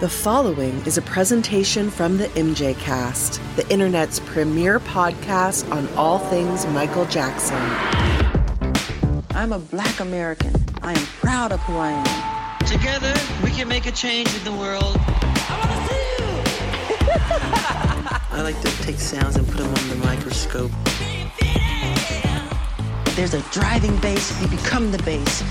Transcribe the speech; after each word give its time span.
The 0.00 0.08
following 0.08 0.76
is 0.86 0.96
a 0.96 1.02
presentation 1.02 1.90
from 1.90 2.18
the 2.18 2.28
MJ 2.28 2.78
Cast, 2.78 3.40
the 3.56 3.68
internet's 3.68 4.20
premier 4.20 4.78
podcast 4.78 5.68
on 5.72 5.88
all 5.96 6.20
things 6.20 6.64
Michael 6.68 7.04
Jackson. 7.06 7.56
I'm 9.30 9.52
a 9.52 9.58
black 9.58 9.98
American. 9.98 10.54
I 10.82 10.92
am 10.92 11.04
proud 11.18 11.50
of 11.50 11.58
who 11.62 11.78
I 11.78 11.90
am. 11.90 12.64
Together, 12.64 13.12
we 13.42 13.50
can 13.50 13.66
make 13.66 13.86
a 13.86 13.90
change 13.90 14.32
in 14.36 14.44
the 14.44 14.52
world. 14.52 14.84
I 14.84 15.58
want 15.58 15.72
to 15.72 15.88
see 15.88 16.04
you! 16.22 17.18
I 18.38 18.42
like 18.42 18.60
to 18.60 18.70
take 18.84 19.00
sounds 19.00 19.34
and 19.34 19.48
put 19.48 19.56
them 19.56 19.74
on 19.74 19.88
the 19.88 19.96
microscope. 19.96 20.70
There's 23.16 23.34
a 23.34 23.42
driving 23.50 23.96
bass, 23.96 24.40
you 24.40 24.46
become 24.46 24.92
the 24.92 25.02
bass. 25.02 25.42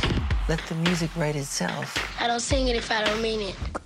Let 0.47 0.61
the 0.69 0.75
music 0.75 1.09
write 1.17 1.35
itself. 1.35 1.97
I 2.21 2.27
don't 2.27 2.39
sing 2.39 2.69
it 2.69 2.77
if 2.77 2.89
I 2.89 3.03
don't 3.03 3.21
mean 3.21 3.41
it. 3.41 3.76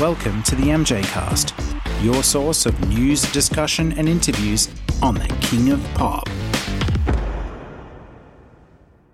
Welcome 0.00 0.42
to 0.42 0.56
the 0.56 0.64
MJ 0.64 1.04
Cast, 1.04 1.54
your 2.02 2.24
source 2.24 2.66
of 2.66 2.88
news, 2.88 3.22
discussion, 3.30 3.96
and 3.96 4.08
interviews 4.08 4.68
on 5.00 5.14
the 5.14 5.28
King 5.40 5.70
of 5.70 5.80
Pop. 5.94 6.28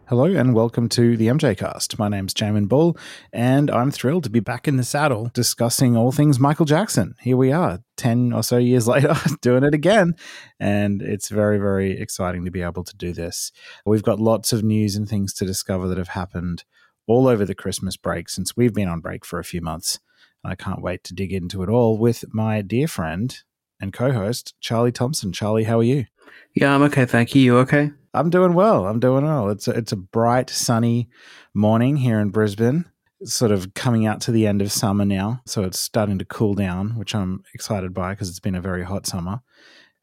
Hello 0.07 0.25
and 0.25 0.55
welcome 0.55 0.89
to 0.89 1.19
the 1.19 1.27
MJ 1.27 1.55
Cast. 1.55 1.99
My 1.99 2.09
name's 2.09 2.33
Jamon 2.33 2.67
Bull, 2.67 2.97
and 3.31 3.71
I'm 3.71 3.91
thrilled 3.91 4.25
to 4.25 4.31
be 4.31 4.41
back 4.41 4.67
in 4.67 4.79
the 4.79 4.85
saddle 4.85 5.31
discussing 5.35 5.99
all 5.99 6.13
things 6.13 6.41
Michael 6.41 6.65
Jackson. 6.65 7.15
Here 7.21 7.37
we 7.37 7.53
are, 7.53 7.81
10 7.99 8.33
or 8.33 8.43
so 8.43 8.57
years 8.57 8.89
later, 8.89 9.15
doing 9.43 9.65
it 9.65 9.75
again, 9.75 10.15
and 10.59 11.03
it's 11.03 11.29
very, 11.29 11.59
very 11.59 12.01
exciting 12.01 12.47
to 12.47 12.51
be 12.51 12.63
able 12.63 12.85
to 12.85 12.97
do 12.97 13.13
this. 13.13 13.53
We've 13.85 14.03
got 14.03 14.19
lots 14.19 14.55
of 14.55 14.65
news 14.65 14.97
and 14.97 15.07
things 15.07 15.35
to 15.35 15.45
discover 15.45 15.89
that 15.89 15.99
have 15.99 16.09
happened 16.09 16.65
all 17.11 17.27
over 17.27 17.45
the 17.45 17.57
Christmas 17.57 17.97
break 17.97 18.29
since 18.29 18.57
we've 18.57 18.73
been 18.73 18.89
on 18.89 19.01
break 19.01 19.25
for 19.25 19.41
a 19.41 19.45
few 19.45 19.61
months. 19.61 19.99
And 20.45 20.53
I 20.53 20.55
can't 20.55 20.81
wait 20.81 21.03
to 21.05 21.15
dig 21.15 21.33
into 21.33 21.63
it 21.65 21.69
all 21.69 21.99
with 21.99 22.25
my 22.33 22.63
dear 22.63 22.87
friend 22.87 23.37
and 23.81 23.93
co 23.93 24.13
host, 24.13 24.55
Charlie 24.61 24.93
Thomson. 24.93 25.33
Charlie, 25.33 25.65
how 25.65 25.81
are 25.81 25.85
you? 25.85 26.07
Yeah, 26.55 26.73
I'm 26.73 26.83
okay. 26.83 27.07
Thank 27.07 27.35
you. 27.35 27.43
You 27.43 27.59
okay? 27.59 27.91
I'm 28.15 28.31
doing 28.31 28.55
well. 28.55 28.87
I'm 28.87 29.01
doing 29.01 29.25
well. 29.25 29.51
It's 29.51 29.67
a, 29.67 29.73
it's 29.73 29.91
a 29.91 29.97
bright, 29.97 30.51
sunny 30.51 31.09
morning 31.53 31.97
here 31.97 32.21
in 32.21 32.31
Brisbane. 32.31 32.85
It's 33.21 33.35
sort 33.35 33.51
of 33.51 33.75
coming 33.75 34.07
out 34.07 34.21
to 34.23 34.31
the 34.31 34.47
end 34.47 34.63
of 34.63 34.71
summer 34.71 35.05
now. 35.05 35.43
So 35.47 35.65
it's 35.65 35.81
starting 35.81 36.19
to 36.21 36.25
cool 36.25 36.55
down, 36.55 36.91
which 36.97 37.15
I'm 37.15 37.43
excited 37.55 37.93
by 37.93 38.13
because 38.13 38.29
it's 38.29 38.41
been 38.41 38.55
a 38.55 38.61
very 38.61 38.85
hot 38.85 39.07
summer. 39.07 39.41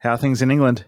How 0.00 0.12
are 0.12 0.18
things 0.18 0.42
in 0.42 0.50
England? 0.50 0.84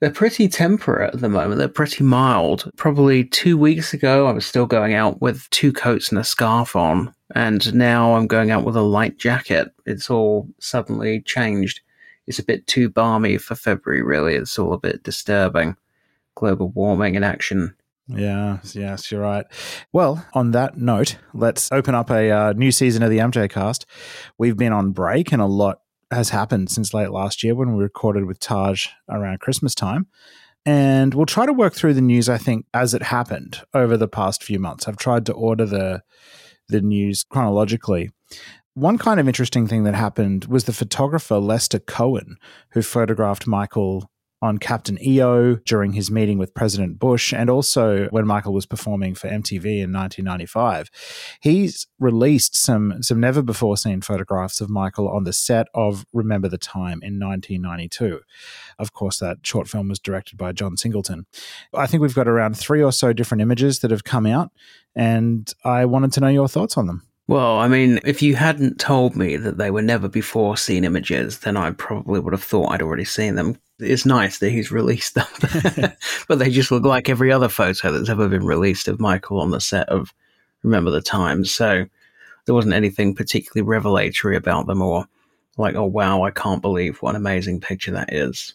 They're 0.00 0.10
pretty 0.10 0.48
temperate 0.48 1.14
at 1.14 1.20
the 1.20 1.28
moment. 1.28 1.58
They're 1.58 1.68
pretty 1.68 2.04
mild. 2.04 2.70
Probably 2.76 3.24
two 3.24 3.56
weeks 3.56 3.94
ago, 3.94 4.26
I 4.26 4.32
was 4.32 4.44
still 4.44 4.66
going 4.66 4.92
out 4.92 5.22
with 5.22 5.48
two 5.50 5.72
coats 5.72 6.10
and 6.10 6.18
a 6.18 6.24
scarf 6.24 6.76
on. 6.76 7.14
And 7.34 7.74
now 7.74 8.14
I'm 8.14 8.26
going 8.26 8.50
out 8.50 8.64
with 8.64 8.76
a 8.76 8.82
light 8.82 9.16
jacket. 9.16 9.68
It's 9.86 10.10
all 10.10 10.48
suddenly 10.60 11.22
changed. 11.22 11.80
It's 12.26 12.38
a 12.38 12.44
bit 12.44 12.66
too 12.66 12.90
balmy 12.90 13.38
for 13.38 13.54
February, 13.54 14.02
really. 14.02 14.34
It's 14.34 14.58
all 14.58 14.74
a 14.74 14.78
bit 14.78 15.02
disturbing. 15.02 15.76
Global 16.34 16.68
warming 16.68 17.14
in 17.14 17.24
action. 17.24 17.74
Yeah, 18.08 18.58
yes, 18.72 19.10
you're 19.10 19.22
right. 19.22 19.46
Well, 19.92 20.24
on 20.34 20.52
that 20.52 20.76
note, 20.76 21.16
let's 21.34 21.72
open 21.72 21.94
up 21.94 22.10
a 22.10 22.30
uh, 22.30 22.52
new 22.52 22.70
season 22.70 23.02
of 23.02 23.10
the 23.10 23.18
MJ 23.18 23.50
Cast. 23.50 23.86
We've 24.38 24.56
been 24.56 24.72
on 24.72 24.92
break, 24.92 25.32
and 25.32 25.42
a 25.42 25.46
lot 25.46 25.80
has 26.10 26.30
happened 26.30 26.70
since 26.70 26.94
late 26.94 27.10
last 27.10 27.42
year 27.42 27.54
when 27.54 27.74
we 27.74 27.82
recorded 27.82 28.24
with 28.24 28.38
Taj 28.38 28.88
around 29.08 29.40
Christmas 29.40 29.74
time. 29.74 30.06
And 30.64 31.14
we'll 31.14 31.26
try 31.26 31.46
to 31.46 31.52
work 31.52 31.74
through 31.74 31.94
the 31.94 32.00
news, 32.00 32.28
I 32.28 32.38
think, 32.38 32.66
as 32.74 32.92
it 32.92 33.02
happened 33.02 33.62
over 33.72 33.96
the 33.96 34.08
past 34.08 34.42
few 34.42 34.58
months. 34.58 34.88
I've 34.88 34.96
tried 34.96 35.26
to 35.26 35.32
order 35.32 35.64
the 35.64 36.02
the 36.68 36.80
news 36.80 37.22
chronologically. 37.22 38.10
One 38.74 38.98
kind 38.98 39.20
of 39.20 39.28
interesting 39.28 39.68
thing 39.68 39.84
that 39.84 39.94
happened 39.94 40.46
was 40.46 40.64
the 40.64 40.72
photographer 40.72 41.38
Lester 41.38 41.78
Cohen, 41.78 42.36
who 42.72 42.82
photographed 42.82 43.46
Michael 43.46 44.10
on 44.42 44.58
Captain 44.58 44.98
EO 45.02 45.56
during 45.64 45.92
his 45.92 46.10
meeting 46.10 46.38
with 46.38 46.54
President 46.54 46.98
Bush 46.98 47.32
and 47.32 47.48
also 47.48 48.06
when 48.08 48.26
Michael 48.26 48.52
was 48.52 48.66
performing 48.66 49.14
for 49.14 49.28
MTV 49.28 49.82
in 49.82 49.92
1995. 49.92 50.90
He's 51.40 51.86
released 51.98 52.56
some 52.56 53.02
some 53.02 53.18
never 53.18 53.42
before 53.42 53.76
seen 53.76 54.02
photographs 54.02 54.60
of 54.60 54.68
Michael 54.68 55.08
on 55.08 55.24
the 55.24 55.32
set 55.32 55.68
of 55.74 56.04
Remember 56.12 56.48
the 56.48 56.58
Time 56.58 57.00
in 57.02 57.18
1992. 57.18 58.20
Of 58.78 58.92
course 58.92 59.18
that 59.20 59.38
short 59.42 59.68
film 59.68 59.88
was 59.88 59.98
directed 59.98 60.36
by 60.36 60.52
John 60.52 60.76
Singleton. 60.76 61.26
I 61.74 61.86
think 61.86 62.02
we've 62.02 62.14
got 62.14 62.28
around 62.28 62.58
3 62.58 62.82
or 62.82 62.92
so 62.92 63.12
different 63.12 63.40
images 63.40 63.80
that 63.80 63.90
have 63.90 64.04
come 64.04 64.26
out 64.26 64.52
and 64.94 65.52
I 65.64 65.86
wanted 65.86 66.12
to 66.12 66.20
know 66.20 66.28
your 66.28 66.48
thoughts 66.48 66.76
on 66.76 66.86
them. 66.86 67.02
Well, 67.28 67.58
I 67.58 67.66
mean, 67.66 67.98
if 68.04 68.22
you 68.22 68.36
hadn't 68.36 68.78
told 68.78 69.16
me 69.16 69.36
that 69.36 69.58
they 69.58 69.72
were 69.72 69.82
never 69.82 70.08
before 70.08 70.56
seen 70.56 70.84
images, 70.84 71.40
then 71.40 71.56
I 71.56 71.72
probably 71.72 72.20
would 72.20 72.32
have 72.32 72.44
thought 72.44 72.70
I'd 72.70 72.82
already 72.82 73.04
seen 73.04 73.34
them. 73.34 73.58
It's 73.78 74.06
nice 74.06 74.38
that 74.38 74.50
he's 74.50 74.70
released 74.70 75.14
them, 75.14 75.26
but 76.28 76.38
they 76.38 76.50
just 76.50 76.70
look 76.70 76.84
like 76.84 77.08
every 77.08 77.30
other 77.30 77.48
photo 77.48 77.92
that's 77.92 78.08
ever 78.08 78.28
been 78.28 78.46
released 78.46 78.88
of 78.88 79.00
Michael 79.00 79.40
on 79.40 79.50
the 79.50 79.60
set 79.60 79.88
of 79.88 80.14
Remember 80.62 80.90
the 80.90 81.02
Times. 81.02 81.50
So 81.50 81.84
there 82.46 82.54
wasn't 82.54 82.74
anything 82.74 83.14
particularly 83.14 83.66
revelatory 83.66 84.36
about 84.36 84.66
them 84.66 84.80
or 84.80 85.06
like, 85.58 85.74
oh, 85.74 85.84
wow, 85.84 86.22
I 86.22 86.30
can't 86.30 86.62
believe 86.62 86.98
what 86.98 87.10
an 87.10 87.16
amazing 87.16 87.60
picture 87.60 87.92
that 87.92 88.12
is 88.12 88.54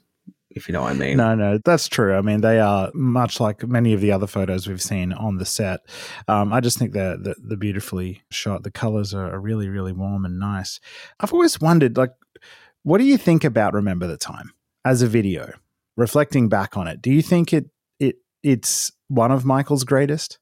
if 0.55 0.67
you 0.67 0.73
know 0.73 0.81
what 0.81 0.91
I 0.91 0.95
mean. 0.95 1.17
No, 1.17 1.35
no, 1.35 1.59
that's 1.63 1.87
true. 1.87 2.15
I 2.15 2.21
mean, 2.21 2.41
they 2.41 2.59
are 2.59 2.91
much 2.93 3.39
like 3.39 3.65
many 3.67 3.93
of 3.93 4.01
the 4.01 4.11
other 4.11 4.27
photos 4.27 4.67
we've 4.67 4.81
seen 4.81 5.13
on 5.13 5.37
the 5.37 5.45
set. 5.45 5.81
Um, 6.27 6.53
I 6.53 6.59
just 6.59 6.77
think 6.77 6.93
they're, 6.93 7.17
they're, 7.17 7.35
they're 7.41 7.57
beautifully 7.57 8.21
shot. 8.29 8.63
The 8.63 8.71
colors 8.71 9.13
are, 9.13 9.39
really, 9.39 9.69
really 9.69 9.93
warm 9.93 10.25
and 10.25 10.39
nice. 10.39 10.79
I've 11.19 11.33
always 11.33 11.59
wondered, 11.59 11.97
like, 11.97 12.11
what 12.83 12.97
do 12.97 13.05
you 13.05 13.17
think 13.17 13.43
about 13.43 13.73
Remember 13.73 14.07
the 14.07 14.17
Time 14.17 14.53
as 14.85 15.01
a 15.01 15.07
video? 15.07 15.53
Reflecting 15.97 16.49
back 16.49 16.77
on 16.77 16.87
it, 16.87 17.01
do 17.01 17.11
you 17.11 17.21
think 17.21 17.53
it 17.53 17.69
it 17.99 18.15
it's 18.43 18.91
one 19.07 19.31
of 19.31 19.45
Michael's 19.45 19.83
greatest? 19.83 20.39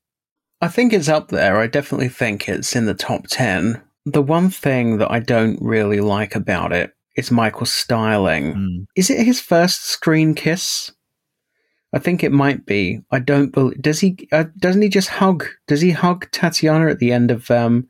I 0.61 0.67
think 0.67 0.93
it's 0.93 1.09
up 1.09 1.29
there. 1.29 1.57
I 1.57 1.67
definitely 1.67 2.09
think 2.09 2.47
it's 2.47 2.75
in 2.75 2.85
the 2.85 2.93
top 2.93 3.27
ten. 3.27 3.81
The 4.05 4.21
one 4.21 4.49
thing 4.49 4.97
that 4.97 5.11
I 5.11 5.19
don't 5.19 5.57
really 5.61 6.01
like 6.01 6.35
about 6.35 6.71
it's 7.19 7.31
Michael's 7.31 7.71
styling. 7.71 8.53
Mm. 8.55 8.85
Is 8.95 9.09
it 9.09 9.25
his 9.25 9.41
first 9.41 9.85
screen 9.85 10.33
kiss? 10.33 10.91
I 11.91 11.99
think 11.99 12.23
it 12.23 12.31
might 12.31 12.65
be. 12.65 13.01
I 13.11 13.19
don't 13.19 13.51
believe. 13.51 13.81
Does 13.81 13.99
he? 13.99 14.29
Uh, 14.31 14.45
doesn't 14.57 14.81
he 14.81 14.89
just 14.89 15.09
hug? 15.09 15.45
Does 15.67 15.81
he 15.81 15.91
hug 15.91 16.29
Tatiana 16.31 16.89
at 16.89 16.99
the 16.99 17.11
end 17.11 17.31
of 17.31 17.49
um, 17.51 17.87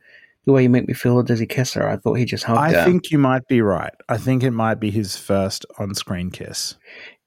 the 0.50 0.54
way 0.54 0.64
you 0.64 0.70
make 0.70 0.88
me 0.88 0.96
feel? 0.96 1.14
Or 1.14 1.24
does 1.24 1.40
he 1.40 1.46
kiss 1.46 1.74
her? 1.74 1.88
I 1.88 1.98
thought 1.98 2.16
he 2.16 2.26
just 2.26 2.44
hugged 2.44 2.60
I 2.60 2.72
her. 2.72 2.80
I 2.80 2.86
think 2.86 3.12
you 3.12 3.20
might 3.20 3.48
be 3.48 3.62
right. 3.62 3.94
I 4.10 4.18
think 4.18 4.42
it 4.42 4.50
might 4.50 4.80
be 4.80 4.90
his 4.90 5.16
first 5.16 5.64
on-screen 5.78 6.32
kiss. 6.32 6.76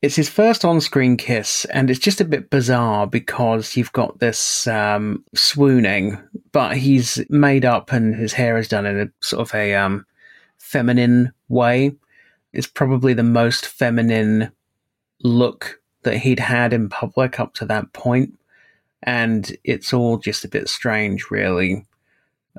It's 0.02 0.16
his 0.16 0.28
first 0.28 0.64
on-screen 0.64 1.16
kiss, 1.16 1.64
and 1.66 1.88
it's 1.88 2.00
just 2.00 2.20
a 2.20 2.24
bit 2.24 2.50
bizarre 2.50 3.06
because 3.06 3.76
you've 3.76 3.92
got 3.92 4.18
this 4.18 4.66
um, 4.66 5.24
swooning, 5.34 6.18
but 6.50 6.76
he's 6.76 7.24
made 7.30 7.64
up 7.64 7.92
and 7.92 8.16
his 8.16 8.32
hair 8.32 8.58
is 8.58 8.66
done 8.66 8.86
in 8.86 8.98
a 8.98 9.08
sort 9.24 9.42
of 9.42 9.54
a 9.54 9.76
um, 9.76 10.04
feminine 10.58 11.32
way. 11.48 11.92
It's 12.52 12.66
probably 12.66 13.14
the 13.14 13.22
most 13.22 13.66
feminine 13.66 14.50
look 15.22 15.80
that 16.02 16.16
he'd 16.16 16.40
had 16.40 16.72
in 16.72 16.88
public 16.88 17.38
up 17.38 17.54
to 17.54 17.66
that. 17.66 17.86
And 19.04 19.56
it's 19.62 19.92
all 19.92 20.18
just 20.18 20.44
a 20.44 20.48
bit 20.48 20.68
strange, 20.68 21.30
really. 21.30 21.86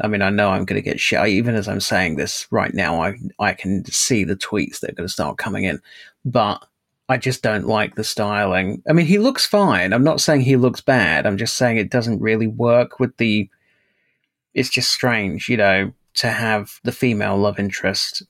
I 0.02 0.08
mean, 0.08 0.22
I 0.22 0.30
know 0.30 0.50
I'm 0.50 0.66
going 0.66 0.82
to 0.82 0.90
get 0.90 1.00
shit. 1.00 1.26
Even 1.28 1.56
as 1.56 1.68
I'm 1.68 1.80
saying 1.80 2.16
this 2.16 2.48
right 2.52 2.74
now, 2.74 3.02
I, 3.02 3.16
I 3.40 3.54
can 3.54 3.86
see 3.86 4.24
the 4.24 4.36
tweets 4.36 4.80
that 4.80 4.92
are 4.92 4.96
going 4.96 5.08
to 5.08 5.14
start 5.14 5.38
coming 5.38 5.66
in. 5.66 5.80
But 6.26 6.66
I 7.10 7.18
just 7.18 7.44
don't 7.44 7.68
like 7.68 7.96
the 7.96 8.04
styling. 8.04 8.82
I 8.90 8.94
mean, 8.94 9.06
he 9.06 9.20
looks 9.20 9.46
fine. 9.46 9.94
I'm 9.94 10.04
not 10.04 10.22
saying 10.22 10.42
he 10.42 10.56
looks 10.56 10.82
bad. 10.82 11.28
I'm 11.28 11.38
just 11.38 11.56
saying 11.58 11.78
it 11.78 11.92
doesn't 11.92 12.22
really 12.22 12.48
work 12.48 13.00
with 13.00 13.16
the. 13.18 13.50
It's 14.54 14.70
just 14.70 14.92
strange, 14.92 15.50
you 15.50 15.58
know 15.58 15.94
to 16.16 16.30
have 16.30 16.80
the 16.84 16.92
female 16.92 17.38
love 17.38 17.60
interest 17.60 18.24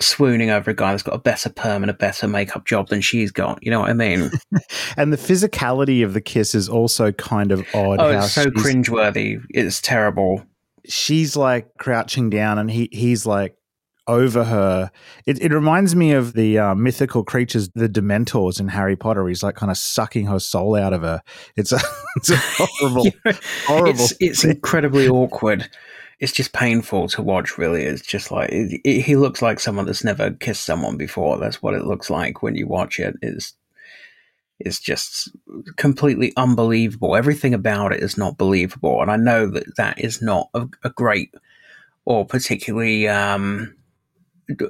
swooning 0.00 0.50
over 0.50 0.70
a 0.70 0.74
guy 0.74 0.92
that's 0.92 1.02
got 1.02 1.14
a 1.14 1.18
better 1.18 1.50
perm 1.50 1.82
and 1.82 1.90
a 1.90 1.94
better 1.94 2.26
makeup 2.26 2.64
job 2.64 2.88
than 2.88 3.00
she's 3.00 3.30
got. 3.30 3.62
You 3.62 3.70
know 3.70 3.80
what 3.80 3.90
I 3.90 3.92
mean? 3.92 4.30
and 4.96 5.12
the 5.12 5.18
physicality 5.18 6.04
of 6.04 6.14
the 6.14 6.20
kiss 6.20 6.54
is 6.54 6.68
also 6.68 7.12
kind 7.12 7.52
of 7.52 7.60
odd. 7.74 8.00
Oh, 8.00 8.18
it's 8.18 8.32
so 8.32 8.46
cringeworthy. 8.46 9.42
It's 9.50 9.80
terrible. 9.80 10.44
She's 10.86 11.36
like 11.36 11.68
crouching 11.78 12.30
down 12.30 12.58
and 12.58 12.70
he 12.70 12.88
he's 12.92 13.26
like 13.26 13.56
over 14.06 14.44
her. 14.44 14.90
It, 15.26 15.40
it 15.40 15.52
reminds 15.52 15.94
me 15.94 16.12
of 16.12 16.32
the 16.32 16.58
uh, 16.58 16.74
mythical 16.74 17.24
creatures, 17.24 17.70
the 17.74 17.88
Dementors 17.88 18.58
in 18.60 18.68
Harry 18.68 18.96
Potter. 18.96 19.26
He's 19.28 19.42
like 19.42 19.54
kind 19.54 19.70
of 19.70 19.78
sucking 19.78 20.26
her 20.26 20.40
soul 20.40 20.74
out 20.74 20.92
of 20.92 21.02
her. 21.02 21.22
It's 21.56 21.72
a, 21.72 21.80
it's 22.16 22.30
a 22.30 22.36
horrible, 22.36 23.06
horrible. 23.66 23.90
It's, 23.90 24.14
it's 24.20 24.44
incredibly 24.44 25.08
awkward 25.08 25.68
it's 26.20 26.32
just 26.32 26.52
painful 26.52 27.08
to 27.08 27.22
watch. 27.22 27.58
Really, 27.58 27.82
it's 27.82 28.02
just 28.02 28.30
like 28.30 28.50
it, 28.50 28.80
it, 28.84 29.00
he 29.00 29.16
looks 29.16 29.42
like 29.42 29.58
someone 29.58 29.86
that's 29.86 30.04
never 30.04 30.30
kissed 30.30 30.64
someone 30.64 30.96
before. 30.96 31.38
That's 31.38 31.62
what 31.62 31.74
it 31.74 31.86
looks 31.86 32.10
like 32.10 32.42
when 32.42 32.54
you 32.54 32.66
watch 32.66 33.00
it. 33.00 33.16
Is 34.60 34.78
just 34.78 35.30
completely 35.76 36.32
unbelievable. 36.36 37.16
Everything 37.16 37.54
about 37.54 37.92
it 37.92 38.02
is 38.02 38.18
not 38.18 38.38
believable, 38.38 39.00
and 39.00 39.10
I 39.10 39.16
know 39.16 39.46
that 39.46 39.76
that 39.76 40.00
is 40.00 40.20
not 40.20 40.48
a, 40.54 40.68
a 40.84 40.90
great 40.90 41.34
or 42.04 42.26
particularly 42.26 43.08
um, 43.08 43.74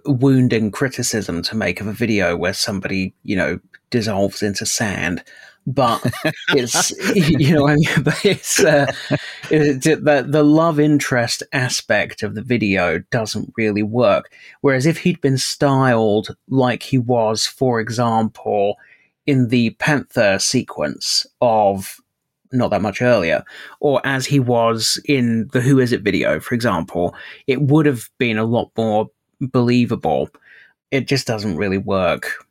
wounding 0.04 0.70
criticism 0.70 1.42
to 1.42 1.56
make 1.56 1.80
of 1.80 1.86
a 1.86 1.92
video 1.92 2.36
where 2.36 2.52
somebody, 2.52 3.14
you 3.22 3.36
know, 3.36 3.58
dissolves 3.90 4.42
into 4.42 4.66
sand. 4.66 5.22
But 5.66 6.04
it's, 6.50 6.90
you 7.14 7.54
know, 7.54 7.68
I 7.68 7.76
mean, 7.76 7.88
but 8.02 8.24
it's, 8.24 8.62
uh, 8.62 8.92
it's 9.50 9.84
the, 9.86 10.26
the 10.26 10.42
love 10.42 10.80
interest 10.80 11.42
aspect 11.52 12.22
of 12.22 12.34
the 12.34 12.42
video 12.42 12.98
doesn't 13.10 13.52
really 13.56 13.82
work. 13.82 14.32
Whereas 14.60 14.86
if 14.86 14.98
he'd 14.98 15.20
been 15.20 15.38
styled 15.38 16.36
like 16.48 16.82
he 16.82 16.98
was, 16.98 17.46
for 17.46 17.80
example, 17.80 18.76
in 19.30 19.46
the 19.46 19.70
Panther 19.78 20.40
sequence 20.40 21.24
of 21.40 22.00
not 22.52 22.72
that 22.72 22.82
much 22.82 23.00
earlier, 23.00 23.44
or 23.78 24.00
as 24.04 24.26
he 24.26 24.40
was 24.40 25.00
in 25.04 25.48
the 25.52 25.60
Who 25.60 25.78
Is 25.78 25.92
It 25.92 26.02
video, 26.02 26.40
for 26.40 26.56
example, 26.56 27.14
it 27.46 27.62
would 27.62 27.86
have 27.86 28.10
been 28.18 28.38
a 28.38 28.44
lot 28.44 28.72
more 28.76 29.08
believable. 29.40 30.30
It 30.90 31.06
just 31.06 31.28
doesn't 31.28 31.56
really 31.56 31.78
work 31.78 32.44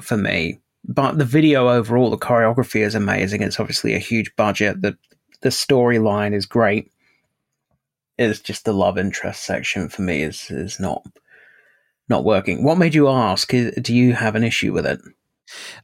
for 0.00 0.16
me. 0.16 0.60
But 0.84 1.18
the 1.18 1.24
video 1.24 1.68
overall, 1.68 2.10
the 2.10 2.16
choreography 2.16 2.82
is 2.82 2.94
amazing. 2.94 3.42
It's 3.42 3.58
obviously 3.58 3.94
a 3.94 3.98
huge 3.98 4.34
budget. 4.36 4.82
The 4.82 4.96
the 5.40 5.48
storyline 5.48 6.32
is 6.32 6.46
great. 6.46 6.92
It's 8.18 8.38
just 8.38 8.64
the 8.66 8.72
love 8.72 8.98
interest 8.98 9.42
section 9.42 9.88
for 9.88 10.02
me 10.02 10.22
is 10.22 10.48
is 10.48 10.78
not 10.78 11.04
not 12.08 12.24
working. 12.24 12.62
What 12.62 12.78
made 12.78 12.94
you 12.94 13.08
ask? 13.08 13.50
Do 13.50 13.92
you 13.92 14.12
have 14.12 14.36
an 14.36 14.44
issue 14.44 14.72
with 14.72 14.86
it? 14.86 15.00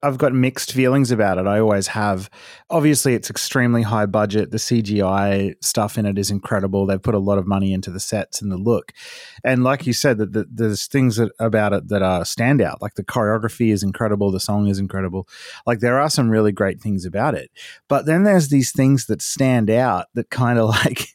I've 0.03 0.19
got 0.19 0.33
mixed 0.33 0.73
feelings 0.73 1.11
about 1.11 1.39
it. 1.39 1.47
I 1.47 1.59
always 1.61 1.89
have. 1.89 2.31
Obviously, 2.71 3.15
it's 3.15 3.31
extremely 3.31 3.83
high 3.83 4.07
budget. 4.07 4.51
The 4.51 4.59
CGI 4.59 5.55
stuff 5.63 5.99
in 5.99 6.07
it 6.07 6.19
is 6.19 6.31
incredible. 6.31 6.87
They've 6.87 7.03
put 7.03 7.15
a 7.15 7.21
lot 7.21 7.39
of 7.39 7.47
money 7.47 7.73
into 7.73 7.91
the 7.91 8.01
sets 8.01 8.43
and 8.43 8.51
the 8.51 8.57
look. 8.57 8.93
And 9.45 9.65
like 9.65 9.87
you 9.87 9.93
said, 9.93 10.19
that 10.19 10.33
the, 10.33 10.47
there's 10.51 10.87
things 10.87 11.17
that, 11.17 11.31
about 11.39 11.73
it 11.73 11.89
that 11.89 12.03
are 12.03 12.23
standout. 12.23 12.77
Like 12.81 12.95
the 12.95 13.05
choreography 13.05 13.73
is 13.73 13.83
incredible. 13.83 14.31
The 14.31 14.41
song 14.41 14.69
is 14.69 14.79
incredible. 14.79 15.29
Like 15.67 15.81
there 15.81 16.01
are 16.01 16.11
some 16.11 16.31
really 16.31 16.53
great 16.53 16.81
things 16.81 17.05
about 17.05 17.35
it. 17.35 17.51
But 17.89 18.07
then 18.07 18.25
there's 18.25 18.49
these 18.49 18.73
things 18.73 19.07
that 19.07 19.23
stand 19.23 19.71
out 19.71 20.07
that 20.15 20.31
kind 20.31 20.59
of 20.59 20.69
like 20.85 21.09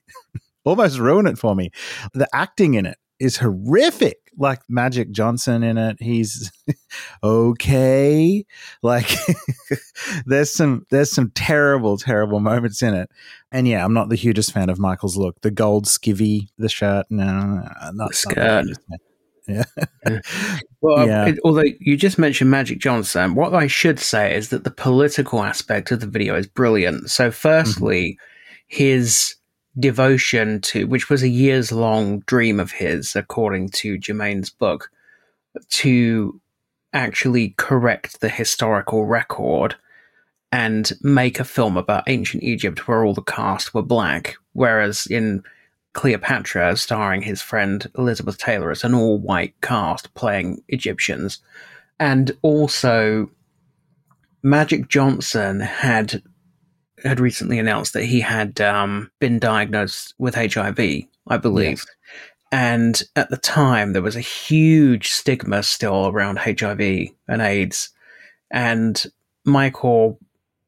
almost 0.63 1.00
ruin 1.00 1.27
it 1.27 1.38
for 1.38 1.56
me. 1.56 1.71
The 2.13 2.27
acting 2.33 2.75
in 2.75 2.86
it 2.86 2.98
is 3.21 3.38
horrific. 3.38 4.18
Like 4.38 4.62
Magic 4.69 5.12
Johnson 5.12 5.62
in 5.62 5.77
it, 5.77 5.97
he's 6.00 6.51
okay. 7.23 8.45
Like 8.81 9.09
there's 10.25 10.51
some 10.51 10.85
there's 10.89 11.12
some 11.12 11.31
terrible 11.35 11.97
terrible 11.97 12.39
moments 12.39 12.81
in 12.81 12.94
it. 12.94 13.09
And 13.51 13.68
yeah, 13.68 13.83
I'm 13.85 13.94
not 13.94 14.09
the 14.09 14.15
hugest 14.15 14.53
fan 14.53 14.69
of 14.69 14.79
Michael's 14.79 15.18
look. 15.18 15.41
The 15.41 15.51
gold 15.51 15.85
skivvy, 15.85 16.47
the 16.57 16.69
shirt, 16.69 17.06
no, 17.09 17.68
not 17.94 18.09
the 18.09 18.15
skirt. 18.15 18.65
yeah. 19.47 19.63
Well, 20.83 21.06
yeah. 21.06 21.27
It, 21.27 21.39
although 21.44 21.65
you 21.79 21.95
just 21.95 22.17
mentioned 22.17 22.50
Magic 22.50 22.79
Johnson, 22.79 23.35
what 23.35 23.53
I 23.53 23.67
should 23.67 24.00
say 24.00 24.35
is 24.35 24.50
that 24.50 24.63
the 24.63 24.71
political 24.71 25.44
aspect 25.44 25.91
of 25.91 26.00
the 26.00 26.07
video 26.07 26.35
is 26.35 26.47
brilliant. 26.47 27.12
So, 27.12 27.29
firstly, 27.29 28.17
mm-hmm. 28.17 28.83
his 28.83 29.35
devotion 29.79 30.62
to, 30.62 30.85
which 30.85 31.09
was 31.09 31.23
a 31.23 31.29
years 31.29 31.71
long 31.71 32.19
dream 32.21 32.59
of 32.59 32.71
his, 32.71 33.15
according 33.15 33.69
to 33.69 33.97
Jermaine's 33.97 34.50
book, 34.50 34.89
to 35.69 36.39
actually 36.94 37.56
correct 37.57 38.19
the 38.19 38.29
historical 38.29 39.06
record 39.06 39.75
and 40.51 40.91
make 41.01 41.39
a 41.39 41.45
film 41.45 41.77
about 41.77 42.03
ancient 42.07 42.44
Egypt 42.44 42.88
where 42.88 43.06
all 43.06 43.13
the 43.13 43.21
cast 43.21 43.73
were 43.73 43.81
black, 43.81 44.35
whereas 44.53 45.07
in 45.07 45.44
Cleopatra, 45.94 46.75
starring 46.77 47.21
his 47.21 47.41
friend 47.41 47.89
Elizabeth 47.97 48.38
Taylor, 48.38 48.71
it's 48.71 48.83
an 48.83 48.94
all 48.94 49.19
white 49.19 49.53
cast 49.62 50.13
playing 50.13 50.62
Egyptians. 50.67 51.39
And 52.00 52.31
also, 52.41 53.29
Magic 54.44 54.89
Johnson 54.89 55.59
had 55.59 56.21
had 57.03 57.19
recently 57.19 57.59
announced 57.59 57.94
that 57.94 58.06
he 58.06 58.19
had 58.21 58.59
um, 58.62 59.12
been 59.19 59.39
diagnosed 59.39 60.13
with 60.18 60.36
HIV, 60.36 60.80
I 61.27 61.38
believe. 61.38 61.77
Yes. 61.80 61.86
And 62.51 63.03
at 63.15 63.30
the 63.30 63.38
time, 63.38 63.94
there 63.94 64.01
was 64.01 64.15
a 64.15 64.21
huge 64.21 65.09
stigma 65.09 65.63
still 65.63 66.07
around 66.07 66.38
HIV 66.38 66.81
and 67.27 67.42
AIDS. 67.42 67.89
And 68.50 69.03
Michael 69.45 70.19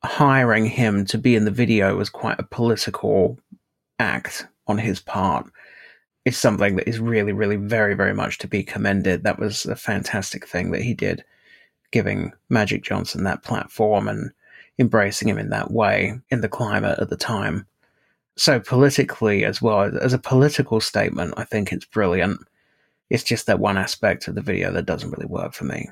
hiring 0.03 0.65
him 0.65 1.05
to 1.05 1.17
be 1.17 1.35
in 1.35 1.45
the 1.45 1.51
video 1.51 1.95
was 1.97 2.09
quite 2.09 2.39
a 2.39 2.43
political 2.43 3.37
act 3.99 4.47
on 4.67 4.77
his 4.77 4.99
part. 4.99 5.45
It's 6.25 6.37
something 6.37 6.77
that 6.77 6.87
is 6.87 6.99
really, 6.99 7.33
really 7.33 7.57
very, 7.57 7.95
very 7.95 8.13
much 8.13 8.37
to 8.39 8.47
be 8.47 8.63
commended. 8.63 9.23
That 9.23 9.39
was 9.39 9.65
a 9.65 9.75
fantastic 9.75 10.47
thing 10.47 10.71
that 10.71 10.81
he 10.81 10.93
did, 10.93 11.23
giving 11.91 12.31
Magic 12.49 12.83
Johnson 12.83 13.25
that 13.25 13.43
platform 13.43 14.07
and 14.07 14.31
embracing 14.79 15.29
him 15.29 15.37
in 15.37 15.49
that 15.49 15.71
way 15.71 16.19
in 16.29 16.41
the 16.41 16.49
climate 16.49 16.99
at 16.99 17.09
the 17.09 17.17
time. 17.17 17.65
So 18.35 18.59
politically 18.59 19.45
as 19.45 19.61
well 19.61 19.81
as 20.01 20.13
a 20.13 20.19
political 20.19 20.81
statement, 20.81 21.35
I 21.37 21.43
think 21.43 21.71
it's 21.71 21.85
brilliant. 21.85 22.39
It's 23.09 23.23
just 23.23 23.45
that 23.45 23.59
one 23.59 23.77
aspect 23.77 24.27
of 24.27 24.35
the 24.35 24.41
video 24.41 24.71
that 24.71 24.85
doesn't 24.85 25.11
really 25.11 25.27
work 25.27 25.53
for 25.53 25.65
me. 25.65 25.89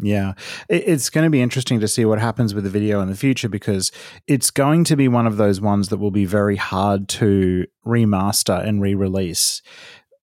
Yeah, 0.00 0.34
it's 0.68 1.10
going 1.10 1.24
to 1.24 1.30
be 1.30 1.42
interesting 1.42 1.80
to 1.80 1.88
see 1.88 2.04
what 2.04 2.20
happens 2.20 2.54
with 2.54 2.62
the 2.62 2.70
video 2.70 3.00
in 3.00 3.08
the 3.08 3.16
future 3.16 3.48
because 3.48 3.90
it's 4.28 4.50
going 4.50 4.84
to 4.84 4.96
be 4.96 5.08
one 5.08 5.26
of 5.26 5.38
those 5.38 5.60
ones 5.60 5.88
that 5.88 5.96
will 5.96 6.12
be 6.12 6.24
very 6.24 6.54
hard 6.54 7.08
to 7.08 7.66
remaster 7.84 8.64
and 8.64 8.80
re 8.80 8.94
release. 8.94 9.60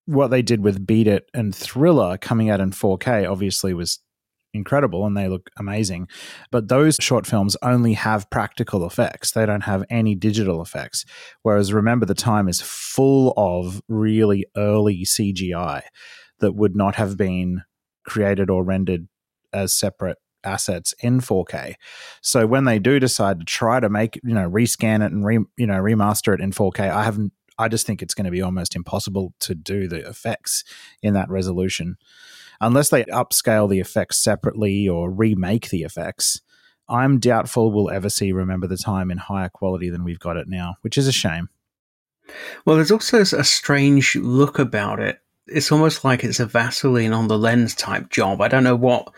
What 0.06 0.30
they 0.30 0.42
did 0.42 0.62
with 0.62 0.88
Beat 0.88 1.07
It 1.07 1.30
and 1.34 1.54
Thriller 1.54 2.18
coming 2.18 2.50
out 2.50 2.62
in 2.62 2.72
4K 2.72 3.30
obviously 3.30 3.74
was 3.74 4.00
incredible 4.56 5.06
and 5.06 5.16
they 5.16 5.28
look 5.28 5.50
amazing. 5.57 6.07
But 6.52 6.68
those 6.68 6.98
short 7.00 7.28
films 7.28 7.57
only 7.62 7.94
have 7.94 8.30
practical 8.30 8.86
effects, 8.86 9.31
they 9.31 9.46
don't 9.46 9.62
have 9.62 9.84
any 9.90 10.16
digital 10.16 10.62
effects. 10.62 11.06
Whereas 11.42 11.74
Remember 11.74 12.06
the 12.06 12.16
Time 12.16 12.48
is 12.48 12.62
full 12.62 13.34
of 13.38 13.81
really 13.88 14.46
early 14.56 15.06
CGI 15.06 15.84
that 16.40 16.54
would 16.54 16.75
not 16.75 16.96
have 16.96 17.18
been 17.18 17.63
created 18.06 18.50
or 18.50 18.63
rendered 18.63 19.07
as 19.54 19.74
separate 19.74 20.18
assets 20.44 20.94
in 21.00 21.19
4K. 21.19 21.75
So 22.22 22.46
when 22.46 22.66
they 22.66 22.78
do 22.78 23.00
decide 23.00 23.40
to 23.40 23.46
try 23.46 23.80
to 23.80 23.90
make, 23.90 24.19
you 24.24 24.34
know, 24.34 24.50
rescan 24.50 25.04
it 25.04 25.12
and 25.12 25.25
re, 25.25 25.40
you 25.57 25.66
know, 25.66 25.80
remaster 25.80 26.34
it 26.34 26.42
in 26.42 26.52
4K, 26.52 26.90
I 26.90 27.04
haven't 27.04 27.34
I 27.57 27.68
just 27.68 27.88
think 27.88 28.02
it's 28.02 28.13
going 28.13 28.25
to 28.25 28.31
be 28.31 28.42
almost 28.42 28.75
impossible 28.75 29.34
to 29.42 29.56
do 29.56 29.88
the 29.88 30.07
effects 30.07 30.63
in 31.02 31.14
that 31.14 31.30
resolution 31.30 31.97
unless 32.62 32.90
they 32.90 33.04
upscale 33.06 33.69
the 33.69 33.80
effects 33.80 34.18
separately 34.18 34.88
or 34.88 35.12
remake 35.12 35.69
the 35.69 35.83
effects, 35.83 36.42
I'm 36.88 37.19
doubtful 37.19 37.71
we'll 37.71 37.90
ever 37.90 38.09
see 38.09 38.31
Remember 38.31 38.68
the 38.68 38.78
Time 38.78 39.09
in 39.12 39.18
higher 39.18 39.50
quality 39.50 39.90
than 39.90 40.04
we've 40.04 40.19
got 40.19 40.38
it 40.38 40.47
now, 40.47 40.76
which 40.81 40.97
is 40.97 41.07
a 41.07 41.12
shame. 41.12 41.50
Well, 42.66 42.76
there's 42.76 42.92
also 42.92 43.21
a 43.21 43.44
strange 43.44 44.16
look 44.16 44.59
about 44.59 45.00
it. 45.00 45.19
It's 45.47 45.71
almost 45.71 46.04
like 46.04 46.24
it's 46.24 46.40
a 46.40 46.45
Vaseline 46.45 47.14
on 47.14 47.28
the 47.28 47.38
lens 47.38 47.76
type 47.76 48.09
job. 48.09 48.42
I 48.42 48.47
don't 48.47 48.64
know 48.64 48.76
what. 48.76 49.12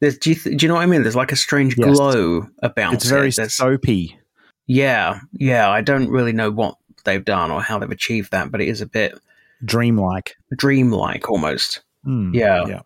There's, 0.00 0.18
do, 0.18 0.30
you 0.30 0.36
th- 0.36 0.58
do 0.58 0.64
you 0.64 0.68
know 0.68 0.74
what 0.74 0.82
I 0.82 0.86
mean? 0.86 1.02
There's 1.02 1.16
like 1.16 1.32
a 1.32 1.36
strange 1.36 1.76
yes. 1.78 1.88
glow 1.88 2.46
about 2.62 2.94
it's 2.94 3.04
it. 3.04 3.06
It's 3.06 3.10
very 3.10 3.30
there's, 3.30 3.54
soapy. 3.54 4.18
Yeah, 4.66 5.20
yeah. 5.32 5.70
I 5.70 5.80
don't 5.80 6.10
really 6.10 6.32
know 6.32 6.50
what 6.50 6.76
they've 7.04 7.24
done 7.24 7.50
or 7.50 7.62
how 7.62 7.78
they've 7.78 7.90
achieved 7.90 8.32
that, 8.32 8.50
but 8.50 8.60
it 8.60 8.68
is 8.68 8.80
a 8.80 8.86
bit 8.86 9.18
dreamlike, 9.64 10.36
dreamlike 10.54 11.30
almost. 11.30 11.82
Mm, 12.06 12.34
yeah. 12.34 12.64
Yeah. 12.66 12.80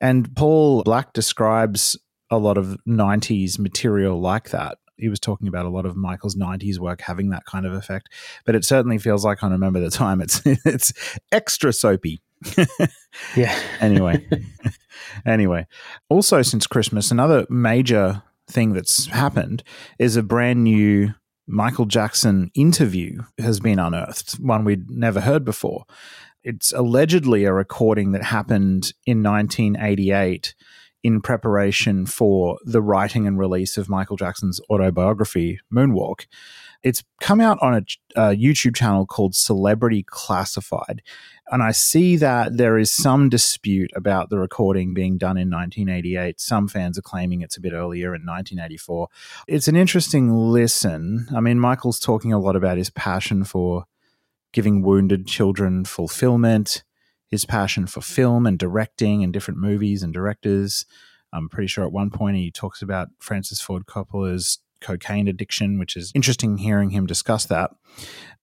And 0.00 0.34
Paul 0.36 0.82
Black 0.82 1.12
describes 1.12 1.96
a 2.30 2.38
lot 2.38 2.58
of 2.58 2.76
90s 2.86 3.58
material 3.58 4.20
like 4.20 4.50
that. 4.50 4.78
He 4.98 5.08
was 5.08 5.20
talking 5.20 5.46
about 5.46 5.66
a 5.66 5.70
lot 5.70 5.84
of 5.84 5.94
Michael's 5.94 6.36
90s 6.36 6.78
work 6.78 7.02
having 7.02 7.30
that 7.30 7.44
kind 7.44 7.66
of 7.66 7.72
effect. 7.72 8.08
But 8.44 8.54
it 8.54 8.64
certainly 8.64 8.98
feels 8.98 9.24
like 9.24 9.42
I 9.42 9.48
remember 9.48 9.80
the 9.80 9.90
time 9.90 10.20
it's 10.20 10.40
it's 10.44 10.92
extra 11.32 11.72
soapy. 11.72 12.22
yeah. 13.36 13.58
anyway. 13.80 14.26
anyway. 15.24 15.66
Also 16.08 16.42
since 16.42 16.66
Christmas, 16.66 17.10
another 17.10 17.46
major 17.50 18.22
thing 18.48 18.72
that's 18.72 19.06
happened 19.06 19.62
is 19.98 20.16
a 20.16 20.22
brand 20.22 20.64
new 20.64 21.14
Michael 21.48 21.84
Jackson 21.84 22.50
interview 22.54 23.22
has 23.38 23.60
been 23.60 23.78
unearthed, 23.78 24.32
one 24.34 24.64
we'd 24.64 24.90
never 24.90 25.20
heard 25.20 25.44
before 25.44 25.84
it's 26.46 26.70
allegedly 26.70 27.44
a 27.44 27.52
recording 27.52 28.12
that 28.12 28.22
happened 28.22 28.92
in 29.04 29.20
1988 29.20 30.54
in 31.02 31.20
preparation 31.20 32.06
for 32.06 32.56
the 32.64 32.80
writing 32.80 33.26
and 33.26 33.36
release 33.36 33.76
of 33.76 33.88
Michael 33.88 34.16
Jackson's 34.16 34.60
autobiography, 34.70 35.58
Moonwalk. 35.74 36.26
It's 36.84 37.02
come 37.20 37.40
out 37.40 37.58
on 37.60 37.74
a, 37.74 37.82
a, 38.14 38.36
YouTube 38.36 38.76
channel 38.76 39.06
called 39.06 39.34
Celebrity 39.34 40.04
Classified. 40.04 41.02
And 41.50 41.64
I 41.64 41.72
see 41.72 42.14
that 42.16 42.56
there 42.56 42.78
is 42.78 42.92
some 42.92 43.28
dispute 43.28 43.90
about 43.96 44.30
the 44.30 44.38
recording 44.38 44.94
being 44.94 45.18
done 45.18 45.36
in 45.36 45.50
1988. 45.50 46.40
Some 46.40 46.68
fans 46.68 46.96
are 46.96 47.02
claiming 47.02 47.40
it's 47.40 47.56
a 47.56 47.60
bit 47.60 47.72
earlier 47.72 48.14
in 48.14 48.22
1984. 48.24 49.08
It's 49.48 49.66
an 49.66 49.74
interesting 49.74 50.32
listen. 50.32 51.26
I 51.34 51.40
mean, 51.40 51.58
Michael's 51.58 51.98
talking 51.98 52.32
a 52.32 52.38
lot 52.38 52.54
about 52.54 52.78
his 52.78 52.90
passion 52.90 53.42
for 53.42 53.86
giving 54.56 54.80
wounded 54.80 55.26
children 55.26 55.84
fulfillment, 55.84 56.82
his 57.28 57.44
passion 57.44 57.86
for 57.86 58.00
film 58.00 58.46
and 58.46 58.58
directing 58.58 59.22
and 59.22 59.30
different 59.30 59.60
movies 59.60 60.02
and 60.02 60.14
directors. 60.14 60.86
I'm 61.30 61.50
pretty 61.50 61.66
sure 61.66 61.84
at 61.84 61.92
one 61.92 62.08
point 62.08 62.38
he 62.38 62.50
talks 62.50 62.80
about 62.80 63.08
Francis 63.20 63.60
Ford 63.60 63.84
Coppola's 63.84 64.58
cocaine 64.80 65.28
addiction, 65.28 65.78
which 65.78 65.94
is 65.94 66.10
interesting 66.14 66.56
hearing 66.56 66.88
him 66.88 67.04
discuss 67.04 67.44
that. 67.44 67.70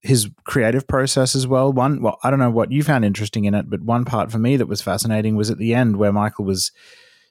His 0.01 0.29
creative 0.43 0.87
process 0.87 1.33
as 1.33 1.47
well. 1.47 1.73
One, 1.73 1.99
well, 1.99 2.19
I 2.23 2.29
don't 2.29 2.37
know 2.37 2.51
what 2.51 2.71
you 2.71 2.83
found 2.83 3.03
interesting 3.03 3.45
in 3.45 3.55
it, 3.55 3.67
but 3.67 3.81
one 3.81 4.05
part 4.05 4.31
for 4.31 4.37
me 4.37 4.55
that 4.57 4.67
was 4.67 4.83
fascinating 4.83 5.35
was 5.35 5.49
at 5.49 5.57
the 5.57 5.73
end 5.73 5.97
where 5.97 6.13
Michael 6.13 6.45
was 6.45 6.71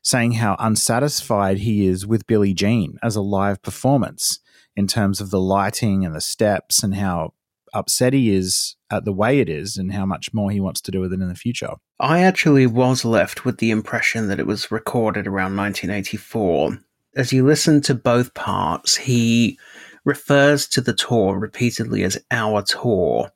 saying 0.03 0.33
how 0.33 0.57
unsatisfied 0.59 1.59
he 1.59 1.87
is 1.87 2.05
with 2.05 2.27
Billie 2.27 2.53
Jean 2.53 2.99
as 3.01 3.15
a 3.15 3.23
live 3.23 3.63
performance 3.63 4.41
in 4.75 4.89
terms 4.89 5.21
of 5.21 5.31
the 5.31 5.41
lighting 5.41 6.05
and 6.05 6.17
the 6.17 6.21
steps 6.21 6.83
and 6.83 6.97
how 6.97 7.35
upset 7.73 8.13
he 8.13 8.35
is 8.35 8.77
at 8.91 9.05
the 9.05 9.13
way 9.13 9.41
it 9.41 9.49
is 9.49 9.77
and 9.77 9.93
how 9.93 10.05
much 10.07 10.33
more 10.35 10.51
he 10.51 10.61
wants 10.61 10.81
to 10.83 10.91
do 10.91 11.01
with 11.01 11.13
it 11.13 11.21
in 11.21 11.29
the 11.29 11.35
future. 11.35 11.71
I 12.01 12.21
actually 12.23 12.67
was 12.67 13.05
left 13.05 13.45
with 13.45 13.59
the 13.59 13.71
impression 13.71 14.29
that 14.29 14.41
it 14.41 14.47
was 14.47 14.71
recorded 14.71 15.27
around 15.27 15.57
1984. 15.57 16.79
As 17.17 17.33
you 17.33 17.45
listen 17.45 17.81
to 17.83 17.95
both 17.95 18.35
parts, 18.35 18.97
he 18.97 19.59
refers 20.05 20.67
to 20.69 20.81
the 20.81 20.93
tour 20.95 21.39
repeatedly 21.39 22.03
as 22.03 22.19
our 22.31 22.63
tour. 22.63 23.31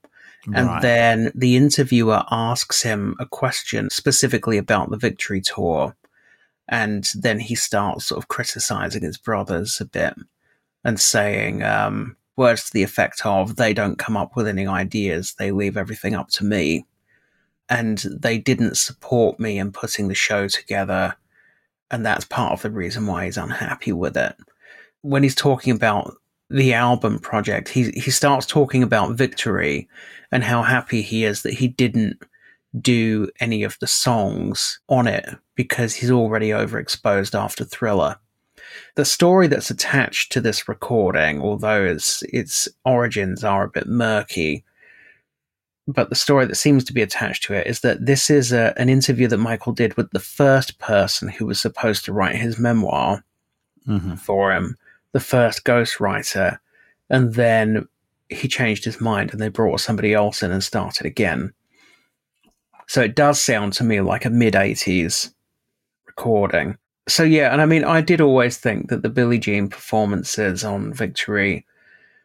And 0.54 0.66
Right. 0.68 0.82
then 0.82 1.32
the 1.34 1.56
interviewer 1.56 2.22
asks 2.30 2.82
him 2.82 3.16
a 3.18 3.26
question 3.26 3.90
specifically 3.90 4.58
about 4.58 4.90
the 4.90 4.96
Victory 4.96 5.40
Tour. 5.40 5.96
And 6.68 7.08
then 7.14 7.38
he 7.40 7.54
starts 7.54 8.06
sort 8.06 8.18
of 8.18 8.28
criticizing 8.28 9.02
his 9.02 9.18
brothers 9.18 9.80
a 9.80 9.84
bit 9.84 10.14
and 10.84 10.98
saying 11.00 11.62
um, 11.62 12.16
words 12.36 12.64
to 12.64 12.72
the 12.72 12.82
effect 12.82 13.24
of, 13.24 13.56
they 13.56 13.72
don't 13.72 13.98
come 13.98 14.16
up 14.16 14.36
with 14.36 14.46
any 14.46 14.66
ideas, 14.66 15.34
they 15.38 15.50
leave 15.50 15.76
everything 15.76 16.14
up 16.14 16.28
to 16.30 16.44
me. 16.44 16.86
And 17.68 17.98
they 17.98 18.38
didn't 18.38 18.76
support 18.76 19.40
me 19.40 19.58
in 19.58 19.72
putting 19.72 20.08
the 20.08 20.14
show 20.14 20.46
together. 20.46 21.16
And 21.90 22.06
that's 22.06 22.24
part 22.24 22.52
of 22.52 22.62
the 22.62 22.70
reason 22.70 23.06
why 23.06 23.24
he's 23.24 23.36
unhappy 23.36 23.92
with 23.92 24.16
it. 24.16 24.36
When 25.02 25.22
he's 25.22 25.34
talking 25.34 25.74
about 25.74 26.14
the 26.48 26.74
album 26.74 27.18
project, 27.18 27.68
he, 27.68 27.90
he 27.90 28.10
starts 28.10 28.46
talking 28.46 28.82
about 28.82 29.16
Victory 29.16 29.88
and 30.30 30.44
how 30.44 30.62
happy 30.62 31.02
he 31.02 31.24
is 31.24 31.42
that 31.42 31.54
he 31.54 31.66
didn't 31.66 32.22
do 32.80 33.28
any 33.40 33.62
of 33.62 33.78
the 33.80 33.86
songs 33.86 34.78
on 34.88 35.06
it 35.06 35.28
because 35.54 35.94
he's 35.94 36.10
already 36.10 36.50
overexposed 36.50 37.38
after 37.38 37.64
Thriller. 37.64 38.16
The 38.94 39.04
story 39.04 39.46
that's 39.46 39.70
attached 39.70 40.32
to 40.32 40.40
this 40.40 40.68
recording, 40.68 41.40
although 41.40 41.84
its 41.84 42.22
its 42.32 42.68
origins 42.84 43.44
are 43.44 43.64
a 43.64 43.68
bit 43.70 43.86
murky, 43.86 44.64
but 45.86 46.08
the 46.08 46.14
story 46.16 46.46
that 46.46 46.56
seems 46.56 46.82
to 46.84 46.92
be 46.92 47.02
attached 47.02 47.44
to 47.44 47.54
it 47.54 47.66
is 47.66 47.80
that 47.80 48.04
this 48.06 48.28
is 48.30 48.52
a, 48.52 48.74
an 48.76 48.88
interview 48.88 49.28
that 49.28 49.38
Michael 49.38 49.72
did 49.72 49.96
with 49.96 50.10
the 50.10 50.18
first 50.20 50.78
person 50.78 51.28
who 51.28 51.46
was 51.46 51.60
supposed 51.60 52.04
to 52.04 52.12
write 52.12 52.36
his 52.36 52.58
memoir 52.58 53.22
Mhm. 53.86 54.18
for 54.18 54.52
him, 54.52 54.76
the 55.12 55.20
first 55.20 55.64
ghostwriter, 55.64 56.58
and 57.08 57.34
then 57.34 57.86
he 58.28 58.48
changed 58.48 58.84
his 58.84 59.00
mind 59.00 59.30
and 59.30 59.40
they 59.40 59.48
brought 59.48 59.80
somebody 59.80 60.12
else 60.12 60.42
in 60.42 60.50
and 60.50 60.64
started 60.64 61.06
again. 61.06 61.52
So 62.88 63.00
it 63.02 63.14
does 63.14 63.40
sound 63.40 63.72
to 63.74 63.84
me 63.84 64.00
like 64.00 64.24
a 64.24 64.30
mid 64.30 64.54
80s 64.54 65.32
recording. 66.06 66.78
So, 67.08 67.22
yeah, 67.22 67.52
and 67.52 67.62
I 67.62 67.66
mean, 67.66 67.84
I 67.84 68.00
did 68.00 68.20
always 68.20 68.58
think 68.58 68.88
that 68.88 69.02
the 69.02 69.08
Billie 69.08 69.38
Jean 69.38 69.68
performances 69.68 70.64
on 70.64 70.92
Victory, 70.92 71.64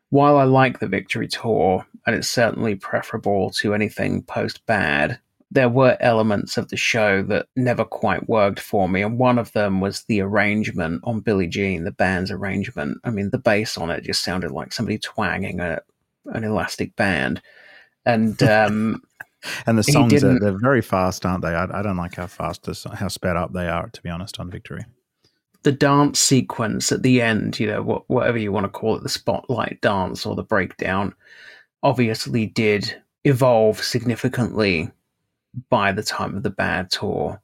while 0.09 0.38
I 0.38 0.43
like 0.43 0.79
the 0.79 0.88
Victory 0.88 1.27
tour, 1.27 1.85
and 2.07 2.15
it's 2.15 2.27
certainly 2.27 2.75
preferable 2.75 3.51
to 3.51 3.75
anything 3.75 4.23
post 4.23 4.65
bad, 4.65 5.19
there 5.51 5.69
were 5.69 5.97
elements 6.00 6.57
of 6.57 6.69
the 6.69 6.77
show 6.77 7.21
that 7.23 7.47
never 7.55 7.83
quite 7.83 8.29
worked 8.29 8.59
for 8.59 8.88
me. 8.88 9.03
And 9.03 9.19
one 9.19 9.38
of 9.38 9.51
them 9.51 9.81
was 9.81 10.03
the 10.03 10.21
arrangement 10.21 11.01
on 11.03 11.19
Billie 11.19 11.47
Jean, 11.47 11.83
the 11.83 11.91
band's 11.91 12.31
arrangement. 12.31 13.00
I 13.03 13.11
mean, 13.11 13.29
the 13.29 13.38
bass 13.38 13.77
on 13.77 13.91
it 13.91 14.03
just 14.03 14.23
sounded 14.23 14.51
like 14.51 14.71
somebody 14.71 14.97
twanging 14.97 15.59
a, 15.59 15.81
an 16.25 16.45
elastic 16.45 16.95
band. 16.95 17.41
And 18.05 18.41
um, 18.43 19.03
And 19.65 19.77
the 19.77 19.83
songs 19.83 20.24
are 20.24 20.39
they're 20.39 20.57
very 20.57 20.81
fast, 20.81 21.25
aren't 21.25 21.43
they? 21.43 21.55
I, 21.55 21.79
I 21.79 21.81
don't 21.81 21.98
like 21.98 22.15
how 22.15 22.27
fast 22.27 22.63
this, 22.63 22.83
how 22.83 23.07
sped 23.07 23.36
up 23.38 23.53
they 23.53 23.67
are. 23.67 23.89
To 23.89 24.01
be 24.01 24.10
honest, 24.10 24.39
on 24.39 24.50
Victory. 24.50 24.86
the 25.63 25.71
dance 25.71 26.19
sequence 26.19 26.91
at 26.91 27.03
the 27.03 27.21
end, 27.21 27.60
you 27.60 27.67
know, 27.67 27.81
what, 27.83 28.10
whatever 28.10 28.38
you 28.38 28.51
want 28.51 28.65
to 28.65 28.69
call 28.69 28.95
it, 28.95 29.03
the 29.03 29.10
spotlight 29.10 29.79
dance 29.81 30.25
or 30.25 30.36
the 30.36 30.43
breakdown, 30.43 31.13
obviously 31.83 32.48
did 32.48 33.01
evolve 33.24 33.83
significantly 33.83 34.89
by 35.69 35.91
the 35.91 36.03
time 36.03 36.36
of 36.36 36.43
the 36.43 36.50
bad 36.50 36.89
tour. 36.89 37.41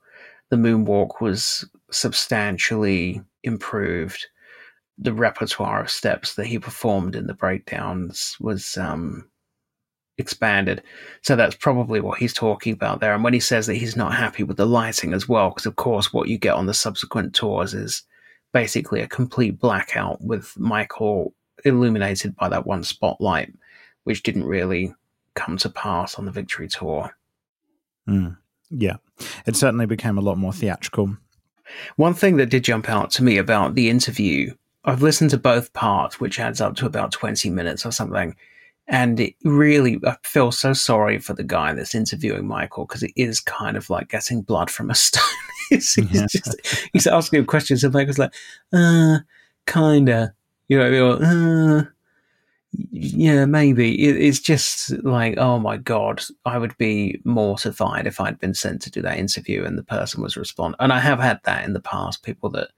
The 0.50 0.56
moonwalk 0.56 1.22
was 1.22 1.66
substantially 1.92 3.22
improved. 3.44 4.26
The 4.98 5.14
repertoire 5.14 5.82
of 5.82 5.92
steps 5.92 6.36
that 6.36 6.48
he 6.48 6.58
performed 6.58 7.16
in 7.16 7.28
the 7.28 7.34
breakdowns 7.34 8.36
was 8.40 8.78
um, 8.78 9.30
expanded. 10.18 10.84
So 11.22 11.36
that's 11.36 11.56
probably 11.56 12.00
what 12.00 12.20
he's 12.20 12.34
talking 12.34 12.74
about 12.74 13.00
there. 13.00 13.14
And 13.14 13.24
when 13.24 13.34
he 13.34 13.40
says 13.40 13.68
that 13.68 13.76
he's 13.76 13.96
not 13.96 14.14
happy 14.14 14.44
with 14.44 14.58
the 14.58 14.66
lighting 14.66 15.14
as 15.14 15.28
well, 15.28 15.50
because 15.50 15.66
of 15.66 15.76
course 15.76 16.12
what 16.12 16.28
you 16.28 16.38
get 16.38 16.56
on 16.56 16.66
the 16.66 16.74
subsequent 16.74 17.34
tours 17.36 17.74
is 17.74 18.04
basically 18.54 19.02
a 19.02 19.08
complete 19.08 19.60
blackout 19.60 20.22
with 20.22 20.58
Michael 20.58 21.34
illuminated 21.66 22.36
by 22.36 22.50
that 22.50 22.66
one 22.66 22.84
spotlight, 22.84 23.54
which 24.04 24.24
didn't 24.24 24.46
really 24.46 24.94
come 25.36 25.58
to 25.58 25.70
pass 25.70 26.16
on 26.16 26.26
the 26.26 26.32
Victory 26.32 26.68
Tour. 26.68 27.16
Mm. 28.08 28.38
Yeah, 28.70 28.98
it 29.46 29.56
certainly 29.56 29.86
became 29.86 30.18
a 30.18 30.22
lot 30.22 30.38
more 30.38 30.54
theatrical. 30.54 31.16
One 31.96 32.14
thing 32.14 32.38
that 32.38 32.50
did 32.50 32.64
jump 32.64 32.90
out 32.90 33.12
to 33.12 33.24
me 33.24 33.38
about 33.38 33.76
the 33.76 33.90
interview, 33.90 34.54
I've 34.86 35.02
listened 35.02 35.30
to 35.32 35.38
both 35.38 35.74
parts, 35.74 36.20
which 36.20 36.40
adds 36.40 36.62
up 36.62 36.76
to 36.78 36.86
about 36.86 37.12
20 37.12 37.50
minutes 37.50 37.86
or 37.86 37.92
something. 37.92 38.36
And 38.88 39.20
it 39.20 39.36
really, 39.44 40.00
I 40.06 40.16
feel 40.24 40.52
so 40.52 40.72
sorry 40.74 41.20
for 41.20 41.34
the 41.34 41.44
guy 41.44 41.74
that's 41.74 41.94
interviewing 41.94 42.48
Michael 42.48 42.86
because 42.86 43.04
it 43.04 43.12
is 43.18 43.42
kind 43.42 43.76
of 43.76 43.90
like 43.90 44.10
getting 44.10 44.42
blood 44.42 44.70
from 44.70 44.90
a 44.90 44.96
stone. 44.96 45.24
he's, 45.70 45.94
he's 45.96 46.32
just, 46.32 46.90
he's 46.94 47.08
asking 47.08 47.40
him 47.40 47.46
questions, 47.46 47.84
and 47.84 47.94
Michael's 47.94 48.20
like, 48.20 48.34
uh, 48.74 49.20
kinda. 49.66 50.34
You 50.70 50.80
know, 50.80 51.12
uh, 51.14 51.84
yeah, 52.92 53.46
maybe. 53.46 54.08
It, 54.08 54.18
it's 54.18 54.40
just 54.40 54.92
like, 55.04 55.38
oh 55.38 55.60
my 55.60 55.78
God, 55.78 56.22
I 56.46 56.58
would 56.58 56.78
be 56.78 57.22
mortified 57.24 58.08
if 58.08 58.20
I'd 58.20 58.40
been 58.40 58.54
sent 58.54 58.82
to 58.84 58.92
do 58.92 59.02
that 59.02 59.18
interview 59.18 59.64
and 59.64 59.78
the 59.78 59.84
person 59.84 60.22
was 60.22 60.38
respond. 60.38 60.76
And 60.80 60.92
I 60.92 61.00
have 61.00 61.20
had 61.20 61.40
that 61.44 61.66
in 61.66 61.74
the 61.74 61.80
past, 61.80 62.24
people 62.24 62.50
that 62.52 62.70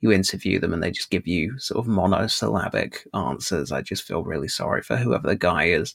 you 0.00 0.12
interview 0.12 0.58
them 0.58 0.72
and 0.72 0.82
they 0.82 0.90
just 0.90 1.10
give 1.10 1.26
you 1.26 1.58
sort 1.58 1.78
of 1.78 1.86
monosyllabic 1.86 3.06
answers. 3.14 3.70
I 3.72 3.82
just 3.82 4.02
feel 4.02 4.24
really 4.24 4.48
sorry 4.48 4.82
for 4.82 4.96
whoever 4.96 5.28
the 5.28 5.36
guy 5.36 5.64
is. 5.66 5.94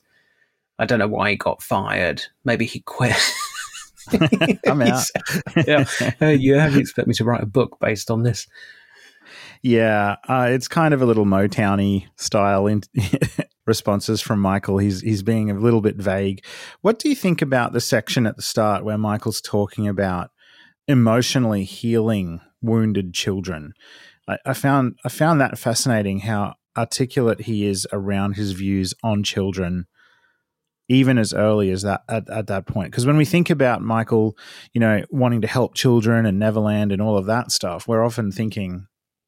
I 0.77 0.85
don't 0.85 1.00
know 1.00 1.07
why 1.07 1.31
he 1.31 1.35
got 1.38 1.63
fired. 1.63 2.24
Maybe 2.43 2.65
he 2.65 2.81
quit. 2.81 3.15
I'm 4.67 4.81
out. 4.81 5.05
yeah, 5.65 5.85
uh, 6.21 6.27
you 6.27 6.55
have 6.55 6.75
expect 6.75 7.07
me 7.07 7.13
to 7.15 7.24
write 7.24 7.41
a 7.41 7.47
book 7.47 7.77
based 7.79 8.12
on 8.12 8.24
this. 8.24 8.47
Yeah, 9.63 10.17
uh, 10.27 10.47
it's 10.51 10.67
kind 10.67 10.93
of 10.93 11.01
a 11.01 11.05
little 11.05 11.25
Motowny 11.25 12.05
style 12.15 12.67
in- 12.67 12.83
responses 13.65 14.21
from 14.21 14.39
Michael. 14.39 14.77
He's 14.77 15.01
he's 15.01 15.24
being 15.24 15.50
a 15.50 15.55
little 15.59 15.81
bit 15.81 15.95
vague. 15.95 16.45
What 16.81 17.00
do 17.00 17.09
you 17.09 17.15
think 17.15 17.41
about 17.41 17.74
the 17.74 17.81
section 17.81 18.27
at 18.27 18.35
the 18.35 18.43
start 18.43 18.83
where 18.83 18.97
Michael's 18.97 19.41
talking 19.41 19.88
about 19.88 20.29
emotionally 20.88 21.63
healing 21.63 22.41
wounded 22.65 23.13
children? 23.13 23.74
I, 24.27 24.38
I 24.45 24.53
found 24.53 24.98
I 25.05 25.10
found 25.10 25.41
that 25.41 25.57
fascinating. 25.57 26.19
How 26.22 26.55
articulate 26.77 27.41
he 27.41 27.65
is 27.65 27.88
around 27.91 28.34
his 28.34 28.51
views 28.51 28.93
on 29.03 29.24
children, 29.24 29.88
even 30.89 31.17
as 31.17 31.34
early 31.34 31.69
as 31.69 31.84
that 31.84 32.01
at, 32.10 32.29
at 32.29 32.48
that 32.48 32.67
point. 32.67 32.91
Because 32.91 33.05
when 33.05 33.17
we 33.17 33.25
think 33.25 33.50
about 33.50 33.81
Michael, 33.81 34.38
you 34.74 34.81
know, 34.81 35.03
wanting 35.10 35.41
to 35.41 35.48
help 35.48 35.74
children 35.74 36.25
and 36.25 36.39
Neverland 36.39 36.91
and 36.91 37.01
all 37.01 37.17
of 37.17 37.25
that 37.27 37.51
stuff, 37.51 37.88
we're 37.88 38.03
often 38.03 38.31
thinking 38.31 38.88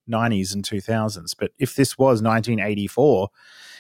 90s 0.10 0.54
and 0.54 0.64
2000s. 0.64 1.34
But 1.38 1.52
if 1.58 1.76
this 1.76 1.98
was 1.98 2.22
1984, 2.22 3.30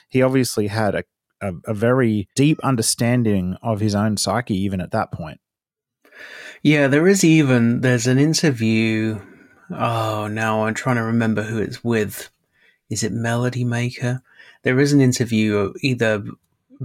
he 0.09 0.21
obviously 0.21 0.67
had 0.67 0.95
a, 0.95 1.03
a, 1.41 1.53
a 1.65 1.73
very 1.73 2.29
deep 2.35 2.59
understanding 2.63 3.57
of 3.61 3.79
his 3.79 3.95
own 3.95 4.17
psyche, 4.17 4.55
even 4.55 4.81
at 4.81 4.91
that 4.91 5.11
point. 5.11 5.39
Yeah, 6.63 6.87
there 6.87 7.07
is 7.07 7.23
even 7.23 7.81
there's 7.81 8.07
an 8.07 8.17
interview. 8.17 9.19
Oh, 9.69 10.27
now 10.27 10.65
I'm 10.65 10.73
trying 10.73 10.95
to 10.95 11.03
remember 11.03 11.43
who 11.43 11.59
it's 11.59 11.83
with. 11.83 12.29
Is 12.89 13.03
it 13.03 13.11
Melody 13.11 13.63
Maker? 13.63 14.21
There 14.63 14.79
is 14.79 14.93
an 14.93 15.01
interview 15.01 15.73
either 15.81 16.23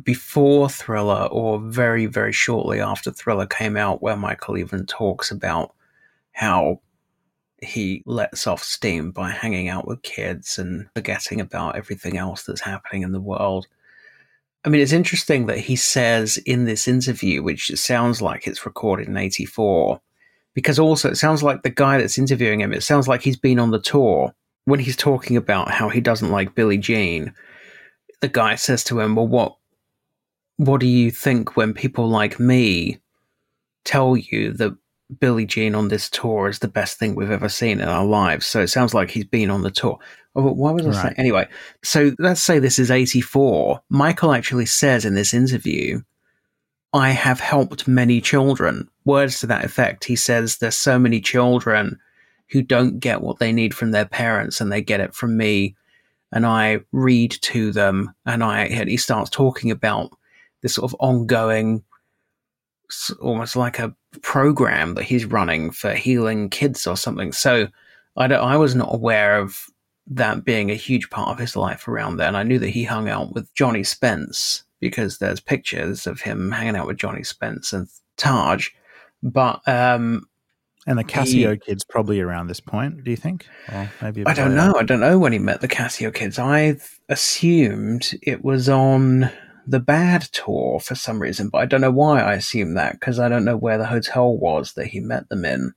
before 0.03 0.69
Thriller 0.69 1.27
or 1.31 1.59
very 1.59 2.07
very 2.07 2.33
shortly 2.33 2.81
after 2.81 3.11
Thriller 3.11 3.47
came 3.47 3.77
out 3.77 4.03
where 4.03 4.17
Michael 4.17 4.57
even 4.57 4.87
talks 4.87 5.31
about 5.31 5.75
how 6.33 6.81
he 7.63 8.03
lets 8.07 8.47
off 8.47 8.63
steam 8.63 9.13
by 9.13 9.31
hanging 9.31 9.69
out 9.69 9.87
with 9.87 10.03
kids 10.03 10.59
and 10.59 10.89
forgetting 10.95 11.41
about 11.41 11.77
everything 11.77 12.17
else 12.17 12.43
that's 12.43 12.63
happening 12.63 13.03
in 13.03 13.13
the 13.13 13.21
world. 13.21 13.69
I 14.65 14.69
mean, 14.69 14.81
it's 14.81 14.93
interesting 14.93 15.47
that 15.47 15.59
he 15.59 15.77
says 15.77 16.39
in 16.39 16.65
this 16.65 16.89
interview, 16.89 17.43
which 17.43 17.71
sounds 17.77 18.23
like 18.23 18.47
it's 18.47 18.67
recorded 18.67 19.09
in 19.09 19.17
84, 19.17 20.01
because 20.55 20.79
also 20.79 21.11
it 21.11 21.17
sounds 21.17 21.43
like 21.43 21.63
the 21.63 21.71
guy 21.71 21.99
that's 21.99 22.19
interviewing 22.19 22.61
him, 22.61 22.73
it 22.73 22.83
sounds 22.83 23.09
like 23.09 23.23
he's 23.23 23.37
been 23.37 23.59
on 23.59 23.71
the 23.71 23.81
tour. 23.81 24.35
When 24.65 24.79
he's 24.81 24.97
talking 24.97 25.37
about 25.37 25.71
how 25.71 25.89
he 25.89 26.01
doesn't 26.01 26.31
like 26.31 26.55
Billie 26.55 26.79
Jean, 26.79 27.35
the 28.21 28.29
guy 28.29 28.55
says 28.55 28.85
to 28.85 29.01
him, 29.01 29.17
Well, 29.17 29.27
what, 29.27 29.57
what 30.57 30.81
do 30.81 30.87
you 30.87 31.11
think 31.11 31.57
when 31.57 31.75
people 31.75 32.09
like 32.09 32.39
me 32.39 32.99
tell 33.85 34.17
you 34.17 34.53
that 34.53 34.77
Billie 35.19 35.47
Jean 35.47 35.75
on 35.75 35.89
this 35.89 36.09
tour 36.09 36.49
is 36.49 36.61
the 36.61 36.69
best 36.69 36.99
thing 36.99 37.15
we've 37.17 37.31
ever 37.31 37.49
seen 37.49 37.81
in 37.81 37.89
our 37.89 38.05
lives? 38.05 38.47
So 38.47 38.61
it 38.61 38.69
sounds 38.69 38.95
like 38.95 39.11
he's 39.11 39.25
been 39.25 39.51
on 39.51 39.63
the 39.63 39.71
tour. 39.71 39.99
Oh, 40.37 40.53
why 40.53 40.71
was 40.71 40.87
I 40.87 40.91
Right. 40.91 41.03
saying? 41.03 41.15
Anyway, 41.19 41.49
so 41.83 42.13
let's 42.21 42.41
say 42.43 42.59
this 42.59 42.79
is 42.79 42.91
84. 42.91 43.83
Michael 43.91 44.33
actually 44.33 44.67
says 44.67 45.05
in 45.05 45.15
this 45.15 45.35
interview, 45.35 46.01
I 46.95 47.11
have 47.11 47.41
helped 47.41 47.89
many 47.89 48.21
children. 48.21 48.89
Words 49.05 49.41
to 49.41 49.47
that 49.49 49.65
effect. 49.65 50.05
He 50.05 50.17
says 50.17 50.59
there's 50.59 50.77
so 50.77 50.99
many 50.99 51.21
children 51.21 51.99
who 52.49 52.63
don't 52.63 53.01
get 53.01 53.23
what 53.23 53.39
they 53.39 53.53
need 53.53 53.75
from 53.75 53.91
their 53.91 54.05
parents 54.05 54.61
and 54.61 54.71
they 54.71 54.83
get 54.83 55.01
it 55.01 55.15
from 55.15 55.37
me. 55.37 55.75
And 56.33 56.47
I 56.47 56.81
read 56.93 57.33
to 57.43 57.73
them 57.73 58.15
and 58.27 58.45
I, 58.45 58.69
he 58.69 58.97
starts 58.97 59.31
talking 59.31 59.71
about 59.71 60.13
this 60.61 60.75
sort 60.75 60.91
of 60.91 60.97
ongoing, 61.01 61.83
almost 63.21 63.57
like 63.57 63.79
a 63.79 63.95
program 64.21 64.95
that 64.95 65.05
he's 65.05 65.25
running 65.25 65.71
for 65.71 65.93
healing 65.95 66.49
kids 66.51 66.87
or 66.87 66.97
something. 66.97 67.33
So 67.33 67.69
I, 68.17 68.27
I 68.27 68.57
was 68.57 68.75
not 68.75 68.95
aware 68.95 69.39
of 69.39 69.67
that 70.07 70.45
being 70.45 70.71
a 70.71 70.77
huge 70.77 71.11
part 71.11 71.31
of 71.31 71.39
his 71.39 71.57
life 71.57 71.89
around 71.89 72.17
there. 72.17 72.29
And 72.29 72.37
I 72.37 72.43
knew 72.43 72.59
that 72.59 72.69
he 72.71 72.85
hung 72.85 73.09
out 73.09 73.33
with 73.35 73.53
Johnny 73.55 73.85
Spence 73.85 74.65
because 74.81 75.19
there's 75.19 75.41
pictures 75.41 76.07
of 76.07 76.21
him 76.21 76.51
hanging 76.51 76.77
out 76.77 76.87
with 76.87 76.99
Johnny 76.99 77.23
Spence 77.23 77.73
and 77.73 77.89
Taj. 78.17 78.69
But 79.23 79.61
um, 79.67 80.27
And 80.87 80.99
the 80.99 81.05
Cascio 81.05 81.61
kid's 81.61 81.85
probably 81.85 82.21
around 82.21 82.49
this 82.49 82.61
point, 82.61 83.05
do 83.05 83.11
you 83.11 83.17
think? 83.17 83.47
Or 83.73 83.91
maybe 84.01 84.27
I 84.27 84.35
don't 84.35 84.57
know. 84.57 84.75
I 84.77 84.83
don't 84.83 85.01
know 85.01 85.19
when 85.19 85.33
he 85.33 85.39
met 85.39 85.61
the 85.61 85.69
Cascio 85.69 86.13
kids. 86.13 86.39
I 86.39 86.77
assumed 87.09 88.19
it 88.23 88.45
was 88.45 88.69
on 88.69 89.31
the 89.67 89.79
Bad 89.81 90.23
tour 90.23 90.81
for 90.81 90.97
some 90.97 91.23
reason, 91.23 91.49
but 91.49 91.59
I 91.59 91.67
don't 91.67 91.81
know 91.81 91.93
why 91.93 92.21
I 92.21 92.35
assumed 92.35 92.77
that 92.77 92.95
because 92.95 93.21
I 93.21 93.29
don't 93.29 93.45
know 93.45 93.57
where 93.57 93.79
the 93.79 93.87
hotel 93.87 94.37
was 94.37 94.73
that 94.73 94.89
he 94.89 94.99
met 94.99 95.29
them 95.29 95.45
in. 95.45 95.73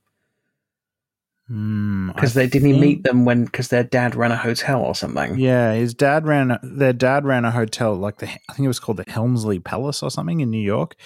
Hmm, 1.48 2.08
Because 2.08 2.34
they 2.34 2.48
didn't 2.48 2.66
he 2.66 2.72
think- 2.72 2.80
meet 2.84 3.02
them 3.04 3.24
when 3.24 3.44
because 3.44 3.68
their 3.68 3.84
dad 3.84 4.16
ran 4.16 4.32
a 4.32 4.36
hotel 4.36 4.80
or 4.82 4.94
something. 4.96 5.38
Yeah, 5.38 5.74
his 5.74 5.94
dad 5.94 6.26
ran 6.26 6.58
their 6.62 6.92
dad 6.92 7.24
ran 7.24 7.44
a 7.44 7.52
hotel 7.52 7.94
like 7.94 8.18
the 8.18 8.26
I 8.26 8.52
think 8.54 8.64
it 8.64 8.68
was 8.68 8.80
called 8.80 8.96
the 8.98 9.04
Helmsley 9.10 9.60
Palace 9.60 10.02
or 10.02 10.10
something 10.10 10.40
in 10.40 10.50
New 10.50 10.58
York, 10.62 10.96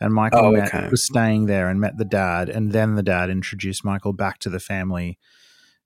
and 0.00 0.14
Michael 0.14 0.46
Oh, 0.46 0.52
met, 0.52 0.74
okay. 0.74 0.88
was 0.90 1.04
staying 1.04 1.46
there 1.46 1.68
and 1.68 1.80
met 1.80 1.98
the 1.98 2.06
dad, 2.06 2.48
and 2.48 2.72
then 2.72 2.94
the 2.94 3.02
dad 3.02 3.28
introduced 3.28 3.84
Michael 3.84 4.14
back 4.14 4.38
to 4.38 4.48
the 4.48 4.60
family 4.60 5.18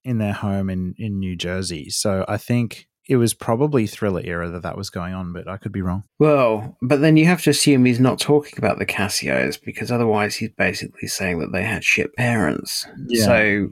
in 0.04 0.18
their 0.18 0.32
home 0.34 0.70
in 0.70 0.94
in 0.96 1.18
New 1.18 1.34
Jersey. 1.34 1.90
So 1.90 2.24
I 2.28 2.36
think 2.36 2.86
it 3.08 3.16
was 3.16 3.34
probably 3.34 3.86
Thriller 3.86 4.22
era 4.24 4.48
that 4.48 4.62
that 4.62 4.76
was 4.78 4.90
going 4.90 5.12
on, 5.12 5.32
but 5.32 5.48
I 5.48 5.56
could 5.56 5.72
be 5.72 5.82
wrong. 5.82 6.04
Well, 6.20 6.78
but 6.80 7.00
then 7.00 7.16
you 7.16 7.26
have 7.26 7.42
to 7.42 7.50
assume 7.50 7.84
he's 7.84 8.00
not 8.00 8.20
talking 8.20 8.54
about 8.58 8.78
the 8.78 8.86
Cascios 8.86 9.58
because 9.62 9.90
otherwise 9.90 10.36
he's 10.36 10.52
basically 10.56 11.08
saying 11.08 11.40
that 11.40 11.52
they 11.52 11.64
had 11.64 11.82
shit 11.84 12.14
parents. 12.16 12.86
Yeah. 13.08 13.24
So, 13.24 13.68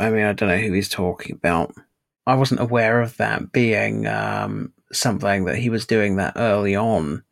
I 0.00 0.10
mean, 0.10 0.24
I 0.24 0.32
don't 0.32 0.48
know 0.48 0.56
who 0.56 0.72
he's 0.72 0.88
talking 0.88 1.36
about. 1.36 1.74
I 2.26 2.34
wasn't 2.34 2.60
aware 2.60 3.00
of 3.00 3.16
that 3.18 3.52
being 3.52 4.06
um, 4.06 4.72
something 4.92 5.44
that 5.44 5.58
he 5.58 5.68
was 5.68 5.86
doing 5.86 6.16
that 6.16 6.32
early 6.36 6.74
on. 6.74 7.22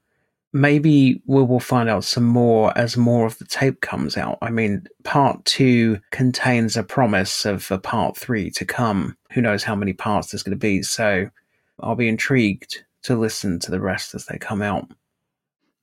Maybe 0.52 1.22
we 1.26 1.42
will 1.42 1.60
find 1.60 1.88
out 1.88 2.04
some 2.04 2.24
more 2.24 2.76
as 2.76 2.96
more 2.96 3.26
of 3.26 3.38
the 3.38 3.44
tape 3.44 3.80
comes 3.80 4.16
out. 4.16 4.38
I 4.42 4.50
mean, 4.50 4.86
part 5.04 5.44
two 5.44 5.98
contains 6.10 6.76
a 6.76 6.82
promise 6.82 7.44
of 7.44 7.70
a 7.70 7.78
part 7.78 8.16
three 8.16 8.50
to 8.52 8.64
come. 8.64 9.16
Who 9.32 9.40
knows 9.40 9.62
how 9.62 9.74
many 9.74 9.92
parts 9.92 10.30
there's 10.30 10.42
going 10.42 10.56
to 10.56 10.60
be? 10.60 10.82
So 10.82 11.28
I'll 11.80 11.96
be 11.96 12.08
intrigued 12.08 12.84
to 13.04 13.16
listen 13.16 13.58
to 13.60 13.70
the 13.70 13.80
rest 13.80 14.14
as 14.14 14.26
they 14.26 14.38
come 14.38 14.62
out. 14.62 14.90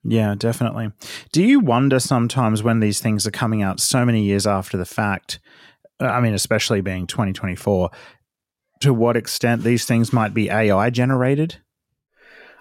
Yeah, 0.04 0.34
definitely. 0.36 0.92
Do 1.32 1.42
you 1.42 1.58
wonder 1.58 1.98
sometimes 1.98 2.62
when 2.62 2.78
these 2.78 3.00
things 3.00 3.26
are 3.26 3.32
coming 3.32 3.62
out 3.62 3.80
so 3.80 4.04
many 4.04 4.22
years 4.22 4.46
after 4.46 4.76
the 4.76 4.84
fact? 4.84 5.40
I 6.00 6.20
mean, 6.20 6.34
especially 6.34 6.80
being 6.80 7.06
2024, 7.06 7.90
to 8.80 8.92
what 8.92 9.16
extent 9.16 9.62
these 9.62 9.84
things 9.84 10.12
might 10.12 10.34
be 10.34 10.50
AI 10.50 10.90
generated? 10.90 11.56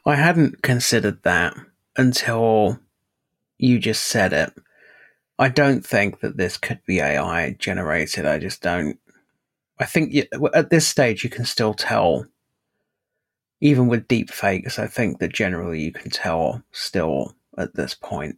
I 0.06 0.16
hadn't 0.16 0.62
considered 0.62 1.24
that 1.24 1.56
until 1.98 2.80
you 3.58 3.80
just 3.80 4.04
said 4.04 4.34
it. 4.34 4.54
I 5.38 5.50
don't 5.50 5.86
think 5.86 6.22
that 6.22 6.38
this 6.38 6.58
could 6.58 6.80
be 6.86 7.00
AI 7.00 7.56
generated. 7.60 8.26
I 8.26 8.40
just 8.40 8.62
don't. 8.62 8.98
I 9.80 9.86
think 9.86 10.14
you, 10.14 10.24
at 10.54 10.70
this 10.70 10.88
stage 10.88 11.24
you 11.24 11.30
can 11.30 11.44
still 11.44 11.74
tell, 11.74 12.26
even 13.60 13.88
with 13.88 14.08
deep 14.08 14.30
fakes. 14.30 14.80
I 14.80 14.88
think 14.88 15.20
that 15.20 15.34
generally 15.34 15.82
you 15.82 15.92
can 15.92 16.12
tell 16.12 16.64
still 16.72 17.36
at 17.58 17.76
this 17.76 17.94
point. 17.94 18.38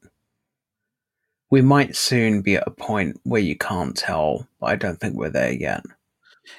We 1.50 1.62
might 1.62 1.96
soon 1.96 2.42
be 2.42 2.56
at 2.58 2.68
a 2.68 2.72
point 2.72 3.20
where 3.24 3.42
you 3.42 3.56
can't 3.56 3.96
tell, 3.96 4.48
but 4.60 4.68
I 4.68 4.76
don't 4.76 5.00
think 5.00 5.16
we're 5.16 5.30
there 5.30 5.54
yet. 5.54 5.84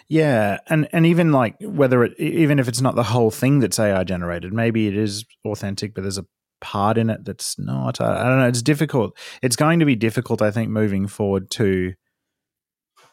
Yeah, 0.09 0.59
and 0.68 0.88
and 0.92 1.07
even 1.07 1.33
like 1.33 1.57
whether 1.61 2.05
it 2.05 2.18
even 2.18 2.59
if 2.59 2.68
it's 2.68 2.81
not 2.81 2.94
the 2.94 3.03
whole 3.03 3.31
thing 3.31 3.61
that's 3.61 3.79
AI 3.79 4.05
generated, 4.05 4.53
maybe 4.53 4.87
it 4.87 4.96
is 4.96 5.24
authentic, 5.44 5.94
but 5.94 6.03
there's 6.03 6.18
a 6.18 6.27
part 6.61 6.98
in 6.98 7.11
it 7.11 7.24
that's 7.24 7.59
not. 7.59 8.01
I, 8.01 8.24
I 8.24 8.29
don't 8.29 8.38
know. 8.38 8.48
It's 8.48 8.62
difficult. 8.62 9.16
It's 9.42 9.57
going 9.57 9.79
to 9.79 9.85
be 9.85 9.96
difficult, 9.96 10.42
I 10.42 10.51
think, 10.51 10.70
moving 10.70 11.07
forward 11.07 11.51
to 11.53 11.94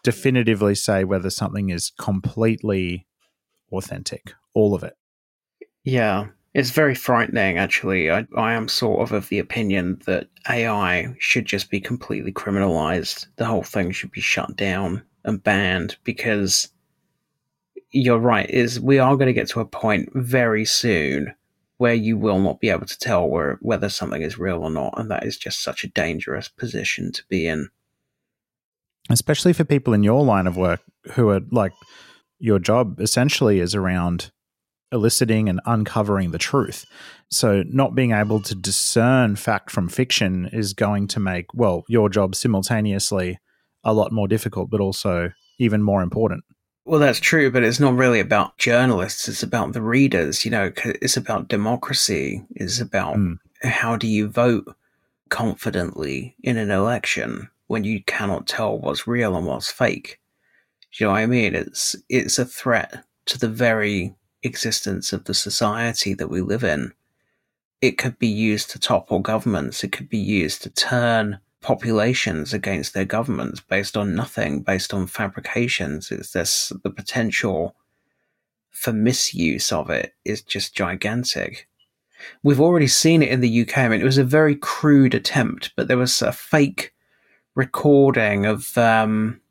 definitively 0.04 0.76
say 0.76 1.04
whether 1.04 1.30
something 1.30 1.70
is 1.70 1.92
completely 2.00 3.08
authentic, 3.72 4.34
all 4.54 4.76
of 4.76 4.84
it. 4.84 4.94
Yeah, 5.84 6.28
it's 6.56 6.72
very 6.72 6.96
frightening, 6.96 7.58
actually. 7.58 8.10
I, 8.10 8.26
I 8.38 8.54
am 8.54 8.70
sort 8.70 9.02
of 9.02 9.12
of 9.12 9.28
the 9.28 9.40
opinion 9.40 10.00
that 10.06 10.30
AI 10.50 11.14
should 11.20 11.46
just 11.46 11.70
be 11.70 11.82
completely 11.82 12.32
criminalized. 12.32 13.28
The 13.36 13.46
whole 13.46 13.62
thing 13.62 13.92
should 13.92 14.12
be 14.12 14.22
shut 14.22 14.56
down 14.56 15.04
and 15.26 15.44
banned 15.44 15.98
because 16.06 16.70
you're 17.92 18.20
right, 18.20 18.50
is 18.50 18.80
we 18.80 19.00
are 19.00 19.18
going 19.18 19.28
to 19.28 19.34
get 19.34 19.50
to 19.50 19.60
a 19.60 19.66
point 19.66 20.10
very 20.14 20.64
soon 20.64 21.36
where 21.78 21.94
you 21.94 22.18
will 22.18 22.40
not 22.40 22.62
be 22.62 22.70
able 22.70 22.86
to 22.86 23.00
tell 23.00 23.28
where, 23.28 23.58
whether 23.62 23.90
something 23.90 24.22
is 24.22 24.40
real 24.40 24.64
or 24.64 24.70
not, 24.72 24.94
and 24.98 25.12
that 25.12 25.26
is 25.26 25.38
just 25.38 25.62
such 25.62 25.84
a 25.84 25.90
dangerous 25.90 26.48
position 26.48 27.12
to 27.12 27.24
be 27.28 27.48
in. 27.48 27.70
especially 29.10 29.52
for 29.52 29.66
people 29.66 29.94
in 29.94 30.04
your 30.04 30.24
line 30.24 30.48
of 30.48 30.56
work 30.56 30.82
who 31.14 31.30
are 31.30 31.42
like 31.52 31.74
your 32.40 32.60
job 32.60 33.00
essentially 33.02 33.60
is 33.60 33.76
around 33.76 34.32
eliciting 34.92 35.50
and 35.50 35.60
uncovering 35.66 36.32
the 36.32 36.38
truth. 36.38 36.86
So 37.30 37.64
not 37.68 37.96
being 37.96 38.12
able 38.12 38.42
to 38.42 38.56
discern 38.56 39.36
fact 39.36 39.72
from 39.72 39.90
fiction 39.90 40.50
is 40.54 40.74
going 40.74 41.08
to 41.10 41.20
make 41.20 41.48
well 41.54 41.84
your 41.88 42.10
job 42.10 42.36
simultaneously 42.36 43.40
a 43.84 43.94
lot 43.94 44.12
more 44.12 44.28
difficult 44.28 44.70
but 44.70 44.82
also 44.82 45.32
even 45.60 45.82
more 45.82 46.02
important. 46.02 46.44
Well, 46.86 47.00
that's 47.00 47.20
true, 47.20 47.50
but 47.50 47.64
it's 47.64 47.80
not 47.80 47.96
really 47.96 48.20
about 48.20 48.58
journalists. 48.60 49.28
It's 49.28 49.42
about 49.42 49.74
the 49.74 49.82
readers. 49.82 50.46
You 50.46 50.52
know, 50.52 50.72
it's 51.02 51.18
about 51.18 51.48
democracy. 51.48 52.46
It's 52.52 52.80
about 52.80 53.16
Mm. 53.16 53.38
how 53.64 53.96
do 53.96 54.06
you 54.06 54.28
vote 54.28 54.76
confidently 55.30 56.36
in 56.44 56.58
an 56.58 56.70
election 56.72 57.50
when 57.68 57.84
you 57.84 58.04
cannot 58.04 58.48
tell 58.48 58.78
what's 58.80 59.08
real 59.08 59.36
and 59.36 59.46
what's 59.48 59.72
fake. 59.72 60.20
Do 60.98 61.04
you 61.04 61.08
know 61.08 61.14
what 61.14 61.20
I 61.22 61.26
mean? 61.26 61.56
It's 61.56 61.96
it's 62.08 62.38
a 62.40 62.46
threat 62.46 63.04
to 63.26 63.40
the 63.40 63.50
very 63.50 64.16
existence 64.46 65.12
of 65.14 65.26
the 65.26 65.34
society 65.34 66.14
that 66.14 66.30
we 66.30 66.42
live 66.42 66.64
in. 66.64 66.94
It 67.82 67.98
could 67.98 68.18
be 68.20 68.28
used 68.28 68.70
to 68.72 68.80
topple 68.80 69.20
governments. 69.20 69.84
It 69.84 69.92
could 69.92 70.10
be 70.10 70.18
used 70.18 70.64
to 70.64 70.70
turn 70.70 71.40
populations 71.62 72.54
against 72.54 72.94
their 72.94 73.06
governments 73.06 73.60
based 73.60 73.98
on 73.98 74.16
nothing, 74.16 74.62
based 74.62 74.94
on 74.94 75.08
fabrications. 75.08 76.12
It's 76.12 76.32
this 76.32 76.72
the 76.84 76.92
potential 76.92 77.76
for 78.70 78.94
misuse 78.94 79.72
of 79.72 79.90
it 79.90 80.14
is 80.26 80.42
just 80.42 80.76
gigantic. 80.76 81.68
We've 82.44 82.62
already 82.62 82.88
seen 82.88 83.24
it 83.24 83.30
in 83.30 83.42
the 83.42 83.62
UK. 83.62 83.78
I 83.78 83.88
mean, 83.88 84.02
it 84.02 84.06
was 84.06 84.18
a 84.18 84.24
very 84.24 84.56
crude 84.56 85.16
attempt, 85.16 85.72
but 85.76 85.88
there 85.88 85.98
was 85.98 86.22
a 86.22 86.32
fake 86.32 86.94
recording 87.56 88.46
of, 88.46 88.78
um, 88.78 89.42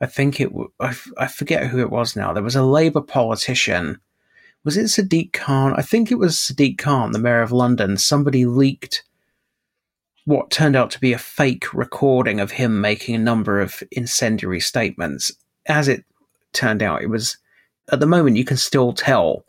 I 0.00 0.06
think 0.06 0.40
it, 0.40 0.50
w- 0.50 0.70
I, 0.78 0.88
f- 0.88 1.10
I 1.18 1.26
forget 1.26 1.66
who 1.66 1.80
it 1.80 1.90
was 1.90 2.14
now. 2.14 2.32
There 2.32 2.42
was 2.42 2.56
a 2.56 2.62
Labour 2.62 3.00
politician. 3.00 3.98
Was 4.66 4.76
it 4.76 4.86
Sadiq 4.86 5.32
Khan? 5.32 5.74
I 5.76 5.82
think 5.82 6.10
it 6.10 6.18
was 6.18 6.34
Sadiq 6.34 6.76
Khan, 6.76 7.12
the 7.12 7.20
mayor 7.20 7.40
of 7.40 7.52
London. 7.52 7.96
Somebody 7.96 8.46
leaked 8.46 9.04
what 10.24 10.50
turned 10.50 10.74
out 10.74 10.90
to 10.90 10.98
be 10.98 11.12
a 11.12 11.18
fake 11.18 11.72
recording 11.72 12.40
of 12.40 12.50
him 12.50 12.80
making 12.80 13.14
a 13.14 13.18
number 13.18 13.60
of 13.60 13.80
incendiary 13.92 14.58
statements. 14.58 15.30
As 15.66 15.86
it 15.86 16.04
turned 16.52 16.82
out, 16.82 17.00
it 17.00 17.06
was, 17.06 17.36
at 17.92 18.00
the 18.00 18.06
moment, 18.06 18.38
you 18.38 18.44
can 18.44 18.56
still 18.56 18.92
tell 18.92 19.44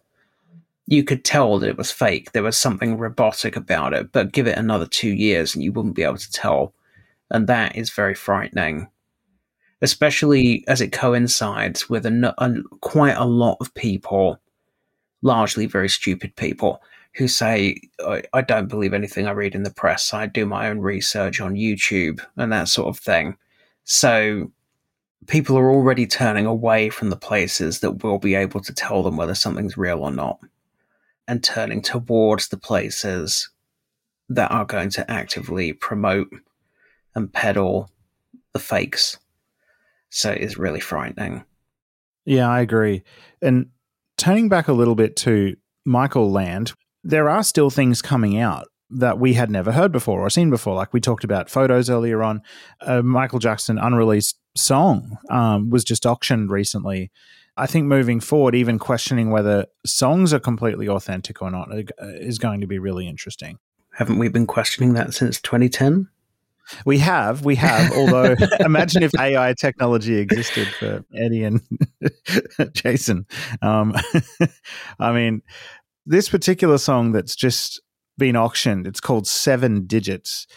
you 0.86 1.04
could 1.04 1.26
tell 1.26 1.58
that 1.58 1.70
it 1.70 1.78
was 1.78 1.92
fake. 1.92 2.34
There 2.34 2.44
was 2.44 2.56
something 2.56 3.00
robotic 3.00 3.56
about 3.56 3.96
it, 3.96 4.12
but 4.12 4.32
give 4.32 4.46
it 4.46 4.58
another 4.58 4.86
two 4.86 5.10
years 5.10 5.56
and 5.56 5.64
you 5.64 5.74
wouldn't 5.74 5.96
be 5.96 6.04
able 6.04 6.18
to 6.18 6.32
tell. 6.32 6.76
And 7.32 7.48
that 7.48 7.76
is 7.76 7.90
very 7.90 8.14
frightening, 8.14 8.88
especially 9.82 10.64
as 10.68 10.80
it 10.80 10.92
coincides 10.92 11.90
with 11.90 12.06
a, 12.06 12.36
a, 12.38 12.78
quite 12.82 13.18
a 13.18 13.26
lot 13.26 13.58
of 13.60 13.74
people, 13.74 14.40
largely 15.22 15.66
very 15.66 15.90
stupid 15.90 16.36
people, 16.36 16.82
who 17.16 17.28
say, 17.28 17.82
I, 18.00 18.24
I 18.34 18.42
don't 18.42 18.68
believe 18.68 18.94
anything 18.94 19.28
I 19.28 19.32
read 19.32 19.56
in 19.56 19.64
the 19.64 19.74
press. 19.74 20.14
I 20.14 20.28
do 20.28 20.46
my 20.46 20.70
own 20.70 20.80
research 20.80 21.42
on 21.42 21.56
YouTube 21.56 22.24
and 22.36 22.52
that 22.52 22.68
sort 22.68 22.88
of 22.90 23.00
thing. 23.00 23.38
So 23.84 24.52
people 25.26 25.58
are 25.58 25.72
already 25.72 26.06
turning 26.06 26.46
away 26.46 26.90
from 26.90 27.10
the 27.10 27.16
places 27.16 27.80
that 27.80 28.04
will 28.04 28.20
be 28.20 28.36
able 28.36 28.62
to 28.62 28.74
tell 28.74 29.02
them 29.02 29.18
whether 29.18 29.36
something's 29.36 29.78
real 29.78 30.00
or 30.00 30.12
not 30.12 30.40
and 31.28 31.44
turning 31.44 31.82
towards 31.82 32.48
the 32.48 32.58
places 32.58 33.50
that 34.30 34.52
are 34.52 34.66
going 34.66 34.90
to 34.92 35.10
actively 35.10 35.74
promote 35.74 36.30
and 37.16 37.34
peddle 37.34 37.90
the 38.54 38.60
fakes. 38.60 39.18
So 40.10 40.32
it 40.32 40.42
is 40.42 40.58
really 40.58 40.80
frightening. 40.80 41.44
Yeah, 42.26 42.50
I 42.50 42.62
agree. 42.62 43.04
And 43.42 43.70
turning 44.18 44.50
back 44.50 44.68
a 44.68 44.74
little 44.74 44.96
bit 44.96 45.16
to 45.18 45.56
Michael 45.86 46.32
Land, 46.32 46.74
there 47.04 47.30
are 47.30 47.44
still 47.44 47.70
things 47.70 48.02
coming 48.02 48.38
out 48.40 48.68
that 48.90 49.20
we 49.20 49.34
had 49.34 49.50
never 49.50 49.72
heard 49.74 49.92
before 49.92 50.22
or 50.22 50.30
seen 50.30 50.50
before. 50.50 50.76
Like 50.76 50.94
we 50.94 51.02
talked 51.02 51.24
about 51.24 51.50
photos 51.50 51.90
earlier 51.90 52.24
on. 52.24 52.42
Michael 53.04 53.40
Jackson 53.40 53.78
unreleased 53.78 54.40
song 54.56 55.18
um, 55.30 55.70
was 55.70 55.84
just 55.84 56.06
auctioned 56.06 56.50
recently 56.50 57.12
I 57.58 57.66
think 57.66 57.88
moving 57.88 58.20
forward, 58.20 58.54
even 58.54 58.78
questioning 58.78 59.32
whether 59.32 59.66
songs 59.86 60.32
are 60.32 60.40
completely 60.40 60.88
authentic 60.88 61.42
or 61.42 61.50
not 61.50 61.72
uh, 61.72 61.84
is 62.00 62.38
going 62.38 62.62
to 62.62 62.68
be 62.68 62.78
really 62.78 63.08
interesting. 63.08 63.58
Haven't 63.94 64.20
we 64.20 64.30
been 64.30 64.46
questioning 64.46 64.94
that 64.94 65.16
since 65.16 65.42
2010? 65.42 66.08
We 66.86 66.98
have, 67.00 67.46
we 67.46 67.56
have. 67.56 67.92
Although, 67.94 68.36
imagine 68.60 69.04
if 69.04 69.12
AI 69.20 69.54
technology 69.54 70.18
existed 70.18 70.68
for 70.68 71.04
Eddie 71.16 71.44
and 71.44 71.62
Jason. 72.74 73.26
Um, 73.62 73.96
I 75.00 75.12
mean, 75.12 75.42
this 76.06 76.30
particular 76.30 76.78
song 76.78 77.12
that's 77.12 77.36
just 77.36 77.82
been 78.18 78.36
auctioned, 78.36 78.88
it's 78.88 79.02
called 79.02 79.28
Seven 79.28 79.86
Digits 79.86 80.48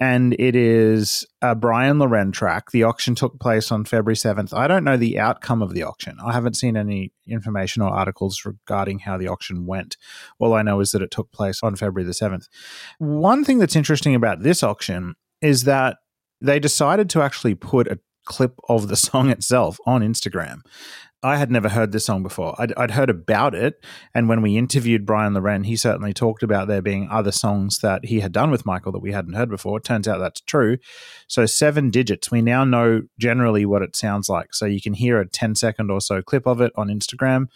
and 0.00 0.34
it 0.38 0.54
is 0.54 1.26
a 1.42 1.54
Bryan 1.54 1.98
Loren 1.98 2.30
track. 2.30 2.70
The 2.70 2.84
auction 2.84 3.14
took 3.14 3.40
place 3.40 3.72
on 3.72 3.84
February 3.84 4.14
7th. 4.14 4.54
I 4.54 4.68
don't 4.68 4.84
know 4.84 4.96
the 4.96 5.18
outcome 5.18 5.60
of 5.60 5.74
the 5.74 5.82
auction. 5.82 6.16
I 6.24 6.32
haven't 6.32 6.54
seen 6.54 6.76
any 6.76 7.12
information 7.26 7.82
or 7.82 7.90
articles 7.90 8.44
regarding 8.44 9.00
how 9.00 9.18
the 9.18 9.26
auction 9.26 9.66
went. 9.66 9.96
All 10.38 10.54
I 10.54 10.62
know 10.62 10.80
is 10.80 10.92
that 10.92 11.02
it 11.02 11.10
took 11.10 11.32
place 11.32 11.62
on 11.62 11.74
February 11.74 12.06
the 12.06 12.12
7th. 12.12 12.46
One 12.98 13.44
thing 13.44 13.58
that's 13.58 13.76
interesting 13.76 14.14
about 14.14 14.42
this 14.42 14.62
auction 14.62 15.14
is 15.40 15.64
that 15.64 15.98
they 16.40 16.58
decided 16.58 17.10
to 17.10 17.22
actually 17.22 17.54
put 17.54 17.88
a 17.88 17.98
clip 18.24 18.58
of 18.68 18.88
the 18.88 18.96
song 18.96 19.30
itself 19.30 19.78
on 19.86 20.02
Instagram. 20.02 20.60
I 21.20 21.36
had 21.36 21.50
never 21.50 21.68
heard 21.68 21.90
this 21.90 22.04
song 22.04 22.22
before. 22.22 22.54
I'd, 22.58 22.72
I'd, 22.76 22.92
heard 22.92 23.10
about 23.10 23.52
it. 23.52 23.84
And 24.14 24.28
when 24.28 24.40
we 24.40 24.56
interviewed 24.56 25.04
Bryan 25.04 25.34
Loren, 25.34 25.64
he 25.64 25.76
certainly 25.76 26.12
talked 26.12 26.44
about 26.44 26.68
there 26.68 26.80
being 26.80 27.08
other 27.10 27.32
songs 27.32 27.80
that 27.80 28.04
he 28.04 28.20
had 28.20 28.30
done 28.30 28.52
with 28.52 28.64
Michael 28.64 28.92
that 28.92 29.00
we 29.00 29.10
hadn't 29.10 29.34
heard 29.34 29.50
before. 29.50 29.78
It 29.78 29.84
turns 29.84 30.06
out 30.06 30.18
that's 30.18 30.40
true. 30.40 30.78
So, 31.26 31.44
seven 31.44 31.90
digits. 31.90 32.30
We 32.30 32.40
now 32.40 32.62
know 32.62 33.02
generally 33.18 33.66
what 33.66 33.82
it 33.82 33.96
sounds 33.96 34.28
like. 34.28 34.54
So, 34.54 34.64
you 34.64 34.80
can 34.80 34.94
hear 34.94 35.18
a 35.18 35.26
10 35.26 35.56
second 35.56 35.90
or 35.90 36.00
so 36.00 36.22
clip 36.22 36.46
of 36.46 36.60
it 36.60 36.72
on 36.76 36.86
Instagram. 36.86 37.48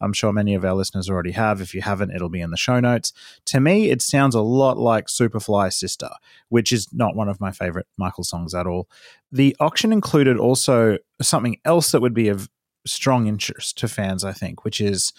I'm 0.00 0.14
sure 0.14 0.32
many 0.32 0.54
of 0.54 0.64
our 0.64 0.74
listeners 0.74 1.10
already 1.10 1.32
have. 1.32 1.60
If 1.60 1.74
you 1.74 1.82
haven't, 1.82 2.12
it'll 2.12 2.30
be 2.30 2.40
in 2.40 2.50
the 2.50 2.56
show 2.56 2.80
notes. 2.80 3.12
To 3.46 3.60
me, 3.60 3.90
it 3.90 4.00
sounds 4.00 4.34
a 4.34 4.40
lot 4.40 4.78
like 4.78 5.08
Superfly 5.08 5.74
Sister, 5.74 6.08
which 6.48 6.72
is 6.72 6.88
not 6.90 7.16
one 7.16 7.28
of 7.28 7.38
my 7.38 7.52
favorite 7.52 7.86
Michael 7.98 8.24
songs 8.24 8.54
at 8.54 8.66
all. 8.66 8.88
The 9.30 9.54
auction 9.60 9.92
included 9.92 10.38
also 10.38 10.96
something 11.20 11.58
else 11.66 11.92
that 11.92 12.00
would 12.00 12.14
be 12.14 12.28
of 12.28 12.48
strong 12.86 13.26
interest 13.26 13.78
to 13.78 13.88
fans, 13.88 14.24
I 14.24 14.32
think, 14.32 14.64
which 14.64 14.80
is 14.80 15.12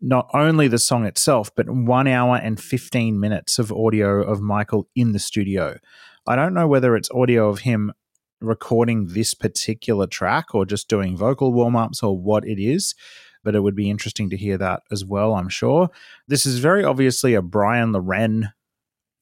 not 0.00 0.28
only 0.32 0.68
the 0.68 0.78
song 0.78 1.04
itself, 1.04 1.54
but 1.54 1.68
one 1.68 2.06
hour 2.06 2.36
and 2.36 2.60
15 2.60 3.18
minutes 3.18 3.58
of 3.58 3.72
audio 3.72 4.22
of 4.22 4.40
Michael 4.40 4.88
in 4.94 5.12
the 5.12 5.18
studio. 5.18 5.78
I 6.26 6.36
don't 6.36 6.54
know 6.54 6.68
whether 6.68 6.94
it's 6.94 7.10
audio 7.10 7.48
of 7.48 7.60
him 7.60 7.92
recording 8.40 9.08
this 9.08 9.34
particular 9.34 10.06
track 10.06 10.54
or 10.54 10.64
just 10.64 10.88
doing 10.88 11.16
vocal 11.16 11.52
warm 11.52 11.74
ups 11.74 12.02
or 12.02 12.16
what 12.16 12.46
it 12.46 12.62
is, 12.62 12.94
but 13.42 13.54
it 13.54 13.60
would 13.60 13.74
be 13.74 13.90
interesting 13.90 14.30
to 14.30 14.36
hear 14.36 14.58
that 14.58 14.82
as 14.92 15.04
well, 15.04 15.34
I'm 15.34 15.48
sure. 15.48 15.90
This 16.28 16.46
is 16.46 16.58
very 16.58 16.84
obviously 16.84 17.34
a 17.34 17.42
Bryan 17.42 17.92
Loren 17.92 18.50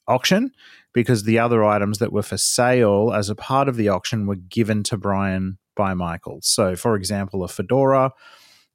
auction 0.07 0.53
because 0.93 1.25
the 1.25 1.39
other 1.39 1.65
items 1.65 1.99
that 1.99 2.13
were 2.13 2.23
for 2.23 2.37
sale 2.37 3.13
as 3.15 3.31
a 3.31 3.35
part 3.35 3.69
of 3.69 3.77
the 3.77 3.89
auction 3.89 4.27
were 4.27 4.37
given 4.37 4.83
to 4.85 4.97
Bryan 4.97 5.59
by 5.77 5.95
Michael. 5.95 6.39
So, 6.43 6.75
for 6.75 6.97
example, 6.97 7.45
a 7.45 7.49
fedora 7.49 8.13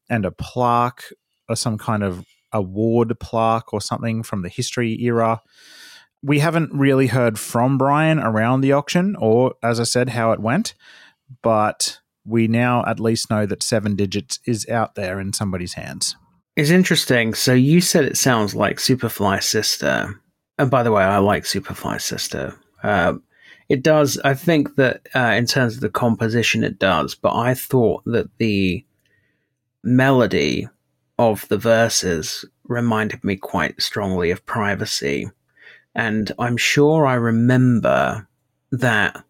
and 0.10 0.26
a 0.26 0.32
plaque 0.32 1.04
or 1.50 1.56
some 1.56 1.78
kind 1.78 2.04
of 2.04 2.26
award 2.54 3.20
plaque 3.20 3.74
or 3.74 3.82
something 3.82 4.24
from 4.24 4.42
the 4.42 4.50
history 4.50 5.02
era. 5.02 5.42
We 6.24 6.40
haven't 6.40 6.72
really 6.74 7.08
heard 7.08 7.40
from 7.40 7.78
Bryan 7.78 8.20
around 8.20 8.62
the 8.62 8.74
auction 8.74 9.16
or, 9.18 9.56
as 9.64 9.80
I 9.80 9.84
said, 9.84 10.10
how 10.10 10.32
it 10.32 10.40
went, 10.40 10.76
but 11.42 12.00
we 12.26 12.48
now 12.48 12.86
at 12.86 13.00
least 13.00 13.30
know 13.30 13.46
that 13.46 13.64
seven 13.64 13.96
digits 13.96 14.40
is 14.46 14.68
out 14.70 14.96
there 14.96 15.20
in 15.20 15.34
somebody's 15.34 15.74
hands. 15.74 16.16
It's 16.56 16.70
interesting. 16.70 17.34
So 17.34 17.54
you 17.54 17.82
said 17.82 18.06
it 18.06 18.18
sounds 18.18 18.54
like 18.54 18.78
Superfly 18.78 19.42
Sister. 19.42 20.22
And 20.60 20.70
by 20.70 20.84
the 20.84 20.92
way, 20.92 21.04
I 21.04 21.18
like 21.18 21.44
Superfly 21.44 22.02
Sister. 22.02 22.56
Uh, 22.84 23.14
it 23.72 23.84
does. 23.84 24.20
I 24.26 24.34
think 24.34 24.76
that 24.76 25.08
uh, 25.16 25.34
in 25.38 25.46
terms 25.46 25.76
of 25.76 25.80
the 25.80 25.90
composition, 25.90 26.62
it 26.62 26.78
does. 26.78 27.16
But 27.16 27.38
I 27.38 27.54
thought 27.54 28.04
that 28.06 28.30
the 28.38 28.86
melody 29.82 30.68
of 31.18 31.48
the 31.48 31.58
verses 31.58 32.44
reminded 32.66 33.24
me 33.24 33.38
quite 33.38 33.82
strongly 33.82 34.30
of 34.30 34.46
privacy. 34.46 35.32
And 35.96 36.34
I'm 36.38 36.58
sure 36.58 37.06
I 37.06 37.14
remember 37.14 38.28
that 38.74 39.24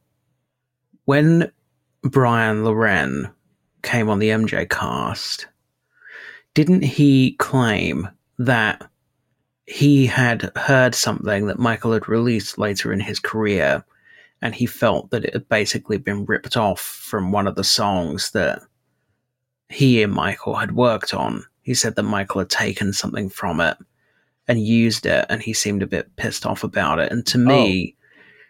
when 1.05 1.51
Bryan 2.01 2.65
Loren 2.65 3.29
came 3.83 4.09
on 4.09 4.17
the 4.17 4.29
MJ 4.29 4.67
cast, 4.67 5.45
didn't 6.55 6.81
he 6.81 7.33
claim 7.33 8.09
that 8.39 8.89
he 9.67 10.07
had 10.07 10.51
heard 10.55 10.95
something 10.95 11.45
that 11.45 11.59
Michael 11.59 11.93
had 11.93 12.09
released 12.09 12.57
later 12.57 12.91
in 12.91 12.99
his 12.99 13.19
career 13.19 13.85
and 14.41 14.55
he 14.55 14.65
felt 14.65 15.11
that 15.11 15.25
it 15.25 15.33
had 15.33 15.47
basically 15.49 15.97
been 15.97 16.25
ripped 16.25 16.57
off 16.57 16.81
from 16.81 17.31
one 17.31 17.47
of 17.47 17.55
the 17.55 17.63
songs 17.63 18.31
that 18.31 18.61
he 19.69 20.01
and 20.03 20.13
Michael 20.13 20.55
had 20.55 20.75
worked 20.75 21.13
on. 21.13 21.43
He 21.61 21.73
said 21.73 21.95
that 21.95 22.03
Michael 22.03 22.39
had 22.39 22.49
taken 22.49 22.91
something 22.91 23.29
from 23.29 23.59
it 23.61 23.77
and 24.47 24.59
used 24.59 25.05
it, 25.05 25.25
and 25.29 25.41
he 25.41 25.53
seemed 25.53 25.83
a 25.83 25.87
bit 25.87 26.15
pissed 26.15 26.45
off 26.45 26.63
about 26.63 26.99
it. 26.99 27.11
And 27.11 27.25
to 27.27 27.37
me, 27.37 27.95
oh, 27.97 28.01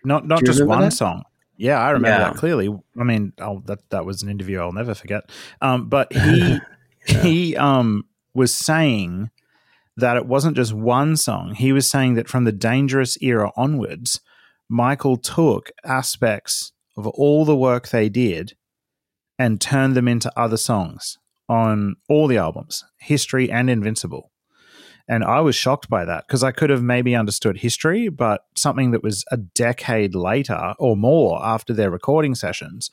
not 0.05 0.27
not 0.27 0.43
just 0.43 0.65
one 0.65 0.81
that? 0.81 0.93
song. 0.93 1.23
Yeah, 1.57 1.79
I 1.79 1.91
remember 1.91 2.09
yeah. 2.09 2.29
that 2.29 2.37
clearly. 2.37 2.75
I 2.99 3.03
mean, 3.03 3.33
oh, 3.39 3.61
that 3.65 3.87
that 3.89 4.05
was 4.05 4.23
an 4.23 4.29
interview 4.29 4.59
I'll 4.59 4.71
never 4.71 4.95
forget. 4.95 5.29
Um, 5.61 5.89
but 5.89 6.11
he 6.13 6.59
yeah. 7.07 7.21
he 7.21 7.55
um 7.57 8.05
was 8.33 8.53
saying 8.53 9.29
that 9.97 10.17
it 10.17 10.25
wasn't 10.25 10.55
just 10.55 10.73
one 10.73 11.17
song. 11.17 11.53
He 11.53 11.73
was 11.73 11.89
saying 11.89 12.15
that 12.15 12.29
from 12.29 12.45
the 12.45 12.51
Dangerous 12.51 13.17
era 13.21 13.51
onwards, 13.57 14.21
Michael 14.71 15.17
took 15.17 15.69
aspects 15.83 16.71
of 16.95 17.05
all 17.05 17.43
the 17.43 17.57
work 17.57 17.89
they 17.89 18.07
did 18.07 18.53
and 19.37 19.59
turned 19.59 19.95
them 19.95 20.07
into 20.07 20.31
other 20.39 20.55
songs 20.55 21.17
on 21.49 21.97
all 22.07 22.25
the 22.25 22.37
albums, 22.37 22.85
History 22.97 23.51
and 23.51 23.69
Invincible. 23.69 24.31
And 25.09 25.25
I 25.25 25.41
was 25.41 25.57
shocked 25.57 25.89
by 25.89 26.05
that 26.05 26.25
because 26.25 26.41
I 26.41 26.53
could 26.53 26.69
have 26.69 26.81
maybe 26.81 27.17
understood 27.17 27.57
history, 27.57 28.07
but 28.07 28.45
something 28.55 28.91
that 28.91 29.03
was 29.03 29.25
a 29.29 29.35
decade 29.35 30.15
later 30.15 30.73
or 30.79 30.95
more 30.95 31.43
after 31.43 31.73
their 31.73 31.91
recording 31.91 32.33
sessions, 32.33 32.89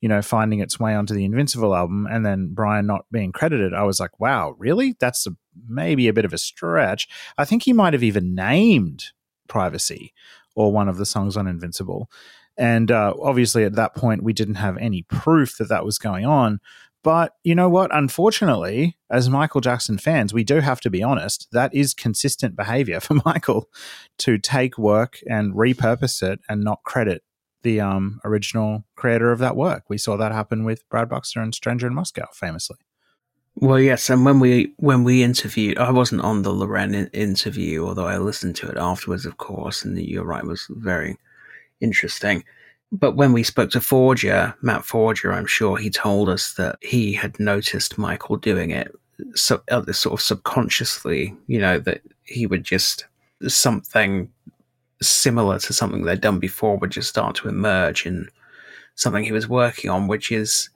you 0.00 0.08
know, 0.08 0.22
finding 0.22 0.58
its 0.58 0.80
way 0.80 0.92
onto 0.92 1.14
the 1.14 1.24
Invincible 1.24 1.72
album 1.72 2.08
and 2.10 2.26
then 2.26 2.52
Bryan 2.52 2.86
not 2.86 3.06
being 3.12 3.30
credited, 3.30 3.72
I 3.72 3.84
was 3.84 4.00
like, 4.00 4.18
wow, 4.18 4.56
really? 4.58 4.96
That's 4.98 5.24
a, 5.28 5.36
maybe 5.68 6.08
a 6.08 6.12
bit 6.12 6.24
of 6.24 6.32
a 6.32 6.38
stretch. 6.38 7.06
I 7.38 7.44
think 7.44 7.62
he 7.62 7.72
might 7.72 7.92
have 7.92 8.02
even 8.02 8.34
named 8.34 9.12
Privacy 9.46 10.12
or 10.54 10.72
one 10.72 10.88
of 10.88 10.96
the 10.96 11.06
songs 11.06 11.36
on 11.36 11.46
Invincible. 11.46 12.10
And 12.56 12.90
uh, 12.90 13.14
obviously, 13.20 13.64
at 13.64 13.74
that 13.76 13.94
point, 13.94 14.22
we 14.22 14.32
didn't 14.32 14.56
have 14.56 14.76
any 14.78 15.02
proof 15.02 15.56
that 15.58 15.68
that 15.68 15.84
was 15.84 15.98
going 15.98 16.26
on. 16.26 16.60
But 17.02 17.34
you 17.42 17.54
know 17.54 17.68
what? 17.68 17.94
Unfortunately, 17.94 18.96
as 19.10 19.28
Michael 19.28 19.60
Jackson 19.60 19.98
fans, 19.98 20.32
we 20.32 20.44
do 20.44 20.60
have 20.60 20.80
to 20.82 20.90
be 20.90 21.02
honest. 21.02 21.48
That 21.50 21.74
is 21.74 21.94
consistent 21.94 22.54
behavior 22.54 23.00
for 23.00 23.14
Michael 23.24 23.68
to 24.18 24.38
take 24.38 24.78
work 24.78 25.18
and 25.28 25.54
repurpose 25.54 26.22
it 26.22 26.40
and 26.48 26.62
not 26.62 26.82
credit 26.84 27.22
the 27.62 27.80
um, 27.80 28.20
original 28.24 28.84
creator 28.96 29.30
of 29.30 29.38
that 29.38 29.56
work. 29.56 29.84
We 29.88 29.98
saw 29.98 30.16
that 30.16 30.32
happen 30.32 30.64
with 30.64 30.88
Brad 30.88 31.08
Buxer 31.08 31.40
and 31.40 31.54
Stranger 31.54 31.86
in 31.86 31.94
Moscow, 31.94 32.26
famously. 32.32 32.78
Well, 33.56 33.78
yes, 33.78 34.08
and 34.10 34.24
when 34.24 34.40
we 34.40 34.72
when 34.78 35.04
we 35.04 35.22
interviewed, 35.22 35.78
I 35.78 35.90
wasn't 35.90 36.22
on 36.22 36.42
the 36.42 36.52
Loren 36.52 36.94
in- 36.94 37.06
interview, 37.08 37.86
although 37.86 38.06
I 38.06 38.16
listened 38.18 38.56
to 38.56 38.68
it 38.68 38.78
afterwards, 38.78 39.26
of 39.26 39.36
course. 39.36 39.84
And 39.84 39.98
you're 39.98 40.24
right, 40.24 40.42
it 40.42 40.46
was 40.46 40.66
very 40.70 41.16
interesting. 41.80 42.44
But 42.92 43.16
when 43.16 43.32
we 43.32 43.42
spoke 43.42 43.70
to 43.72 43.80
Forger, 43.80 44.54
Matt 44.62 44.84
Forger, 44.84 45.32
I'm 45.32 45.46
sure 45.46 45.76
he 45.78 45.90
told 45.90 46.28
us 46.28 46.54
that 46.54 46.78
he 46.82 47.12
had 47.14 47.40
noticed 47.40 47.98
Michael 47.98 48.36
doing 48.36 48.70
it, 48.70 48.94
so 49.34 49.62
uh, 49.70 49.92
sort 49.92 50.14
of 50.14 50.22
subconsciously. 50.22 51.36
You 51.48 51.60
know 51.60 51.78
that 51.80 52.02
he 52.24 52.46
would 52.46 52.64
just 52.64 53.06
something 53.48 54.30
similar 55.02 55.58
to 55.60 55.72
something 55.72 56.04
they'd 56.04 56.20
done 56.20 56.38
before 56.38 56.76
would 56.78 56.90
just 56.92 57.08
start 57.10 57.36
to 57.36 57.48
emerge 57.48 58.06
in 58.06 58.28
something 58.96 59.24
he 59.24 59.32
was 59.32 59.48
working 59.48 59.90
on, 59.90 60.08
which 60.08 60.32
is 60.32 60.70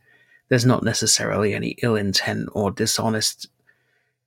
there's 0.48 0.66
not 0.66 0.82
necessarily 0.82 1.54
any 1.54 1.76
ill 1.82 1.96
intent 1.96 2.48
or 2.52 2.70
dishonest 2.70 3.48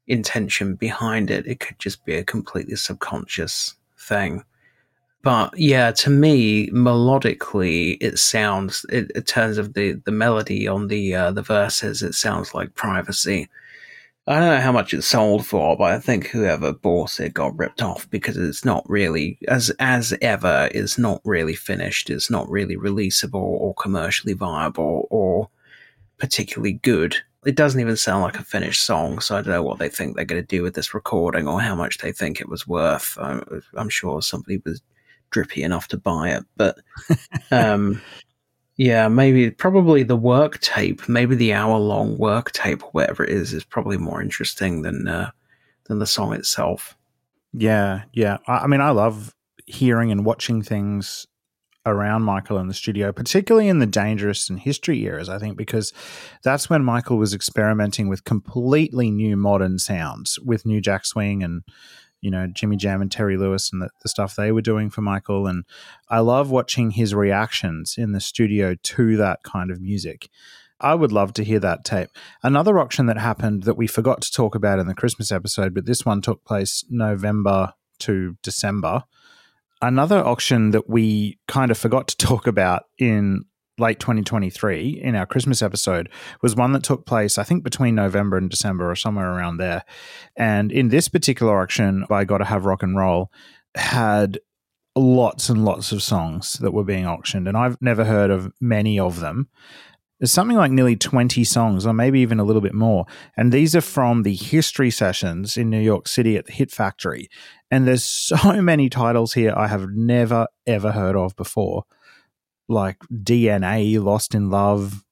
intention 0.07 0.75
behind 0.75 1.31
it. 1.31 1.47
It 1.47 1.59
could 1.59 1.79
just 1.79 2.03
be 2.05 2.15
a 2.15 2.23
completely 2.23 2.75
subconscious 2.75 3.75
thing. 3.97 4.43
But 5.21 5.57
yeah, 5.57 5.91
to 5.91 6.09
me, 6.09 6.69
melodically, 6.69 7.97
it 7.99 8.19
sounds. 8.19 8.85
It, 8.89 9.11
in 9.11 9.23
terms 9.23 9.57
of 9.57 9.73
the 9.73 9.93
the 10.05 10.11
melody 10.11 10.67
on 10.67 10.87
the 10.87 11.13
uh, 11.13 11.31
the 11.31 11.41
verses, 11.41 12.01
it 12.01 12.13
sounds 12.13 12.53
like 12.53 12.73
privacy. 12.75 13.49
I 14.27 14.39
don't 14.39 14.49
know 14.49 14.61
how 14.61 14.71
much 14.71 14.93
it 14.93 15.01
sold 15.01 15.45
for, 15.45 15.75
but 15.75 15.91
I 15.91 15.99
think 15.99 16.27
whoever 16.27 16.71
bought 16.71 17.19
it 17.19 17.33
got 17.33 17.57
ripped 17.57 17.81
off 17.81 18.09
because 18.09 18.37
it's 18.37 18.63
not 18.63 18.87
really 18.89 19.39
as 19.47 19.71
as 19.79 20.13
ever. 20.21 20.69
It's 20.73 20.97
not 20.97 21.19
really 21.25 21.55
finished. 21.55 22.09
It's 22.09 22.29
not 22.29 22.49
really 22.49 22.77
releasable 22.77 23.33
or 23.33 23.73
commercially 23.73 24.33
viable 24.33 25.07
or 25.09 25.49
particularly 26.19 26.73
good. 26.73 27.15
It 27.45 27.55
doesn't 27.55 27.79
even 27.79 27.95
sound 27.95 28.23
like 28.23 28.37
a 28.37 28.43
finished 28.43 28.83
song, 28.83 29.19
so 29.19 29.35
I 29.35 29.41
don't 29.41 29.53
know 29.53 29.63
what 29.63 29.79
they 29.79 29.89
think 29.89 30.15
they're 30.15 30.25
going 30.25 30.41
to 30.41 30.47
do 30.47 30.61
with 30.61 30.73
this 30.75 30.93
recording 30.93 31.47
or 31.47 31.61
how 31.61 31.73
much 31.73 31.99
they 31.99 32.11
think 32.11 32.39
it 32.39 32.49
was 32.49 32.67
worth. 32.67 33.17
I'm, 33.19 33.61
I'm 33.75 33.89
sure 33.89 34.21
somebody 34.21 34.61
was 34.65 34.81
drippy 35.29 35.63
enough 35.63 35.87
to 35.89 35.97
buy 35.97 36.31
it, 36.31 36.43
but 36.57 36.77
um, 37.51 38.01
yeah, 38.75 39.07
maybe 39.07 39.51
probably 39.51 40.03
the 40.03 40.17
work 40.17 40.59
tape, 40.59 41.07
maybe 41.07 41.35
the 41.35 41.53
hour 41.53 41.77
long 41.77 42.17
work 42.17 42.51
tape, 42.51 42.83
or 42.83 42.89
whatever 42.91 43.23
it 43.23 43.29
is, 43.29 43.53
is 43.53 43.63
probably 43.63 43.97
more 43.97 44.21
interesting 44.21 44.81
than 44.81 45.07
uh, 45.07 45.31
than 45.85 45.99
the 45.99 46.07
song 46.07 46.33
itself. 46.33 46.97
Yeah, 47.53 48.03
yeah. 48.13 48.37
I, 48.47 48.59
I 48.59 48.67
mean, 48.67 48.81
I 48.81 48.91
love 48.91 49.33
hearing 49.65 50.11
and 50.11 50.25
watching 50.25 50.61
things 50.61 51.27
around 51.85 52.23
Michael 52.23 52.57
in 52.59 52.67
the 52.67 52.73
studio, 52.73 53.11
particularly 53.11 53.67
in 53.67 53.79
the 53.79 53.85
dangerous 53.85 54.49
and 54.49 54.59
history 54.59 55.03
eras, 55.03 55.29
I 55.29 55.39
think, 55.39 55.57
because 55.57 55.93
that's 56.43 56.69
when 56.69 56.83
Michael 56.83 57.17
was 57.17 57.33
experimenting 57.33 58.07
with 58.09 58.25
completely 58.25 59.09
new 59.11 59.37
modern 59.37 59.79
sounds 59.79 60.39
with 60.39 60.65
New 60.65 60.81
Jack 60.81 61.05
Swing 61.05 61.41
and, 61.41 61.63
you 62.21 62.29
know, 62.29 62.47
Jimmy 62.47 62.75
Jam 62.75 63.01
and 63.01 63.11
Terry 63.11 63.37
Lewis 63.37 63.71
and 63.71 63.81
the, 63.81 63.89
the 64.01 64.09
stuff 64.09 64.35
they 64.35 64.51
were 64.51 64.61
doing 64.61 64.89
for 64.89 65.01
Michael. 65.01 65.47
And 65.47 65.63
I 66.09 66.19
love 66.19 66.51
watching 66.51 66.91
his 66.91 67.15
reactions 67.15 67.95
in 67.97 68.11
the 68.11 68.19
studio 68.19 68.75
to 68.75 69.17
that 69.17 69.43
kind 69.43 69.71
of 69.71 69.81
music. 69.81 70.29
I 70.81 70.95
would 70.95 71.11
love 71.11 71.33
to 71.33 71.43
hear 71.43 71.59
that 71.59 71.83
tape. 71.83 72.09
Another 72.41 72.79
auction 72.79 73.05
that 73.07 73.17
happened 73.17 73.63
that 73.63 73.77
we 73.77 73.87
forgot 73.87 74.21
to 74.21 74.31
talk 74.31 74.55
about 74.55 74.79
in 74.79 74.87
the 74.87 74.95
Christmas 74.95 75.31
episode, 75.31 75.73
but 75.73 75.85
this 75.85 76.05
one 76.05 76.21
took 76.21 76.45
place 76.45 76.85
November 76.89 77.73
to 77.99 78.37
December 78.41 79.03
another 79.81 80.25
auction 80.25 80.71
that 80.71 80.89
we 80.89 81.39
kind 81.47 81.71
of 81.71 81.77
forgot 81.77 82.07
to 82.09 82.17
talk 82.17 82.47
about 82.47 82.83
in 82.97 83.45
late 83.77 83.99
2023 83.99 84.99
in 85.01 85.15
our 85.15 85.25
Christmas 85.25 85.61
episode 85.61 86.09
was 86.41 86.55
one 86.55 86.73
that 86.73 86.83
took 86.83 87.05
place, 87.05 87.37
I 87.37 87.43
think, 87.43 87.63
between 87.63 87.95
November 87.95 88.37
and 88.37 88.49
December 88.49 88.91
or 88.91 88.95
somewhere 88.95 89.31
around 89.31 89.57
there. 89.57 89.83
And 90.35 90.71
in 90.71 90.89
this 90.89 91.07
particular 91.07 91.61
auction, 91.61 92.05
I 92.09 92.25
Gotta 92.25 92.45
Have 92.45 92.65
Rock 92.65 92.83
and 92.83 92.97
Roll 92.97 93.31
had 93.75 94.39
lots 94.95 95.49
and 95.49 95.63
lots 95.63 95.91
of 95.91 96.03
songs 96.03 96.53
that 96.53 96.73
were 96.73 96.83
being 96.83 97.07
auctioned. 97.07 97.47
And 97.47 97.55
I've 97.57 97.81
never 97.81 98.03
heard 98.03 98.31
of 98.31 98.51
many 98.59 98.99
of 98.99 99.19
them. 99.19 99.47
There's 100.19 100.31
something 100.31 100.57
like 100.57 100.71
nearly 100.71 100.97
20 100.97 101.45
songs, 101.45 101.85
or 101.85 101.93
maybe 101.93 102.19
even 102.19 102.41
a 102.41 102.43
little 102.43 102.61
bit 102.61 102.73
more. 102.73 103.05
And 103.37 103.53
these 103.53 103.73
are 103.73 103.81
from 103.81 104.23
the 104.23 104.35
history 104.35 104.91
sessions 104.91 105.55
in 105.55 105.69
New 105.69 105.79
York 105.79 106.09
City 106.09 106.35
at 106.35 106.45
the 106.45 106.51
Hit 106.51 106.71
Factory. 106.71 107.29
And 107.71 107.87
there's 107.87 108.03
so 108.03 108.53
many 108.61 108.89
titles 108.89 109.33
here 109.33 109.53
I 109.55 109.67
have 109.67 109.89
never, 109.89 110.47
ever 110.65 110.91
heard 110.91 111.15
of 111.15 111.35
before, 111.35 111.83
like 112.67 112.97
DNA, 113.11 114.01
Lost 114.03 114.35
in 114.35 114.49
Love, 114.49 115.03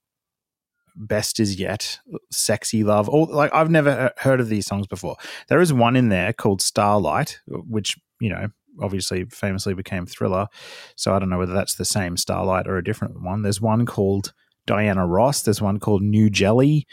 Best 0.96 1.40
Is 1.40 1.60
Yet, 1.60 2.00
Sexy 2.32 2.84
Love. 2.84 3.08
All 3.08 3.28
like 3.28 3.54
I've 3.54 3.70
never 3.70 4.12
heard 4.18 4.40
of 4.40 4.50
these 4.50 4.66
songs 4.66 4.88
before. 4.88 5.16
There 5.48 5.62
is 5.62 5.72
one 5.72 5.96
in 5.96 6.10
there 6.10 6.34
called 6.34 6.62
Starlight, 6.62 7.40
which, 7.48 7.96
you 8.20 8.30
know, 8.30 8.48
obviously 8.82 9.26
famously 9.26 9.74
became 9.74 10.06
Thriller. 10.06 10.48
So 10.96 11.14
I 11.14 11.20
don't 11.20 11.30
know 11.30 11.38
whether 11.38 11.54
that's 11.54 11.76
the 11.76 11.86
same 11.86 12.18
Starlight 12.18 12.68
or 12.68 12.78
a 12.78 12.84
different 12.84 13.22
one. 13.22 13.44
There's 13.44 13.62
one 13.62 13.86
called 13.86 14.34
Diana 14.66 15.06
Ross. 15.06 15.44
There's 15.44 15.62
one 15.62 15.80
called 15.80 16.02
New 16.02 16.30
Jelly. 16.30 16.88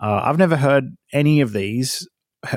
Uh, 0.00 0.22
I've 0.24 0.38
never 0.38 0.56
heard 0.56 0.96
any 1.12 1.40
of 1.40 1.52
these 1.52 2.08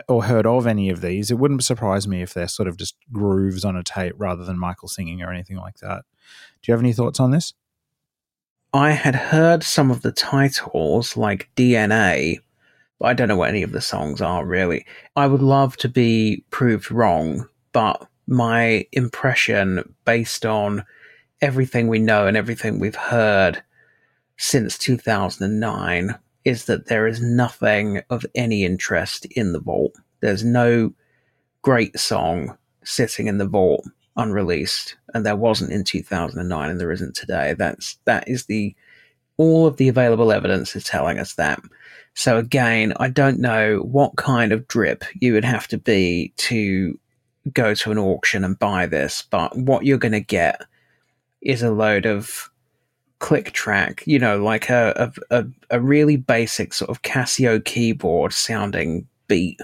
or 0.07 0.23
heard 0.25 0.45
of 0.45 0.65
any 0.65 0.89
of 0.89 1.01
these. 1.01 1.31
It 1.31 1.37
wouldn't 1.37 1.63
surprise 1.63 2.07
me 2.07 2.21
if 2.21 2.33
they're 2.33 2.47
sort 2.47 2.67
of 2.67 2.77
just 2.77 2.95
grooves 3.11 3.65
on 3.65 3.75
a 3.75 3.83
tape 3.83 4.15
rather 4.17 4.43
than 4.43 4.57
Michael 4.57 4.87
singing 4.87 5.21
or 5.21 5.31
anything 5.31 5.57
like 5.57 5.77
that. 5.77 6.03
Do 6.61 6.71
you 6.71 6.73
have 6.73 6.81
any 6.81 6.93
thoughts 6.93 7.19
on 7.19 7.31
this? 7.31 7.53
I 8.73 8.91
had 8.91 9.15
heard 9.15 9.63
some 9.63 9.91
of 9.91 10.01
the 10.01 10.11
titles 10.11 11.15
like 11.15 11.49
DNA, 11.55 12.39
but 12.99 13.07
I 13.07 13.13
don't 13.13 13.27
know 13.27 13.35
what 13.37 13.49
any 13.49 13.61
of 13.61 13.71
the 13.71 13.81
songs 13.81 14.21
are 14.21 14.45
really. 14.45 14.85
I 15.15 15.27
would 15.27 15.43
love 15.43 15.77
to 15.77 15.89
be 15.89 16.43
proved 16.49 16.89
wrong, 16.89 17.47
but 17.71 18.07
my 18.25 18.87
impression 18.91 19.93
based 20.05 20.45
on 20.45 20.85
everything 21.41 21.87
we 21.87 21.99
know 21.99 22.25
and 22.25 22.37
everything 22.37 22.79
we've 22.79 22.95
heard 22.95 23.61
since 24.37 24.77
2009 24.77 26.17
is 26.45 26.65
that 26.65 26.87
there 26.87 27.07
is 27.07 27.21
nothing 27.21 28.01
of 28.09 28.25
any 28.35 28.63
interest 28.63 29.25
in 29.31 29.53
the 29.53 29.59
vault. 29.59 29.95
There's 30.19 30.43
no 30.43 30.93
great 31.61 31.97
song 31.99 32.57
sitting 32.83 33.27
in 33.27 33.37
the 33.37 33.47
vault 33.47 33.85
unreleased, 34.15 34.95
and 35.13 35.25
there 35.25 35.35
wasn't 35.35 35.71
in 35.71 35.83
2009, 35.83 36.69
and 36.69 36.79
there 36.79 36.91
isn't 36.91 37.15
today. 37.15 37.55
That's 37.57 37.97
that 38.05 38.27
is 38.27 38.45
the 38.45 38.75
all 39.37 39.65
of 39.65 39.77
the 39.77 39.87
available 39.87 40.31
evidence 40.31 40.75
is 40.75 40.83
telling 40.83 41.17
us 41.17 41.33
that. 41.35 41.61
So 42.13 42.37
again, 42.37 42.93
I 42.97 43.09
don't 43.09 43.39
know 43.39 43.79
what 43.79 44.15
kind 44.15 44.51
of 44.51 44.67
drip 44.67 45.03
you 45.19 45.33
would 45.33 45.45
have 45.45 45.67
to 45.69 45.77
be 45.77 46.33
to 46.37 46.99
go 47.51 47.73
to 47.73 47.91
an 47.91 47.97
auction 47.97 48.43
and 48.43 48.57
buy 48.59 48.85
this, 48.85 49.23
but 49.29 49.57
what 49.57 49.85
you're 49.85 49.97
going 49.97 50.11
to 50.11 50.19
get 50.19 50.61
is 51.41 51.63
a 51.63 51.71
load 51.71 52.05
of 52.05 52.49
click 53.23 53.53
track, 53.53 54.03
you 54.05 54.19
know, 54.19 54.43
like 54.43 54.69
a, 54.69 55.13
a, 55.31 55.45
a, 55.69 55.79
really 55.79 56.17
basic 56.17 56.73
sort 56.73 56.89
of 56.89 57.03
Casio 57.03 57.63
keyboard 57.63 58.33
sounding 58.33 59.07
beat. 59.29 59.61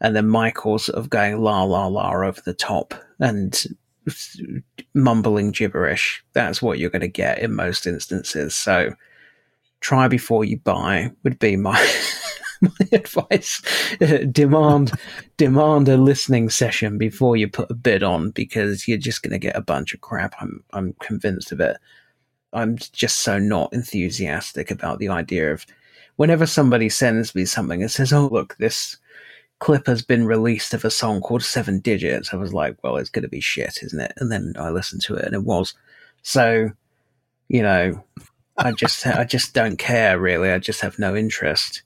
And 0.00 0.16
then 0.16 0.28
Michael 0.28 0.78
sort 0.78 0.96
of 0.96 1.10
going 1.10 1.42
la 1.42 1.62
la 1.62 1.88
la 1.88 2.10
over 2.10 2.40
the 2.40 2.54
top 2.54 2.94
and 3.18 3.66
mumbling 4.94 5.50
gibberish. 5.50 6.24
That's 6.32 6.62
what 6.62 6.78
you're 6.78 6.88
going 6.88 7.00
to 7.02 7.08
get 7.08 7.40
in 7.40 7.54
most 7.54 7.86
instances. 7.86 8.54
So 8.54 8.94
try 9.80 10.08
before 10.08 10.46
you 10.46 10.56
buy 10.56 11.10
would 11.22 11.38
be 11.38 11.56
my 11.56 11.78
my 12.62 12.70
advice. 12.92 13.60
demand 14.32 14.92
demand 15.36 15.86
a 15.90 15.98
listening 15.98 16.48
session 16.48 16.96
before 16.96 17.36
you 17.36 17.46
put 17.46 17.70
a 17.70 17.74
bid 17.74 18.02
on 18.02 18.30
because 18.30 18.88
you're 18.88 18.96
just 18.96 19.22
going 19.22 19.32
to 19.32 19.38
get 19.38 19.54
a 19.54 19.60
bunch 19.60 19.92
of 19.92 20.00
crap. 20.00 20.34
I'm 20.40 20.64
I'm 20.72 20.94
convinced 20.94 21.52
of 21.52 21.60
it. 21.60 21.76
I'm 22.52 22.76
just 22.76 23.18
so 23.18 23.38
not 23.38 23.72
enthusiastic 23.72 24.70
about 24.70 24.98
the 24.98 25.08
idea 25.08 25.52
of 25.52 25.66
whenever 26.16 26.46
somebody 26.46 26.88
sends 26.88 27.34
me 27.34 27.44
something 27.44 27.82
and 27.82 27.90
says, 27.90 28.12
"Oh, 28.12 28.28
look, 28.28 28.56
this 28.58 28.96
clip 29.58 29.86
has 29.86 30.02
been 30.02 30.26
released 30.26 30.74
of 30.74 30.84
a 30.84 30.90
song 30.90 31.20
called 31.20 31.42
Seven 31.42 31.80
Digits," 31.80 32.32
I 32.32 32.36
was 32.36 32.52
like, 32.52 32.76
"Well, 32.82 32.96
it's 32.96 33.10
going 33.10 33.22
to 33.22 33.28
be 33.28 33.40
shit, 33.40 33.78
isn't 33.82 34.00
it?" 34.00 34.12
And 34.16 34.32
then 34.32 34.54
I 34.58 34.70
listened 34.70 35.02
to 35.02 35.14
it, 35.14 35.24
and 35.24 35.34
it 35.34 35.44
was. 35.44 35.74
So, 36.22 36.70
you 37.48 37.62
know, 37.62 38.04
I 38.56 38.72
just 38.72 39.06
I 39.06 39.24
just 39.24 39.54
don't 39.54 39.78
care 39.78 40.18
really. 40.18 40.50
I 40.50 40.58
just 40.58 40.80
have 40.80 40.98
no 40.98 41.16
interest. 41.16 41.82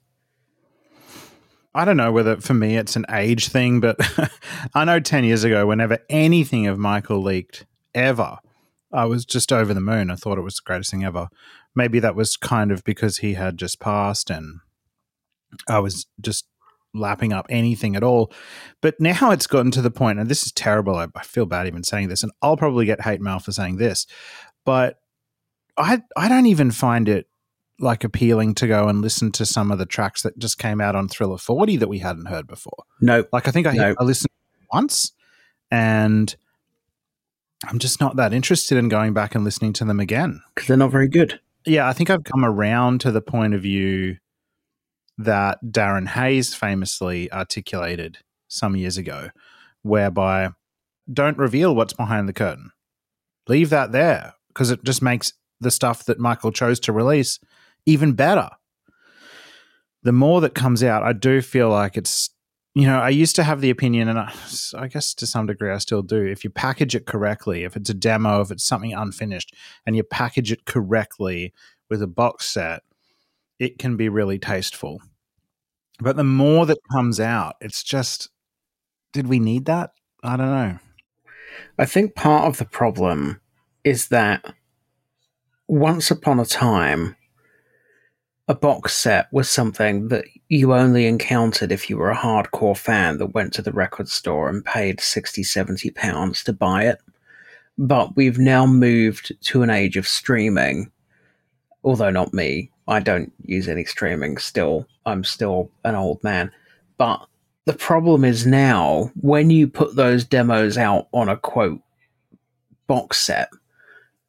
I 1.73 1.83
don't 1.83 1.97
know 1.97 2.13
whether 2.13 2.37
for 2.37 2.53
me 2.53 2.77
it's 2.77 2.95
an 2.95 3.05
age 3.09 3.49
thing, 3.49 3.81
but 3.81 3.97
I 4.73 4.85
know 4.85 5.01
10 5.01 5.25
years 5.25 5.43
ago, 5.43 5.67
whenever 5.67 5.99
anything 6.09 6.67
of 6.67 6.79
Michael 6.79 7.21
leaked 7.21 7.65
ever, 7.93 8.37
I 8.95 9.05
was 9.05 9.25
just 9.25 9.51
over 9.51 9.73
the 9.73 9.81
moon. 9.81 10.09
I 10.09 10.15
thought 10.15 10.37
it 10.37 10.41
was 10.43 10.55
the 10.55 10.61
greatest 10.65 10.91
thing 10.91 11.03
ever. 11.03 11.27
Maybe 11.75 11.99
that 11.99 12.15
was 12.15 12.37
kind 12.37 12.71
of 12.71 12.83
because 12.83 13.17
he 13.17 13.33
had 13.33 13.57
just 13.57 13.79
passed 13.79 14.29
and 14.29 14.59
I 15.67 15.79
was 15.79 16.07
just 16.21 16.45
lapping 16.93 17.33
up 17.33 17.45
anything 17.49 17.95
at 17.95 18.03
all. 18.03 18.31
But 18.81 18.99
now 18.99 19.31
it's 19.31 19.47
gotten 19.47 19.71
to 19.71 19.81
the 19.81 19.91
point, 19.91 20.19
and 20.19 20.29
this 20.29 20.45
is 20.45 20.51
terrible. 20.51 20.95
I, 20.95 21.07
I 21.15 21.23
feel 21.23 21.45
bad 21.45 21.67
even 21.67 21.83
saying 21.83 22.07
this, 22.07 22.23
and 22.23 22.31
I'll 22.41 22.57
probably 22.57 22.85
get 22.85 23.01
hate 23.01 23.21
mail 23.21 23.39
for 23.39 23.51
saying 23.51 23.77
this, 23.77 24.07
but 24.65 24.97
I 25.77 26.01
I 26.15 26.29
don't 26.29 26.45
even 26.45 26.71
find 26.71 27.09
it 27.09 27.27
like 27.79 28.03
appealing 28.03 28.55
to 28.55 28.67
go 28.67 28.87
and 28.87 29.01
listen 29.01 29.31
to 29.33 29.45
some 29.45 29.71
of 29.71 29.77
the 29.77 29.85
tracks 29.85 30.21
that 30.21 30.39
just 30.39 30.57
came 30.57 30.79
out 30.79 30.95
on 30.95 31.09
Thriller 31.09 31.37
40 31.37 31.75
that 31.77 31.89
we 31.89 31.99
hadn't 31.99 32.27
heard 32.27 32.47
before. 32.47 32.83
No, 33.01 33.25
Like 33.33 33.49
I 33.49 33.51
think 33.51 33.67
I, 33.67 33.73
No. 33.73 33.95
I 33.99 34.03
listened 34.05 34.29
once 34.71 35.11
and 35.69 36.33
I'm 37.67 37.79
just 37.79 37.99
not 37.99 38.15
that 38.15 38.33
interested 38.33 38.77
in 38.77 38.89
going 38.89 39.13
back 39.13 39.35
and 39.35 39.43
listening 39.43 39.73
to 39.73 39.85
them 39.85 39.99
again. 39.99 40.41
because 40.53 40.67
they're 40.67 40.77
not 40.77 40.91
very 40.91 41.07
good. 41.07 41.39
Yeah, 41.65 41.87
I 41.87 41.93
think 41.93 42.09
I've 42.09 42.23
come 42.23 42.45
around 42.45 43.01
to 43.01 43.11
the 43.11 43.21
point 43.21 43.53
of 43.53 43.61
view 43.61 44.17
that 45.17 45.59
Darren 45.63 46.07
Hayes 46.09 46.53
famously 46.53 47.31
articulated 47.31 48.19
some 48.47 48.75
years 48.75 48.97
ago, 48.97 49.29
whereby 49.81 50.49
don't 51.11 51.37
reveal 51.37 51.75
what's 51.75 51.93
behind 51.93 52.27
the 52.27 52.33
curtain. 52.33 52.71
Leave 53.47 53.69
that 53.69 53.91
there 53.91 54.33
because 54.49 54.71
it 54.71 54.83
just 54.83 55.01
makes 55.01 55.33
the 55.59 55.71
stuff 55.71 56.05
that 56.05 56.19
Michael 56.19 56.51
chose 56.51 56.79
to 56.81 56.93
release 56.93 57.39
even 57.85 58.13
better. 58.13 58.49
The 60.03 60.11
more 60.11 60.41
that 60.41 60.53
comes 60.53 60.83
out, 60.83 61.03
I 61.03 61.13
do 61.13 61.41
feel 61.41 61.69
like 61.69 61.97
it's, 61.97 62.29
you 62.75 62.85
know, 62.85 62.99
I 62.99 63.09
used 63.09 63.37
to 63.37 63.43
have 63.43 63.61
the 63.61 63.69
opinion, 63.69 64.09
and 64.09 64.19
I, 64.19 64.33
I 64.77 64.87
guess 64.87 65.13
to 65.15 65.25
some 65.25 65.45
degree 65.45 65.71
I 65.71 65.77
still 65.77 66.01
do. 66.01 66.21
If 66.21 66.43
you 66.43 66.49
package 66.49 66.93
it 66.93 67.05
correctly, 67.05 67.63
if 67.63 67.77
it's 67.77 67.89
a 67.89 67.93
demo, 67.93 68.41
if 68.41 68.51
it's 68.51 68.65
something 68.65 68.93
unfinished, 68.93 69.55
and 69.85 69.95
you 69.95 70.03
package 70.03 70.51
it 70.51 70.65
correctly 70.65 71.53
with 71.89 72.01
a 72.01 72.07
box 72.07 72.49
set, 72.49 72.83
it 73.59 73.79
can 73.79 73.95
be 73.95 74.09
really 74.09 74.37
tasteful. 74.37 75.01
But 75.99 76.17
the 76.17 76.25
more 76.25 76.65
that 76.65 76.79
comes 76.91 77.21
out, 77.21 77.55
it's 77.61 77.81
just, 77.81 78.29
did 79.13 79.27
we 79.27 79.39
need 79.39 79.65
that? 79.65 79.91
I 80.21 80.35
don't 80.35 80.49
know. 80.49 80.77
I 81.79 81.85
think 81.85 82.13
part 82.13 82.43
of 82.43 82.57
the 82.57 82.65
problem 82.65 83.39
is 83.85 84.09
that 84.09 84.53
once 85.67 86.11
upon 86.11 86.41
a 86.41 86.45
time, 86.45 87.15
a 88.47 88.53
box 88.53 88.95
set 88.95 89.31
was 89.31 89.49
something 89.49 90.09
that 90.09 90.25
you 90.49 90.73
only 90.73 91.07
encountered 91.07 91.71
if 91.71 91.89
you 91.89 91.97
were 91.97 92.11
a 92.11 92.17
hardcore 92.17 92.77
fan 92.77 93.17
that 93.17 93.33
went 93.33 93.53
to 93.53 93.61
the 93.61 93.71
record 93.71 94.07
store 94.07 94.49
and 94.49 94.63
paid 94.63 95.01
60, 95.01 95.41
70 95.41 95.89
pounds 95.91 96.43
to 96.43 96.53
buy 96.53 96.83
it. 96.83 97.01
But 97.77 98.15
we've 98.15 98.37
now 98.37 98.65
moved 98.65 99.33
to 99.45 99.63
an 99.63 99.69
age 99.69 99.97
of 99.97 100.07
streaming, 100.07 100.91
although 101.83 102.11
not 102.11 102.33
me. 102.33 102.69
I 102.87 102.99
don't 102.99 103.33
use 103.43 103.67
any 103.67 103.83
streaming 103.83 104.37
still. 104.37 104.87
I'm 105.07 105.23
still 105.23 105.71
an 105.83 105.95
old 105.95 106.23
man. 106.23 106.51
But 106.97 107.25
the 107.65 107.73
problem 107.73 108.23
is 108.23 108.45
now 108.45 109.11
when 109.19 109.49
you 109.49 109.67
put 109.67 109.95
those 109.95 110.23
demos 110.23 110.77
out 110.77 111.07
on 111.13 111.29
a 111.29 111.37
quote 111.37 111.81
box 112.85 113.17
set, 113.17 113.49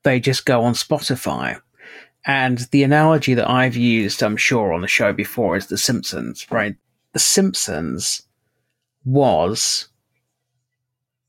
they 0.05 0.21
just 0.21 0.47
go 0.47 0.63
on 0.63 0.73
Spotify. 0.73 1.61
And 2.27 2.59
the 2.73 2.83
analogy 2.83 3.35
that 3.35 3.49
I've 3.49 3.77
used, 3.77 4.23
I'm 4.23 4.37
sure, 4.37 4.73
on 4.73 4.81
the 4.81 4.89
show 4.89 5.13
before 5.13 5.57
is 5.57 5.69
The 5.69 5.79
Simpsons, 5.79 6.45
right? 6.51 6.77
The 7.13 7.21
Simpsons 7.21 8.23
was 9.05 9.89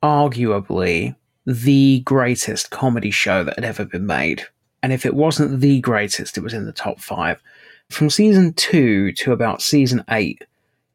arguably 0.03 1.15
the 1.45 2.01
greatest 2.01 2.71
comedy 2.71 3.11
show 3.11 3.43
that 3.43 3.55
had 3.55 3.63
ever 3.63 3.85
been 3.85 4.07
made. 4.07 4.43
And 4.81 4.91
if 4.91 5.05
it 5.05 5.13
wasn't 5.13 5.61
the 5.61 5.79
greatest, 5.81 6.37
it 6.37 6.43
was 6.43 6.53
in 6.53 6.65
the 6.65 6.71
top 6.71 6.99
five. 6.99 7.41
From 7.89 8.09
season 8.09 8.53
two 8.53 9.11
to 9.13 9.31
about 9.31 9.61
season 9.61 10.03
eight, 10.09 10.45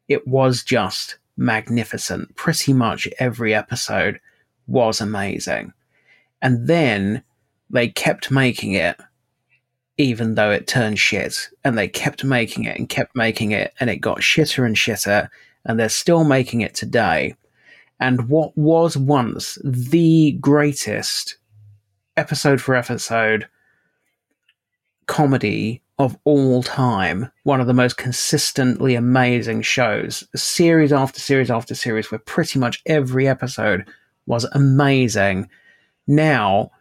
it 0.09 0.27
was 0.27 0.63
just 0.63 1.17
magnificent. 1.37 2.35
Pretty 2.35 2.73
much 2.73 3.07
every 3.19 3.53
episode 3.53 4.19
was 4.67 5.01
amazing. 5.01 5.73
And 6.41 6.67
then 6.67 7.23
they 7.69 7.87
kept 7.87 8.29
making 8.29 8.73
it, 8.73 8.99
even 9.97 10.35
though 10.35 10.51
it 10.51 10.67
turned 10.67 10.99
shit. 10.99 11.49
And 11.63 11.77
they 11.77 11.87
kept 11.87 12.23
making 12.23 12.65
it 12.65 12.77
and 12.77 12.89
kept 12.89 13.15
making 13.15 13.51
it, 13.51 13.73
and 13.79 13.89
it 13.89 13.97
got 13.97 14.19
shitter 14.19 14.65
and 14.65 14.75
shitter. 14.75 15.29
And 15.65 15.79
they're 15.79 15.89
still 15.89 16.23
making 16.23 16.61
it 16.61 16.75
today. 16.75 17.35
And 17.99 18.27
what 18.27 18.57
was 18.57 18.97
once 18.97 19.57
the 19.63 20.33
greatest 20.41 21.37
episode 22.17 22.61
for 22.61 22.75
episode 22.75 23.47
comedy 25.05 25.81
of 25.99 26.17
all 26.23 26.63
time, 26.63 27.31
one 27.43 27.61
of 27.61 27.67
the 27.67 27.73
most 27.73 27.97
consistently 27.97 28.95
amazing 28.95 29.61
shows, 29.61 30.23
series 30.35 30.91
after 30.91 31.19
series 31.19 31.51
after 31.51 31.75
series, 31.75 32.11
where 32.11 32.19
pretty 32.19 32.59
much 32.59 32.81
every 32.85 33.27
episode 33.27 33.85
was 34.25 34.43
amazing. 34.53 35.47
Now, 36.07 36.71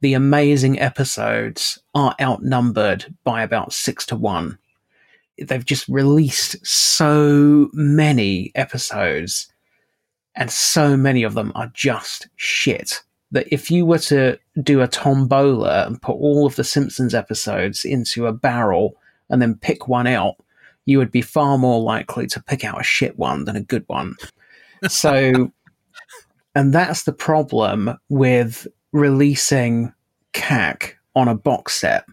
the 0.00 0.14
amazing 0.14 0.78
episodes 0.80 1.78
are 1.94 2.14
outnumbered 2.20 3.14
by 3.24 3.42
about 3.42 3.72
six 3.72 4.06
to 4.06 4.16
one. 4.16 4.58
They've 5.38 5.64
just 5.64 5.88
released 5.88 6.64
so 6.66 7.68
many 7.72 8.52
episodes, 8.54 9.52
and 10.34 10.50
so 10.50 10.96
many 10.96 11.22
of 11.22 11.34
them 11.34 11.52
are 11.54 11.70
just 11.74 12.28
shit 12.36 13.02
that 13.32 13.46
if 13.52 13.70
you 13.70 13.86
were 13.86 13.98
to 13.98 14.38
do 14.62 14.80
a 14.80 14.88
tombola 14.88 15.86
and 15.86 16.02
put 16.02 16.14
all 16.14 16.46
of 16.46 16.56
the 16.56 16.64
Simpsons 16.64 17.14
episodes 17.14 17.84
into 17.84 18.26
a 18.26 18.32
barrel 18.32 18.96
and 19.28 19.40
then 19.40 19.54
pick 19.54 19.86
one 19.86 20.06
out, 20.06 20.36
you 20.86 20.98
would 20.98 21.12
be 21.12 21.22
far 21.22 21.56
more 21.56 21.80
likely 21.80 22.26
to 22.26 22.42
pick 22.42 22.64
out 22.64 22.80
a 22.80 22.84
shit 22.84 23.18
one 23.18 23.44
than 23.44 23.56
a 23.56 23.62
good 23.62 23.84
one. 23.86 24.16
So, 24.88 25.52
and 26.54 26.72
that's 26.72 27.04
the 27.04 27.12
problem 27.12 27.96
with 28.08 28.66
releasing 28.92 29.92
CAC 30.32 30.92
on 31.14 31.28
a 31.28 31.34
box 31.34 31.74
set 31.74 32.04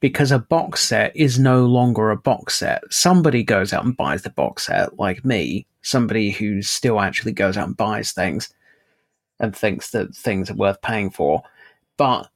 because 0.00 0.32
a 0.32 0.38
box 0.38 0.80
set 0.80 1.14
is 1.14 1.38
no 1.38 1.66
longer 1.66 2.10
a 2.10 2.16
box 2.16 2.56
set. 2.56 2.82
Somebody 2.90 3.42
goes 3.42 3.72
out 3.72 3.84
and 3.84 3.96
buys 3.96 4.22
the 4.22 4.30
box 4.30 4.66
set, 4.66 4.98
like 4.98 5.24
me, 5.24 5.66
somebody 5.82 6.30
who 6.30 6.62
still 6.62 7.00
actually 7.00 7.32
goes 7.32 7.56
out 7.56 7.68
and 7.68 7.76
buys 7.76 8.12
things 8.12 8.52
and 9.38 9.54
thinks 9.54 9.90
that 9.90 10.14
things 10.14 10.50
are 10.50 10.54
worth 10.54 10.80
paying 10.82 11.10
for. 11.10 11.42
But 11.96 12.30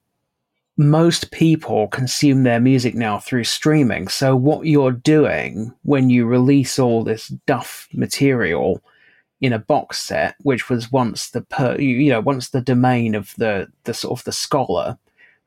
most 0.77 1.31
people 1.31 1.89
consume 1.89 2.43
their 2.43 2.61
music 2.61 2.95
now 2.95 3.19
through 3.19 3.45
streaming. 3.45 4.09
So 4.09 4.35
what 4.37 4.67
you're 4.67 4.93
doing 4.93 5.73
when 5.83 6.11
you 6.11 6.27
release 6.27 6.79
all 6.79 7.05
this 7.05 7.29
duff 7.47 7.89
material 7.93 8.83
in 9.45 9.53
a 9.53 9.59
box 9.59 10.01
set, 10.01 10.37
which 10.41 10.71
was 10.71 10.91
once 10.91 11.29
the 11.29 11.43
per, 11.43 11.77
you 11.79 12.09
know 12.09 12.21
once 12.21 12.49
the 12.49 12.63
domain 12.63 13.15
of 13.15 13.35
the 13.37 13.69
the 13.85 13.93
sort 13.93 14.19
of 14.19 14.25
the 14.25 14.33
scholar, 14.33 14.97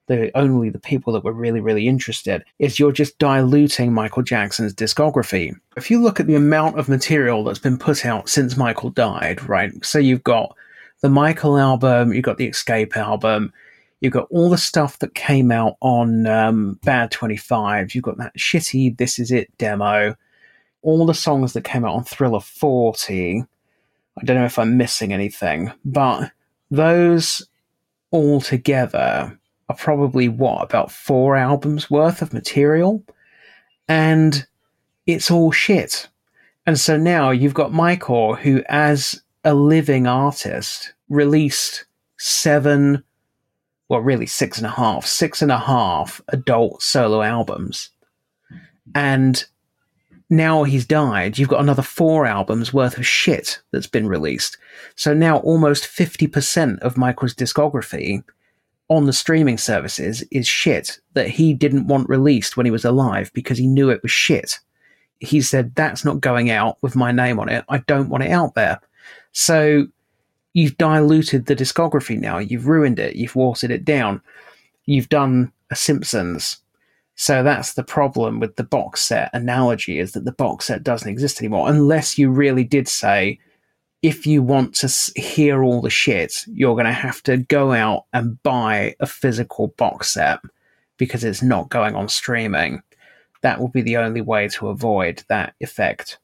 the 0.06 0.30
only 0.38 0.70
the 0.70 0.78
people 0.78 1.12
that 1.12 1.24
were 1.24 1.34
really 1.34 1.60
really 1.60 1.88
interested, 1.88 2.46
is 2.60 2.78
you're 2.78 2.92
just 2.92 3.18
diluting 3.18 3.92
Michael 3.92 4.22
Jackson's 4.22 4.76
discography. 4.76 5.52
If 5.76 5.90
you 5.90 6.00
look 6.00 6.20
at 6.20 6.28
the 6.28 6.36
amount 6.36 6.78
of 6.78 6.88
material 6.88 7.44
that's 7.44 7.58
been 7.58 7.80
put 7.80 8.06
out 8.06 8.30
since 8.30 8.56
Michael 8.56 8.92
died, 8.92 9.42
right? 9.50 9.74
So 9.84 9.98
you've 9.98 10.24
got 10.24 10.56
the 11.02 11.10
Michael 11.10 11.58
album, 11.58 12.14
you've 12.14 12.24
got 12.24 12.38
the 12.38 12.46
Escape 12.46 12.96
album, 12.96 13.52
you've 14.02 14.14
got 14.14 14.28
all 14.30 14.52
the 14.52 14.60
stuff 14.60 15.00
that 15.00 15.16
came 15.16 15.52
out 15.52 15.76
on 15.82 16.28
um, 16.28 16.80
Bad 16.84 17.10
25, 17.10 17.96
you've 17.96 18.04
got 18.04 18.20
that 18.20 18.38
shitty 18.38 18.96
This 18.96 19.18
Is 19.18 19.32
It 19.32 19.58
demo, 19.58 20.14
all 20.84 21.08
the 21.08 21.16
songs 21.16 21.54
that 21.54 21.64
came 21.64 21.84
out 21.84 21.96
on 21.96 22.04
Thriller 22.04 22.42
40. 22.42 23.44
I 24.20 24.24
don't 24.24 24.38
know 24.38 24.46
if 24.46 24.60
I'm 24.60 24.78
missing 24.78 25.14
anything, 25.14 25.72
but 25.86 26.32
those 26.72 27.48
all 28.12 28.42
together 28.42 29.38
are 29.70 29.76
probably 29.76 30.30
what, 30.30 30.64
about 30.64 30.92
four 30.92 31.36
albums 31.36 31.92
worth 31.92 32.22
of 32.22 32.34
material? 32.34 33.04
And 33.88 34.46
it's 35.06 35.30
all 35.30 35.52
shit. 35.52 36.08
And 36.66 36.80
so 36.80 36.98
now 36.98 37.32
you've 37.32 37.54
got 37.54 37.74
Michael, 37.74 38.36
who, 38.36 38.64
as 38.68 39.22
a 39.44 39.54
living 39.54 40.08
artist, 40.08 40.94
released 41.10 41.86
seven, 42.18 43.04
well, 43.88 44.02
really 44.02 44.26
six 44.26 44.58
and 44.58 44.68
a 44.68 44.72
half, 44.72 45.06
six 45.06 45.42
and 45.42 45.52
a 45.52 45.60
half 45.60 46.22
adult 46.30 46.82
solo 46.82 47.22
albums. 47.22 47.90
And 48.96 49.46
now 50.30 50.64
he's 50.64 50.86
died, 50.86 51.38
you've 51.38 51.50
got 51.50 51.62
another 51.62 51.82
four 51.82 52.26
albums 52.26 52.74
worth 52.74 52.98
of 52.98 53.08
shit 53.08 53.62
that's 53.72 53.88
been 53.88 54.08
released. 54.08 54.58
So 54.96 55.14
now 55.14 55.38
almost 55.40 55.86
50% 55.86 56.80
of 56.80 56.98
Michael's 56.98 57.34
discography 57.34 58.24
on 58.90 59.06
the 59.06 59.14
streaming 59.14 59.58
services 59.58 60.24
is 60.32 60.48
shit 60.48 61.00
that 61.14 61.30
he 61.30 61.54
didn't 61.54 61.88
want 61.88 62.10
released 62.10 62.58
when 62.58 62.66
he 62.66 62.72
was 62.72 62.86
alive 62.86 63.32
because 63.34 63.58
he 63.58 63.68
knew 63.68 63.90
it 63.90 64.02
was 64.02 64.12
shit. 64.12 64.60
He 65.20 65.42
said, 65.42 65.76
That's 65.76 66.06
not 66.06 66.22
going 66.22 66.52
out 66.52 66.78
with 66.82 66.96
my 66.96 67.12
name 67.12 67.40
on 67.40 67.50
it. 67.50 67.66
I 67.70 67.80
don't 67.80 68.10
want 68.10 68.24
it 68.24 68.32
out 68.32 68.54
there. 68.56 68.80
So 69.32 69.88
you've 70.54 70.78
diluted 70.78 71.46
the 71.46 71.56
discography 71.56 72.20
now. 72.20 72.38
You've 72.38 72.68
ruined 72.68 73.00
it. 73.00 73.16
You've 73.16 73.36
watered 73.36 73.72
it 73.72 73.84
down. 73.84 74.22
You've 74.86 75.10
done 75.10 75.52
a 75.70 75.76
Simpsons. 75.76 76.58
So 77.20 77.42
that's 77.42 77.74
the 77.74 77.84
problem 77.84 78.40
with 78.40 78.56
the 78.56 78.64
box 78.64 79.02
set 79.02 79.32
analogy 79.34 80.00
is 80.00 80.12
that 80.12 80.24
the 80.24 80.32
box 80.32 80.66
set 80.66 80.84
doesn't 80.84 81.10
exist 81.10 81.42
anymore 81.42 81.68
unless 81.68 82.18
you 82.18 82.30
really 82.30 82.64
did 82.64 82.88
say 82.88 83.40
if 84.04 84.28
you 84.28 84.44
want 84.44 84.76
to 84.76 85.20
hear 85.20 85.64
all 85.64 85.82
the 85.82 85.90
shit, 85.90 86.46
you're 86.48 86.76
going 86.76 86.86
to 86.86 86.94
have 86.94 87.24
to 87.24 87.38
go 87.38 87.74
out 87.74 88.06
and 88.14 88.42
buy 88.44 88.96
a 89.00 89.08
physical 89.08 89.70
box 89.78 90.14
set 90.14 90.40
because 90.98 91.24
it's 91.24 91.42
not 91.42 91.70
going 91.70 91.96
on 91.96 92.08
streaming. 92.08 92.82
that 93.42 93.60
will 93.60 93.68
be 93.68 93.82
the 93.82 93.98
only 93.98 94.22
way 94.22 94.48
to 94.48 94.68
avoid 94.68 95.24
that 95.30 95.54
effect. 95.60 96.20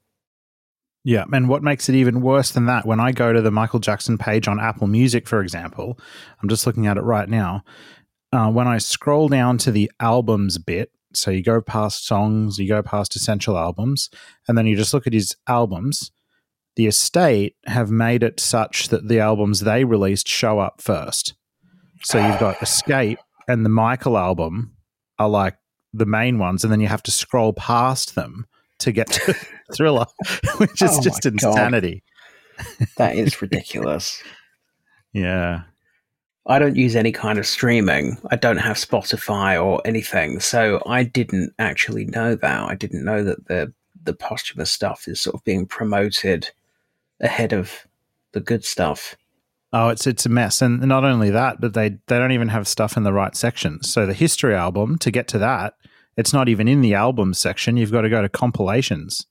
Yeah, 1.04 1.26
and 1.34 1.50
what 1.50 1.64
makes 1.64 1.90
it 1.90 1.96
even 1.96 2.22
worse 2.22 2.52
than 2.52 2.66
that, 2.68 2.86
when 2.86 3.00
I 3.00 3.12
go 3.12 3.34
to 3.34 3.42
the 3.42 3.52
Michael 3.52 3.80
Jackson 3.80 4.18
page 4.18 4.48
on 4.48 4.60
Apple 4.60 4.88
Music, 4.88 5.28
for 5.28 5.42
example, 5.42 6.00
I'm 6.42 6.50
just 6.50 6.66
looking 6.66 6.88
at 6.88 6.98
it 6.98 7.02
right 7.02 7.28
now. 7.28 7.64
Uh, 8.34 8.50
when 8.52 8.68
I 8.68 8.80
scroll 8.80 9.28
down 9.28 9.58
to 9.60 9.72
the 9.72 9.92
albums 10.00 10.58
bit, 10.58 10.92
so 11.14 11.30
you 11.30 11.44
go 11.44 11.62
past 11.62 12.08
songs, 12.08 12.58
you 12.58 12.68
go 12.68 12.82
past 12.82 13.16
essential 13.16 13.58
albums, 13.58 14.10
and 14.48 14.58
then 14.58 14.66
you 14.66 14.76
just 14.76 14.94
look 14.94 15.06
at 15.06 15.14
his 15.14 15.36
albums. 15.48 16.12
The 16.76 16.88
estate 16.88 17.56
have 17.68 17.92
made 17.92 18.24
it 18.24 18.40
such 18.40 18.88
that 18.88 19.08
the 19.08 19.20
albums 19.20 19.60
they 19.60 19.84
released 19.84 20.28
show 20.28 20.58
up 20.58 20.82
first. 20.82 21.36
So 22.02 22.18
you've 22.26 22.40
got 22.40 22.60
Escape 22.62 23.20
and 23.48 23.64
the 23.64 23.70
Michael 23.70 24.18
album 24.18 24.76
are 25.20 25.30
like 25.30 25.56
the 25.94 26.08
main 26.08 26.40
ones, 26.40 26.64
and 26.64 26.74
then 26.74 26.82
you 26.82 26.88
have 26.88 27.04
to 27.04 27.12
scroll 27.12 27.54
past 27.54 28.16
them 28.16 28.48
to 28.80 28.92
get 28.92 29.08
to 29.12 29.36
Thriller, 29.76 30.08
which 30.58 30.82
is 30.82 30.98
Oh 30.98 31.02
just 31.02 31.24
my 31.24 31.30
God. 31.30 31.50
insanity. 31.50 32.04
That 32.98 33.16
is 33.16 33.42
ridiculous. 33.42 34.22
Yeah. 35.16 35.66
I 36.46 36.60
don't 36.60 36.76
use 36.76 36.96
any 36.96 37.12
kind 37.12 37.40
of 37.40 37.48
streaming. 37.48 38.18
I 38.30 38.36
don't 38.36 38.58
have 38.58 38.76
Spotify 38.76 39.64
or 39.64 39.82
anything, 39.86 40.40
so 40.42 40.84
I 40.86 41.04
didn't 41.04 41.54
actually 41.58 42.06
know 42.06 42.36
that. 42.36 42.70
I 42.70 42.76
didn't 42.76 43.06
know 43.06 43.24
that 43.24 43.48
the 43.48 43.74
the 44.04 44.14
posthumous 44.14 44.70
stuff 44.70 45.08
is 45.08 45.22
sort 45.22 45.36
of 45.36 45.44
being 45.46 45.66
promoted 45.66 46.50
ahead 47.22 47.54
of 47.54 47.88
the 48.34 48.42
good 48.42 48.66
stuff. 48.66 49.16
Oh, 49.72 49.90
it's 49.90 50.06
it's 50.06 50.26
a 50.26 50.30
mess, 50.30 50.62
and 50.62 50.82
not 50.82 51.06
only 51.06 51.30
that, 51.30 51.62
but 51.62 51.74
they 51.74 51.90
they 52.08 52.20
don't 52.20 52.34
even 52.34 52.50
have 52.50 52.68
stuff 52.68 52.98
in 52.98 53.04
the 53.04 53.14
right 53.14 53.36
sections. 53.36 53.90
So 53.90 54.06
the 54.06 54.14
history 54.14 54.54
album, 54.54 54.98
to 55.00 55.12
get 55.12 55.30
to 55.30 55.40
that, 55.40 55.76
it's 56.18 56.34
not 56.34 56.50
even 56.50 56.68
in 56.68 56.82
the 56.82 56.94
album 56.94 57.34
section. 57.34 57.78
You've 57.78 57.92
got 57.92 58.02
to 58.02 58.10
go 58.10 58.22
to 58.22 58.30
compilations 58.30 59.26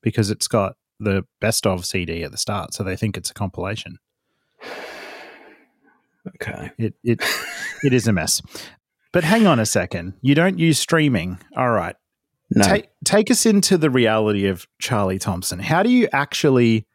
because 0.00 0.30
it's 0.30 0.48
got 0.48 0.76
the 1.00 1.24
best 1.40 1.66
of 1.66 1.84
CD 1.84 2.22
at 2.22 2.30
the 2.30 2.38
start, 2.38 2.72
so 2.72 2.84
they 2.84 2.96
think 2.96 3.16
it's 3.16 3.30
a 3.30 3.34
compilation. 3.34 3.98
Okay. 6.26 6.70
It 6.78 6.94
it 7.02 7.20
it 7.82 7.92
is 7.92 8.06
a 8.08 8.12
mess. 8.12 8.42
But 9.12 9.24
hang 9.24 9.46
on 9.46 9.58
a 9.60 9.66
second, 9.66 10.14
you 10.22 10.34
don't 10.34 10.58
use 10.58 10.78
streaming. 10.78 11.38
All 11.56 11.70
right, 11.70 11.96
No. 12.50 12.64
take 12.64 12.88
take 13.04 13.30
us 13.30 13.44
into 13.44 13.76
the 13.76 13.90
reality 13.90 14.46
of 14.46 14.66
Charlie 14.80 15.18
Thomson. 15.18 15.58
How 15.58 15.82
do 15.82 15.90
you 15.90 16.08
actually 16.12 16.86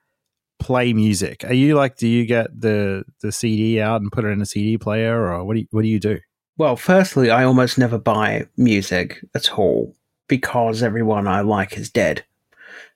play 0.59 0.93
music? 0.93 1.43
Are 1.45 1.53
you 1.53 1.75
like, 1.75 1.97
do 1.97 2.07
you 2.07 2.25
get 2.25 2.47
the 2.59 3.03
the 3.21 3.31
CD 3.31 3.79
out 3.81 4.01
and 4.01 4.11
put 4.11 4.25
it 4.25 4.29
in 4.29 4.41
a 4.41 4.45
CD 4.45 4.77
player, 4.77 5.27
or 5.31 5.43
what 5.43 5.53
do 5.55 5.59
you, 5.59 5.67
what 5.71 5.83
do 5.83 5.87
you 5.87 5.99
do? 5.99 6.17
Well, 6.57 6.75
firstly, 6.75 7.29
I 7.29 7.43
almost 7.43 7.77
never 7.77 7.99
buy 7.99 8.47
music 8.57 9.23
at 9.35 9.51
all 9.53 9.93
because 10.27 10.81
everyone 10.81 11.27
I 11.27 11.41
like 11.41 11.77
is 11.77 11.89
dead. 11.91 12.25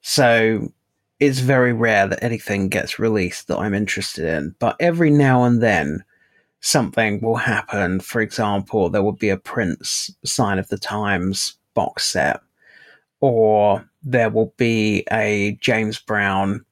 So 0.02 0.74
it's 1.20 1.40
very 1.40 1.74
rare 1.74 2.08
that 2.08 2.24
anything 2.24 2.70
gets 2.70 2.98
released 2.98 3.48
that 3.50 3.60
I'm 3.60 3.76
interested 3.76 4.26
in. 4.26 4.56
But 4.58 4.76
every 4.80 5.12
now 5.12 5.44
and 5.44 5.62
then, 5.62 6.04
something 6.62 7.20
will 7.20 7.36
happen. 7.36 8.00
For 8.00 8.22
example, 8.22 8.90
there 8.90 9.04
will 9.04 9.12
be 9.12 9.30
a 9.30 9.38
Prince 9.38 10.12
Sign 10.24 10.60
of 10.60 10.70
the 10.70 10.78
Times 10.78 11.56
box 11.74 12.06
set, 12.06 12.40
or 13.20 13.88
there 14.04 14.30
will 14.30 14.54
be 14.58 15.06
a 15.12 15.58
James 15.60 16.00
Brown 16.00 16.66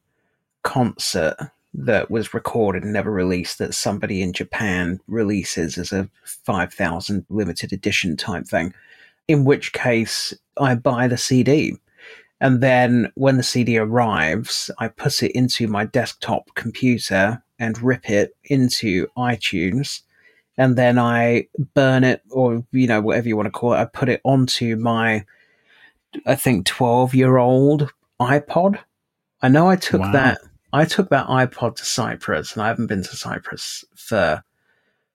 concert 0.63 1.35
that 1.73 2.09
was 2.09 2.33
recorded 2.33 2.83
and 2.83 2.93
never 2.93 3.11
released 3.11 3.59
that 3.59 3.73
somebody 3.73 4.21
in 4.21 4.33
Japan 4.33 4.99
releases 5.07 5.77
as 5.77 5.91
a 5.91 6.09
5,000 6.23 7.25
limited 7.29 7.71
edition 7.71 8.17
type 8.17 8.47
thing. 8.47 8.73
In 9.27 9.45
which 9.45 9.73
case, 9.73 10.33
I 10.59 10.75
buy 10.75 11.07
the 11.07 11.17
CD. 11.17 11.75
And 12.41 12.61
then 12.61 13.11
when 13.15 13.37
the 13.37 13.43
CD 13.43 13.77
arrives, 13.77 14.71
I 14.79 14.87
put 14.87 15.21
it 15.21 15.31
into 15.33 15.67
my 15.67 15.85
desktop 15.85 16.55
computer 16.55 17.43
and 17.59 17.81
rip 17.81 18.09
it 18.09 18.35
into 18.45 19.07
iTunes. 19.17 20.01
And 20.57 20.75
then 20.77 20.97
I 20.99 21.47
burn 21.73 22.03
it, 22.03 22.21
or, 22.31 22.65
you 22.71 22.87
know, 22.87 23.01
whatever 23.01 23.27
you 23.27 23.37
want 23.37 23.47
to 23.47 23.51
call 23.51 23.73
it. 23.73 23.77
I 23.77 23.85
put 23.85 24.09
it 24.09 24.21
onto 24.23 24.75
my, 24.75 25.25
I 26.25 26.35
think, 26.35 26.65
12 26.65 27.13
year 27.15 27.37
old 27.37 27.93
iPod. 28.19 28.79
I 29.41 29.47
know 29.47 29.69
I 29.69 29.75
took 29.77 30.01
Wow. 30.01 30.11
that 30.11 30.39
I 30.71 30.85
took 30.85 31.09
that 31.09 31.27
iPod 31.27 31.77
to 31.77 31.85
Cyprus, 31.85 32.53
and 32.53 32.61
I 32.61 32.67
haven't 32.67 32.87
been 32.87 33.03
to 33.03 33.15
Cyprus 33.15 33.83
for 33.95 34.43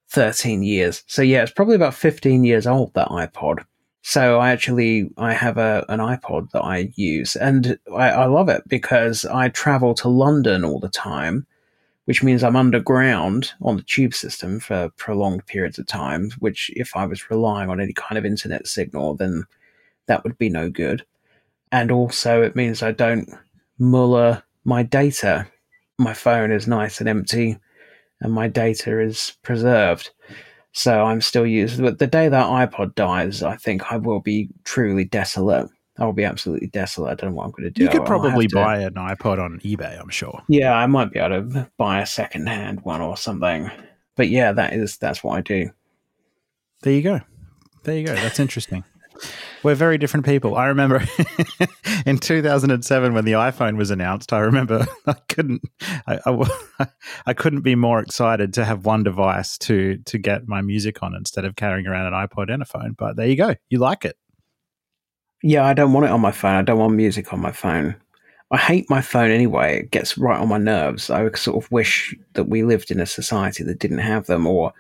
13 0.09 0.63
years. 0.63 1.03
So 1.07 1.23
yeah, 1.23 1.43
it's 1.43 1.53
probably 1.53 1.77
about 1.77 1.95
15 1.95 2.45
years 2.45 2.67
old 2.67 2.95
that 2.95 3.09
iPod. 3.09 3.65
So 4.03 4.39
I 4.39 4.51
actually 4.51 5.11
I 5.17 5.33
have 5.33 5.57
a 5.59 5.85
an 5.89 6.01
iPod 6.01 6.51
that 6.51 6.63
I 6.63 6.93
use, 6.97 7.37
and 7.37 7.79
I, 7.95 8.11
I 8.11 8.27
love 8.27 8.49
it 8.49 8.63
because 8.69 9.25
I 9.25 9.49
travel 9.49 9.95
to 9.95 10.09
London 10.09 10.65
all 10.65 10.79
the 10.81 10.89
time, 10.91 11.47
which 12.05 12.23
means 12.23 12.43
I'm 12.43 12.57
underground 12.57 13.53
on 13.63 13.77
the 13.77 13.83
tube 13.83 14.15
system 14.15 14.61
for 14.61 14.91
prolonged 14.97 15.47
periods 15.47 15.79
of 15.79 15.87
time. 15.87 16.31
Which, 16.39 16.71
if 16.75 16.95
I 16.97 17.07
was 17.07 17.31
relying 17.31 17.71
on 17.71 17.81
any 17.81 17.93
kind 17.93 18.19
of 18.19 18.25
internet 18.25 18.67
signal, 18.67 19.15
then 19.15 19.45
that 20.07 20.25
would 20.25 20.37
be 20.39 20.49
no 20.49 20.71
good. 20.71 21.05
And 21.73 21.91
also, 21.91 22.43
it 22.43 22.57
means 22.57 22.83
I 22.83 22.93
don't 22.93 23.29
muller 23.79 24.43
my 24.65 24.83
data. 24.83 25.47
My 25.99 26.15
phone 26.15 26.51
is 26.51 26.67
nice 26.67 27.01
and 27.01 27.09
empty, 27.09 27.59
and 28.21 28.33
my 28.33 28.49
data 28.49 29.01
is 29.01 29.37
preserved. 29.43 30.11
So 30.73 31.05
I'm 31.05 31.21
still 31.21 31.47
using. 31.47 31.85
But 31.85 32.01
the 32.01 32.07
day 32.07 32.29
that 32.29 32.47
iPod 32.47 32.97
dies, 32.97 33.43
I 33.43 33.57
think 33.57 33.93
I 33.93 33.97
will 33.97 34.21
be 34.21 34.49
truly 34.65 35.05
desolate. 35.05 35.69
I 35.99 36.05
will 36.05 36.13
be 36.13 36.25
absolutely 36.25 36.67
desolate. 36.69 37.13
I 37.13 37.15
don't 37.15 37.31
know 37.31 37.37
what 37.37 37.45
I'm 37.45 37.51
going 37.53 37.65
to 37.65 37.71
do. 37.71 37.85
You 37.85 37.89
could 37.89 38.01
I'll 38.01 38.07
probably 38.07 38.45
have 38.45 38.51
to- 38.51 38.57
buy 38.57 38.79
an 38.81 38.95
iPod 38.95 39.39
on 39.39 39.61
eBay, 39.61 40.01
I'm 40.01 40.09
sure. 40.09 40.43
Yeah, 40.49 40.75
I 40.75 40.87
might 40.87 41.13
be 41.13 41.21
able 41.21 41.51
to 41.51 41.71
buy 41.77 42.01
a 42.01 42.07
second-hand 42.07 42.81
one 42.83 43.01
or 43.01 43.17
something. 43.17 43.71
But 44.17 44.29
yeah, 44.29 44.53
that 44.53 44.73
is 44.73 44.97
that's 44.97 45.23
what 45.23 45.37
I 45.37 45.41
do. 45.41 45.71
There 46.83 46.93
you 46.93 47.03
go. 47.03 47.21
There 47.85 47.97
you 47.97 48.07
go. 48.07 48.15
That's 48.15 48.41
interesting. 48.41 48.85
We're 49.63 49.75
very 49.75 49.97
different 49.97 50.27
people. 50.27 50.57
I 50.57 50.67
remember 50.67 51.03
in 52.07 52.19
2007 52.19 53.15
when 53.15 53.25
the 53.25 53.33
iPhone 53.33 53.77
was 53.77 53.91
announced. 53.91 54.33
I 54.33 54.41
remember 54.41 54.87
I 55.07 55.15
couldn't, 55.29 55.63
I, 56.07 56.19
I, 56.27 56.87
I 57.27 57.33
couldn't 57.33 57.63
be 57.63 57.75
more 57.75 58.01
excited 58.01 58.53
to 58.55 58.65
have 58.65 58.85
one 58.85 59.05
device 59.05 59.57
to 59.59 59.99
to 59.99 60.19
get 60.19 60.47
my 60.47 60.61
music 60.61 61.03
on 61.03 61.15
instead 61.15 61.45
of 61.45 61.57
carrying 61.57 61.87
around 61.87 62.07
an 62.07 62.13
iPod 62.13 62.53
and 62.53 62.63
a 62.63 62.67
phone. 62.67 62.95
But 62.99 63.17
there 63.17 63.27
you 63.27 63.37
go. 63.37 63.55
You 63.71 63.79
like 63.79 64.05
it. 64.05 64.17
Yeah, 65.47 65.67
I 65.67 65.75
don't 65.75 65.93
want 65.93 66.07
it 66.07 66.11
on 66.11 66.23
my 66.23 66.31
phone. 66.31 66.55
I 66.55 66.63
don't 66.63 66.79
want 66.79 66.95
music 66.95 67.31
on 67.35 67.39
my 67.39 67.53
phone. 67.53 67.97
I 68.51 68.57
hate 68.57 68.89
my 68.89 69.03
phone 69.03 69.31
anyway. 69.31 69.81
It 69.81 69.91
gets 69.91 70.17
right 70.17 70.41
on 70.41 70.49
my 70.49 70.57
nerves. 70.57 71.11
I 71.11 71.31
sort 71.33 71.63
of 71.63 71.71
wish 71.71 72.17
that 72.33 72.45
we 72.45 72.63
lived 72.63 72.91
in 72.91 72.99
a 72.99 73.05
society 73.05 73.63
that 73.65 73.79
didn't 73.79 73.99
have 73.99 74.25
them 74.25 74.47
or 74.47 74.73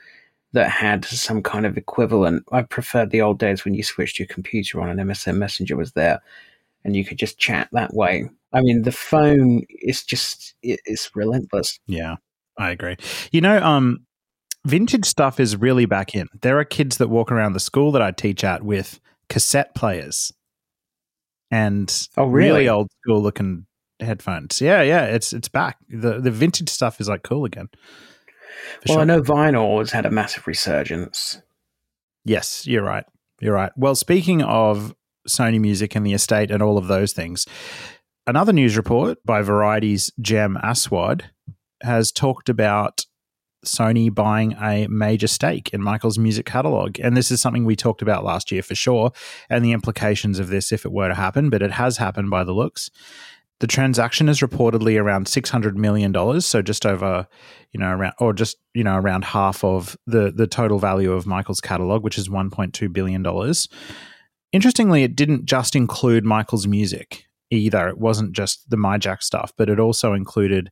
that 0.55 0.71
had 0.71 1.05
some 1.05 1.43
kind 1.43 1.67
of 1.67 1.77
equivalent. 1.77 2.45
I 2.51 2.63
preferred 2.63 3.11
the 3.11 3.21
old 3.21 3.39
days 3.39 3.63
when 3.63 3.75
you 3.75 3.83
switched 3.83 4.19
your 4.19 4.27
computer 4.27 4.81
on 4.81 4.89
and 4.89 4.99
MSN 4.99 5.37
Messenger 5.37 5.77
was 5.77 5.93
there 5.93 6.23
and 6.83 6.97
you 6.97 7.05
could 7.05 7.19
just 7.19 7.37
chat 7.37 7.69
that 7.73 7.93
way. 7.93 8.31
I 8.55 8.63
mean, 8.63 8.85
the 8.85 8.93
phone 8.93 9.65
is 9.69 10.03
just, 10.03 10.55
it's 10.63 11.11
relentless. 11.15 11.79
Yeah, 11.87 12.17
I 12.57 12.71
agree. 12.71 12.97
You 13.33 13.43
know, 13.43 13.63
um, 13.63 14.07
vintage 14.65 15.05
stuff 15.05 15.39
is 15.39 15.59
really 15.59 15.85
back 15.85 16.15
in. 16.15 16.29
There 16.41 16.59
are 16.59 16.65
kids 16.65 16.97
that 16.97 17.11
walk 17.11 17.31
around 17.31 17.53
the 17.53 17.61
school 17.61 17.93
that 17.93 18.01
I 18.01 18.13
teach 18.13 18.45
at 18.45 18.63
with 18.63 18.99
cassette 19.29 19.75
players 19.75 20.33
and 21.55 22.09
Oh, 22.17 22.27
really? 22.27 22.69
old 22.69 22.91
school 23.03 23.23
looking 23.23 23.67
headphones. 24.01 24.61
Yeah, 24.61 24.83
yeah, 24.83 25.05
it's 25.05 25.33
it's 25.33 25.49
back. 25.49 25.77
The 25.89 26.21
the 26.21 26.31
vintage 26.31 26.69
stuff 26.69 27.01
is 27.01 27.09
like 27.09 27.23
cool 27.23 27.45
again. 27.45 27.69
Well, 28.89 28.99
I 28.99 29.05
know 29.05 29.21
vinyl 29.23 29.79
has 29.79 29.93
had 29.93 30.07
a 30.07 30.11
massive 30.11 30.47
resurgence. 30.47 31.41
Yes, 32.25 32.67
you're 32.67 32.83
right. 32.83 33.05
You're 33.41 33.55
right. 33.55 33.73
Well, 33.77 33.95
speaking 33.95 34.43
of 34.43 34.95
Sony 35.29 35.61
Music 35.61 35.95
and 35.95 36.07
the 36.07 36.13
estate 36.15 36.51
and 36.51 36.63
all 36.63 36.79
of 36.79 36.87
those 36.89 37.13
things, 37.13 37.47
another 38.27 38.53
news 38.53 38.77
report 38.77 39.19
by 39.25 39.43
Variety's 39.43 40.11
Jem 40.21 40.57
Aswad 40.63 41.31
has 41.83 42.11
talked 42.11 42.49
about 42.49 43.07
Sony 43.65 44.15
buying 44.15 44.53
a 44.55 44.87
major 44.89 45.27
stake 45.27 45.71
in 45.73 45.83
Michael's 45.83 46.19
music 46.19 46.47
catalog. 46.47 46.99
And 47.01 47.17
this 47.17 47.31
is 47.31 47.41
something 47.41 47.65
we 47.65 47.77
talked 47.77 48.03
about 48.03 48.25
last 48.25 48.53
year 48.53 48.63
for 48.63 48.75
sure, 48.75 49.13
and 49.49 49.65
the 49.65 49.73
implications 49.73 50.39
of 50.39 50.49
this 50.49 50.73
if 50.73 50.85
it 50.85 50.93
were 50.93 51.09
to 51.09 51.15
happen, 51.15 51.51
but 51.51 51.63
it 51.63 51.73
has 51.73 51.97
happened 51.97 52.31
by 52.31 52.45
the 52.45 52.53
looks. 52.53 52.91
The 53.61 53.67
transaction 53.69 54.29
is 54.29 54.41
reportedly 54.41 55.01
around 55.01 55.29
six 55.29 55.49
hundred 55.49 55.79
million 55.79 56.13
dollars, 56.13 56.45
so 56.45 56.61
just 56.61 56.85
over, 56.85 57.27
you 57.73 57.81
know, 57.81 57.91
around 57.91 58.15
or 58.19 58.33
just 58.33 58.57
you 58.75 58.85
know 58.85 58.97
around 58.97 59.25
half 59.25 59.63
of 59.65 59.97
the 60.07 60.33
the 60.33 60.47
total 60.47 60.79
value 60.79 61.13
of 61.13 61.27
Michael's 61.27 61.61
catalog, 61.61 62.03
which 62.03 62.19
is 62.19 62.29
one 62.29 62.51
point 62.51 62.75
two 62.75 62.89
billion 62.89 63.23
dollars. 63.23 63.69
Interestingly, 64.53 65.03
it 65.03 65.17
didn't 65.17 65.47
just 65.47 65.75
include 65.75 66.25
Michael's 66.25 66.67
music 66.67 67.27
either. 67.51 67.89
It 67.89 67.99
wasn't 67.99 68.33
just 68.33 68.69
the 68.71 68.77
Mijac 68.77 69.23
stuff, 69.23 69.53
but 69.57 69.69
it 69.69 69.81
also 69.81 70.13
included 70.13 70.71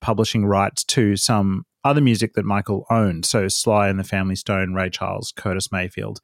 publishing 0.00 0.44
rights 0.44 0.84
to 0.84 1.16
some 1.16 1.64
other 1.84 2.00
music 2.00 2.34
that 2.34 2.44
Michael 2.44 2.86
owned. 2.90 3.24
So 3.24 3.48
Sly 3.48 3.88
and 3.88 3.98
the 3.98 4.04
Family 4.04 4.36
Stone, 4.36 4.74
Ray 4.74 4.90
Charles, 4.90 5.32
Curtis 5.34 5.72
Mayfield, 5.72 6.20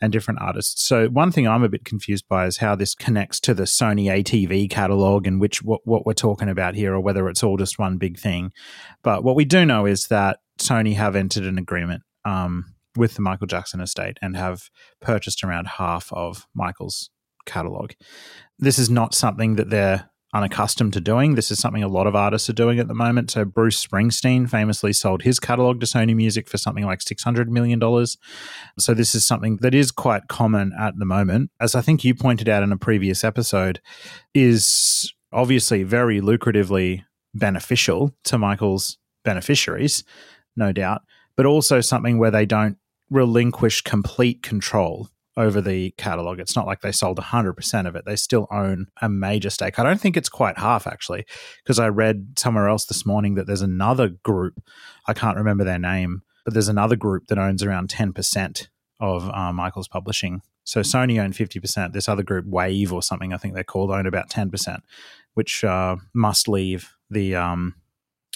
and 0.00 0.12
different 0.12 0.40
artists. 0.40 0.84
So 0.84 1.08
one 1.08 1.30
thing 1.30 1.46
I'm 1.46 1.62
a 1.62 1.68
bit 1.68 1.84
confused 1.84 2.26
by 2.28 2.46
is 2.46 2.58
how 2.58 2.74
this 2.74 2.94
connects 2.94 3.40
to 3.40 3.54
the 3.54 3.64
Sony 3.64 4.06
ATV 4.06 4.70
catalog 4.70 5.26
and 5.26 5.40
which 5.40 5.62
what, 5.62 5.80
what 5.84 6.06
we're 6.06 6.14
talking 6.14 6.48
about 6.48 6.74
here, 6.74 6.94
or 6.94 7.00
whether 7.00 7.28
it's 7.28 7.42
all 7.42 7.56
just 7.56 7.78
one 7.78 7.98
big 7.98 8.18
thing. 8.18 8.52
But 9.02 9.24
what 9.24 9.36
we 9.36 9.44
do 9.44 9.66
know 9.66 9.86
is 9.86 10.06
that 10.06 10.38
Sony 10.58 10.94
have 10.94 11.16
entered 11.16 11.44
an 11.44 11.58
agreement 11.58 12.02
um, 12.24 12.74
with 12.96 13.14
the 13.14 13.22
Michael 13.22 13.46
Jackson 13.46 13.80
estate 13.80 14.18
and 14.22 14.36
have 14.36 14.70
purchased 15.00 15.44
around 15.44 15.66
half 15.66 16.12
of 16.12 16.46
Michael's 16.54 17.10
catalog. 17.46 17.92
This 18.58 18.78
is 18.78 18.90
not 18.90 19.14
something 19.14 19.56
that 19.56 19.70
they're 19.70 20.10
unaccustomed 20.32 20.92
to 20.92 21.00
doing. 21.00 21.34
This 21.34 21.50
is 21.50 21.58
something 21.58 21.82
a 21.82 21.88
lot 21.88 22.06
of 22.06 22.14
artists 22.14 22.48
are 22.48 22.54
doing 22.54 22.78
at 22.78 22.88
the 22.88 22.94
moment. 22.94 23.30
So 23.30 23.44
Bruce 23.44 23.84
Springsteen 23.84 24.48
famously 24.48 24.92
sold 24.92 25.22
his 25.22 25.40
catalog 25.40 25.80
to 25.80 25.86
Sony 25.86 26.14
Music 26.14 26.48
for 26.48 26.58
something 26.58 26.84
like 26.84 27.00
$600 27.00 27.48
million. 27.48 27.80
So 28.78 28.94
this 28.94 29.14
is 29.14 29.26
something 29.26 29.56
that 29.58 29.74
is 29.74 29.90
quite 29.90 30.28
common 30.28 30.72
at 30.78 30.98
the 30.98 31.04
moment. 31.04 31.50
As 31.60 31.74
I 31.74 31.80
think 31.80 32.04
you 32.04 32.14
pointed 32.14 32.48
out 32.48 32.62
in 32.62 32.72
a 32.72 32.76
previous 32.78 33.24
episode, 33.24 33.80
is 34.34 35.12
obviously 35.32 35.82
very 35.82 36.20
lucratively 36.20 37.04
beneficial 37.34 38.14
to 38.24 38.38
Michael's 38.38 38.98
beneficiaries, 39.24 40.04
no 40.56 40.72
doubt, 40.72 41.02
but 41.36 41.46
also 41.46 41.80
something 41.80 42.18
where 42.18 42.30
they 42.30 42.46
don't 42.46 42.76
relinquish 43.10 43.82
complete 43.82 44.42
control 44.42 45.08
over 45.36 45.60
the 45.60 45.92
catalog. 45.92 46.40
It's 46.40 46.56
not 46.56 46.66
like 46.66 46.80
they 46.80 46.92
sold 46.92 47.18
100% 47.18 47.86
of 47.86 47.96
it. 47.96 48.04
They 48.04 48.16
still 48.16 48.46
own 48.50 48.88
a 49.00 49.08
major 49.08 49.50
stake. 49.50 49.78
I 49.78 49.82
don't 49.82 50.00
think 50.00 50.16
it's 50.16 50.28
quite 50.28 50.58
half, 50.58 50.86
actually, 50.86 51.24
because 51.62 51.78
I 51.78 51.88
read 51.88 52.38
somewhere 52.38 52.68
else 52.68 52.86
this 52.86 53.06
morning 53.06 53.34
that 53.34 53.46
there's 53.46 53.62
another 53.62 54.08
group. 54.08 54.62
I 55.06 55.12
can't 55.12 55.36
remember 55.36 55.64
their 55.64 55.78
name, 55.78 56.22
but 56.44 56.54
there's 56.54 56.68
another 56.68 56.96
group 56.96 57.28
that 57.28 57.38
owns 57.38 57.62
around 57.62 57.88
10% 57.88 58.68
of 58.98 59.30
uh, 59.30 59.52
Michael's 59.52 59.88
publishing. 59.88 60.42
So 60.64 60.80
Sony 60.80 61.22
owned 61.22 61.34
50%. 61.34 61.92
This 61.92 62.08
other 62.08 62.22
group, 62.22 62.46
Wave 62.46 62.92
or 62.92 63.02
something, 63.02 63.32
I 63.32 63.36
think 63.36 63.54
they're 63.54 63.64
called, 63.64 63.90
own 63.90 64.06
about 64.06 64.30
10%, 64.30 64.80
which 65.34 65.64
uh, 65.64 65.96
must 66.14 66.48
leave 66.48 66.90
the. 67.08 67.36
Um, 67.36 67.74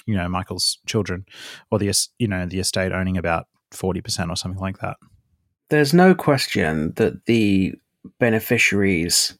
you 0.07 0.14
know 0.14 0.28
Michael's 0.28 0.80
children, 0.86 1.24
or 1.70 1.78
the 1.78 1.90
you 2.18 2.28
know 2.28 2.45
the 2.45 2.59
estate 2.59 2.92
owning 2.92 3.16
about 3.16 3.47
forty 3.70 4.03
percent 4.03 4.30
or 4.30 4.36
something 4.36 4.61
like 4.61 4.80
that 4.80 4.99
there's 5.68 5.94
no 5.94 6.14
question 6.14 6.92
that 6.96 7.24
the 7.26 7.74
beneficiaries, 8.18 9.36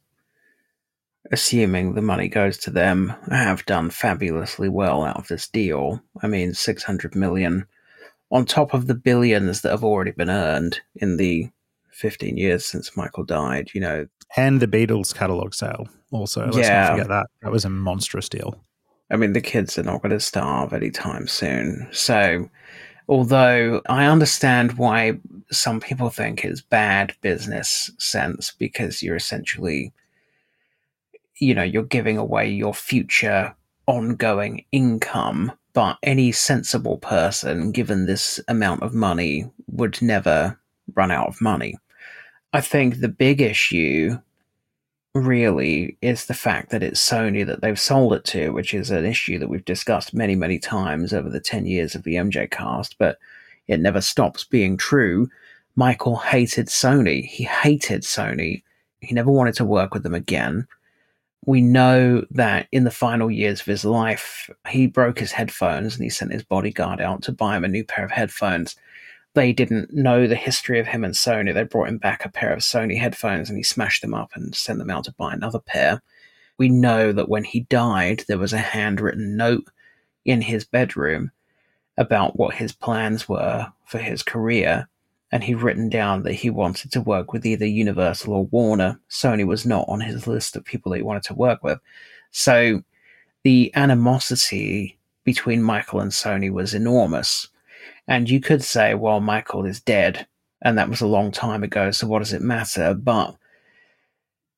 assuming 1.31 1.95
the 1.95 2.03
money 2.03 2.29
goes 2.29 2.59
to 2.59 2.71
them, 2.71 3.15
have 3.31 3.65
done 3.67 3.91
fabulously 3.91 4.69
well 4.69 5.05
out 5.05 5.17
of 5.17 5.29
this 5.29 5.49
deal. 5.49 6.03
I 6.23 6.27
mean, 6.27 6.55
600 6.55 7.15
million 7.15 7.67
on 8.31 8.45
top 8.45 8.75
of 8.75 8.87
the 8.87 8.95
billions 8.95 9.61
that 9.61 9.71
have 9.71 9.85
already 9.85 10.11
been 10.11 10.31
earned 10.31 10.81
in 10.97 11.17
the 11.17 11.49
15 11.91 12.37
years 12.37 12.67
since 12.67 12.97
Michael 12.97 13.25
died, 13.25 13.71
you 13.75 13.81
know. 13.81 14.07
And 14.37 14.61
the 14.61 14.67
Beatles 14.67 15.15
catalog 15.15 15.55
sale 15.55 15.89
also. 16.11 16.47
Let's 16.47 16.57
yeah. 16.57 16.81
not 16.81 16.91
forget 16.93 17.09
that. 17.09 17.27
That 17.43 17.53
was 17.53 17.65
a 17.65 17.71
monstrous 17.71 18.29
deal. 18.29 18.59
I 19.11 19.17
mean, 19.17 19.33
the 19.33 19.41
kids 19.41 19.79
are 19.79 19.83
not 19.83 20.03
going 20.03 20.11
to 20.11 20.21
starve 20.21 20.73
anytime 20.73 21.29
soon. 21.29 21.87
So 21.93 22.49
Although 23.09 23.83
I 23.89 24.07
understand 24.07 24.79
why 24.79 25.19
some 25.51 25.81
people 25.81 26.09
think 26.09 26.45
it's 26.45 26.61
bad 26.61 27.15
business 27.21 27.91
sense 27.99 28.51
because 28.51 29.03
you're 29.03 29.17
essentially, 29.17 29.93
you 31.39 31.55
know, 31.55 31.63
you're 31.63 31.83
giving 31.83 32.17
away 32.17 32.51
your 32.51 32.73
future 32.75 33.55
ongoing 33.87 34.65
income. 34.73 35.53
But 35.75 35.99
any 36.03 36.31
sensible 36.33 36.99
person, 36.99 37.73
given 37.73 38.07
this 38.07 38.41
amount 38.49 38.83
of 38.83 38.95
money, 38.95 39.51
would 39.67 40.01
never 40.01 40.59
run 40.95 41.11
out 41.11 41.27
of 41.27 41.41
money. 41.41 41.75
I 42.53 42.61
think 42.61 43.01
the 43.01 43.09
big 43.09 43.41
issue 43.41 44.17
really 45.15 45.97
is 46.03 46.27
the 46.27 46.35
fact 46.35 46.71
that 46.71 46.83
it's 46.83 47.01
Sony 47.01 47.47
that 47.47 47.61
they've 47.61 47.79
sold 47.79 48.13
it 48.15 48.25
to, 48.25 48.51
which 48.51 48.75
is 48.75 48.91
an 48.91 49.05
issue 49.05 49.39
that 49.39 49.49
we've 49.49 49.65
discussed 49.65 50.13
many, 50.13 50.35
many 50.35 50.59
times 50.59 51.13
over 51.13 51.31
the 51.31 51.41
10 51.41 51.67
years 51.67 51.95
of 51.95 52.03
the 52.03 52.15
MJCast, 52.15 52.97
but 52.99 53.19
it 53.69 53.81
never 53.81 54.01
stops 54.01 54.45
being 54.45 54.77
true. 54.77 55.29
Michael 55.77 56.17
hated 56.17 56.67
Sony. 56.67 57.25
He 57.25 57.45
hated 57.45 58.03
Sony. 58.03 58.63
He 59.01 59.15
never 59.15 59.31
wanted 59.31 59.55
to 59.55 59.65
work 59.65 59.95
with 59.95 60.03
them 60.03 60.15
again. 60.15 60.67
We 61.47 61.61
know 61.61 62.25
that 62.31 62.67
in 62.73 62.85
the 62.85 62.91
final 62.91 63.31
years 63.31 63.61
of 63.61 63.67
his 63.67 63.85
life, 63.85 64.51
he 64.69 64.87
broke 64.87 65.19
his 65.19 65.33
headphones 65.33 65.95
and 65.95 66.03
he 66.03 66.11
sent 66.11 66.33
his 66.33 66.43
bodyguard 66.43 67.01
out 67.01 67.23
to 67.23 67.33
buy 67.33 67.57
him 67.57 67.65
a 67.65 67.69
new 67.69 67.85
pair 67.85 68.05
of 68.05 68.11
headphones 68.11 68.77
they 69.35 69.53
didn't 69.53 69.93
know 69.93 70.27
the 70.27 70.37
history 70.37 70.79
of 70.79 70.87
him 70.87 71.05
and 71.05 71.15
Sony. 71.15 71.53
They 71.53 71.65
brought 71.65 71.89
him 71.89 71.99
back 71.99 72.25
a 72.25 72.31
pair 72.31 72.53
of 72.53 72.61
Sony 72.61 72.99
headphones 72.99 73.49
and 73.49 73.59
he 73.59 73.65
smashed 73.65 74.01
them 74.01 74.15
up 74.15 74.31
and 74.35 74.55
sent 74.55 74.79
them 74.79 74.91
out 74.91 75.05
to 75.05 75.13
buy 75.13 75.33
another 75.33 75.59
pair. 75.59 76.03
We 76.57 76.69
know 76.69 77.13
that 77.13 77.29
when 77.29 77.43
he 77.43 77.61
died, 77.61 78.25
there 78.29 78.39
was 78.39 78.53
a 78.53 78.59
handwritten 78.59 79.37
note 79.37 79.65
in 80.25 80.41
his 80.41 80.65
bedroom 80.65 81.33
about 81.97 82.39
what 82.39 82.55
his 82.55 82.73
plans 82.73 83.29
were 83.29 83.73
for 83.85 83.99
his 83.99 84.23
career. 84.23 84.89
And 85.33 85.43
he'd 85.43 85.57
written 85.57 85.89
down 85.89 86.23
that 86.23 86.35
he 86.35 86.49
wanted 86.49 86.93
to 86.93 87.01
work 87.01 87.33
with 87.33 87.45
either 87.45 87.67
Universal 87.67 88.35
or 88.35 88.47
Warner. 88.47 89.01
Sony 89.11 89.45
was 89.45 89.67
not 89.67 89.85
on 89.89 90.01
his 90.01 90.29
list 90.29 90.55
of 90.55 90.65
people 90.65 90.93
that 90.93 90.99
he 90.99 91.03
wanted 91.03 91.25
to 91.25 91.35
work 91.35 91.65
with. 91.65 91.81
So 92.31 92.83
the 93.43 93.73
animosity 93.75 94.97
between 95.25 95.61
Michael 95.61 95.99
and 95.99 96.13
Sony 96.13 96.53
was 96.53 96.73
enormous 96.73 97.49
and 98.07 98.29
you 98.29 98.41
could 98.41 98.63
say, 98.63 98.95
well, 98.95 99.21
Michael 99.21 99.65
is 99.65 99.81
dead, 99.81 100.27
and 100.63 100.79
that 100.79 100.89
was 100.89 101.01
a 101.01 101.07
long 101.07 101.31
time 101.31 101.63
ago, 101.63 101.91
so 101.91 102.07
what 102.07 102.21
does 102.21 102.33
it 102.33 102.43
matter? 102.43 102.95
But 102.95 103.37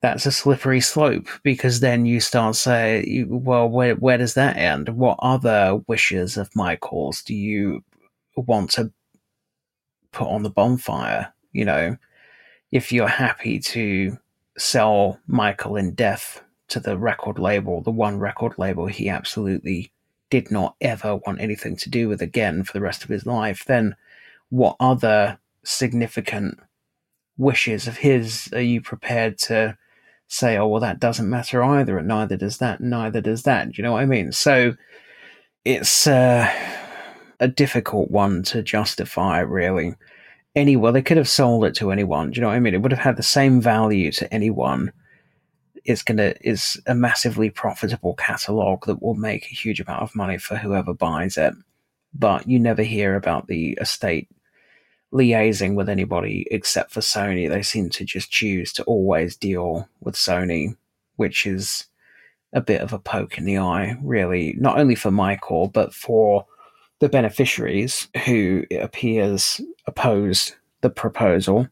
that's 0.03 0.27
a 0.27 0.33
slippery 0.33 0.81
slope 0.81 1.29
because 1.43 1.81
then 1.81 2.07
you 2.07 2.21
start 2.21 2.55
saying, 2.55 3.27
well, 3.45 3.69
where, 3.69 3.95
where 3.95 4.19
does 4.19 4.35
that 4.35 4.57
end? 4.57 4.91
What 4.91 5.19
other 5.21 5.81
wishes 5.87 6.37
of 6.37 6.55
Michael's 6.55 7.23
do 7.23 7.35
you 7.35 7.83
want 8.37 8.71
to 8.73 8.93
put 10.13 10.29
on 10.29 10.43
the 10.43 10.51
bonfire? 10.51 11.33
You 11.53 11.65
know, 11.65 11.97
if 12.71 12.93
you're 12.93 13.09
happy 13.09 13.59
to 13.61 14.19
sell 14.59 15.19
Michael 15.27 15.77
in 15.77 15.95
death 15.95 16.43
to 16.69 16.81
the 16.81 16.99
record 16.99 17.39
label, 17.39 17.81
the 17.83 17.91
one 17.91 18.19
record 18.19 18.55
label 18.59 18.87
he 18.87 19.09
absolutely 19.09 19.93
did 20.31 20.51
not 20.51 20.75
ever 20.81 21.17
want 21.17 21.41
anything 21.41 21.77
to 21.77 21.91
do 21.91 22.09
with 22.09 22.21
again 22.21 22.65
for 22.65 22.73
the 22.73 22.81
rest 22.81 23.05
of 23.05 23.09
his 23.09 23.27
life, 23.27 23.65
then 23.67 23.95
what 24.51 24.77
other 24.81 25.39
significant 25.65 26.59
wishes 27.37 27.87
of 27.87 27.99
his 27.99 28.49
are 28.53 28.61
you 28.61 28.81
prepared 28.81 29.39
to 29.39 29.77
say, 30.29 30.57
oh, 30.57 30.67
well, 30.67 30.81
that 30.81 31.01
doesn't 31.01 31.31
matter 31.31 31.63
either, 31.63 31.99
and 31.99 32.09
neither 32.09 32.37
does 32.37 32.59
that, 32.59 32.81
neither 32.81 33.21
does 33.21 33.43
that? 33.45 33.77
You 33.77 33.85
know 33.85 33.93
what 33.93 34.03
I 34.03 34.07
mean? 34.07 34.33
So 34.33 34.75
it's 35.65 36.07
uh, 36.07 36.51
a 37.39 37.49
difficult 37.49 38.11
one 38.11 38.43
to 38.45 38.63
justify, 38.63 39.41
really. 39.41 39.95
Anyone, 40.55 40.95
they 40.95 41.03
could 41.03 41.17
have 41.17 41.29
sold 41.29 41.65
it 41.65 41.75
to 41.77 41.93
anyone. 41.93 42.31
Do 42.31 42.37
you 42.37 42.43
know 42.43 42.49
what 42.49 42.55
I 42.55 42.61
mean? 42.61 42.75
It 42.75 42.83
would 42.83 42.93
have 42.93 43.01
had 43.01 43.17
the 43.17 43.23
same 43.23 43.61
value 43.61 44.11
to 44.13 44.33
anyone 44.33 44.93
is 45.87 46.03
gonna 46.03 46.35
is 46.41 46.81
a 46.87 46.95
massively 46.95 47.51
profitable 47.51 48.15
catalog 48.15 48.87
that 48.87 49.03
will 49.03 49.15
make 49.15 49.45
a 49.47 49.55
huge 49.55 49.81
amount 49.81 50.03
of 50.03 50.15
money 50.15 50.39
for 50.39 50.57
whoever 50.57 50.95
buys 50.95 51.37
it. 51.37 51.55
But 52.15 52.49
you 52.49 52.59
never 52.59 52.83
hear 52.83 53.15
about 53.15 53.47
the 53.47 53.73
estate 53.81 54.29
liaising 55.13 55.75
with 55.75 55.89
anybody 55.89 56.47
except 56.51 56.93
for 56.93 57.01
Sony. 57.01 57.49
They 57.49 57.63
seem 57.63 57.91
to 57.91 58.05
just 58.05 58.31
choose 58.31 58.73
to 58.75 58.85
always 58.85 59.37
deal 59.37 59.89
with 60.01 60.15
Sony, 60.15 60.77
which 61.17 61.47
is 61.47 61.87
a 62.53 62.61
bit 62.61 62.81
of 62.81 62.93
a 62.93 62.99
poke 62.99 63.39
in 63.39 63.45
the 63.45 63.59
eye, 63.59 63.97
really, 64.03 64.55
not 64.59 64.79
only 64.79 64.95
for 64.95 65.11
Michael, 65.11 65.69
but 65.69 65.93
for 65.95 66.47
the 67.01 67.09
beneficiaries 67.09 68.09
who 68.25 68.65
it 68.71 68.83
appears 68.83 69.61
opposed 69.87 70.55
the 70.81 70.91
proposal 70.91 71.69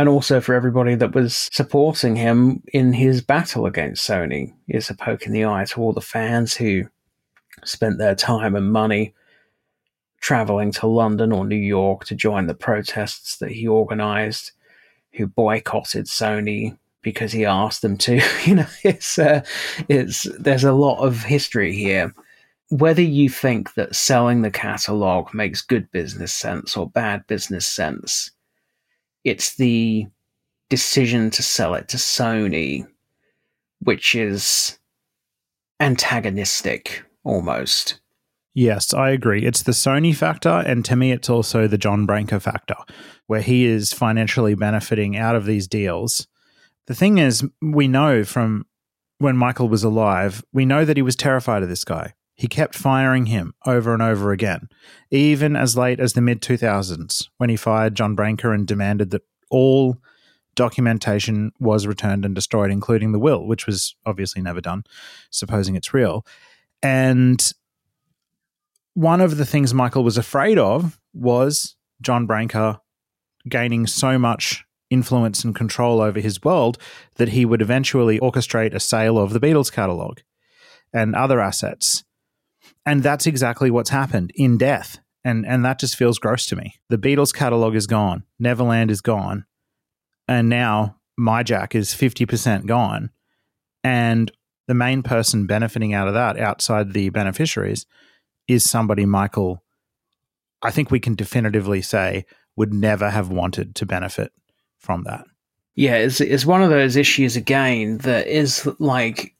and 0.00 0.08
also 0.08 0.40
for 0.40 0.54
everybody 0.54 0.94
that 0.94 1.14
was 1.14 1.50
supporting 1.52 2.16
him 2.16 2.62
in 2.72 2.94
his 2.94 3.20
battle 3.20 3.66
against 3.66 4.08
Sony. 4.08 4.54
Is 4.66 4.88
a 4.88 4.94
poke 4.94 5.26
in 5.26 5.32
the 5.32 5.44
eye 5.44 5.66
to 5.66 5.80
all 5.82 5.92
the 5.92 6.00
fans 6.00 6.56
who 6.56 6.84
spent 7.64 7.98
their 7.98 8.14
time 8.14 8.56
and 8.56 8.72
money 8.72 9.12
traveling 10.18 10.72
to 10.72 10.86
London 10.86 11.32
or 11.32 11.44
New 11.44 11.54
York 11.54 12.06
to 12.06 12.14
join 12.14 12.46
the 12.46 12.54
protests 12.54 13.36
that 13.36 13.50
he 13.50 13.68
organized, 13.68 14.52
who 15.12 15.26
boycotted 15.26 16.06
Sony 16.06 16.78
because 17.02 17.32
he 17.32 17.44
asked 17.44 17.82
them 17.82 17.98
to. 17.98 18.22
you 18.46 18.54
know, 18.54 18.66
it's 18.82 19.18
uh, 19.18 19.42
it's 19.90 20.26
there's 20.38 20.64
a 20.64 20.72
lot 20.72 21.04
of 21.04 21.24
history 21.24 21.74
here. 21.74 22.14
Whether 22.70 23.02
you 23.02 23.28
think 23.28 23.74
that 23.74 23.94
selling 23.94 24.40
the 24.40 24.50
catalog 24.50 25.34
makes 25.34 25.60
good 25.60 25.92
business 25.92 26.32
sense 26.32 26.74
or 26.74 26.88
bad 26.88 27.26
business 27.26 27.66
sense, 27.66 28.30
it's 29.24 29.56
the 29.56 30.06
decision 30.68 31.30
to 31.30 31.42
sell 31.42 31.74
it 31.74 31.88
to 31.88 31.96
Sony, 31.96 32.86
which 33.80 34.14
is 34.14 34.78
antagonistic 35.80 37.04
almost. 37.24 38.00
Yes, 38.54 38.92
I 38.92 39.10
agree. 39.10 39.44
It's 39.44 39.62
the 39.62 39.72
Sony 39.72 40.14
factor, 40.14 40.62
and 40.66 40.84
to 40.84 40.96
me, 40.96 41.12
it's 41.12 41.30
also 41.30 41.66
the 41.66 41.78
John 41.78 42.04
Branca 42.04 42.40
factor, 42.40 42.74
where 43.26 43.42
he 43.42 43.64
is 43.64 43.92
financially 43.92 44.54
benefiting 44.54 45.16
out 45.16 45.36
of 45.36 45.46
these 45.46 45.68
deals. 45.68 46.26
The 46.86 46.94
thing 46.94 47.18
is, 47.18 47.44
we 47.62 47.86
know 47.86 48.24
from 48.24 48.66
when 49.18 49.36
Michael 49.36 49.68
was 49.68 49.84
alive, 49.84 50.42
we 50.52 50.64
know 50.64 50.84
that 50.84 50.96
he 50.96 51.02
was 51.02 51.14
terrified 51.14 51.62
of 51.62 51.68
this 51.68 51.84
guy. 51.84 52.14
He 52.40 52.48
kept 52.48 52.74
firing 52.74 53.26
him 53.26 53.52
over 53.66 53.92
and 53.92 54.00
over 54.00 54.32
again, 54.32 54.70
even 55.10 55.56
as 55.56 55.76
late 55.76 56.00
as 56.00 56.14
the 56.14 56.22
mid 56.22 56.40
2000s, 56.40 57.28
when 57.36 57.50
he 57.50 57.56
fired 57.56 57.94
John 57.94 58.14
Branca 58.14 58.52
and 58.52 58.66
demanded 58.66 59.10
that 59.10 59.24
all 59.50 59.98
documentation 60.54 61.52
was 61.60 61.86
returned 61.86 62.24
and 62.24 62.34
destroyed, 62.34 62.70
including 62.70 63.12
the 63.12 63.18
will, 63.18 63.46
which 63.46 63.66
was 63.66 63.94
obviously 64.06 64.40
never 64.40 64.62
done, 64.62 64.84
supposing 65.28 65.76
it's 65.76 65.92
real. 65.92 66.24
And 66.82 67.52
one 68.94 69.20
of 69.20 69.36
the 69.36 69.44
things 69.44 69.74
Michael 69.74 70.02
was 70.02 70.16
afraid 70.16 70.56
of 70.56 70.98
was 71.12 71.76
John 72.00 72.24
Branca 72.24 72.80
gaining 73.50 73.86
so 73.86 74.18
much 74.18 74.64
influence 74.88 75.44
and 75.44 75.54
control 75.54 76.00
over 76.00 76.20
his 76.20 76.42
world 76.42 76.78
that 77.16 77.28
he 77.28 77.44
would 77.44 77.60
eventually 77.60 78.18
orchestrate 78.18 78.72
a 78.72 78.80
sale 78.80 79.18
of 79.18 79.34
the 79.34 79.40
Beatles 79.40 79.70
catalog 79.70 80.20
and 80.90 81.14
other 81.14 81.38
assets. 81.38 82.02
And 82.86 83.02
that's 83.02 83.26
exactly 83.26 83.70
what's 83.70 83.90
happened 83.90 84.32
in 84.34 84.58
death. 84.58 84.98
And 85.22 85.46
and 85.46 85.64
that 85.64 85.78
just 85.78 85.96
feels 85.96 86.18
gross 86.18 86.46
to 86.46 86.56
me. 86.56 86.74
The 86.88 86.98
Beatles 86.98 87.34
catalog 87.34 87.74
is 87.74 87.86
gone. 87.86 88.24
Neverland 88.38 88.90
is 88.90 89.00
gone. 89.00 89.44
And 90.26 90.48
now 90.48 90.96
Mijac 91.18 91.74
is 91.74 91.90
50% 91.90 92.66
gone. 92.66 93.10
And 93.84 94.32
the 94.66 94.74
main 94.74 95.02
person 95.02 95.46
benefiting 95.46 95.92
out 95.92 96.08
of 96.08 96.14
that 96.14 96.38
outside 96.38 96.92
the 96.92 97.10
beneficiaries 97.10 97.84
is 98.48 98.68
somebody 98.68 99.04
Michael 99.04 99.62
I 100.62 100.70
think 100.70 100.90
we 100.90 101.00
can 101.00 101.14
definitively 101.14 101.82
say 101.82 102.26
would 102.56 102.74
never 102.74 103.10
have 103.10 103.30
wanted 103.30 103.74
to 103.76 103.86
benefit 103.86 104.32
from 104.78 105.04
that. 105.04 105.24
Yeah, 105.74 105.96
it's, 105.96 106.20
it's 106.20 106.44
one 106.44 106.62
of 106.62 106.70
those 106.70 106.96
issues 106.96 107.36
again 107.36 107.98
that 107.98 108.26
is 108.26 108.68
like 108.78 109.34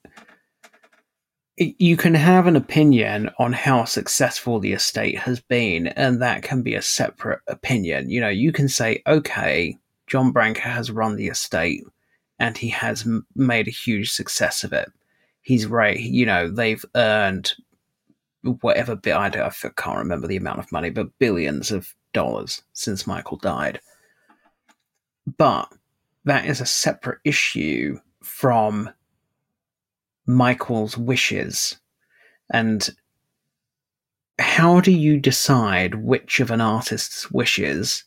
you 1.61 1.97
can 1.97 2.15
have 2.15 2.47
an 2.47 2.57
opinion 2.57 3.31
on 3.39 3.53
how 3.53 3.85
successful 3.85 4.61
the 4.61 4.73
estate 4.73 5.19
has 5.19 5.41
been, 5.41 5.89
and 5.89 6.23
that 6.23 6.43
can 6.43 6.63
be 6.63 6.75
a 6.75 6.83
separate 6.83 7.41
opinion. 7.49 8.09
You 8.09 8.21
know, 8.21 8.31
you 8.31 8.51
can 8.51 8.67
say, 8.67 9.03
okay, 9.07 9.77
John 10.07 10.33
Branca 10.33 10.63
has 10.63 10.91
run 10.91 11.17
the 11.17 11.29
estate 11.29 11.85
and 12.39 12.57
he 12.57 12.71
has 12.71 13.03
m- 13.07 13.27
made 13.37 13.69
a 13.69 13.73
huge 13.73 14.11
success 14.11 14.65
of 14.65 14.73
it. 14.73 14.91
He's 15.43 15.67
right, 15.67 16.01
you 16.01 16.25
know, 16.25 16.49
they've 16.49 16.85
earned 16.95 17.53
whatever 18.63 18.97
bit 18.97 19.13
I, 19.13 19.27
I 19.27 19.51
can't 19.77 19.99
remember 19.99 20.27
the 20.27 20.39
amount 20.39 20.61
of 20.61 20.73
money, 20.73 20.89
but 20.89 21.19
billions 21.19 21.71
of 21.71 21.95
dollars 22.15 22.63
since 22.73 23.07
Michael 23.07 23.37
died. 23.37 23.81
But 25.37 25.71
that 26.25 26.47
is 26.47 26.63
a 26.63 26.67
separate 26.67 27.19
issue 27.25 27.99
from 28.23 28.91
Michael's 30.27 30.97
wishes. 30.97 31.79
And 32.53 32.89
how 34.39 34.81
do 34.81 34.91
you 34.91 35.18
decide 35.18 35.95
which 35.97 36.41
of 36.41 36.51
an 36.51 36.61
artist's 36.61 37.31
wishes 37.31 38.05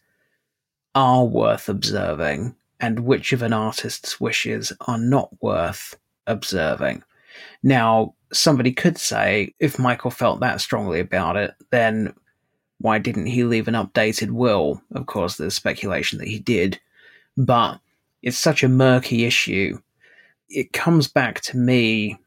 are 0.96 1.26
worth 1.26 1.70
observing 1.70 2.56
and 2.80 3.02
which 3.02 3.34
of 3.34 3.42
an 3.42 3.54
artist's 3.54 4.20
wishes 4.20 4.74
are 4.82 4.98
not 4.98 5.30
worth 5.42 5.96
observing? 6.28 7.04
Now, 7.62 8.16
somebody 8.32 8.72
could 8.72 8.98
say 8.98 9.54
if 9.60 9.80
Michael 9.80 10.12
felt 10.12 10.40
that 10.40 10.62
strongly 10.62 11.00
about 11.00 11.38
it, 11.38 11.54
then 11.72 12.14
why 12.80 13.00
didn't 13.00 13.28
he 13.28 13.44
leave 13.44 13.68
an 13.68 13.76
updated 13.76 14.32
will? 14.32 14.82
Of 14.94 15.06
course, 15.06 15.38
there's 15.38 15.56
speculation 15.56 16.20
that 16.20 16.28
he 16.28 16.40
did, 16.40 16.80
but 17.38 17.80
it's 18.22 18.40
such 18.40 18.64
a 18.64 18.70
murky 18.70 19.26
issue. 19.26 19.80
It 20.54 20.74
comes 20.74 21.08
back 21.08 21.42
to 21.42 21.58
me, 21.58 22.18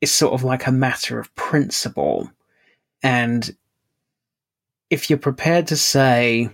it's 0.00 0.12
sort 0.12 0.32
of 0.32 0.44
like 0.44 0.66
a 0.66 0.72
matter 0.72 1.18
of 1.18 1.34
principle. 1.34 2.30
And 3.02 3.54
if 4.90 5.10
you're 5.10 5.18
prepared 5.18 5.66
to 5.68 5.76
say, 5.76 6.50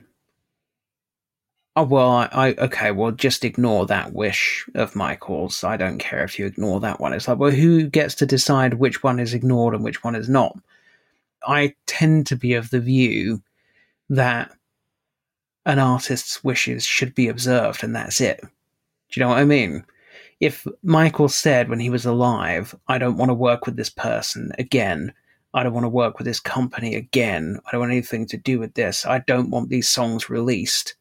oh, 1.77 1.85
well, 1.85 2.11
I, 2.11 2.29
I, 2.33 2.55
okay, 2.55 2.91
well, 2.91 3.13
just 3.13 3.45
ignore 3.45 3.87
that 3.87 4.15
wish 4.15 4.67
of 4.75 4.97
Michael's. 4.97 5.63
I 5.63 5.77
don't 5.77 5.99
care 5.99 6.25
if 6.25 6.39
you 6.39 6.47
ignore 6.47 6.81
that 6.81 7.01
one. 7.01 7.13
It's 7.13 7.29
like, 7.29 7.39
well, 7.39 7.51
who 7.51 7.87
gets 7.87 8.15
to 8.17 8.27
decide 8.27 8.75
which 8.75 9.03
one 9.03 9.21
is 9.21 9.35
ignored 9.35 9.75
and 9.75 9.85
which 9.85 10.03
one 10.03 10.15
is 10.15 10.29
not? 10.29 10.57
I 11.47 11.75
tend 11.87 12.27
to 12.29 12.37
be 12.37 12.55
of 12.55 12.71
the 12.71 12.81
view 12.81 13.43
that 14.09 14.53
an 15.67 15.79
artist's 15.79 16.43
wishes 16.43 16.85
should 16.85 17.15
be 17.15 17.29
observed 17.29 17.85
and 17.85 17.95
that's 17.95 18.21
it. 18.21 18.41
Do 18.41 19.21
you 19.21 19.23
know 19.23 19.29
what 19.29 19.39
I 19.39 19.45
mean? 19.45 19.85
If 20.41 20.67
Michael 20.83 21.29
said 21.29 21.69
when 21.69 21.81
he 21.81 21.91
was 21.91 22.05
alive, 22.05 22.75
I 22.89 22.99
don't 22.99 23.17
want 23.17 23.31
to 23.31 23.35
work 23.35 23.67
with 23.67 23.77
this 23.77 23.91
person 23.91 24.53
again, 24.59 25.13
I 25.55 25.63
don't 25.63 25.73
want 25.73 25.85
to 25.85 25.89
work 25.89 26.19
with 26.19 26.27
this 26.27 26.41
company 26.41 26.95
again, 26.95 27.59
I 27.67 27.71
don't 27.71 27.81
want 27.81 27.93
anything 27.93 28.27
to 28.27 28.37
do 28.37 28.59
with 28.59 28.75
this, 28.75 29.07
I 29.07 29.21
don't 29.21 29.51
want 29.51 29.71
these 29.71 29.89
songs 29.89 30.29
released, 30.29 30.95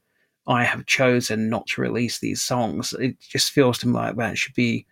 I 0.48 0.64
have 0.64 0.86
chosen 0.86 1.50
not 1.50 1.68
to 1.68 1.82
release 1.82 2.20
these 2.20 2.42
songs, 2.42 2.94
it 2.94 3.20
just 3.20 3.52
feels 3.52 3.78
to 3.80 3.88
me 3.88 3.94
like 3.94 4.16
that 4.16 4.38
should 4.38 4.56
be 4.56 4.86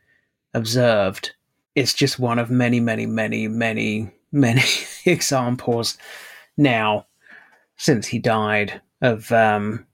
observed. 0.54 1.32
It's 1.76 1.94
just 1.94 2.20
one 2.20 2.38
of 2.38 2.52
many, 2.52 2.80
many, 2.80 3.06
many, 3.06 3.48
many, 3.48 4.12
many 4.32 4.64
examples 5.06 5.98
now 6.58 7.08
since 7.78 8.08
he 8.08 8.20
died 8.20 8.82
of 9.02 9.32
um, 9.32 9.86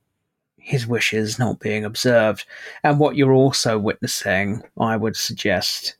his 0.69 0.85
wishes 0.85 1.39
not 1.39 1.59
being 1.59 1.83
observed. 1.83 2.45
And 2.83 2.99
what 2.99 3.15
you're 3.15 3.33
also 3.33 3.79
witnessing, 3.79 4.61
I 4.79 4.97
would 4.97 5.15
suggest, 5.15 5.97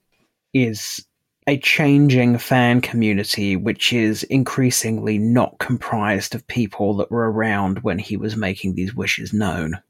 is 0.54 1.04
a 1.48 1.58
changing 1.58 2.38
fan 2.38 2.80
community 2.80 3.56
which 3.56 3.92
is 3.92 4.22
increasingly 4.24 5.18
not 5.18 5.58
comprised 5.58 6.36
of 6.36 6.46
people 6.46 6.96
that 6.98 7.10
were 7.10 7.32
around 7.32 7.80
when 7.80 7.98
he 7.98 8.16
was 8.16 8.36
making 8.36 8.76
these 8.76 8.94
wishes 8.94 9.34
known 9.34 9.82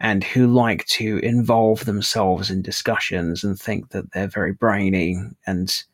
and 0.00 0.24
who 0.24 0.48
like 0.48 0.84
to 0.86 1.18
involve 1.18 1.84
themselves 1.84 2.50
in 2.50 2.62
discussions 2.62 3.44
and 3.44 3.60
think 3.60 3.90
that 3.90 4.10
they're 4.12 4.26
very 4.26 4.52
brainy 4.52 5.16
and 5.46 5.84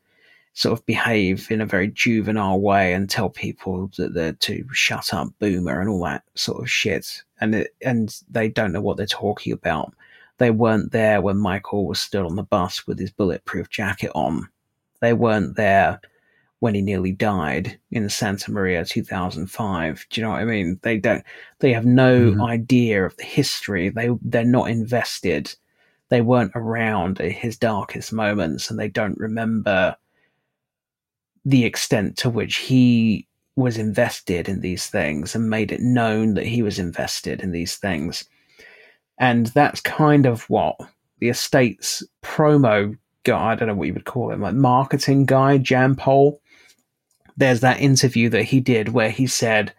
sort 0.53 0.77
of 0.77 0.85
behave 0.85 1.49
in 1.49 1.61
a 1.61 1.65
very 1.65 1.87
juvenile 1.87 2.59
way 2.59 2.93
and 2.93 3.09
tell 3.09 3.29
people 3.29 3.89
that 3.97 4.13
they're 4.13 4.33
to 4.33 4.65
shut 4.71 5.13
up, 5.13 5.29
boomer, 5.39 5.79
and 5.79 5.89
all 5.89 6.03
that 6.03 6.23
sort 6.35 6.61
of 6.61 6.69
shit. 6.69 7.23
And 7.39 7.55
it, 7.55 7.75
and 7.83 8.15
they 8.29 8.49
don't 8.49 8.73
know 8.73 8.81
what 8.81 8.97
they're 8.97 9.05
talking 9.05 9.53
about. 9.53 9.93
They 10.37 10.51
weren't 10.51 10.91
there 10.91 11.21
when 11.21 11.37
Michael 11.37 11.85
was 11.85 12.01
still 12.01 12.25
on 12.25 12.35
the 12.35 12.43
bus 12.43 12.85
with 12.85 12.99
his 12.99 13.11
bulletproof 13.11 13.69
jacket 13.69 14.11
on. 14.13 14.49
They 14.99 15.13
weren't 15.13 15.55
there 15.55 16.01
when 16.59 16.75
he 16.75 16.81
nearly 16.81 17.11
died 17.11 17.79
in 17.89 18.07
Santa 18.09 18.51
Maria 18.51 18.85
2005. 18.85 20.05
Do 20.09 20.21
you 20.21 20.25
know 20.25 20.31
what 20.31 20.41
I 20.41 20.45
mean? 20.45 20.79
They 20.83 20.97
don't. 20.97 21.23
They 21.59 21.73
have 21.73 21.85
no 21.85 22.31
mm-hmm. 22.31 22.41
idea 22.41 23.05
of 23.05 23.17
the 23.17 23.23
history. 23.23 23.89
They 23.89 24.09
they're 24.21 24.43
not 24.43 24.69
invested. 24.69 25.53
They 26.09 26.21
weren't 26.21 26.51
around 26.55 27.21
at 27.21 27.31
his 27.31 27.57
darkest 27.57 28.13
moments, 28.13 28.69
and 28.69 28.79
they 28.79 28.89
don't 28.89 29.17
remember 29.17 29.95
the 31.45 31.65
extent 31.65 32.17
to 32.17 32.29
which 32.29 32.57
he 32.57 33.27
was 33.55 33.77
invested 33.77 34.47
in 34.47 34.61
these 34.61 34.87
things 34.87 35.35
and 35.35 35.49
made 35.49 35.71
it 35.71 35.81
known 35.81 36.35
that 36.35 36.45
he 36.45 36.61
was 36.61 36.79
invested 36.79 37.41
in 37.41 37.51
these 37.51 37.75
things. 37.75 38.25
And 39.17 39.47
that's 39.47 39.81
kind 39.81 40.25
of 40.25 40.49
what 40.49 40.77
the 41.19 41.29
estate's 41.29 42.03
promo 42.23 42.97
guy, 43.23 43.51
I 43.51 43.55
don't 43.55 43.67
know 43.67 43.75
what 43.75 43.87
you 43.87 43.93
would 43.93 44.05
call 44.05 44.31
him, 44.31 44.41
like 44.41 44.55
marketing 44.55 45.25
guy, 45.25 45.57
Jampol. 45.57 46.39
There's 47.37 47.61
that 47.61 47.81
interview 47.81 48.29
that 48.29 48.43
he 48.43 48.59
did 48.59 48.89
where 48.89 49.09
he 49.09 49.27
said 49.27 49.73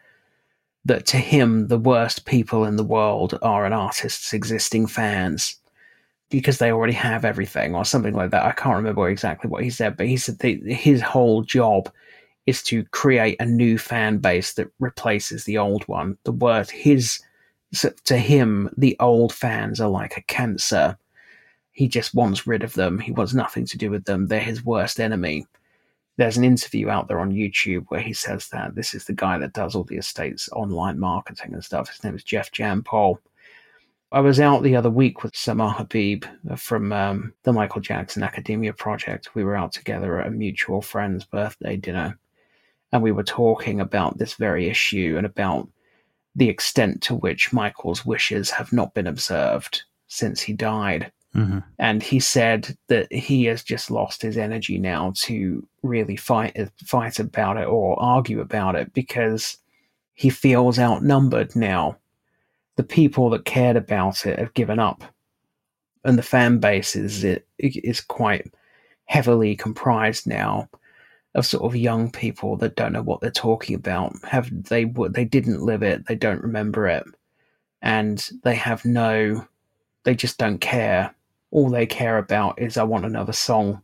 that 0.85 1.07
to 1.07 1.17
him, 1.17 1.69
the 1.69 1.79
worst 1.79 2.25
people 2.25 2.65
in 2.65 2.77
the 2.77 2.85
world 2.85 3.39
are 3.43 3.65
an 3.65 3.73
artist's 3.73 4.33
existing 4.33 4.87
fans 4.87 5.57
because 6.33 6.59
they 6.59 6.73
already 6.73 6.95
have 6.95 7.25
everything 7.25 7.75
or 7.75 7.85
something 7.85 8.15
like 8.15 8.31
that. 8.31 8.45
I 8.45 8.53
can't 8.53 8.77
remember 8.77 9.09
exactly 9.09 9.51
what 9.51 9.63
he 9.63 9.71
said, 9.71 9.97
but 9.97 10.07
he 10.07 10.17
said 10.17 10.41
his 10.41 11.03
whole 11.03 11.43
job 11.43 11.93
is 12.47 12.63
to 12.65 12.85
create 12.87 13.37
a 13.39 13.47
new 13.47 13.79
fan 13.79 14.19
base 14.19 14.55
that 14.55 14.73
replaces 14.81 15.45
the 15.45 15.59
old 15.59 15.87
one. 15.87 16.17
The 16.25 16.33
word 16.33 16.71
his 16.71 17.21
to 18.05 18.17
him, 18.17 18.71
the 18.77 18.97
old 18.99 19.33
fans 19.33 19.81
are 19.81 19.89
like 19.89 20.17
a 20.17 20.23
cancer. 20.23 20.99
He 21.71 21.87
just 21.87 22.15
wants 22.15 22.47
rid 22.47 22.63
of 22.63 22.75
them. 22.75 22.99
He 22.99 23.13
wants 23.13 23.35
nothing 23.35 23.67
to 23.67 23.79
do 23.79 23.91
with 23.91 24.05
them. 24.05 24.27
They're 24.27 24.41
his 24.41 24.65
worst 24.65 25.01
enemy. 25.01 25.47
There's 26.17 26.37
an 26.37 26.45
interview 26.45 26.91
out 26.91 27.09
there 27.09 27.21
on 27.21 27.33
YouTube 27.33 27.87
where 27.89 28.01
he 28.01 28.13
says 28.13 28.49
that 28.49 28.75
this 28.75 28.95
is 28.95 29.05
the 29.05 29.15
guy 29.15 29.39
that 29.39 29.55
does 29.55 29.75
all 29.75 29.85
the 29.85 29.97
estate's 29.97 30.51
online 30.53 30.99
marketing 30.99 31.55
and 31.55 31.65
stuff. 31.65 31.89
His 31.89 32.03
name 32.05 32.15
is 32.15 32.25
Jeff 32.25 32.51
Jampol 32.53 33.19
I 34.13 34.21
was 34.21 34.39
out 34.39 34.63
the 34.63 34.77
other 34.77 34.91
week 34.91 35.23
with 35.23 35.35
Samar 35.35 35.71
Habib 35.71 36.25
from 36.57 36.93
um, 36.93 37.33
the 37.45 37.53
Michael 37.53 37.81
Jackson 37.81 38.23
Academia 38.23 38.75
Project. 38.75 39.35
We 39.35 39.43
were 39.43 39.57
out 39.57 39.73
together 39.73 40.21
at 40.21 40.27
a 40.27 40.31
mutual 40.31 40.83
friend's 40.83 41.25
birthday 41.25 41.77
dinner. 41.77 42.19
and 42.93 43.03
we 43.03 43.13
were 43.13 43.23
talking 43.23 43.81
about 43.81 44.19
this 44.19 44.35
very 44.35 44.69
issue 44.69 45.15
and 45.17 45.25
about 45.25 45.67
the 46.37 46.51
extent 46.51 47.03
to 47.03 47.15
which 47.15 47.55
Michael's 47.55 48.05
wishes 48.05 48.51
have 48.51 48.71
not 48.71 48.93
been 48.93 49.07
observed 49.07 49.83
since 50.09 50.43
he 50.43 50.53
died. 50.53 51.11
Mm-hmm. 51.35 51.61
And 51.79 52.03
he 52.03 52.21
said 52.21 52.77
that 52.89 53.11
he 53.11 53.45
has 53.45 53.63
just 53.63 53.91
lost 53.91 54.21
his 54.21 54.37
energy 54.37 54.77
now 54.77 55.15
to 55.17 55.67
really 55.83 56.17
fight 56.17 56.55
fight 56.85 57.19
about 57.19 57.57
it 57.57 57.67
or 57.67 57.99
argue 57.99 58.41
about 58.43 58.75
it 58.75 58.93
because 58.93 59.57
he 60.13 60.29
feels 60.29 60.79
outnumbered 60.79 61.57
now. 61.57 61.97
The 62.77 62.83
people 62.83 63.31
that 63.31 63.45
cared 63.45 63.77
about 63.77 64.27
it 64.27 64.39
have 64.39 64.55
given 64.55 64.79
up, 64.79 65.03
and 66.05 66.19
the 66.19 66.23
fan 66.23 66.59
base 66.59 66.97
is 66.97 67.25
it 67.25 67.47
is 67.59 68.01
quite 68.01 68.53
heavily 69.05 69.55
comprised 69.57 70.27
now 70.27 70.69
of 71.35 71.47
sort 71.47 71.65
of 71.65 71.77
young 71.77 72.11
people 72.11 72.57
that 72.57 72.77
don't 72.77 72.93
know 72.93 73.03
what 73.03 73.21
they're 73.21 73.31
talking 73.31 73.77
about. 73.77 74.15
Have 74.25 74.51
they 74.65 74.85
they 75.11 75.25
didn't 75.25 75.63
live 75.63 75.83
it, 75.83 76.07
they 76.07 76.15
don't 76.15 76.43
remember 76.43 76.89
it, 76.89 77.05
and 77.83 78.31
they 78.43 78.55
have 78.55 78.85
no, 78.85 79.47
they 80.05 80.15
just 80.15 80.39
don't 80.39 80.59
care 80.59 81.15
all 81.53 81.69
they 81.69 81.87
care 81.87 82.19
about 82.19 82.61
is 82.61 82.77
I 82.77 82.83
want 82.83 83.05
another 83.05 83.33
song. 83.33 83.83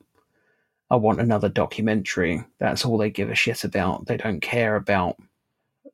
I 0.90 0.96
want 0.96 1.20
another 1.20 1.50
documentary. 1.50 2.42
That's 2.58 2.84
all 2.84 2.96
they 2.96 3.10
give 3.10 3.30
a 3.30 3.34
shit 3.34 3.62
about. 3.62 4.06
They 4.06 4.16
don't 4.16 4.40
care 4.40 4.74
about 4.74 5.16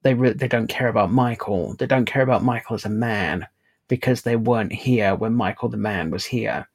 they 0.04 0.14
re- 0.14 0.34
they 0.34 0.48
don't 0.48 0.68
care 0.68 0.88
about 0.88 1.10
Michael. 1.10 1.74
They 1.74 1.86
don't 1.86 2.04
care 2.04 2.22
about 2.22 2.44
Michael 2.44 2.76
as 2.76 2.84
a 2.84 2.90
man 2.90 3.48
because 3.88 4.22
they 4.22 4.36
weren't 4.36 4.72
here 4.72 5.14
when 5.14 5.34
Michael 5.34 5.70
the 5.70 5.76
man 5.76 6.10
was 6.10 6.26
here. 6.26 6.68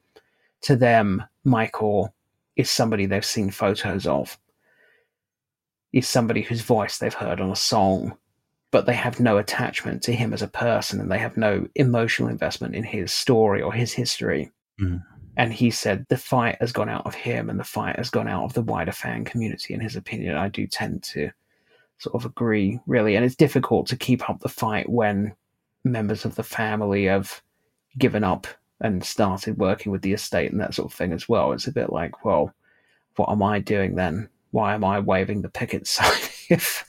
To 0.63 0.75
them, 0.75 1.23
Michael 1.43 2.13
is 2.55 2.69
somebody 2.69 3.05
they've 3.05 3.23
seen 3.23 3.51
photos 3.51 4.05
of. 4.05 4.37
Is 5.93 6.07
somebody 6.07 6.41
whose 6.41 6.61
voice 6.61 6.97
they've 6.97 7.13
heard 7.13 7.39
on 7.39 7.51
a 7.51 7.55
song, 7.55 8.17
but 8.71 8.85
they 8.85 8.93
have 8.93 9.19
no 9.19 9.37
attachment 9.37 10.03
to 10.03 10.13
him 10.13 10.33
as 10.33 10.41
a 10.41 10.47
person 10.47 10.99
and 10.99 11.11
they 11.11 11.17
have 11.17 11.37
no 11.37 11.67
emotional 11.75 12.29
investment 12.29 12.75
in 12.75 12.83
his 12.83 13.11
story 13.11 13.61
or 13.61 13.73
his 13.73 13.93
history. 13.93 14.51
Mm. 14.79 15.03
And 15.37 15.53
he 15.53 15.71
said 15.71 16.05
the 16.09 16.17
fight 16.17 16.57
has 16.59 16.71
gone 16.71 16.89
out 16.89 17.05
of 17.05 17.15
him 17.15 17.49
and 17.49 17.59
the 17.59 17.63
fight 17.63 17.95
has 17.95 18.09
gone 18.09 18.27
out 18.27 18.43
of 18.43 18.53
the 18.53 18.61
wider 18.61 18.91
fan 18.91 19.23
community, 19.23 19.73
in 19.73 19.79
his 19.79 19.95
opinion. 19.95 20.35
I 20.35 20.49
do 20.49 20.67
tend 20.67 21.01
to 21.03 21.31
sort 21.99 22.15
of 22.15 22.25
agree, 22.25 22.79
really. 22.87 23.15
And 23.15 23.25
it's 23.25 23.35
difficult 23.35 23.87
to 23.87 23.97
keep 23.97 24.29
up 24.29 24.39
the 24.39 24.49
fight 24.49 24.89
when 24.89 25.35
members 25.83 26.25
of 26.25 26.35
the 26.35 26.43
family 26.43 27.05
have 27.05 27.41
given 27.97 28.23
up 28.23 28.47
and 28.81 29.03
started 29.03 29.57
working 29.57 29.91
with 29.91 30.01
the 30.01 30.13
estate 30.13 30.51
and 30.51 30.59
that 30.61 30.73
sort 30.73 30.91
of 30.91 30.97
thing 30.97 31.11
as 31.11 31.27
well. 31.27 31.51
It's 31.51 31.67
a 31.67 31.71
bit 31.71 31.91
like, 31.91 32.23
well, 32.25 32.53
what 33.15 33.29
am 33.29 33.43
I 33.43 33.59
doing 33.59 33.95
then? 33.95 34.29
Why 34.51 34.73
am 34.73 34.83
I 34.83 34.99
waving 34.99 35.41
the 35.41 35.49
picket 35.49 35.87
sign 35.87 36.21
if 36.49 36.85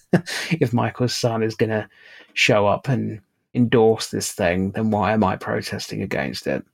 if 0.50 0.72
Michael's 0.72 1.14
son 1.14 1.42
is 1.42 1.54
going 1.54 1.70
to 1.70 1.88
show 2.34 2.66
up 2.66 2.88
and 2.88 3.20
endorse 3.54 4.10
this 4.10 4.32
thing? 4.32 4.70
Then 4.70 4.90
why 4.90 5.12
am 5.12 5.24
I 5.24 5.36
protesting 5.36 6.02
against 6.02 6.46
it? 6.46 6.64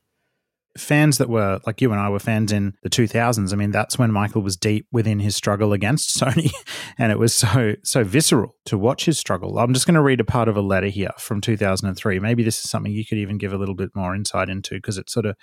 Fans 0.77 1.19
that 1.19 1.29
were 1.29 1.61
like 1.67 1.81
you 1.81 1.93
and 1.93 2.01
I 2.01 2.09
were 2.09 2.19
fans 2.19 2.53
in 2.53 2.75
the 2.83 2.91
2000s. 2.91 3.53
I 3.53 3.57
mean, 3.57 3.71
that's 3.71 3.99
when 3.99 4.13
Michael 4.13 4.43
was 4.43 4.57
deep 4.57 4.87
within 4.93 5.19
his 5.19 5.37
struggle 5.37 5.73
against 5.73 6.17
Sony, 6.21 6.53
and 6.99 7.13
it 7.13 7.19
was 7.19 7.35
so 7.35 7.75
so 7.83 8.05
visceral 8.05 8.55
to 8.67 8.79
watch 8.79 9.05
his 9.05 9.19
struggle. 9.19 9.59
I'm 9.59 9.75
just 9.75 9.87
going 9.87 9.95
to 9.95 10.03
read 10.03 10.21
a 10.21 10.25
part 10.25 10.49
of 10.49 10.57
a 10.57 10.61
letter 10.61 10.89
here 10.89 11.13
from 11.19 11.41
2003. 11.41 12.19
Maybe 12.19 12.43
this 12.43 12.59
is 12.63 12.71
something 12.71 12.93
you 12.93 13.05
could 13.05 13.19
even 13.19 13.39
give 13.39 13.53
a 13.53 13.59
little 13.59 13.75
bit 13.75 13.91
more 13.95 14.15
insight 14.15 14.49
into 14.49 14.75
because 14.75 14.99
it's 14.99 15.13
sort 15.13 15.27
of, 15.27 15.37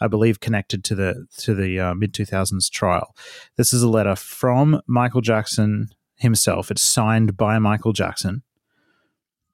I 0.00 0.08
believe, 0.08 0.40
connected 0.40 0.84
to 0.84 0.94
the 0.94 1.26
to 1.38 1.54
the 1.54 1.80
uh, 1.80 1.94
mid 1.94 2.12
2000s 2.12 2.70
trial. 2.70 3.14
This 3.56 3.72
is 3.72 3.82
a 3.82 3.88
letter 3.88 4.16
from 4.16 4.80
Michael 4.86 5.20
Jackson 5.20 5.88
himself. 6.16 6.70
It's 6.70 6.82
signed 6.82 7.36
by 7.36 7.58
Michael 7.58 7.92
Jackson 7.92 8.42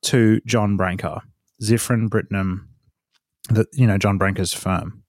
to 0.03 0.41
John 0.47 0.77
Branca, 0.77 1.23
Ziffren 1.63 2.09
Brittenham, 2.09 2.69
the 3.49 3.67
you 3.73 3.87
know 3.87 3.99
John 3.99 4.19
Branca's 4.19 4.53
firm. 4.53 5.00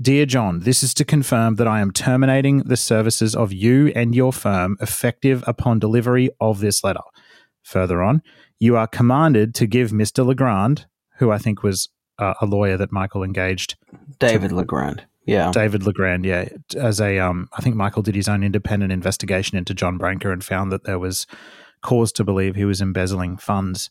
Dear 0.00 0.24
John, 0.24 0.60
this 0.60 0.82
is 0.82 0.94
to 0.94 1.04
confirm 1.04 1.56
that 1.56 1.68
I 1.68 1.80
am 1.80 1.90
terminating 1.90 2.58
the 2.60 2.78
services 2.78 3.34
of 3.34 3.52
you 3.52 3.88
and 3.94 4.14
your 4.14 4.32
firm 4.32 4.78
effective 4.80 5.44
upon 5.46 5.78
delivery 5.78 6.30
of 6.40 6.60
this 6.60 6.82
letter. 6.82 7.02
Further 7.62 8.02
on, 8.02 8.22
you 8.58 8.76
are 8.76 8.86
commanded 8.86 9.54
to 9.56 9.66
give 9.66 9.90
Mr. 9.90 10.24
Legrand, 10.24 10.86
who 11.18 11.30
I 11.30 11.38
think 11.38 11.62
was 11.62 11.90
uh, 12.18 12.34
a 12.40 12.46
lawyer 12.46 12.78
that 12.78 12.90
Michael 12.90 13.22
engaged, 13.22 13.76
David 14.18 14.52
Legrand. 14.52 15.04
Yeah. 15.26 15.50
David 15.50 15.84
Legrand, 15.84 16.24
yeah, 16.24 16.48
as 16.78 17.00
a 17.00 17.18
um, 17.18 17.48
I 17.52 17.60
think 17.60 17.74
Michael 17.76 18.02
did 18.02 18.14
his 18.14 18.28
own 18.28 18.44
independent 18.44 18.92
investigation 18.92 19.58
into 19.58 19.74
John 19.74 19.98
Branca 19.98 20.30
and 20.30 20.42
found 20.42 20.70
that 20.72 20.84
there 20.84 21.00
was 21.00 21.26
cause 21.82 22.12
to 22.12 22.24
believe 22.24 22.54
he 22.54 22.64
was 22.64 22.80
embezzling 22.80 23.36
funds 23.36 23.90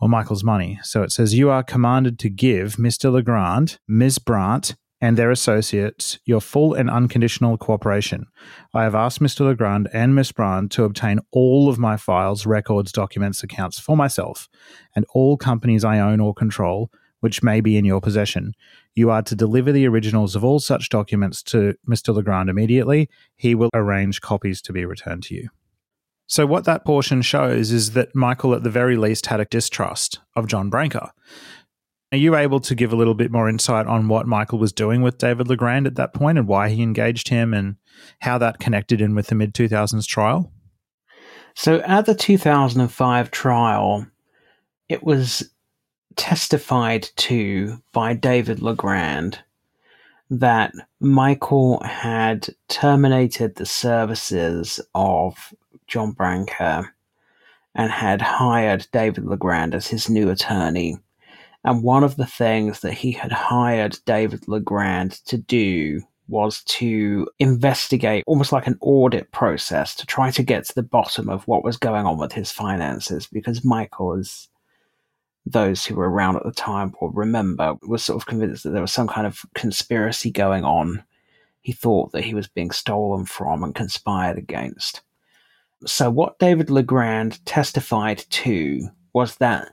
or 0.00 0.08
Michael's 0.08 0.44
money. 0.44 0.78
So 0.82 1.02
it 1.02 1.12
says 1.12 1.34
you 1.34 1.50
are 1.50 1.62
commanded 1.62 2.18
to 2.18 2.28
give 2.28 2.74
Mr. 2.74 3.10
Legrand, 3.10 3.78
Ms. 3.88 4.18
Brandt, 4.18 4.74
and 5.00 5.16
their 5.16 5.30
associates 5.30 6.18
your 6.24 6.40
full 6.40 6.74
and 6.74 6.88
unconditional 6.88 7.58
cooperation. 7.58 8.26
I 8.74 8.84
have 8.84 8.94
asked 8.94 9.20
Mr. 9.20 9.40
Legrand 9.40 9.88
and 9.92 10.14
Miss 10.14 10.32
Brand 10.32 10.70
to 10.72 10.84
obtain 10.84 11.20
all 11.32 11.68
of 11.68 11.78
my 11.78 11.96
files, 11.96 12.46
records, 12.46 12.92
documents, 12.92 13.42
accounts 13.42 13.78
for 13.78 13.96
myself 13.96 14.48
and 14.94 15.04
all 15.14 15.36
companies 15.36 15.84
I 15.84 15.98
own 15.98 16.20
or 16.20 16.34
control, 16.34 16.90
which 17.20 17.42
may 17.42 17.60
be 17.60 17.76
in 17.76 17.84
your 17.84 18.00
possession. 18.00 18.54
You 18.94 19.10
are 19.10 19.22
to 19.22 19.34
deliver 19.34 19.72
the 19.72 19.86
originals 19.86 20.34
of 20.34 20.44
all 20.44 20.60
such 20.60 20.88
documents 20.88 21.42
to 21.44 21.74
Mr. 21.88 22.14
Legrand 22.14 22.48
immediately. 22.48 23.10
He 23.34 23.54
will 23.54 23.70
arrange 23.74 24.20
copies 24.20 24.62
to 24.62 24.72
be 24.72 24.84
returned 24.84 25.24
to 25.24 25.34
you. 25.34 25.48
So, 26.28 26.44
what 26.44 26.64
that 26.64 26.84
portion 26.84 27.22
shows 27.22 27.70
is 27.70 27.92
that 27.92 28.14
Michael, 28.14 28.54
at 28.54 28.64
the 28.64 28.70
very 28.70 28.96
least, 28.96 29.26
had 29.26 29.38
a 29.38 29.44
distrust 29.44 30.20
of 30.34 30.48
John 30.48 30.70
Branca. 30.70 31.12
Are 32.12 32.18
you 32.18 32.36
able 32.36 32.60
to 32.60 32.74
give 32.74 32.92
a 32.92 32.96
little 32.96 33.14
bit 33.14 33.32
more 33.32 33.48
insight 33.48 33.86
on 33.86 34.06
what 34.06 34.28
Michael 34.28 34.60
was 34.60 34.72
doing 34.72 35.02
with 35.02 35.18
David 35.18 35.48
Legrand 35.48 35.88
at 35.88 35.96
that 35.96 36.14
point 36.14 36.38
and 36.38 36.46
why 36.46 36.68
he 36.68 36.82
engaged 36.82 37.28
him 37.28 37.52
and 37.52 37.76
how 38.20 38.38
that 38.38 38.60
connected 38.60 39.00
in 39.00 39.14
with 39.14 39.26
the 39.26 39.34
mid 39.34 39.54
2000s 39.54 40.06
trial? 40.06 40.52
So, 41.54 41.80
at 41.80 42.06
the 42.06 42.14
2005 42.14 43.30
trial, 43.30 44.06
it 44.88 45.02
was 45.02 45.50
testified 46.14 47.08
to 47.16 47.82
by 47.92 48.14
David 48.14 48.62
Legrand 48.62 49.40
that 50.30 50.72
Michael 51.00 51.82
had 51.82 52.48
terminated 52.68 53.56
the 53.56 53.66
services 53.66 54.80
of 54.94 55.54
John 55.86 56.12
Branca 56.12 56.92
and 57.74 57.90
had 57.90 58.22
hired 58.22 58.86
David 58.92 59.24
Legrand 59.24 59.74
as 59.74 59.86
his 59.88 60.08
new 60.08 60.30
attorney 60.30 60.98
and 61.66 61.82
one 61.82 62.04
of 62.04 62.14
the 62.14 62.26
things 62.26 62.80
that 62.80 62.94
he 62.94 63.10
had 63.10 63.32
hired 63.32 63.98
David 64.06 64.46
Legrand 64.46 65.12
to 65.26 65.36
do 65.36 66.00
was 66.28 66.62
to 66.64 67.28
investigate 67.40 68.22
almost 68.26 68.52
like 68.52 68.68
an 68.68 68.78
audit 68.80 69.32
process 69.32 69.94
to 69.96 70.06
try 70.06 70.30
to 70.30 70.44
get 70.44 70.64
to 70.64 70.74
the 70.76 70.82
bottom 70.82 71.28
of 71.28 71.46
what 71.48 71.64
was 71.64 71.76
going 71.76 72.06
on 72.06 72.18
with 72.18 72.32
his 72.32 72.52
finances 72.52 73.26
because 73.26 73.64
Michael 73.64 74.22
those 75.44 75.84
who 75.84 75.96
were 75.96 76.08
around 76.08 76.36
at 76.36 76.44
the 76.44 76.52
time 76.52 76.94
will 77.00 77.10
remember 77.10 77.74
was 77.82 78.04
sort 78.04 78.20
of 78.20 78.26
convinced 78.26 78.62
that 78.62 78.70
there 78.70 78.80
was 78.80 78.92
some 78.92 79.08
kind 79.08 79.26
of 79.26 79.42
conspiracy 79.54 80.30
going 80.30 80.64
on. 80.64 81.04
He 81.62 81.72
thought 81.72 82.12
that 82.12 82.24
he 82.24 82.34
was 82.34 82.48
being 82.48 82.70
stolen 82.70 83.26
from 83.26 83.64
and 83.64 83.74
conspired 83.74 84.38
against. 84.38 85.02
So 85.84 86.10
what 86.10 86.38
David 86.38 86.70
Legrand 86.70 87.44
testified 87.44 88.24
to 88.30 88.88
was 89.12 89.36
that 89.36 89.72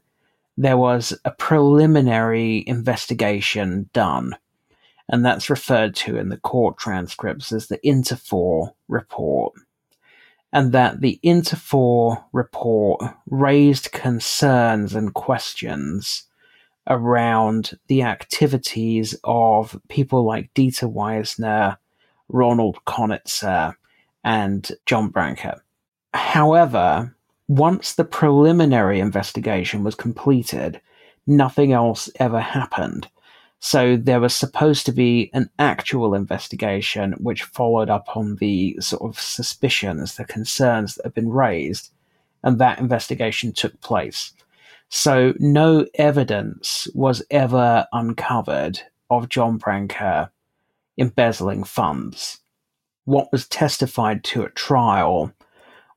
there 0.57 0.77
was 0.77 1.17
a 1.25 1.31
preliminary 1.31 2.63
investigation 2.67 3.89
done, 3.93 4.35
and 5.09 5.25
that's 5.25 5.49
referred 5.49 5.95
to 5.95 6.17
in 6.17 6.29
the 6.29 6.37
court 6.37 6.77
transcripts 6.77 7.51
as 7.51 7.67
the 7.67 7.79
Interfor 7.79 8.73
report. 8.87 9.53
And 10.51 10.71
that 10.71 11.01
the 11.01 11.19
Interfor 11.23 12.23
report 12.31 13.01
raised 13.25 13.91
concerns 13.91 14.93
and 14.93 15.13
questions 15.13 16.27
around 16.87 17.77
the 17.87 18.03
activities 18.03 19.15
of 19.23 19.79
people 19.89 20.23
like 20.25 20.53
Dieter 20.53 20.93
Wiesner, 20.93 21.77
Ronald 22.27 22.77
Konitzer, 22.85 23.75
and 24.23 24.71
John 24.85 25.09
Branca. 25.09 25.61
However, 26.13 27.15
once 27.47 27.93
the 27.93 28.05
preliminary 28.05 28.99
investigation 28.99 29.83
was 29.83 29.95
completed, 29.95 30.79
nothing 31.27 31.73
else 31.73 32.09
ever 32.19 32.39
happened. 32.39 33.07
So 33.59 33.95
there 33.95 34.19
was 34.19 34.35
supposed 34.35 34.85
to 34.87 34.91
be 34.91 35.29
an 35.33 35.49
actual 35.57 36.15
investigation 36.15 37.13
which 37.13 37.43
followed 37.43 37.89
up 37.89 38.17
on 38.17 38.35
the 38.35 38.77
sort 38.81 39.03
of 39.03 39.19
suspicions, 39.21 40.15
the 40.15 40.25
concerns 40.25 40.95
that 40.95 41.05
had 41.05 41.13
been 41.13 41.29
raised, 41.29 41.91
and 42.43 42.59
that 42.59 42.79
investigation 42.79 43.53
took 43.53 43.79
place. 43.79 44.33
So 44.89 45.33
no 45.39 45.85
evidence 45.95 46.87
was 46.93 47.23
ever 47.31 47.87
uncovered 47.93 48.81
of 49.09 49.29
John 49.29 49.57
Branca 49.57 50.29
embezzling 50.97 51.63
funds. 51.63 52.39
What 53.05 53.31
was 53.31 53.47
testified 53.47 54.23
to 54.25 54.43
at 54.43 54.55
trial 54.55 55.33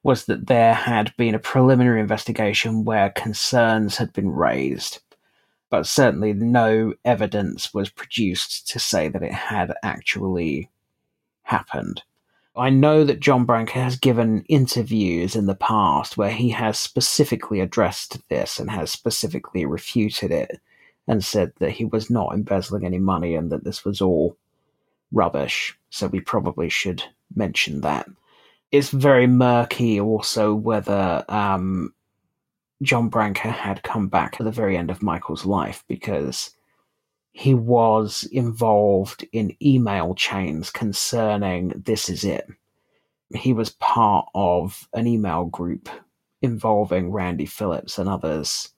was 0.06 0.26
that 0.26 0.46
there 0.46 0.72
had 0.72 1.12
been 1.16 1.34
a 1.34 1.38
preliminary 1.40 2.00
investigation 2.00 2.84
where 2.84 3.10
concerns 3.10 3.96
had 3.96 4.12
been 4.12 4.30
raised, 4.30 5.00
but 5.68 5.84
certainly 5.84 6.32
no 6.32 6.94
evidence 7.04 7.74
was 7.74 7.90
produced 7.90 8.68
to 8.68 8.78
say 8.78 9.08
that 9.08 9.24
it 9.24 9.32
had 9.32 9.74
actually 9.82 10.70
happened. 11.42 12.04
I 12.56 12.70
know 12.70 13.02
that 13.02 13.18
John 13.18 13.46
Branca 13.46 13.80
has 13.80 13.96
given 13.96 14.44
interviews 14.48 15.34
in 15.34 15.46
the 15.46 15.56
past 15.56 16.16
where 16.16 16.30
he 16.30 16.50
has 16.50 16.78
specifically 16.78 17.58
addressed 17.58 18.16
this 18.28 18.60
and 18.60 18.70
has 18.70 18.92
specifically 18.92 19.66
refuted 19.66 20.30
it 20.30 20.60
and 21.08 21.24
said 21.24 21.52
that 21.58 21.72
he 21.72 21.84
was 21.84 22.10
not 22.10 22.32
embezzling 22.32 22.86
any 22.86 23.00
money 23.00 23.34
and 23.34 23.50
that 23.50 23.64
this 23.64 23.84
was 23.84 24.00
all 24.00 24.36
rubbish. 25.10 25.76
So 25.90 26.06
we 26.06 26.20
probably 26.20 26.68
should 26.68 27.02
mention 27.34 27.80
that. 27.80 28.06
It's 28.76 28.90
very 28.90 29.26
murky 29.26 29.98
also 29.98 30.54
whether 30.54 31.24
um, 31.30 31.94
John 32.82 33.08
Branca 33.08 33.50
had 33.50 33.82
come 33.82 34.08
back 34.08 34.36
at 34.38 34.44
the 34.44 34.50
very 34.50 34.76
end 34.76 34.90
of 34.90 35.02
Michael's 35.02 35.46
life 35.46 35.82
because 35.88 36.50
he 37.32 37.54
was 37.54 38.28
involved 38.30 39.24
in 39.32 39.56
email 39.62 40.14
chains 40.14 40.68
concerning 40.68 41.68
This 41.68 42.10
Is 42.10 42.22
It. 42.22 42.46
He 43.34 43.54
was 43.54 43.70
part 43.70 44.28
of 44.34 44.86
an 44.92 45.06
email 45.06 45.46
group 45.46 45.88
involving 46.42 47.10
Randy 47.10 47.46
Phillips 47.46 47.96
and 47.96 48.10
others 48.10 48.74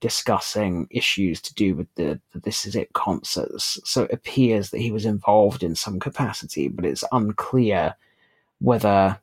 discussing 0.00 0.86
issues 0.88 1.40
to 1.40 1.54
do 1.54 1.74
with 1.74 1.92
the, 1.96 2.20
the 2.32 2.38
This 2.38 2.64
Is 2.64 2.76
It 2.76 2.92
concerts. 2.92 3.80
So 3.82 4.04
it 4.04 4.12
appears 4.12 4.70
that 4.70 4.80
he 4.80 4.92
was 4.92 5.04
involved 5.04 5.64
in 5.64 5.74
some 5.74 5.98
capacity, 5.98 6.68
but 6.68 6.84
it's 6.84 7.02
unclear 7.10 7.96
whether 8.60 9.18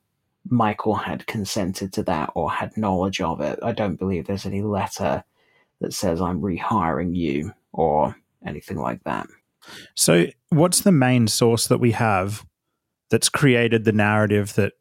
Michael 0.49 0.95
had 0.95 1.25
consented 1.25 1.93
to 1.93 2.03
that 2.03 2.31
or 2.35 2.51
had 2.51 2.75
knowledge 2.77 3.21
of 3.21 3.41
it. 3.41 3.59
I 3.63 3.71
don't 3.71 3.95
believe 3.95 4.27
there's 4.27 4.45
any 4.45 4.61
letter 4.61 5.23
that 5.79 5.93
says, 5.93 6.21
I'm 6.21 6.41
rehiring 6.41 7.15
you 7.15 7.53
or 7.71 8.15
anything 8.45 8.77
like 8.77 9.03
that. 9.03 9.27
So, 9.95 10.27
what's 10.49 10.81
the 10.81 10.91
main 10.91 11.27
source 11.27 11.67
that 11.67 11.79
we 11.79 11.91
have 11.91 12.45
that's 13.09 13.29
created 13.29 13.85
the 13.85 13.91
narrative 13.93 14.55
that 14.55 14.73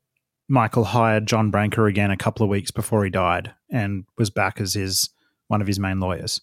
Michael 0.49 0.85
hired 0.85 1.27
John 1.27 1.51
Branca 1.51 1.85
again 1.85 2.11
a 2.11 2.17
couple 2.17 2.43
of 2.43 2.51
weeks 2.51 2.71
before 2.71 3.05
he 3.05 3.11
died 3.11 3.55
and 3.71 4.05
was 4.19 4.31
back 4.31 4.61
as 4.61 4.75
his 4.75 5.11
one 5.47 5.61
of 5.61 5.67
his 5.67 5.79
main 5.79 6.01
lawyers? 6.01 6.41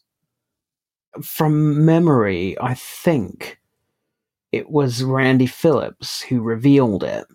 From 1.22 1.86
memory, 1.86 2.56
I 2.62 2.76
think 2.76 3.60
it 4.52 4.70
was 4.70 5.04
Randy 5.04 5.48
Phillips 5.48 6.22
who 6.22 6.42
revealed 6.42 7.04
it, 7.04 7.26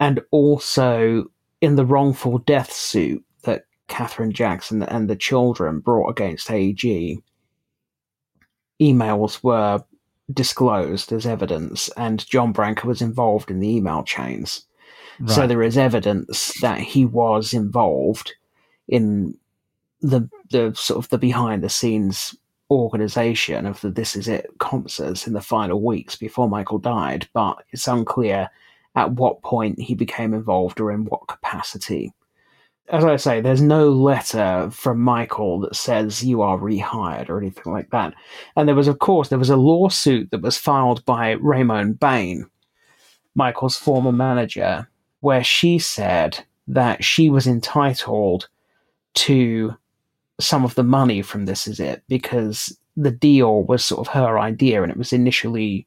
and 0.00 0.20
also 0.30 1.26
in 1.60 1.76
the 1.76 1.86
wrongful 1.86 2.38
death 2.38 2.72
suit 2.72 3.24
that 3.44 3.64
Katherine 3.88 4.32
Jackson 4.32 4.82
and 4.82 5.08
the 5.08 5.16
children 5.16 5.80
brought 5.80 6.10
against 6.10 6.50
AEG 6.50 7.22
emails 8.80 9.42
were 9.42 9.84
disclosed 10.32 11.12
as 11.12 11.26
evidence, 11.26 11.88
and 11.96 12.26
John 12.28 12.52
Branca 12.52 12.86
was 12.86 13.02
involved 13.02 13.50
in 13.50 13.60
the 13.60 13.68
email 13.68 14.02
chains. 14.02 14.66
Right. 15.20 15.30
So 15.30 15.46
there 15.46 15.62
is 15.62 15.76
evidence 15.78 16.52
that 16.60 16.80
he 16.80 17.04
was 17.04 17.52
involved 17.52 18.32
in 18.88 19.38
the 20.00 20.28
the 20.50 20.74
sort 20.74 21.04
of 21.04 21.08
the 21.10 21.18
behind 21.18 21.62
the 21.62 21.68
scenes 21.68 22.34
organization 22.70 23.66
of 23.66 23.80
the 23.82 23.90
This 23.90 24.16
Is 24.16 24.28
It 24.28 24.50
concerts 24.58 25.26
in 25.26 25.34
the 25.34 25.40
final 25.40 25.80
weeks 25.82 26.16
before 26.16 26.48
Michael 26.48 26.78
died, 26.78 27.28
but 27.32 27.62
it's 27.70 27.86
unclear 27.86 28.48
at 28.94 29.12
what 29.12 29.42
point 29.42 29.80
he 29.80 29.94
became 29.94 30.34
involved 30.34 30.80
or 30.80 30.92
in 30.92 31.04
what 31.04 31.26
capacity 31.28 32.12
as 32.92 33.04
I 33.04 33.16
say, 33.16 33.40
there's 33.40 33.62
no 33.62 33.88
letter 33.88 34.68
from 34.70 35.00
Michael 35.00 35.60
that 35.60 35.76
says 35.76 36.24
you 36.24 36.42
are 36.42 36.58
rehired 36.58 37.30
or 37.30 37.38
anything 37.38 37.72
like 37.72 37.90
that. 37.90 38.12
And 38.54 38.68
there 38.68 38.74
was, 38.74 38.88
of 38.88 38.98
course, 38.98 39.28
there 39.28 39.38
was 39.38 39.50
a 39.50 39.56
lawsuit 39.56 40.30
that 40.30 40.42
was 40.42 40.58
filed 40.58 41.04
by 41.06 41.36
Raymone 41.36 41.98
Bain, 41.98 42.46
Michael's 43.34 43.76
former 43.76 44.12
manager, 44.12 44.88
where 45.20 45.42
she 45.42 45.78
said 45.78 46.44
that 46.68 47.02
she 47.02 47.30
was 47.30 47.46
entitled 47.46 48.48
to 49.14 49.74
some 50.38 50.64
of 50.64 50.74
the 50.74 50.82
money 50.82 51.22
from 51.22 51.46
This 51.46 51.66
Is 51.66 51.80
It 51.80 52.02
because 52.08 52.78
the 52.96 53.10
deal 53.10 53.62
was 53.62 53.84
sort 53.84 54.06
of 54.06 54.12
her 54.12 54.38
idea 54.38 54.82
and 54.82 54.90
it 54.90 54.98
was 54.98 55.14
initially 55.14 55.86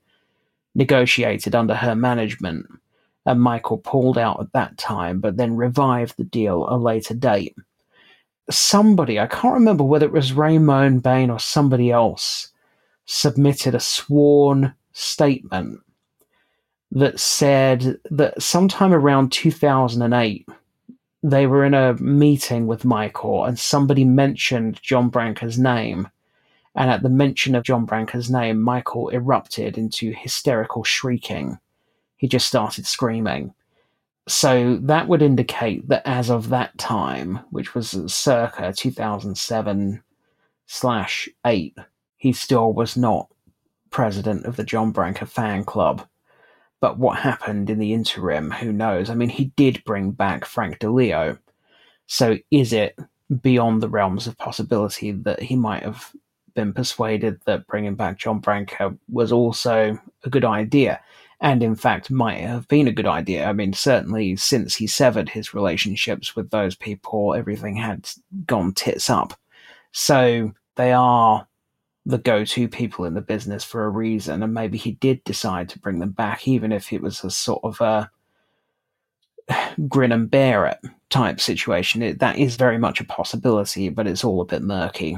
negotiated 0.73 1.53
under 1.53 1.75
her 1.75 1.95
management 1.95 2.65
and 3.25 3.41
Michael 3.41 3.79
pulled 3.79 4.17
out 4.17 4.39
at 4.39 4.53
that 4.53 4.77
time, 4.77 5.19
but 5.19 5.37
then 5.37 5.55
revived 5.55 6.17
the 6.17 6.23
deal 6.23 6.67
a 6.69 6.77
later 6.77 7.13
date. 7.13 7.55
Somebody, 8.49 9.19
I 9.19 9.27
can't 9.27 9.55
remember 9.55 9.83
whether 9.83 10.05
it 10.05 10.11
was 10.11 10.33
Raymone 10.33 11.01
Bain 11.01 11.31
or 11.31 11.39
somebody 11.39 11.91
else, 11.91 12.51
submitted 13.05 13.73
a 13.73 13.79
sworn 13.79 14.73
statement 14.93 15.79
that 16.91 17.19
said 17.19 17.99
that 18.11 18.41
sometime 18.41 18.93
around 18.93 19.31
2008, 19.31 20.47
they 21.23 21.47
were 21.47 21.65
in 21.65 21.73
a 21.73 21.95
meeting 21.95 22.67
with 22.67 22.85
Michael 22.85 23.45
and 23.45 23.57
somebody 23.57 24.05
mentioned 24.05 24.79
John 24.83 25.09
Branca's 25.09 25.57
name. 25.57 26.07
And 26.75 26.91
at 26.91 27.01
the 27.01 27.09
mention 27.09 27.55
of 27.55 27.63
John 27.63 27.85
Branca's 27.85 28.29
name, 28.29 28.61
Michael 28.61 29.09
erupted 29.09 29.77
into 29.77 30.11
hysterical 30.11 30.83
shrieking 30.83 31.57
he 32.17 32.27
just 32.27 32.47
started 32.47 32.85
screaming. 32.85 33.53
So 34.27 34.77
that 34.81 35.07
would 35.07 35.21
indicate 35.21 35.87
that 35.89 36.01
as 36.05 36.29
of 36.29 36.49
that 36.49 36.77
time, 36.77 37.41
which 37.51 37.75
was 37.75 37.91
circa 38.11 38.73
2007 38.73 40.03
slash 40.65 41.29
8, 41.45 41.77
he 42.17 42.33
still 42.33 42.73
was 42.73 42.97
not 42.97 43.27
president 43.91 44.45
of 44.45 44.55
the 44.55 44.63
John 44.63 44.91
Branca 44.91 45.25
fan 45.25 45.63
club. 45.63 46.07
But 46.81 46.97
what 46.97 47.19
happened 47.19 47.69
in 47.69 47.79
the 47.79 47.93
interim, 47.93 48.51
who 48.51 48.73
knows? 48.73 49.09
I 49.09 49.15
mean, 49.15 49.29
he 49.29 49.45
did 49.55 49.83
bring 49.85 50.11
back 50.11 50.45
Frank 50.45 50.79
DiLeo. 50.79 51.37
So 52.07 52.37
is 52.51 52.73
it 52.73 52.97
beyond 53.41 53.81
the 53.81 53.89
realms 53.89 54.27
of 54.27 54.37
possibility 54.37 55.11
that 55.11 55.41
he 55.41 55.55
might 55.55 55.83
have 55.83 56.11
been 56.55 56.73
persuaded 56.73 57.39
that 57.45 57.67
bringing 57.67 57.95
back 57.95 58.17
John 58.17 58.39
Branca 58.39 58.95
was 59.07 59.31
also 59.31 59.99
a 60.23 60.29
good 60.29 60.45
idea? 60.45 60.99
And 61.41 61.61
in 61.61 61.75
fact 61.75 62.09
might 62.09 62.39
have 62.39 62.67
been 62.67 62.87
a 62.87 62.93
good 62.93 63.07
idea. 63.07 63.45
I 63.45 63.53
mean, 63.53 63.73
certainly 63.73 64.35
since 64.35 64.75
he 64.75 64.87
severed 64.87 65.29
his 65.29 65.53
relationships 65.53 66.35
with 66.35 66.49
those 66.49 66.75
people, 66.75 67.33
everything 67.33 67.75
had 67.75 68.09
gone 68.45 68.73
tits 68.73 69.09
up. 69.09 69.33
So 69.91 70.53
they 70.75 70.91
are 70.91 71.47
the 72.05 72.17
go 72.17 72.45
to 72.45 72.67
people 72.67 73.05
in 73.05 73.15
the 73.15 73.21
business 73.21 73.63
for 73.63 73.85
a 73.85 73.89
reason, 73.89 74.43
and 74.43 74.53
maybe 74.53 74.77
he 74.77 74.91
did 74.91 75.23
decide 75.23 75.69
to 75.69 75.79
bring 75.79 75.99
them 75.99 76.11
back, 76.11 76.47
even 76.47 76.71
if 76.71 76.93
it 76.93 77.01
was 77.01 77.23
a 77.23 77.31
sort 77.31 77.61
of 77.63 77.81
a 77.81 78.11
grin 79.87 80.11
and 80.11 80.29
bear 80.29 80.67
it 80.67 80.77
type 81.09 81.39
situation. 81.39 82.01
It, 82.01 82.19
that 82.19 82.37
is 82.37 82.55
very 82.55 82.77
much 82.77 83.01
a 83.01 83.05
possibility, 83.05 83.89
but 83.89 84.07
it's 84.07 84.23
all 84.23 84.41
a 84.41 84.45
bit 84.45 84.61
murky. 84.61 85.17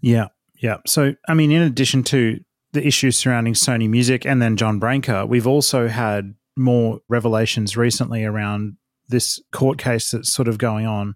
Yeah. 0.00 0.28
Yeah. 0.58 0.78
So, 0.86 1.14
I 1.28 1.34
mean, 1.34 1.52
in 1.52 1.62
addition 1.62 2.02
to 2.04 2.40
the 2.72 2.86
issues 2.86 3.16
surrounding 3.16 3.54
Sony 3.54 3.88
Music 3.88 4.26
and 4.26 4.42
then 4.42 4.56
John 4.56 4.78
Branca, 4.78 5.26
we've 5.26 5.46
also 5.46 5.88
had 5.88 6.34
more 6.56 7.00
revelations 7.08 7.76
recently 7.76 8.24
around 8.24 8.76
this 9.08 9.40
court 9.52 9.78
case 9.78 10.10
that's 10.10 10.32
sort 10.32 10.48
of 10.48 10.58
going 10.58 10.86
on. 10.86 11.14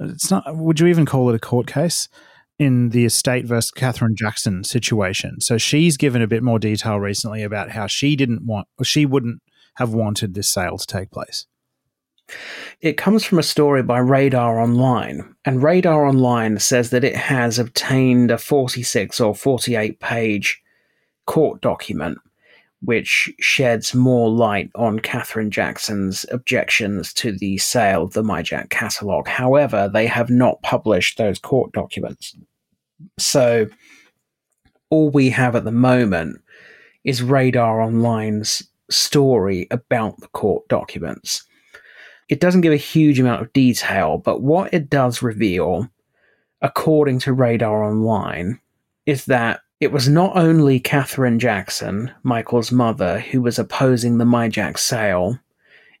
It's 0.00 0.30
not. 0.30 0.44
Would 0.56 0.80
you 0.80 0.86
even 0.86 1.06
call 1.06 1.28
it 1.28 1.34
a 1.34 1.40
court 1.40 1.66
case? 1.66 2.08
In 2.58 2.88
the 2.88 3.04
estate 3.04 3.44
versus 3.44 3.70
Katherine 3.70 4.16
Jackson 4.16 4.64
situation. 4.64 5.42
So 5.42 5.58
she's 5.58 5.98
given 5.98 6.22
a 6.22 6.26
bit 6.26 6.42
more 6.42 6.58
detail 6.58 6.98
recently 6.98 7.42
about 7.42 7.72
how 7.72 7.86
she 7.86 8.16
didn't 8.16 8.46
want, 8.46 8.66
or 8.78 8.84
she 8.84 9.04
wouldn't 9.04 9.42
have 9.74 9.92
wanted 9.92 10.32
this 10.32 10.48
sale 10.48 10.78
to 10.78 10.86
take 10.86 11.10
place. 11.10 11.46
It 12.80 12.96
comes 12.96 13.24
from 13.24 13.38
a 13.38 13.42
story 13.42 13.82
by 13.82 13.98
Radar 13.98 14.58
Online, 14.58 15.34
and 15.44 15.62
Radar 15.62 16.06
Online 16.06 16.58
says 16.58 16.90
that 16.90 17.04
it 17.04 17.14
has 17.14 17.58
obtained 17.58 18.30
a 18.30 18.38
46 18.38 19.20
or 19.20 19.34
48 19.34 20.00
page 20.00 20.62
court 21.26 21.60
document 21.60 22.18
which 22.82 23.32
sheds 23.40 23.94
more 23.94 24.30
light 24.30 24.70
on 24.74 24.98
Katherine 25.00 25.50
Jackson's 25.50 26.26
objections 26.30 27.12
to 27.14 27.32
the 27.32 27.58
sale 27.58 28.02
of 28.02 28.12
the 28.12 28.22
Mijac 28.22 28.70
catalogue. 28.70 29.28
However, 29.28 29.90
they 29.92 30.06
have 30.06 30.30
not 30.30 30.62
published 30.62 31.18
those 31.18 31.38
court 31.38 31.72
documents. 31.72 32.36
So 33.18 33.66
all 34.90 35.10
we 35.10 35.30
have 35.30 35.56
at 35.56 35.64
the 35.64 35.72
moment 35.72 36.40
is 37.04 37.22
Radar 37.22 37.80
Online's 37.80 38.62
story 38.90 39.66
about 39.70 40.20
the 40.20 40.28
court 40.28 40.68
documents. 40.68 41.44
It 42.28 42.40
doesn't 42.40 42.60
give 42.60 42.72
a 42.72 42.76
huge 42.76 43.18
amount 43.18 43.42
of 43.42 43.52
detail, 43.52 44.18
but 44.18 44.42
what 44.42 44.72
it 44.74 44.90
does 44.90 45.22
reveal, 45.22 45.88
according 46.60 47.20
to 47.20 47.32
Radar 47.32 47.84
Online, 47.84 48.60
is 49.06 49.24
that 49.26 49.60
it 49.80 49.92
was 49.92 50.08
not 50.08 50.36
only 50.36 50.80
Katherine 50.80 51.38
Jackson, 51.38 52.10
Michael's 52.22 52.72
mother, 52.72 53.20
who 53.20 53.42
was 53.42 53.58
opposing 53.58 54.18
the 54.18 54.24
Mijac 54.24 54.78
sale. 54.78 55.38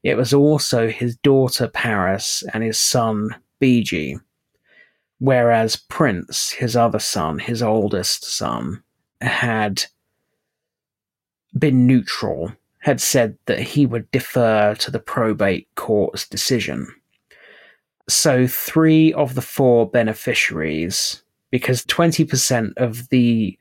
it 0.02 0.16
was 0.16 0.32
also 0.32 0.88
his 0.88 1.16
daughter 1.16 1.68
Paris 1.68 2.42
and 2.52 2.62
his 2.62 2.78
son 2.78 3.34
BG, 3.60 4.20
Whereas 5.18 5.76
Prince, 5.76 6.52
his 6.52 6.76
other 6.76 6.98
son, 6.98 7.38
his 7.38 7.62
oldest 7.62 8.24
son, 8.24 8.82
had 9.20 9.84
been 11.58 11.86
neutral, 11.86 12.52
had 12.80 13.00
said 13.00 13.38
that 13.46 13.60
he 13.60 13.86
would 13.86 14.10
defer 14.10 14.74
to 14.74 14.90
the 14.90 14.98
probate 14.98 15.68
court's 15.74 16.28
decision. 16.28 16.86
So, 18.08 18.46
three 18.46 19.12
of 19.14 19.34
the 19.34 19.42
four 19.42 19.88
beneficiaries, 19.88 21.22
because 21.50 21.84
20% 21.84 22.74
of 22.76 23.08
the 23.08 23.58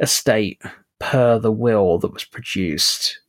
estate 0.00 0.60
per 0.98 1.38
the 1.38 1.52
will 1.52 1.98
that 1.98 2.12
was 2.12 2.24
produced 2.24 3.20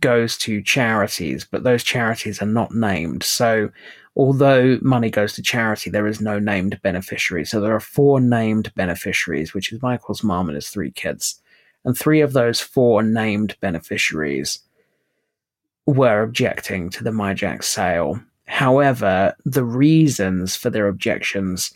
goes 0.00 0.36
to 0.38 0.62
charities, 0.62 1.44
but 1.44 1.64
those 1.64 1.84
charities 1.84 2.40
are 2.40 2.46
not 2.46 2.74
named. 2.74 3.22
So, 3.22 3.70
although 4.16 4.78
money 4.80 5.10
goes 5.10 5.34
to 5.34 5.42
charity, 5.42 5.90
there 5.90 6.06
is 6.06 6.20
no 6.20 6.38
named 6.38 6.80
beneficiary. 6.82 7.44
So, 7.44 7.60
there 7.60 7.74
are 7.74 7.80
four 7.80 8.20
named 8.20 8.72
beneficiaries, 8.74 9.52
which 9.52 9.72
is 9.72 9.82
Michael's 9.82 10.22
mom 10.22 10.48
and 10.48 10.54
his 10.54 10.68
three 10.68 10.90
kids. 10.90 11.40
And 11.84 11.96
three 11.96 12.22
of 12.22 12.32
those 12.32 12.60
four 12.60 13.02
named 13.02 13.56
beneficiaries 13.60 14.60
were 15.86 16.22
objecting 16.22 16.88
to 16.90 17.04
the 17.04 17.10
Mijac 17.10 17.62
sale. 17.62 18.18
However, 18.46 19.34
the 19.44 19.64
reasons 19.64 20.56
for 20.56 20.70
their 20.70 20.88
objections 20.88 21.74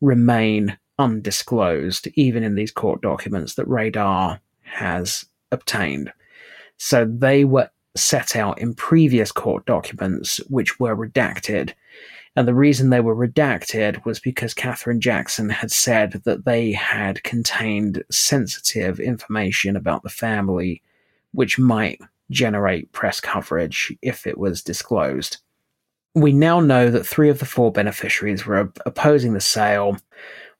remain 0.00 0.78
undisclosed, 0.98 2.08
even 2.14 2.42
in 2.42 2.54
these 2.54 2.72
court 2.72 3.00
documents 3.00 3.54
that 3.54 3.68
Radar 3.68 4.40
has 4.62 5.24
obtained. 5.52 6.12
So 6.76 7.04
they 7.04 7.44
were 7.44 7.70
set 7.96 8.36
out 8.36 8.58
in 8.60 8.74
previous 8.74 9.32
court 9.32 9.66
documents, 9.66 10.38
which 10.48 10.78
were 10.78 10.96
redacted. 10.96 11.72
And 12.36 12.46
the 12.46 12.54
reason 12.54 12.90
they 12.90 13.00
were 13.00 13.16
redacted 13.16 14.04
was 14.04 14.20
because 14.20 14.54
Katherine 14.54 15.00
Jackson 15.00 15.48
had 15.48 15.72
said 15.72 16.22
that 16.24 16.44
they 16.44 16.72
had 16.72 17.22
contained 17.24 18.04
sensitive 18.10 19.00
information 19.00 19.76
about 19.76 20.04
the 20.04 20.08
family, 20.08 20.82
which 21.32 21.58
might 21.58 22.00
generate 22.30 22.92
press 22.92 23.20
coverage 23.20 23.92
if 24.02 24.26
it 24.26 24.38
was 24.38 24.62
disclosed. 24.62 25.38
We 26.14 26.32
now 26.32 26.60
know 26.60 26.90
that 26.90 27.06
three 27.06 27.28
of 27.28 27.38
the 27.38 27.44
four 27.44 27.72
beneficiaries 27.72 28.46
were 28.46 28.72
opposing 28.86 29.32
the 29.32 29.40
sale. 29.40 29.96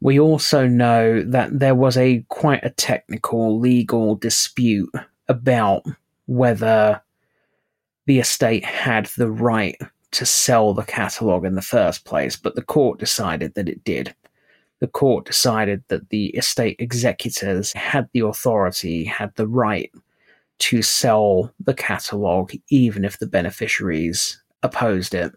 We 0.01 0.21
also 0.21 0.67
know 0.67 1.23
that 1.23 1.59
there 1.59 1.75
was 1.75 1.97
a 1.97 2.25
quite 2.29 2.65
a 2.65 2.71
technical 2.71 3.59
legal 3.59 4.15
dispute 4.15 4.93
about 5.29 5.85
whether 6.27 7.03
the 8.07 8.21
estate 8.21 8.65
had 8.65 9.07
the 9.17 9.31
right 9.31 9.77
to 10.13 10.25
sell 10.25 10.73
the 10.73 10.85
catalogue 10.85 11.45
in 11.45 11.55
the 11.55 11.63
first 11.63 12.05
place, 12.05 12.37
but 12.37 12.55
the 12.55 12.63
court 12.63 12.99
decided 12.99 13.55
that 13.55 13.69
it 13.69 13.85
did. 13.85 14.15
The 14.81 14.87
court 14.87 15.27
decided 15.27 15.83
that 15.89 16.09
the 16.11 16.27
estate 16.29 16.77
executors 16.79 17.73
had 17.73 18.09
the 18.13 18.21
authority, 18.21 19.05
had 19.05 19.35
the 19.35 19.49
right 19.49 19.91
to 20.61 20.83
sell 20.83 21.53
the 21.61 21.75
catalogue, 21.75 22.53
even 22.69 23.05
if 23.05 23.19
the 23.19 23.27
beneficiaries 23.27 24.41
opposed 24.63 25.15
it. 25.15 25.33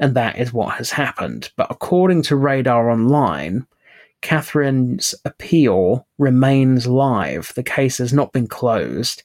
And 0.00 0.14
that 0.16 0.38
is 0.38 0.52
what 0.52 0.74
has 0.76 0.90
happened. 0.90 1.50
But 1.56 1.68
according 1.70 2.22
to 2.22 2.36
Radar 2.36 2.90
Online, 2.90 3.66
Katherine's 4.22 5.14
appeal 5.24 6.06
remains 6.18 6.86
live. 6.86 7.52
The 7.54 7.62
case 7.62 7.98
has 7.98 8.12
not 8.12 8.32
been 8.32 8.46
closed. 8.46 9.24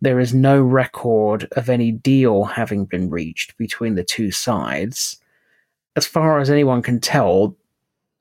There 0.00 0.20
is 0.20 0.32
no 0.32 0.60
record 0.60 1.48
of 1.52 1.68
any 1.68 1.90
deal 1.90 2.44
having 2.44 2.84
been 2.84 3.10
reached 3.10 3.56
between 3.58 3.96
the 3.96 4.04
two 4.04 4.30
sides. 4.30 5.18
As 5.96 6.06
far 6.06 6.38
as 6.38 6.48
anyone 6.48 6.80
can 6.80 7.00
tell, 7.00 7.56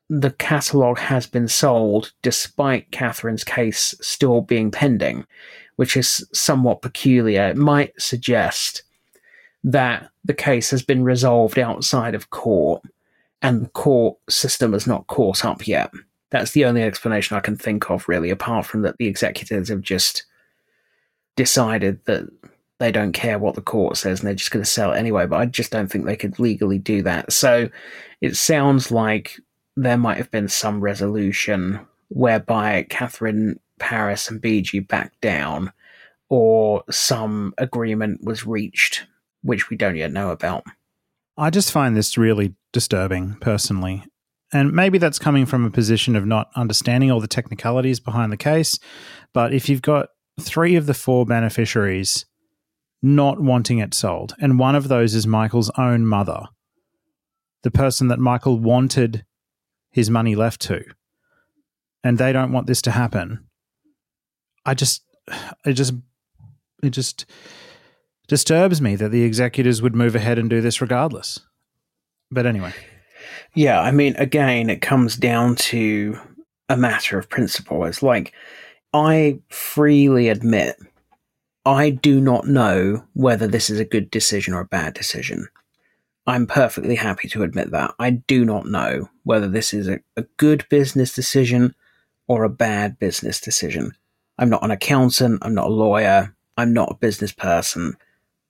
the 0.09 0.31
catalogue 0.31 0.99
has 0.99 1.27
been 1.27 1.47
sold 1.47 2.11
despite 2.21 2.91
Katherine's 2.91 3.43
case 3.43 3.93
still 4.01 4.41
being 4.41 4.71
pending, 4.71 5.25
which 5.75 5.97
is 5.97 6.27
somewhat 6.33 6.81
peculiar. 6.81 7.47
It 7.47 7.57
might 7.57 7.99
suggest 8.01 8.83
that 9.63 10.09
the 10.23 10.33
case 10.33 10.69
has 10.71 10.83
been 10.83 11.03
resolved 11.03 11.59
outside 11.59 12.15
of 12.15 12.29
court 12.29 12.83
and 13.41 13.65
the 13.65 13.69
court 13.69 14.17
system 14.29 14.73
has 14.73 14.87
not 14.87 15.07
caught 15.07 15.43
up 15.43 15.67
yet. 15.67 15.91
That's 16.31 16.51
the 16.51 16.65
only 16.65 16.83
explanation 16.83 17.37
I 17.37 17.41
can 17.41 17.55
think 17.55 17.89
of, 17.89 18.07
really, 18.07 18.29
apart 18.29 18.65
from 18.65 18.81
that 18.81 18.97
the 18.97 19.07
executors 19.07 19.69
have 19.69 19.81
just 19.81 20.25
decided 21.35 21.99
that 22.05 22.27
they 22.79 22.91
don't 22.91 23.13
care 23.13 23.39
what 23.39 23.55
the 23.55 23.61
court 23.61 23.97
says 23.97 24.19
and 24.19 24.27
they're 24.27 24.35
just 24.35 24.51
going 24.51 24.63
to 24.63 24.69
sell 24.69 24.91
it 24.91 24.97
anyway. 24.97 25.25
But 25.25 25.39
I 25.39 25.45
just 25.45 25.71
don't 25.71 25.89
think 25.89 26.05
they 26.05 26.15
could 26.15 26.39
legally 26.39 26.77
do 26.77 27.01
that. 27.03 27.31
So 27.31 27.69
it 28.21 28.35
sounds 28.35 28.91
like 28.91 29.39
there 29.77 29.97
might 29.97 30.17
have 30.17 30.31
been 30.31 30.47
some 30.47 30.81
resolution 30.81 31.79
whereby 32.09 32.85
Katherine 32.89 33.59
Paris 33.79 34.29
and 34.29 34.41
Bigi 34.41 34.79
backed 34.79 35.19
down, 35.21 35.71
or 36.29 36.83
some 36.89 37.53
agreement 37.57 38.23
was 38.23 38.45
reached, 38.45 39.05
which 39.41 39.69
we 39.69 39.77
don't 39.77 39.95
yet 39.95 40.11
know 40.11 40.31
about. 40.31 40.63
I 41.37 41.49
just 41.49 41.71
find 41.71 41.95
this 41.95 42.17
really 42.17 42.55
disturbing 42.71 43.35
personally. 43.41 44.03
And 44.55 44.71
maybe 44.71 44.99
that's 44.99 45.19
coming 45.19 45.45
from 45.45 45.65
a 45.65 45.69
position 45.69 46.15
of 46.15 46.25
not 46.25 46.49
understanding 46.55 47.11
all 47.11 47.19
the 47.19 47.27
technicalities 47.27 47.99
behind 47.99 48.31
the 48.31 48.37
case. 48.37 48.79
But 49.33 49.53
if 49.53 49.67
you've 49.67 49.81
got 49.81 50.07
three 50.39 50.77
of 50.77 50.85
the 50.85 50.93
four 50.93 51.25
beneficiaries 51.25 52.25
not 53.01 53.41
wanting 53.41 53.79
it 53.79 53.93
sold, 53.93 54.33
and 54.39 54.57
one 54.57 54.73
of 54.73 54.87
those 54.87 55.13
is 55.13 55.27
Michael's 55.27 55.69
own 55.77 56.05
mother, 56.05 56.45
the 57.63 57.69
person 57.69 58.07
that 58.07 58.17
Michael 58.17 58.57
wanted 58.57 59.25
his 59.91 60.09
money 60.09 60.35
left 60.35 60.61
to, 60.61 60.85
and 62.01 62.17
they 62.17 62.31
don't 62.31 62.53
want 62.53 62.65
this 62.65 62.81
to 62.83 62.91
happen. 62.91 63.45
I 64.65 64.73
just, 64.73 65.03
it 65.65 65.73
just, 65.73 65.95
it 66.81 66.91
just 66.91 67.25
disturbs 68.29 68.81
me 68.81 68.95
that 68.95 69.09
the 69.09 69.23
executors 69.23 69.81
would 69.81 69.95
move 69.95 70.15
ahead 70.15 70.39
and 70.39 70.49
do 70.49 70.61
this 70.61 70.79
regardless. 70.79 71.41
But 72.31 72.45
anyway. 72.45 72.73
Yeah, 73.53 73.79
I 73.79 73.91
mean, 73.91 74.15
again, 74.17 74.69
it 74.69 74.81
comes 74.81 75.15
down 75.15 75.55
to 75.55 76.19
a 76.69 76.77
matter 76.77 77.17
of 77.17 77.29
principle. 77.29 77.85
It's 77.85 78.03
like, 78.03 78.33
I 78.93 79.39
freely 79.49 80.29
admit 80.29 80.77
I 81.65 81.89
do 81.89 82.21
not 82.21 82.47
know 82.47 83.05
whether 83.13 83.47
this 83.47 83.69
is 83.69 83.79
a 83.79 83.85
good 83.85 84.11
decision 84.11 84.53
or 84.53 84.61
a 84.61 84.65
bad 84.65 84.93
decision. 84.93 85.47
I'm 86.27 86.47
perfectly 86.47 86.95
happy 86.95 87.27
to 87.29 87.43
admit 87.43 87.71
that. 87.71 87.93
I 87.99 88.11
do 88.11 88.45
not 88.45 88.67
know 88.67 89.09
whether 89.23 89.47
this 89.47 89.73
is 89.73 89.87
a, 89.87 89.99
a 90.15 90.23
good 90.37 90.65
business 90.69 91.13
decision 91.13 91.75
or 92.27 92.43
a 92.43 92.49
bad 92.49 92.97
business 92.99 93.39
decision. 93.39 93.91
I'm 94.37 94.49
not 94.49 94.63
an 94.63 94.71
accountant, 94.71 95.39
I'm 95.43 95.53
not 95.53 95.67
a 95.67 95.73
lawyer, 95.73 96.35
I'm 96.57 96.73
not 96.73 96.91
a 96.91 96.95
business 96.95 97.31
person. 97.31 97.95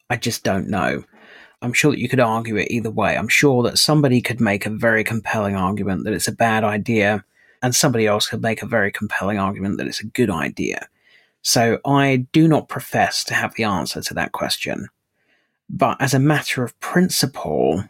I 0.09 0.17
just 0.17 0.43
don't 0.43 0.69
know. 0.69 1.03
I'm 1.65 1.73
sure 1.73 1.91
that 1.91 1.99
you 1.99 2.07
could 2.07 2.19
argue 2.19 2.57
it 2.57 2.69
either 2.69 2.91
way. 2.91 3.17
I'm 3.17 3.27
sure 3.27 3.63
that 3.63 3.79
somebody 3.79 4.21
could 4.21 4.39
make 4.39 4.67
a 4.67 4.69
very 4.69 5.03
compelling 5.03 5.55
argument 5.55 6.03
that 6.03 6.13
it's 6.13 6.27
a 6.27 6.31
bad 6.31 6.63
idea 6.63 7.25
and 7.63 7.73
somebody 7.73 8.05
else 8.05 8.29
could 8.29 8.43
make 8.43 8.61
a 8.61 8.67
very 8.67 8.91
compelling 8.91 9.39
argument 9.39 9.77
that 9.77 9.87
it's 9.87 9.99
a 9.99 10.05
good 10.05 10.29
idea. 10.29 10.87
So 11.41 11.79
I 11.83 12.27
do 12.31 12.47
not 12.47 12.69
profess 12.69 13.23
to 13.23 13.33
have 13.33 13.55
the 13.55 13.63
answer 13.63 13.99
to 13.99 14.13
that 14.13 14.31
question. 14.31 14.89
But 15.67 15.99
as 15.99 16.13
a 16.13 16.19
matter 16.19 16.63
of 16.63 16.79
principle, 16.81 17.83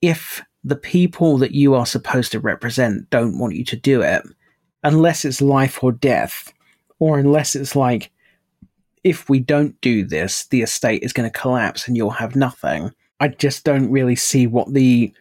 if 0.00 0.40
the 0.62 0.76
people 0.76 1.38
that 1.38 1.52
you 1.52 1.74
are 1.74 1.86
supposed 1.86 2.30
to 2.32 2.38
represent 2.38 3.10
don't 3.10 3.36
want 3.36 3.56
you 3.56 3.64
to 3.64 3.76
do 3.76 4.00
it, 4.00 4.22
unless 4.84 5.24
it's 5.24 5.42
life 5.42 5.82
or 5.82 5.90
death, 5.90 6.52
or 7.00 7.18
unless 7.18 7.56
it's 7.56 7.74
like, 7.74 8.12
if 9.02 9.28
we 9.28 9.40
don't 9.40 9.80
do 9.80 10.04
this, 10.04 10.46
the 10.46 10.62
estate 10.62 11.02
is 11.02 11.12
going 11.12 11.28
to 11.28 11.36
collapse 11.36 11.88
and 11.88 11.96
you'll 11.96 12.10
have 12.10 12.36
nothing. 12.36 12.92
I 13.20 13.28
just 13.28 13.64
don't 13.64 13.90
really 13.90 14.16
see 14.16 14.46
what 14.46 14.72
the 14.72 15.12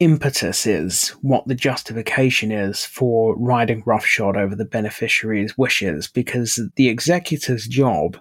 impetus 0.00 0.66
is, 0.66 1.10
what 1.22 1.46
the 1.46 1.54
justification 1.54 2.50
is 2.52 2.84
for 2.84 3.36
riding 3.36 3.82
roughshod 3.86 4.36
over 4.36 4.54
the 4.54 4.64
beneficiary's 4.64 5.56
wishes, 5.56 6.08
because 6.08 6.60
the 6.76 6.88
executor's 6.88 7.66
job 7.66 8.18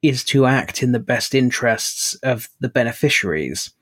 is 0.00 0.24
to 0.24 0.46
act 0.46 0.82
in 0.82 0.92
the 0.92 0.98
best 0.98 1.34
interests 1.34 2.14
of 2.22 2.48
the 2.60 2.68
beneficiaries. 2.68 3.72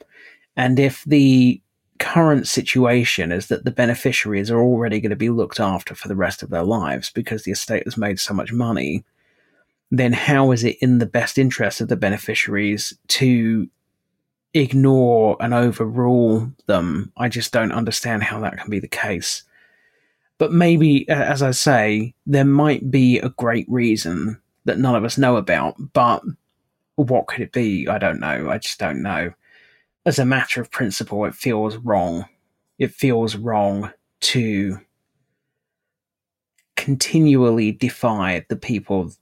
And 0.57 0.79
if 0.79 1.05
the 1.05 1.63
current 1.99 2.49
situation 2.49 3.31
is 3.31 3.49
that 3.49 3.65
the 3.65 3.71
beneficiaries 3.71 4.51
are 4.51 4.61
already 4.61 5.01
going 5.01 5.11
to 5.11 5.17
be 5.17 5.31
looked 5.31 5.61
after 5.61 5.95
for 5.95 6.09
the 6.09 6.17
rest 6.17 6.43
of 6.43 6.51
their 6.51 6.65
lives 6.65 7.11
because 7.11 7.45
the 7.45 7.53
estate 7.53 7.85
has 7.85 7.97
made 7.97 8.19
so 8.19 8.35
much 8.35 8.53
money, 8.53 9.05
then 9.91 10.13
how 10.13 10.51
is 10.51 10.65
it 10.65 10.77
in 10.81 10.99
the 10.99 11.07
best 11.07 11.39
interest 11.39 11.81
of 11.81 11.89
the 11.89 11.97
beneficiaries 11.97 12.95
to 13.09 13.69
ignore 14.55 15.37
and 15.41 15.55
overrule 15.55 16.51
them. 16.67 17.13
I 17.17 17.29
just 17.29 17.53
don't 17.53 17.73
understand 17.73 18.23
how 18.23 18.41
that 18.41 18.59
can 18.59 18.71
be 18.71 18.81
the 18.81 18.89
case. 18.89 19.45
But 20.39 20.53
maybe, 20.53 21.09
as 21.09 21.43
I 21.43 21.51
say, 21.51 22.15
there 22.27 22.45
might 22.45 22.91
be 22.91 23.19
a 23.19 23.29
great 23.29 23.67
reason 23.69 24.41
that 24.65 24.79
none 24.79 24.95
of 24.95 25.05
us 25.05 25.19
know 25.19 25.37
about. 25.37 25.75
But 25.93 26.23
what 26.97 27.27
could 27.27 27.41
it 27.41 27.53
be? 27.53 27.87
I 27.89 27.99
don't 27.99 28.21
know. 28.21 28.51
I 28.51 28.59
just 28.59 28.79
don't 28.79 29.03
know. 29.03 29.33
As 30.07 30.19
a 30.19 30.25
matter 30.25 30.61
of 30.61 30.71
principle, 30.71 31.25
it 31.27 31.35
feels 31.35 31.77
wrong. 31.77 32.25
It 32.79 32.93
feels 32.93 33.37
wrong 33.37 33.93
to 34.21 34.79
continually 36.77 37.73
defy 37.73 38.45
the 38.49 38.57
people 38.57 39.13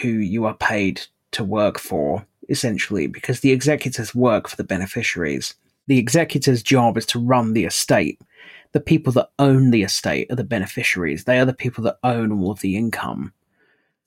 who 0.00 0.08
you 0.08 0.44
are 0.44 0.56
paid 0.56 1.02
to 1.30 1.44
work 1.44 1.78
for, 1.78 2.26
essentially, 2.48 3.06
because 3.06 3.40
the 3.40 3.52
executors 3.52 4.14
work 4.14 4.48
for 4.48 4.56
the 4.56 4.64
beneficiaries. 4.64 5.54
The 5.86 5.98
executor's 5.98 6.62
job 6.62 6.96
is 6.96 7.06
to 7.06 7.18
run 7.18 7.52
the 7.52 7.64
estate. 7.64 8.20
The 8.72 8.80
people 8.80 9.12
that 9.14 9.30
own 9.38 9.70
the 9.70 9.82
estate 9.82 10.30
are 10.30 10.36
the 10.36 10.44
beneficiaries. 10.44 11.24
They 11.24 11.38
are 11.38 11.44
the 11.44 11.54
people 11.54 11.84
that 11.84 11.98
own 12.02 12.32
all 12.32 12.50
of 12.50 12.60
the 12.60 12.76
income. 12.76 13.32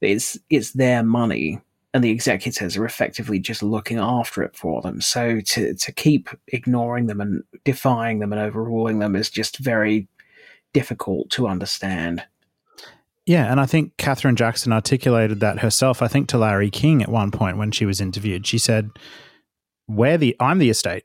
It's 0.02 0.38
it's 0.50 0.72
their 0.72 1.04
money, 1.04 1.60
and 1.94 2.04
the 2.04 2.12
executors 2.12 2.78
are 2.78 2.86
effectively 2.86 3.40
just 3.40 3.64
looking 3.64 3.98
after 3.98 4.44
it 4.44 4.56
for 4.56 4.82
them. 4.82 5.02
So 5.02 5.40
to 5.40 5.74
to 5.74 5.92
keep 5.92 6.30
ignoring 6.48 7.08
them 7.08 7.22
and 7.22 7.44
defying 7.64 8.20
them 8.20 8.34
and 8.34 8.42
overruling 8.42 9.00
them 9.00 9.16
is 9.16 9.30
just 9.30 9.58
very 9.58 10.08
difficult 10.74 11.30
to 11.32 11.48
understand. 11.48 12.24
Yeah, 13.28 13.52
and 13.52 13.60
I 13.60 13.66
think 13.66 13.98
Katherine 13.98 14.38
Jackson 14.38 14.72
articulated 14.72 15.42
that 15.42 15.60
herself. 15.60 16.02
I 16.02 16.08
think 16.08 16.30
to 16.30 16.38
Larry 16.38 16.70
King 16.70 17.02
at 17.02 17.10
one 17.10 17.30
point 17.30 17.58
when 17.58 17.72
she 17.72 17.86
was 17.86 18.00
interviewed, 18.00 18.48
she 18.48 18.58
said, 18.58 18.90
"We're 19.86 20.18
the 20.18 20.34
I'm 20.40 20.60
the 20.60 20.70
estate. 20.70 21.04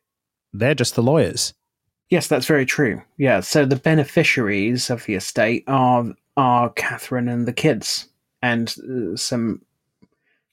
They're 0.53 0.77
just 0.77 0.95
the 0.95 1.03
lawyers." 1.03 1.53
Yes, 2.11 2.29
that's 2.29 2.47
very 2.47 2.65
true. 2.65 3.03
Yeah, 3.19 3.41
so 3.41 3.67
the 3.67 3.75
beneficiaries 3.75 4.89
of 4.89 5.05
the 5.05 5.17
estate 5.17 5.65
are 5.67 6.15
are 6.37 6.71
Catherine 6.71 7.29
and 7.29 7.45
the 7.45 7.53
kids, 7.53 8.09
and 8.41 8.73
uh, 8.89 9.17
some 9.17 9.63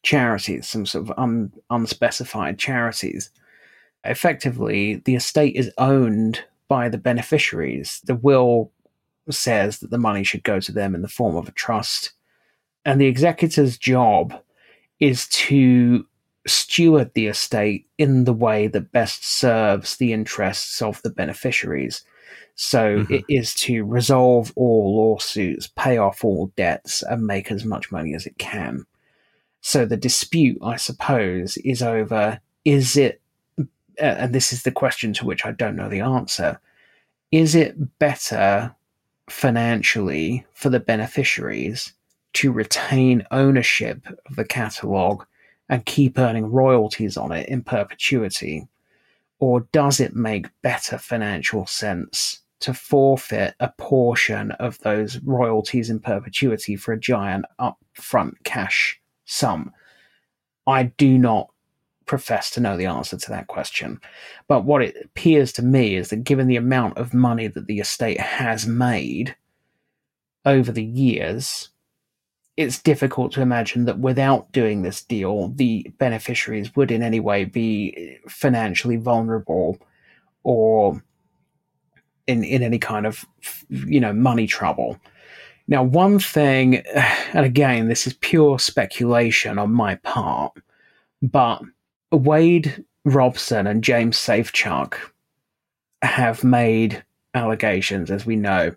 charities, 0.02 0.68
some 0.68 0.88
sort 0.88 1.08
of 1.08 1.20
un, 1.20 1.54
unspecified 1.70 2.58
charities. 2.58 3.30
Effectively, 4.04 5.04
the 5.06 5.14
estate 5.14 5.56
is 5.56 5.72
owned 5.78 6.44
by 6.68 6.90
the 6.90 6.98
beneficiaries. 6.98 8.02
The 8.06 8.16
will 8.16 8.72
says 9.32 9.80
that 9.80 9.92
the 9.92 9.98
money 9.98 10.24
should 10.24 10.44
go 10.44 10.60
to 10.60 10.72
them 10.72 10.96
in 10.96 11.02
the 11.02 11.08
form 11.08 11.36
of 11.36 11.48
a 11.48 11.54
trust. 11.54 12.12
And 12.86 13.00
the 13.00 13.08
executor's 13.08 13.78
job 13.78 14.34
is 15.00 15.28
to 15.30 16.06
steward 16.48 17.14
the 17.14 17.28
estate 17.28 17.88
in 17.98 18.24
the 18.24 18.34
way 18.34 18.68
that 18.68 18.92
best 18.92 19.26
serves 19.26 19.98
the 19.98 20.14
interests 20.14 20.82
of 20.82 21.02
the 21.02 21.10
beneficiaries. 21.10 22.04
So 22.56 23.00
mm-hmm. 23.00 23.14
it 23.14 23.26
is 23.30 23.54
to 23.56 23.86
resolve 23.86 24.52
all 24.56 24.96
lawsuits, 24.98 25.68
pay 25.76 25.98
off 25.98 26.24
all 26.24 26.52
debts, 26.58 27.04
and 27.04 27.26
make 27.26 27.52
as 27.52 27.64
much 27.64 27.92
money 27.92 28.14
as 28.16 28.26
it 28.26 28.38
can. 28.38 28.86
So 29.62 29.86
the 29.86 29.98
dispute, 29.98 30.58
I 30.62 30.78
suppose, 30.78 31.58
is 31.58 31.82
over 31.82 32.40
is 32.66 32.98
it, 32.98 33.22
and 33.98 34.34
this 34.34 34.52
is 34.52 34.64
the 34.64 34.72
question 34.72 35.14
to 35.14 35.26
which 35.26 35.46
I 35.46 35.52
don't 35.52 35.76
know 35.76 35.90
the 35.90 36.02
answer, 36.02 36.60
is 37.32 37.56
it 37.56 38.00
better 38.00 38.76
financially 39.32 40.46
for 40.54 40.70
the 40.70 40.80
beneficiaries 40.80 41.94
to 42.34 42.52
retain 42.52 43.26
ownership 43.32 44.06
of 44.26 44.36
the 44.36 44.46
catalogue 44.46 45.26
and 45.68 45.86
keep 45.86 46.18
earning 46.18 46.52
royalties 46.52 47.18
on 47.18 47.32
it 47.32 47.48
in 47.48 47.64
perpetuity? 47.64 48.68
Or 49.40 49.62
does 49.72 50.00
it 50.00 50.16
make 50.16 50.48
better 50.62 50.98
financial 50.98 51.66
sense 51.66 52.42
to 52.60 52.74
forfeit 52.74 53.56
a 53.60 53.70
portion 53.78 54.52
of 54.52 54.80
those 54.80 55.20
royalties 55.20 55.90
in 55.90 56.00
perpetuity 56.00 56.76
for 56.76 56.94
a 56.94 57.00
giant 57.00 57.46
upfront 57.60 58.34
cash 58.44 59.00
sum? 59.26 59.72
I 60.68 60.84
do 60.84 61.18
not 61.18 61.50
profess 62.10 62.50
to 62.50 62.60
know 62.60 62.76
the 62.76 62.88
answer 62.88 63.16
to 63.16 63.30
that 63.30 63.46
question. 63.46 64.02
But 64.48 64.66
what 64.66 64.82
it 64.82 64.96
appears 65.06 65.54
to 65.54 65.62
me 65.62 65.94
is 65.94 66.10
that 66.10 66.24
given 66.24 66.48
the 66.48 66.56
amount 66.56 66.98
of 66.98 67.14
money 67.14 67.46
that 67.46 67.68
the 67.68 67.80
estate 67.80 68.20
has 68.20 68.66
made 68.66 69.36
over 70.44 70.72
the 70.72 70.84
years, 70.84 71.70
it's 72.58 72.82
difficult 72.82 73.32
to 73.34 73.44
imagine 73.44 73.86
that 73.86 74.00
without 74.00 74.52
doing 74.52 74.82
this 74.82 75.04
deal, 75.04 75.50
the 75.50 75.86
beneficiaries 76.00 76.76
would 76.76 76.90
in 76.90 77.04
any 77.04 77.20
way 77.20 77.46
be 77.46 78.18
financially 78.28 78.98
vulnerable 78.98 79.78
or 80.42 81.04
in, 82.26 82.44
in 82.44 82.64
any 82.64 82.80
kind 82.80 83.06
of 83.06 83.24
you 83.70 84.00
know 84.00 84.14
money 84.14 84.48
trouble. 84.48 84.98
Now, 85.68 85.84
one 85.84 86.18
thing, 86.18 86.78
and 87.34 87.46
again, 87.46 87.88
this 87.88 88.08
is 88.08 88.14
pure 88.14 88.58
speculation 88.58 89.60
on 89.60 89.72
my 89.72 89.94
part, 89.94 90.54
but 91.22 91.62
Wade 92.18 92.84
Robson 93.06 93.68
and 93.68 93.84
James 93.84 94.18
Safechuck 94.18 94.96
have 96.02 96.44
made 96.44 97.04
allegations, 97.34 98.10
as 98.10 98.26
we 98.26 98.36
know, 98.36 98.74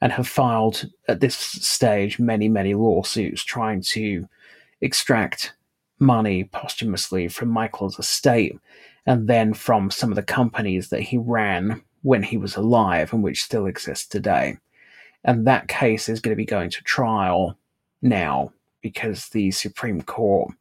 and 0.00 0.12
have 0.12 0.26
filed 0.26 0.86
at 1.08 1.20
this 1.20 1.36
stage 1.36 2.18
many, 2.18 2.48
many 2.48 2.74
lawsuits 2.74 3.44
trying 3.44 3.80
to 3.80 4.28
extract 4.80 5.54
money 5.98 6.44
posthumously 6.44 7.28
from 7.28 7.48
Michael's 7.48 7.98
estate 7.98 8.58
and 9.06 9.28
then 9.28 9.54
from 9.54 9.90
some 9.90 10.10
of 10.10 10.16
the 10.16 10.22
companies 10.22 10.88
that 10.88 11.00
he 11.00 11.16
ran 11.18 11.80
when 12.02 12.22
he 12.22 12.36
was 12.36 12.56
alive 12.56 13.12
and 13.12 13.22
which 13.22 13.42
still 13.42 13.66
exist 13.66 14.10
today. 14.10 14.56
And 15.24 15.46
that 15.46 15.68
case 15.68 16.08
is 16.08 16.20
going 16.20 16.32
to 16.32 16.36
be 16.36 16.44
going 16.44 16.70
to 16.70 16.82
trial 16.82 17.56
now 18.00 18.52
because 18.80 19.28
the 19.28 19.52
Supreme 19.52 20.02
Court 20.02 20.52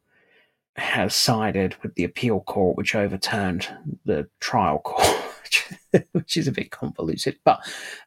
has 0.81 1.15
sided 1.15 1.75
with 1.81 1.95
the 1.95 2.03
appeal 2.03 2.41
court, 2.41 2.75
which 2.75 2.95
overturned 2.95 3.67
the 4.05 4.27
trial 4.39 4.79
court, 4.79 5.63
which 6.11 6.35
is 6.35 6.47
a 6.47 6.51
bit 6.51 6.71
convoluted. 6.71 7.37
But 7.43 7.61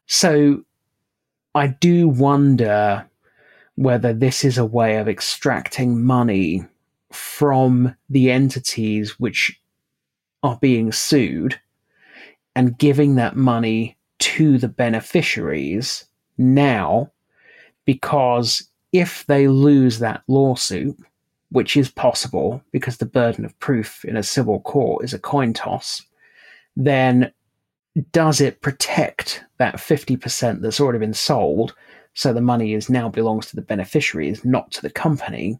so 0.05 0.63
I 1.55 1.67
do 1.67 2.07
wonder 2.07 3.09
whether 3.75 4.13
this 4.13 4.43
is 4.43 4.57
a 4.57 4.65
way 4.65 4.97
of 4.97 5.07
extracting 5.07 6.03
money 6.03 6.65
from 7.11 7.95
the 8.09 8.31
entities 8.31 9.19
which 9.19 9.59
are 10.43 10.57
being 10.61 10.91
sued 10.91 11.59
and 12.55 12.77
giving 12.77 13.15
that 13.15 13.35
money 13.35 13.97
to 14.19 14.57
the 14.57 14.67
beneficiaries 14.67 16.05
now 16.37 17.11
because 17.85 18.69
if 18.91 19.25
they 19.27 19.47
lose 19.47 19.99
that 19.99 20.23
lawsuit 20.27 20.97
which 21.55 21.77
is 21.77 21.89
possible 21.89 22.61
because 22.73 22.97
the 22.97 23.05
burden 23.05 23.45
of 23.45 23.57
proof 23.59 24.03
in 24.03 24.17
a 24.17 24.23
civil 24.23 24.59
court 24.59 25.05
is 25.05 25.13
a 25.13 25.19
coin 25.19 25.53
toss, 25.53 26.01
then 26.75 27.31
does 28.11 28.41
it 28.41 28.59
protect 28.59 29.41
that 29.57 29.75
50% 29.75 30.59
that's 30.59 30.81
already 30.81 30.99
been 30.99 31.13
sold 31.13 31.73
so 32.13 32.33
the 32.33 32.41
money 32.41 32.73
is 32.73 32.89
now 32.89 33.07
belongs 33.07 33.45
to 33.47 33.55
the 33.55 33.61
beneficiaries, 33.61 34.43
not 34.43 34.69
to 34.71 34.81
the 34.81 34.89
company? 34.89 35.57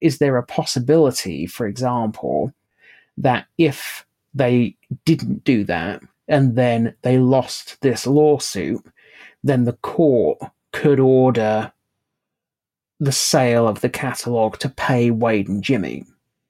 Is 0.00 0.18
there 0.18 0.36
a 0.36 0.46
possibility, 0.46 1.46
for 1.46 1.66
example, 1.66 2.52
that 3.18 3.46
if 3.58 4.06
they 4.34 4.76
didn't 5.04 5.42
do 5.42 5.64
that 5.64 6.00
and 6.28 6.54
then 6.54 6.94
they 7.02 7.18
lost 7.18 7.80
this 7.80 8.06
lawsuit, 8.06 8.86
then 9.42 9.64
the 9.64 9.78
court 9.82 10.38
could 10.70 11.00
order 11.00 11.72
the 13.00 13.12
sale 13.12 13.66
of 13.66 13.80
the 13.80 13.88
catalog 13.88 14.58
to 14.58 14.68
pay 14.68 15.10
Wade 15.10 15.48
and 15.48 15.62
Jimmy. 15.62 16.04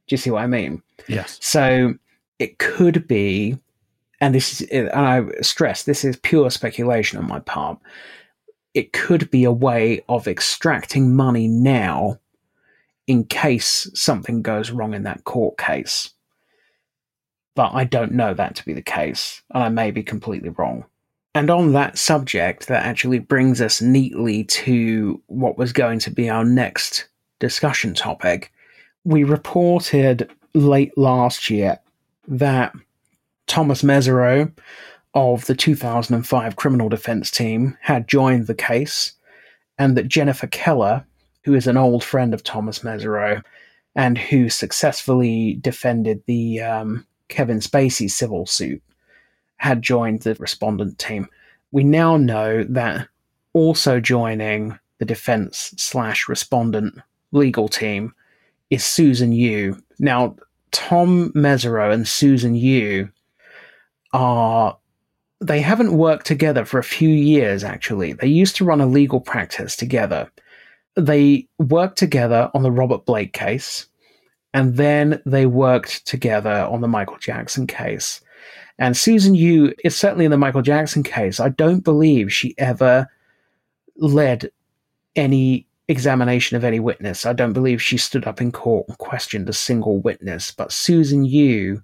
Do 0.07 0.12
you 0.15 0.16
see 0.16 0.31
what 0.31 0.43
I 0.43 0.47
mean? 0.47 0.83
Yes. 1.09 1.39
So 1.41 1.95
it 2.39 2.59
could 2.59 3.07
be, 3.09 3.59
and 4.21 4.35
this 4.35 4.61
is, 4.61 4.69
and 4.69 4.91
I 4.91 5.25
stress 5.41 5.85
this 5.85 6.05
is 6.05 6.16
pure 6.16 6.51
speculation 6.51 7.19
on 7.19 7.27
my 7.27 7.41
part. 7.41 7.79
It 8.75 8.93
could 8.93 9.31
be 9.31 9.45
a 9.45 9.53
way 9.53 10.03
of 10.09 10.29
extracting 10.29 11.15
money 11.15 11.49
now 11.49 12.19
in 13.07 13.25
case 13.25 13.91
something 13.95 14.43
goes 14.43 14.71
wrong 14.71 14.95
in 14.95 15.05
that 15.05 15.25
court 15.25 15.59
case. 15.59 16.11
But 17.55 17.73
I 17.73 17.85
don't 17.85 18.12
know 18.12 18.35
that 18.35 18.57
to 18.57 18.65
be 18.65 18.73
the 18.73 18.83
case, 18.83 19.43
and 19.53 19.62
I 19.62 19.69
may 19.69 19.91
be 19.93 20.03
completely 20.03 20.49
wrong. 20.49 20.85
And 21.35 21.51
on 21.51 21.73
that 21.73 21.98
subject, 21.98 22.69
that 22.69 22.86
actually 22.86 23.19
brings 23.19 23.61
us 23.61 23.82
neatly 23.82 24.44
to 24.44 25.20
what 25.27 25.59
was 25.59 25.73
going 25.73 25.98
to 26.01 26.11
be 26.11 26.31
our 26.31 26.44
next 26.44 27.09
discussion 27.40 27.93
topic. 27.94 28.52
We 29.05 29.24
reported 29.24 30.31
late 30.55 30.97
last 30.97 31.51
year 31.51 31.78
that 32.28 32.73
Thomas 33.47 33.82
Mesereau 33.82 34.52
of 35.15 35.44
the 35.47 35.55
2005 35.55 36.56
criminal 36.56 36.89
defense 36.89 37.31
team 37.31 37.77
had 37.81 38.09
joined 38.09 38.47
the 38.47 38.55
case, 38.55 39.12
and 39.78 39.97
that 39.97 40.09
Jennifer 40.09 40.47
Keller, 40.47 41.05
who 41.44 41.55
is 41.55 41.66
an 41.66 41.77
old 41.77 42.02
friend 42.05 42.32
of 42.32 42.43
Thomas 42.43 42.81
Mesereau 42.81 43.43
and 43.97 44.19
who 44.19 44.48
successfully 44.48 45.59
defended 45.61 46.23
the 46.27 46.61
um, 46.61 47.06
Kevin 47.28 47.59
Spacey 47.59 48.11
civil 48.11 48.47
suit, 48.47 48.82
had 49.65 49.81
joined 49.81 50.20
the 50.20 50.35
respondent 50.35 50.99
team. 50.99 51.27
We 51.73 51.85
now 51.85 52.19
know 52.19 52.65
that 52.65 53.09
also 53.55 53.99
joining 53.99 54.78
the 54.99 55.07
defense 55.07 55.73
slash 55.78 56.28
respondent 56.28 56.99
legal 57.32 57.69
team 57.69 58.15
is 58.69 58.85
Susan 58.85 59.32
Yu. 59.32 59.82
Now, 59.99 60.36
Tom 60.70 61.32
Mesereau 61.32 61.95
and 61.95 62.07
Susan 62.07 62.55
Yu 62.55 63.09
are 64.12 64.77
they 65.41 65.62
haven't 65.62 65.97
worked 65.97 66.27
together 66.27 66.66
for 66.66 66.78
a 66.78 66.85
few 66.85 67.09
years 67.09 67.65
actually. 67.65 68.12
They 68.12 68.27
used 68.27 68.57
to 68.57 68.66
run 68.66 68.82
a 68.82 68.86
legal 68.86 69.20
practice 69.20 69.77
together. 69.77 70.31
They 70.95 71.49
worked 71.59 71.97
together 71.97 72.51
on 72.53 72.62
the 72.62 72.70
Robert 72.70 73.07
Blake 73.07 73.32
case 73.32 73.86
and 74.53 74.77
then 74.77 75.23
they 75.24 75.47
worked 75.47 76.07
together 76.07 76.69
on 76.70 76.82
the 76.82 76.89
Michael 76.89 77.19
Jackson 77.19 77.66
case. 77.66 78.20
And 78.79 78.97
Susan 78.97 79.35
Yu 79.35 79.73
is 79.85 79.97
certainly 79.97 80.25
in 80.25 80.31
the 80.31 80.37
Michael 80.37 80.62
Jackson 80.62 81.03
case. 81.03 81.41
I 81.41 81.49
don't 81.49 81.85
believe 81.85 82.33
she 82.33 82.55
ever 82.59 83.09
led 83.97 84.51
any 85.16 85.66
examination 85.89 86.57
of 86.57 86.65
any 86.65 86.81
witness. 86.81 87.27
I 87.27 87.33
don't 87.33 87.53
believe 87.53 87.81
she 87.81 87.99
stood 87.99 88.27
up 88.27 88.41
in 88.41 88.53
court 88.53 88.87
and 88.89 88.99
questioned 88.99 89.49
a 89.49 89.53
single 89.53 89.99
witness. 90.01 90.51
But 90.51 90.73
Susan 90.73 91.25
Yu 91.25 91.83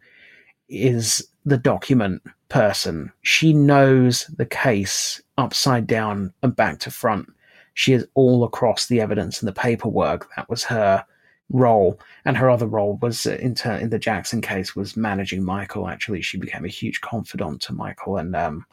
is 0.69 1.27
the 1.45 1.59
document 1.59 2.23
person. 2.49 3.12
She 3.23 3.53
knows 3.53 4.27
the 4.37 4.47
case 4.47 5.20
upside 5.39 5.87
down 5.87 6.32
and 6.43 6.55
back 6.55 6.78
to 6.81 6.91
front. 6.91 7.28
She 7.74 7.93
is 7.93 8.07
all 8.15 8.45
across 8.45 8.87
the 8.87 9.01
evidence 9.01 9.41
and 9.41 9.49
the 9.49 9.53
paperwork. 9.53 10.28
That 10.37 10.49
was 10.49 10.65
her 10.65 11.05
role, 11.51 12.01
and 12.24 12.36
her 12.36 12.48
other 12.48 12.66
role 12.66 12.97
was 13.02 13.27
in, 13.27 13.55
ter- 13.55 13.77
in 13.77 13.90
the 13.90 13.98
Jackson 13.98 14.40
case 14.40 14.74
was 14.74 14.97
managing 14.97 15.44
Michael. 15.44 15.89
Actually, 15.89 16.22
she 16.22 16.39
became 16.39 16.64
a 16.64 16.68
huge 16.68 17.01
confidant 17.01 17.60
to 17.62 17.72
Michael 17.72 18.16
and 18.16 18.35
um, 18.35 18.64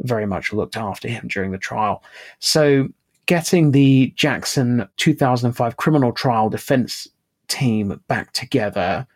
very 0.00 0.26
much 0.26 0.52
looked 0.52 0.76
after 0.76 1.08
him 1.08 1.28
during 1.28 1.52
the 1.52 1.58
trial. 1.58 2.02
So, 2.38 2.88
getting 3.26 3.72
the 3.72 4.12
Jackson 4.16 4.88
2005 4.96 5.76
criminal 5.76 6.12
trial 6.12 6.48
defense 6.48 7.08
team 7.48 8.00
back 8.08 8.32
together 8.32 9.06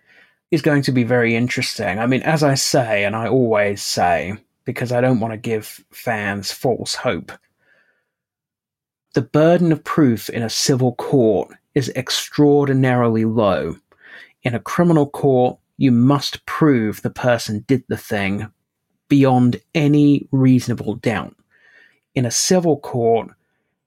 is 0.51 0.62
going 0.62 0.82
to 0.82 0.93
be 0.93 1.05
very 1.05 1.36
interesting. 1.36 1.98
I 1.98 2.06
mean, 2.06 2.22
as 2.22 2.43
I 2.43 2.55
say, 2.55 3.05
and 3.05 3.14
I 3.14 3.28
always 3.28 3.82
say, 3.82 4.35
because 4.64 4.93
I 4.93 5.01
don't 5.01 5.20
want 5.20 5.32
to 5.32 5.39
give 5.39 5.85
fans 5.90 6.51
false 6.51 6.94
hope, 6.94 7.32
the 9.14 9.22
burden 9.22 9.72
of 9.72 9.82
proof 9.85 10.28
in 10.28 10.43
a 10.43 10.51
civil 10.51 10.94
court 10.94 11.52
is 11.75 11.93
extraordinarily 11.95 13.25
low. 13.25 13.77
In 14.43 14.55
a 14.55 14.61
criminal 14.61 15.09
court, 15.09 15.59
you 15.77 15.93
must 15.93 16.45
prove 16.47 17.03
the 17.03 17.11
person 17.11 17.65
did 17.67 17.85
the 17.89 17.97
thing 17.97 18.49
beyond 19.09 19.61
any 19.75 20.29
reasonable 20.31 20.95
doubt. 20.95 21.35
In 22.15 22.27
a 22.27 22.31
civil 22.31 22.79
court, 22.79 23.31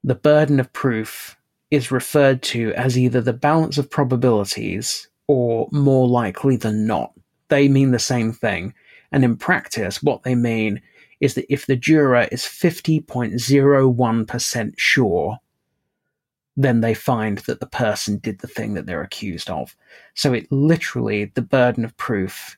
the 0.02 0.14
burden 0.14 0.60
of 0.60 0.72
proof 0.72 1.36
is 1.70 1.90
referred 1.90 2.42
to 2.42 2.72
as 2.74 2.98
either 2.98 3.20
the 3.20 3.32
balance 3.32 3.78
of 3.78 3.90
probabilities 3.90 5.08
or 5.26 5.68
more 5.72 6.06
likely 6.06 6.56
than 6.56 6.86
not. 6.86 7.12
They 7.48 7.68
mean 7.68 7.90
the 7.90 7.98
same 7.98 8.32
thing. 8.32 8.74
And 9.12 9.24
in 9.24 9.36
practice, 9.36 10.02
what 10.02 10.22
they 10.22 10.34
mean 10.34 10.80
is 11.20 11.34
that 11.34 11.52
if 11.52 11.66
the 11.66 11.76
juror 11.76 12.26
is 12.32 12.42
50.01% 12.42 14.74
sure 14.76 15.38
then 16.56 16.80
they 16.80 16.94
find 16.94 17.38
that 17.38 17.60
the 17.60 17.66
person 17.66 18.18
did 18.18 18.40
the 18.40 18.48
thing 18.48 18.74
that 18.74 18.86
they're 18.86 19.02
accused 19.02 19.50
of. 19.50 19.76
So 20.14 20.32
it 20.32 20.50
literally, 20.50 21.26
the 21.34 21.42
burden 21.42 21.84
of 21.84 21.96
proof 21.96 22.56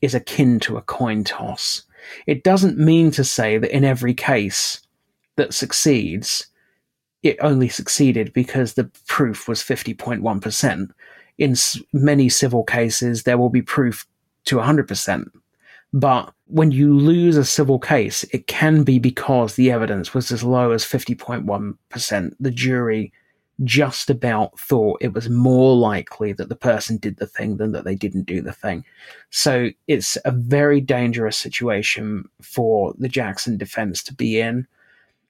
is 0.00 0.14
akin 0.14 0.60
to 0.60 0.76
a 0.76 0.82
coin 0.82 1.24
toss. 1.24 1.82
It 2.26 2.44
doesn't 2.44 2.78
mean 2.78 3.10
to 3.12 3.24
say 3.24 3.58
that 3.58 3.74
in 3.74 3.84
every 3.84 4.14
case 4.14 4.80
that 5.36 5.54
succeeds, 5.54 6.48
it 7.22 7.36
only 7.40 7.68
succeeded 7.68 8.32
because 8.32 8.74
the 8.74 8.90
proof 9.06 9.48
was 9.48 9.60
50.1%. 9.60 10.90
In 11.38 11.54
many 11.92 12.28
civil 12.28 12.64
cases, 12.64 13.22
there 13.22 13.38
will 13.38 13.48
be 13.48 13.62
proof 13.62 14.06
to 14.44 14.56
100%. 14.56 15.26
But 15.94 16.32
when 16.46 16.70
you 16.70 16.96
lose 16.96 17.36
a 17.36 17.44
civil 17.44 17.78
case, 17.78 18.24
it 18.24 18.46
can 18.46 18.82
be 18.82 18.98
because 18.98 19.54
the 19.54 19.70
evidence 19.70 20.12
was 20.14 20.32
as 20.32 20.42
low 20.42 20.72
as 20.72 20.84
50.1%. 20.84 22.32
The 22.40 22.50
jury 22.50 23.12
just 23.64 24.10
about 24.10 24.58
thought 24.58 25.02
it 25.02 25.12
was 25.12 25.28
more 25.28 25.76
likely 25.76 26.32
that 26.32 26.48
the 26.48 26.56
person 26.56 26.96
did 26.96 27.16
the 27.16 27.26
thing 27.26 27.56
than 27.56 27.72
that 27.72 27.84
they 27.84 27.94
didn't 27.94 28.24
do 28.24 28.40
the 28.40 28.52
thing. 28.52 28.84
So 29.30 29.70
it's 29.88 30.16
a 30.24 30.30
very 30.30 30.80
dangerous 30.80 31.36
situation 31.36 32.28
for 32.40 32.94
the 32.98 33.08
Jackson 33.08 33.56
defense 33.56 34.02
to 34.04 34.14
be 34.14 34.40
in. 34.40 34.66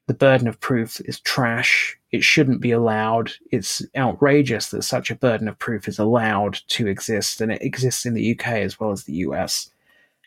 The 0.06 0.14
burden 0.14 0.48
of 0.48 0.60
proof 0.60 1.00
is 1.04 1.20
trash. 1.20 1.96
It 2.10 2.24
shouldn't 2.24 2.60
be 2.60 2.72
allowed. 2.72 3.32
It's 3.50 3.82
outrageous 3.96 4.70
that 4.70 4.82
such 4.82 5.10
a 5.10 5.16
burden 5.16 5.48
of 5.48 5.58
proof 5.58 5.86
is 5.86 5.98
allowed 5.98 6.60
to 6.68 6.86
exist, 6.86 7.40
and 7.40 7.52
it 7.52 7.62
exists 7.62 8.04
in 8.04 8.14
the 8.14 8.32
UK 8.32 8.48
as 8.48 8.80
well 8.80 8.90
as 8.90 9.04
the 9.04 9.14
US. 9.14 9.70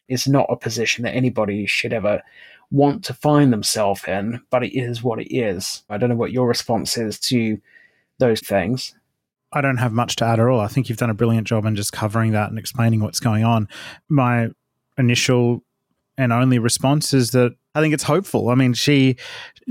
It's 0.07 0.27
not 0.27 0.47
a 0.49 0.55
position 0.55 1.03
that 1.03 1.15
anybody 1.15 1.65
should 1.65 1.93
ever 1.93 2.21
want 2.71 3.03
to 3.05 3.13
find 3.13 3.51
themselves 3.51 4.03
in, 4.07 4.41
but 4.49 4.63
it 4.63 4.77
is 4.77 5.03
what 5.03 5.19
it 5.19 5.35
is. 5.35 5.83
I 5.89 5.97
don't 5.97 6.09
know 6.09 6.15
what 6.15 6.31
your 6.31 6.47
response 6.47 6.97
is 6.97 7.19
to 7.21 7.59
those 8.19 8.41
things. 8.41 8.93
I 9.51 9.61
don't 9.61 9.77
have 9.77 9.93
much 9.93 10.17
to 10.17 10.25
add 10.25 10.39
at 10.39 10.47
all. 10.47 10.59
I 10.59 10.67
think 10.67 10.89
you've 10.89 10.97
done 10.97 11.09
a 11.09 11.15
brilliant 11.15 11.47
job 11.47 11.65
in 11.65 11.75
just 11.75 11.93
covering 11.93 12.31
that 12.33 12.49
and 12.49 12.59
explaining 12.59 12.99
what's 12.99 13.19
going 13.19 13.43
on. 13.43 13.69
My 14.09 14.49
initial 14.97 15.63
and 16.17 16.33
only 16.33 16.59
response 16.59 17.13
is 17.13 17.31
that 17.31 17.55
I 17.73 17.81
think 17.81 17.93
it's 17.93 18.03
hopeful. 18.03 18.49
I 18.49 18.55
mean, 18.55 18.73
she, 18.73 19.17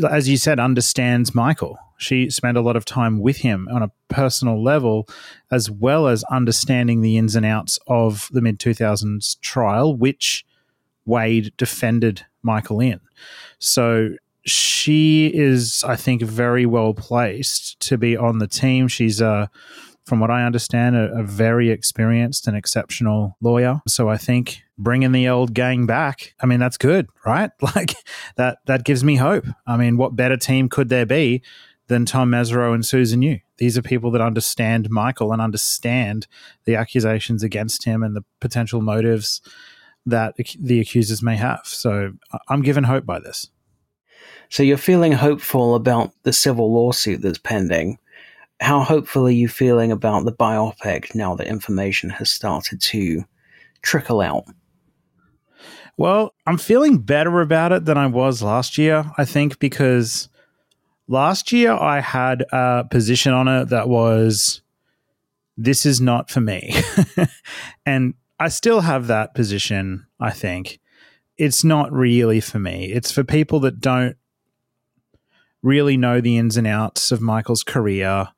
as 0.09 0.29
you 0.29 0.37
said, 0.37 0.61
understands 0.61 1.35
Michael. 1.35 1.79
She 1.97 2.29
spent 2.29 2.59
a 2.59 2.61
lot 2.61 2.77
of 2.77 2.85
time 2.85 3.21
with 3.21 3.39
him 3.39 3.69
on 3.73 3.83
a 3.83 3.91
personal 4.09 4.63
level, 4.63 5.09
as 5.51 5.71
well 5.71 6.07
as 6.07 6.25
understanding 6.25 7.01
the 7.01 7.17
ins 7.17 7.37
and 7.37 7.47
outs 7.47 7.79
of 7.87 8.29
the 8.33 8.43
mid 8.43 8.59
2000s 8.59 9.41
trial, 9.41 9.97
which 9.97 10.45
Wade 11.07 11.53
defended 11.57 12.27
Michael 12.43 12.81
in. 12.81 13.01
So 13.59 14.11
she 14.47 15.31
is, 15.35 15.83
I 15.87 15.97
think, 15.97 16.23
very 16.23 16.67
well 16.67 16.95
placed 16.95 17.81
to 17.81 17.97
be 17.97 18.17
on 18.17 18.39
the 18.39 18.47
team. 18.47 18.89
She's 18.89 19.21
a 19.21 19.51
from 20.05 20.21
what 20.21 20.31
I 20.31 20.45
understand, 20.45 20.97
a, 20.97 21.11
a, 21.15 21.23
very 21.23 21.71
experienced 21.71 22.47
and 22.47 22.57
exceptional 22.57 23.37
lawyer. 23.41 23.81
So 23.89 24.09
I 24.09 24.19
think 24.19 24.63
bringing 24.77 25.13
the 25.13 25.29
old 25.29 25.55
gang 25.55 25.87
back, 25.87 26.35
I 26.41 26.47
mean, 26.47 26.61
that's 26.61 26.77
good, 26.77 27.09
right? 27.25 27.51
Like 27.75 27.95
that, 28.37 28.59
that 28.67 28.85
gives 28.85 29.03
me 29.03 29.17
hope. 29.17 29.47
I 29.67 29.77
mean, 29.77 29.97
what 29.97 30.15
better 30.15 30.37
team 30.37 30.69
could 30.69 30.91
there 30.91 31.07
be 31.07 31.43
than 31.87 32.05
Tom 32.05 32.31
Mesereau 32.31 32.75
and 32.75 32.85
Susan 32.85 33.23
Yu? 33.23 33.41
These 33.57 33.79
are 33.79 33.83
people 33.83 34.11
that 34.11 34.21
understand 34.21 34.91
Michael 34.91 35.33
and 35.33 35.41
understand 35.41 36.27
the 36.65 36.77
accusations 36.77 37.43
against 37.43 37.85
him 37.85 38.03
and 38.03 38.15
the 38.15 38.25
potential 38.41 38.83
motives 38.83 39.41
that 40.07 40.35
the 40.61 40.81
accusers 40.81 41.23
may 41.23 41.37
have. 41.37 41.63
So 41.65 42.13
I'm 42.49 42.61
given 42.61 42.85
hope 42.85 43.07
by 43.07 43.21
this. 43.21 43.49
So 44.49 44.63
you're 44.63 44.77
feeling 44.77 45.13
hopeful 45.13 45.75
about 45.75 46.13
the 46.23 46.33
civil 46.33 46.73
lawsuit 46.73 47.23
that's 47.23 47.39
pending. 47.39 47.99
How 48.61 48.81
hopeful 48.81 49.27
are 49.27 49.31
you 49.31 49.49
feeling 49.49 49.91
about 49.91 50.25
the 50.25 50.33
biopic 50.33 51.15
now 51.15 51.35
that 51.35 51.47
information 51.47 52.11
has 52.11 52.31
started 52.31 52.81
to 52.83 53.25
trickle 53.83 54.21
out? 54.21 54.45
Well, 55.97 56.35
I'm 56.47 56.59
feeling 56.59 56.99
better 56.99 57.41
about 57.41 57.73
it 57.73 57.85
than 57.85 57.99
I 57.99 58.07
was 58.07 58.43
last 58.43 58.79
year, 58.79 59.05
I 59.17 59.25
think, 59.25 59.59
because 59.59 60.29
last 61.07 61.53
year 61.53 61.73
I 61.73 62.01
had 62.01 62.45
a 62.53 62.85
position 62.91 63.33
on 63.33 63.49
it 63.49 63.69
that 63.69 63.89
was 63.89 64.63
this 65.57 65.87
is 65.87 66.01
not 66.01 66.31
for 66.31 66.41
me. 66.41 66.75
and 67.87 68.15
I 68.41 68.49
still 68.49 68.81
have 68.81 69.07
that 69.07 69.35
position, 69.35 70.07
I 70.19 70.31
think. 70.31 70.81
It's 71.37 71.65
not 71.65 71.93
really 71.93 72.41
for 72.41 72.59
me. 72.59 72.93
It's 72.93 73.13
for 73.13 73.25
people 73.25 73.61
that 73.61 73.81
don't 73.81 74.17
really 75.65 75.97
know 75.97 76.21
the 76.21 76.37
ins 76.37 76.57
and 76.57 76.67
outs 76.67 77.11
of 77.11 77.21
Michael's 77.21 77.65
career. 77.65 78.29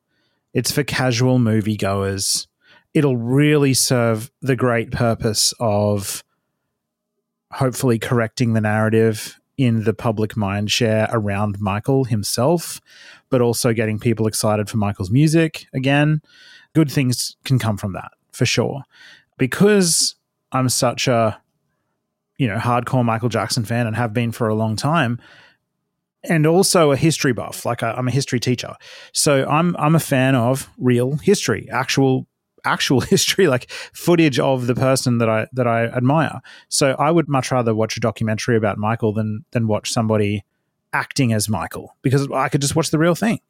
It's 0.54 0.70
for 0.70 0.84
casual 0.84 1.38
moviegoers. 1.38 2.46
It'll 2.94 3.16
really 3.16 3.74
serve 3.74 4.30
the 4.40 4.56
great 4.56 4.92
purpose 4.92 5.52
of 5.60 6.24
hopefully 7.50 7.98
correcting 7.98 8.52
the 8.52 8.60
narrative 8.60 9.38
in 9.58 9.84
the 9.84 9.92
public 9.92 10.36
mind 10.36 10.70
share 10.70 11.08
around 11.10 11.58
Michael 11.58 12.04
himself, 12.04 12.80
but 13.28 13.40
also 13.40 13.72
getting 13.72 13.98
people 13.98 14.26
excited 14.26 14.70
for 14.70 14.76
Michael's 14.76 15.10
music 15.10 15.66
again. 15.74 16.22
Good 16.74 16.90
things 16.90 17.36
can 17.44 17.58
come 17.58 17.76
from 17.76 17.92
that 17.94 18.12
for 18.32 18.46
sure. 18.46 18.84
Because 19.36 20.14
I'm 20.52 20.68
such 20.68 21.08
a 21.08 21.40
you 22.38 22.46
know 22.46 22.58
hardcore 22.58 23.04
Michael 23.04 23.30
Jackson 23.30 23.64
fan 23.64 23.86
and 23.86 23.96
have 23.96 24.12
been 24.12 24.30
for 24.30 24.48
a 24.48 24.54
long 24.54 24.76
time, 24.76 25.18
and 26.28 26.46
also 26.46 26.92
a 26.92 26.96
history 26.96 27.32
buff. 27.32 27.64
Like 27.64 27.82
i 27.82 27.96
am 27.96 28.08
a 28.08 28.10
history 28.10 28.40
teacher, 28.40 28.74
so 29.12 29.46
I'm 29.48 29.76
I'm 29.78 29.94
a 29.94 30.00
fan 30.00 30.34
of 30.34 30.68
real 30.78 31.16
history, 31.16 31.68
actual 31.70 32.26
actual 32.64 33.00
history, 33.12 33.46
like 33.46 33.70
footage 33.70 34.38
of 34.38 34.66
the 34.66 34.74
person 34.74 35.18
that 35.18 35.28
I 35.28 35.46
that 35.52 35.66
I 35.66 35.86
admire. 35.86 36.40
So 36.68 36.92
I 36.98 37.10
would 37.10 37.28
much 37.28 37.50
rather 37.50 37.74
watch 37.74 37.96
a 37.96 38.00
documentary 38.00 38.56
about 38.56 38.78
Michael 38.78 39.12
than 39.12 39.44
than 39.52 39.66
watch 39.68 39.90
somebody 39.90 40.44
acting 40.92 41.32
as 41.32 41.48
Michael 41.48 41.94
because 42.02 42.30
I 42.30 42.48
could 42.48 42.60
just 42.60 42.76
watch 42.76 42.90
the 42.90 42.98
real 42.98 43.14
thing. 43.14 43.40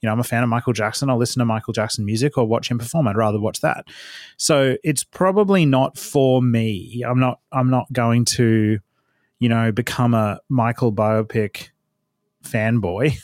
You 0.00 0.06
know, 0.06 0.12
I'm 0.12 0.20
a 0.20 0.24
fan 0.24 0.42
of 0.42 0.48
Michael 0.48 0.72
Jackson. 0.72 1.10
I'll 1.10 1.18
listen 1.18 1.40
to 1.40 1.44
Michael 1.44 1.72
Jackson 1.72 2.04
music 2.04 2.36
or 2.36 2.46
watch 2.46 2.70
him 2.70 2.78
perform. 2.78 3.08
I'd 3.08 3.16
rather 3.16 3.40
watch 3.40 3.60
that. 3.60 3.86
So 4.36 4.76
it's 4.84 5.04
probably 5.04 5.66
not 5.66 5.98
for 5.98 6.42
me. 6.42 7.02
I'm 7.06 7.20
not. 7.20 7.40
I'm 7.52 7.70
not 7.70 7.92
going 7.92 8.24
to, 8.36 8.78
you 9.38 9.48
know, 9.48 9.72
become 9.72 10.14
a 10.14 10.40
Michael 10.48 10.92
biopic 10.92 11.68
fanboy. 12.44 13.18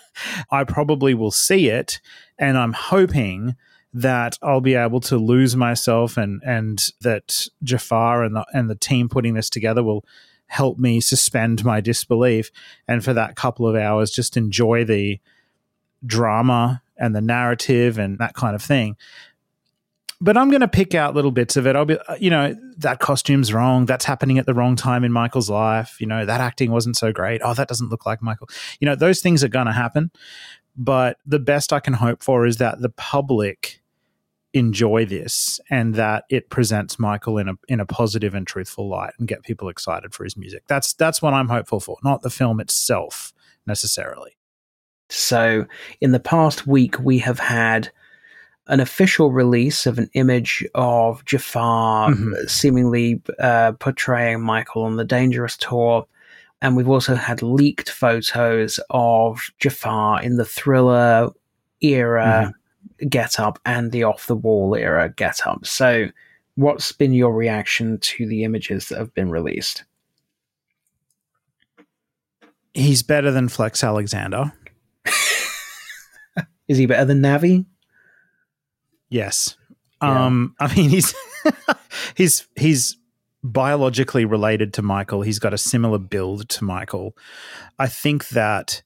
I 0.50 0.64
probably 0.64 1.14
will 1.14 1.30
see 1.30 1.68
it, 1.68 2.00
and 2.38 2.58
I'm 2.58 2.72
hoping 2.72 3.56
that 3.94 4.36
I'll 4.42 4.60
be 4.60 4.74
able 4.74 5.00
to 5.00 5.16
lose 5.16 5.54
myself 5.54 6.16
and 6.16 6.42
and 6.44 6.84
that 7.00 7.46
Jafar 7.62 8.24
and 8.24 8.34
the 8.34 8.44
and 8.52 8.68
the 8.68 8.74
team 8.74 9.08
putting 9.08 9.34
this 9.34 9.48
together 9.48 9.82
will 9.82 10.04
help 10.46 10.78
me 10.78 11.00
suspend 11.00 11.64
my 11.64 11.80
disbelief 11.80 12.50
and 12.86 13.02
for 13.02 13.14
that 13.14 13.34
couple 13.34 13.66
of 13.66 13.76
hours 13.76 14.10
just 14.10 14.36
enjoy 14.36 14.84
the 14.84 15.18
drama 16.04 16.82
and 16.96 17.14
the 17.14 17.20
narrative 17.20 17.98
and 17.98 18.18
that 18.18 18.34
kind 18.34 18.54
of 18.54 18.62
thing. 18.62 18.96
But 20.20 20.36
I'm 20.36 20.48
going 20.48 20.60
to 20.60 20.68
pick 20.68 20.94
out 20.94 21.14
little 21.14 21.30
bits 21.30 21.56
of 21.56 21.66
it. 21.66 21.76
I'll 21.76 21.84
be, 21.84 21.98
uh, 21.98 22.16
you 22.20 22.30
know, 22.30 22.54
that 22.78 23.00
costume's 23.00 23.52
wrong. 23.52 23.86
That's 23.86 24.04
happening 24.04 24.38
at 24.38 24.46
the 24.46 24.54
wrong 24.54 24.76
time 24.76 25.04
in 25.04 25.12
Michael's 25.12 25.50
life. 25.50 26.00
You 26.00 26.06
know, 26.06 26.24
that 26.24 26.40
acting 26.40 26.70
wasn't 26.70 26.96
so 26.96 27.12
great. 27.12 27.40
Oh, 27.44 27.54
that 27.54 27.68
doesn't 27.68 27.90
look 27.90 28.06
like 28.06 28.22
Michael. 28.22 28.48
You 28.80 28.86
know, 28.86 28.94
those 28.94 29.20
things 29.20 29.42
are 29.42 29.48
going 29.48 29.66
to 29.66 29.72
happen. 29.72 30.10
But 30.76 31.18
the 31.26 31.38
best 31.38 31.72
I 31.72 31.80
can 31.80 31.94
hope 31.94 32.22
for 32.22 32.46
is 32.46 32.56
that 32.58 32.80
the 32.80 32.88
public 32.88 33.80
enjoy 34.54 35.04
this 35.04 35.60
and 35.68 35.96
that 35.96 36.24
it 36.30 36.48
presents 36.48 36.98
Michael 36.98 37.38
in 37.38 37.48
a 37.48 37.54
in 37.68 37.80
a 37.80 37.86
positive 37.86 38.34
and 38.34 38.46
truthful 38.46 38.88
light 38.88 39.12
and 39.18 39.26
get 39.26 39.42
people 39.42 39.68
excited 39.68 40.14
for 40.14 40.24
his 40.24 40.36
music. 40.36 40.62
That's 40.68 40.94
that's 40.94 41.20
what 41.20 41.34
I'm 41.34 41.48
hopeful 41.48 41.80
for, 41.80 41.96
not 42.02 42.22
the 42.22 42.30
film 42.30 42.60
itself 42.60 43.34
necessarily. 43.66 44.36
So, 45.10 45.66
in 46.00 46.12
the 46.12 46.20
past 46.20 46.66
week, 46.66 46.98
we 46.98 47.18
have 47.18 47.38
had 47.38 47.90
an 48.66 48.80
official 48.80 49.30
release 49.30 49.86
of 49.86 49.98
an 49.98 50.08
image 50.14 50.66
of 50.74 51.24
Jafar 51.24 52.10
Mhm. 52.10 52.48
seemingly 52.48 53.20
uh, 53.38 53.72
portraying 53.72 54.40
Michael 54.40 54.84
on 54.84 54.96
the 54.96 55.04
Dangerous 55.04 55.56
tour. 55.56 56.06
And 56.62 56.76
we've 56.76 56.88
also 56.88 57.14
had 57.14 57.42
leaked 57.42 57.90
photos 57.90 58.80
of 58.88 59.40
Jafar 59.58 60.22
in 60.22 60.36
the 60.36 60.46
thriller 60.46 61.28
era 61.82 62.54
get 63.10 63.38
up 63.38 63.58
and 63.66 63.92
the 63.92 64.02
off 64.04 64.26
the 64.28 64.36
wall 64.36 64.74
era 64.74 65.10
get 65.14 65.46
up. 65.46 65.66
So, 65.66 66.06
what's 66.54 66.90
been 66.92 67.12
your 67.12 67.34
reaction 67.34 67.98
to 67.98 68.26
the 68.26 68.44
images 68.44 68.88
that 68.88 68.96
have 68.98 69.12
been 69.12 69.30
released? 69.30 69.84
He's 72.72 73.02
better 73.02 73.30
than 73.30 73.48
Flex 73.48 73.84
Alexander. 73.84 74.52
Is 76.68 76.78
he 76.78 76.86
better 76.86 77.04
than 77.04 77.20
Navi? 77.20 77.66
Yes. 79.14 79.56
Yeah. 80.02 80.26
Um 80.26 80.56
I 80.58 80.74
mean 80.74 80.90
he's 80.90 81.14
he's 82.16 82.48
he's 82.56 82.96
biologically 83.44 84.24
related 84.24 84.74
to 84.74 84.82
Michael. 84.82 85.22
He's 85.22 85.38
got 85.38 85.54
a 85.54 85.58
similar 85.58 85.98
build 85.98 86.48
to 86.48 86.64
Michael. 86.64 87.16
I 87.78 87.86
think 87.86 88.30
that 88.30 88.82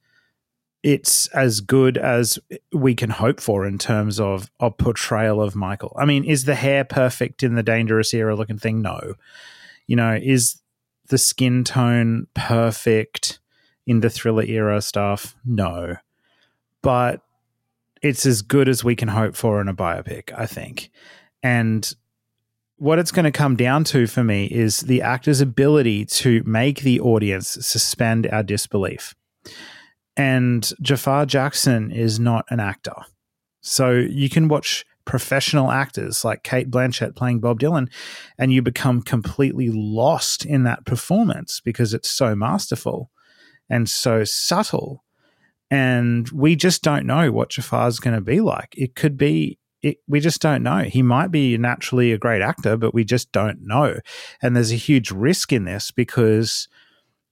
it's 0.83 1.29
as 1.29 1.61
good 1.61 1.97
as 1.97 2.39
we 2.73 2.95
can 2.95 3.11
hope 3.11 3.41
for 3.41 3.67
in 3.67 3.79
terms 3.79 4.21
of 4.21 4.51
a 4.61 4.71
portrayal 4.71 5.41
of 5.41 5.57
Michael. 5.57 5.97
I 5.99 6.05
mean, 6.05 6.25
is 6.25 6.45
the 6.45 6.55
hair 6.55 6.85
perfect 6.85 7.43
in 7.43 7.55
the 7.55 7.63
dangerous 7.63 8.13
era 8.13 8.37
looking 8.37 8.59
thing? 8.59 8.83
No. 8.83 9.15
You 9.87 9.97
know, 9.97 10.19
is 10.21 10.61
the 11.09 11.19
skin 11.19 11.65
tone 11.65 12.27
perfect 12.35 13.41
in 13.87 14.01
the 14.01 14.11
thriller 14.11 14.45
era 14.45 14.83
stuff? 14.83 15.35
No. 15.45 15.97
But 16.83 17.23
it's 18.03 18.27
as 18.27 18.43
good 18.43 18.69
as 18.69 18.85
we 18.85 18.97
can 18.97 19.09
hope 19.09 19.37
for 19.37 19.61
in 19.61 19.69
a 19.69 19.75
biopic, 19.75 20.33
I 20.37 20.47
think. 20.47 20.91
And 21.43 21.91
what 22.77 22.99
it's 22.99 23.11
going 23.11 23.25
to 23.25 23.33
come 23.33 23.57
down 23.57 23.85
to 23.85 24.07
for 24.07 24.23
me 24.23 24.47
is 24.47 24.81
the 24.81 25.03
actor's 25.03 25.41
ability 25.41 26.05
to 26.05 26.43
make 26.45 26.81
the 26.81 27.01
audience 27.01 27.51
suspend 27.61 28.27
our 28.29 28.43
disbelief. 28.43 29.15
And 30.17 30.71
Jafar 30.81 31.27
Jackson 31.27 31.91
is 31.91 32.19
not 32.19 32.45
an 32.51 32.61
actor. 32.61 32.95
So 33.61 33.93
you 33.93 34.29
can 34.29 34.49
watch 34.49 34.85
professional 35.05 35.71
actors 35.71 36.25
like 36.25 36.43
Cate 36.43 36.71
Blanchett 36.71 37.17
playing 37.17 37.41
Bob 37.41 37.59
Dylan, 37.59 37.89
and 38.39 38.53
you 38.53 38.63
become 38.63 39.03
completely 39.03 39.71
lost 39.73 40.45
in 40.45 40.65
that 40.65 40.85
performance 40.85 41.61
because 41.65 41.95
it's 41.95 42.11
so 42.11 42.37
masterful 42.37 43.11
and 43.71 43.89
so 43.89 44.23
subtle 44.25 45.03
and 45.71 46.29
we 46.31 46.57
just 46.57 46.83
don't 46.83 47.07
know 47.07 47.31
what 47.31 47.51
Jafar's 47.51 48.01
going 48.01 48.15
to 48.15 48.23
be 48.23 48.41
like. 48.41 48.75
It 48.77 48.95
could 48.95 49.17
be, 49.17 49.59
it, 49.83 49.99
we 50.09 50.21
just 50.21 50.41
don't 50.41 50.63
know. 50.63 50.85
He 50.85 51.03
might 51.03 51.31
be 51.31 51.59
naturally 51.59 52.13
a 52.13 52.19
great 52.19 52.43
actor, 52.43 52.77
but 52.77 52.95
we 52.95 53.05
just 53.05 53.31
don't 53.33 53.61
know. 53.63 53.97
And 54.41 54.57
there's 54.57 54.73
a 54.73 54.77
huge 54.77 55.11
risk 55.11 55.53
in 55.53 55.65
this 55.65 55.91
because 55.91 56.69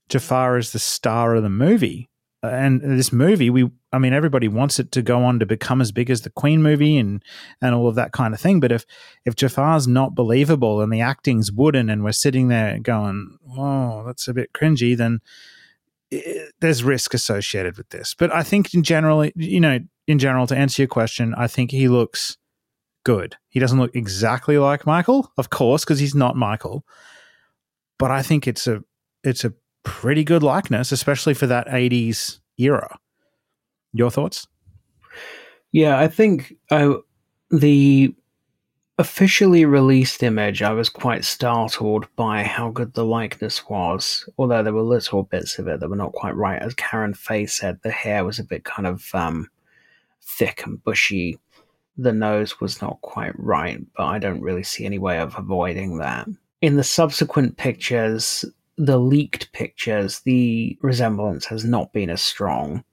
Jafar 0.09 0.57
is 0.57 0.71
the 0.71 0.79
star 0.79 1.35
of 1.35 1.43
the 1.43 1.49
movie. 1.49 2.09
And 2.43 2.81
this 2.81 3.11
movie, 3.11 3.49
we, 3.49 3.69
I 3.91 3.97
mean, 3.97 4.13
everybody 4.13 4.47
wants 4.47 4.79
it 4.79 4.91
to 4.91 5.01
go 5.01 5.23
on 5.23 5.39
to 5.39 5.45
become 5.45 5.81
as 5.81 5.91
big 5.91 6.11
as 6.11 6.21
the 6.21 6.29
Queen 6.29 6.61
movie 6.61 6.97
and 6.97 7.23
and 7.63 7.73
all 7.73 7.87
of 7.87 7.95
that 7.95 8.11
kind 8.11 8.33
of 8.33 8.39
thing. 8.39 8.59
But 8.59 8.71
if 8.71 8.85
if 9.25 9.35
Jafar's 9.35 9.87
not 9.87 10.13
believable 10.13 10.79
and 10.79 10.93
the 10.93 11.01
acting's 11.01 11.51
wooden, 11.51 11.89
and 11.89 12.03
we're 12.03 12.11
sitting 12.11 12.47
there 12.47 12.77
going, 12.79 13.39
"Oh, 13.57 14.03
that's 14.05 14.27
a 14.27 14.35
bit 14.35 14.53
cringy," 14.53 14.95
then 14.95 15.19
there's 16.59 16.83
risk 16.83 17.13
associated 17.13 17.77
with 17.77 17.89
this. 17.89 18.15
But 18.17 18.33
I 18.33 18.43
think 18.43 18.73
in 18.73 18.83
general, 18.83 19.25
you 19.35 19.59
know, 19.59 19.79
in 20.07 20.19
general, 20.19 20.47
to 20.47 20.57
answer 20.57 20.81
your 20.81 20.87
question, 20.87 21.33
I 21.37 21.47
think 21.47 21.71
he 21.71 21.87
looks 21.87 22.37
good. 23.03 23.35
He 23.49 23.59
doesn't 23.59 23.79
look 23.79 23.95
exactly 23.95 24.57
like 24.57 24.85
Michael, 24.85 25.31
of 25.37 25.49
course, 25.49 25.83
because 25.83 25.99
he's 25.99 26.15
not 26.15 26.35
Michael. 26.35 26.85
But 27.99 28.11
I 28.11 28.21
think 28.21 28.47
it's 28.47 28.67
a 28.67 28.83
it's 29.23 29.43
a 29.43 29.53
pretty 29.83 30.23
good 30.23 30.43
likeness, 30.43 30.91
especially 30.91 31.33
for 31.33 31.47
that 31.47 31.67
'80s 31.67 32.39
era. 32.57 32.97
Your 33.93 34.11
thoughts? 34.11 34.47
Yeah, 35.71 35.99
I 35.99 36.07
think 36.07 36.53
I, 36.71 36.95
the 37.49 38.13
officially 38.97 39.65
released 39.65 40.23
image, 40.23 40.61
I 40.61 40.71
was 40.71 40.89
quite 40.89 41.23
startled 41.23 42.07
by 42.15 42.43
how 42.43 42.69
good 42.69 42.93
the 42.93 43.05
likeness 43.05 43.67
was. 43.69 44.27
Although 44.37 44.63
there 44.63 44.73
were 44.73 44.81
little 44.81 45.23
bits 45.23 45.59
of 45.59 45.67
it 45.67 45.79
that 45.79 45.89
were 45.89 45.95
not 45.95 46.13
quite 46.13 46.35
right. 46.35 46.61
As 46.61 46.73
Karen 46.73 47.13
Faye 47.13 47.45
said, 47.45 47.79
the 47.81 47.91
hair 47.91 48.25
was 48.25 48.39
a 48.39 48.43
bit 48.43 48.63
kind 48.63 48.87
of 48.87 49.13
um, 49.13 49.49
thick 50.21 50.65
and 50.65 50.83
bushy. 50.83 51.37
The 51.97 52.13
nose 52.13 52.59
was 52.59 52.81
not 52.81 53.01
quite 53.01 53.37
right, 53.37 53.79
but 53.95 54.05
I 54.05 54.19
don't 54.19 54.41
really 54.41 54.63
see 54.63 54.85
any 54.85 54.99
way 54.99 55.19
of 55.19 55.37
avoiding 55.37 55.97
that. 55.97 56.27
In 56.61 56.75
the 56.75 56.83
subsequent 56.83 57.57
pictures, 57.57 58.45
the 58.77 58.99
leaked 58.99 59.51
pictures, 59.51 60.19
the 60.21 60.77
resemblance 60.81 61.45
has 61.45 61.65
not 61.65 61.93
been 61.93 62.09
as 62.09 62.21
strong. 62.21 62.83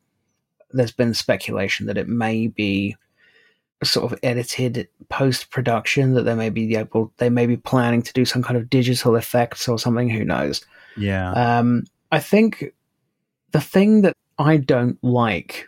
There's 0.70 0.92
been 0.92 1.14
speculation 1.14 1.86
that 1.86 1.98
it 1.98 2.08
may 2.08 2.46
be 2.48 2.96
sort 3.84 4.10
of 4.12 4.18
edited 4.22 4.88
post 5.08 5.50
production 5.50 6.14
that 6.14 6.22
they 6.22 6.34
may 6.34 6.50
be 6.50 6.74
able 6.76 7.12
they 7.18 7.30
may 7.30 7.46
be 7.46 7.56
planning 7.56 8.02
to 8.02 8.12
do 8.12 8.24
some 8.24 8.42
kind 8.42 8.56
of 8.56 8.70
digital 8.70 9.16
effects 9.16 9.68
or 9.68 9.78
something 9.78 10.08
who 10.08 10.24
knows 10.24 10.64
Yeah. 10.96 11.32
um 11.32 11.84
i 12.12 12.20
think 12.20 12.72
the 13.52 13.60
thing 13.60 14.02
that 14.02 14.14
i 14.38 14.56
don't 14.56 14.98
like 15.02 15.66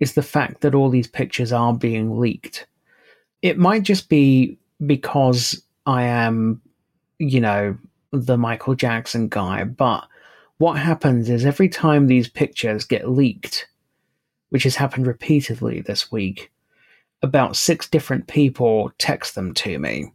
is 0.00 0.14
the 0.14 0.22
fact 0.22 0.62
that 0.62 0.74
all 0.74 0.90
these 0.90 1.06
pictures 1.08 1.52
are 1.52 1.74
being 1.74 2.18
leaked 2.18 2.66
it 3.42 3.58
might 3.58 3.82
just 3.82 4.08
be 4.08 4.58
because 4.86 5.62
i 5.86 6.02
am 6.04 6.60
you 7.18 7.40
know 7.40 7.76
the 8.12 8.36
michael 8.38 8.74
jackson 8.74 9.28
guy 9.28 9.64
but 9.64 10.06
what 10.58 10.78
happens 10.78 11.30
is 11.30 11.44
every 11.46 11.68
time 11.68 12.06
these 12.06 12.28
pictures 12.28 12.84
get 12.84 13.08
leaked 13.08 13.66
which 14.50 14.64
has 14.64 14.74
happened 14.76 15.06
repeatedly 15.06 15.80
this 15.80 16.10
week 16.10 16.50
about 17.22 17.56
six 17.56 17.88
different 17.88 18.26
people 18.26 18.92
text 18.98 19.34
them 19.34 19.52
to 19.54 19.78
me. 19.78 20.12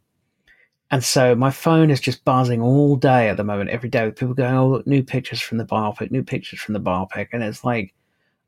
And 0.92 1.04
so 1.04 1.36
my 1.36 1.52
phone 1.52 1.90
is 1.90 2.00
just 2.00 2.24
buzzing 2.26 2.62
all 2.62 2.96
day 2.96 3.30
at 3.30 3.38
the 3.38 3.44
moment, 3.44 3.70
every 3.70 3.90
day, 3.90 4.06
with 4.06 4.16
people 4.16 4.34
going, 4.34 4.56
Oh, 4.56 4.70
look, 4.70 4.88
new 4.88 5.04
pictures 5.04 5.42
from 5.42 5.58
the 5.58 5.66
biopic, 5.66 6.12
new 6.12 6.24
pictures 6.24 6.60
from 6.60 6.74
the 6.74 6.80
biopic. 6.80 7.28
And 7.34 7.44
it's 7.44 7.64
like, 7.64 7.94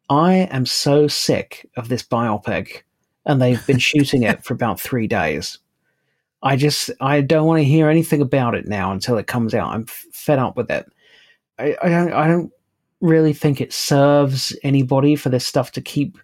I 0.09 0.47
am 0.51 0.65
so 0.65 1.07
sick 1.07 1.69
of 1.75 1.89
this 1.89 2.03
biopic, 2.03 2.83
and 3.25 3.41
they've 3.41 3.65
been 3.65 3.79
shooting 3.79 4.23
it 4.23 4.43
for 4.43 4.53
about 4.53 4.79
three 4.79 5.07
days. 5.07 5.59
I 6.43 6.55
just, 6.55 6.91
I 7.01 7.21
don't 7.21 7.47
want 7.47 7.59
to 7.59 7.65
hear 7.65 7.89
anything 7.89 8.21
about 8.21 8.55
it 8.55 8.67
now 8.67 8.91
until 8.91 9.17
it 9.17 9.27
comes 9.27 9.53
out. 9.53 9.73
I'm 9.73 9.85
f- 9.87 10.05
fed 10.13 10.39
up 10.39 10.55
with 10.55 10.69
it. 10.69 10.85
I, 11.57 11.75
I 11.81 11.89
don't, 11.89 12.13
I 12.13 12.27
don't 12.27 12.51
really 13.01 13.33
think 13.33 13.59
it 13.59 13.73
serves 13.73 14.55
anybody 14.63 15.15
for 15.15 15.29
this 15.29 15.45
stuff 15.45 15.71
to 15.71 15.81
keep 15.81 16.17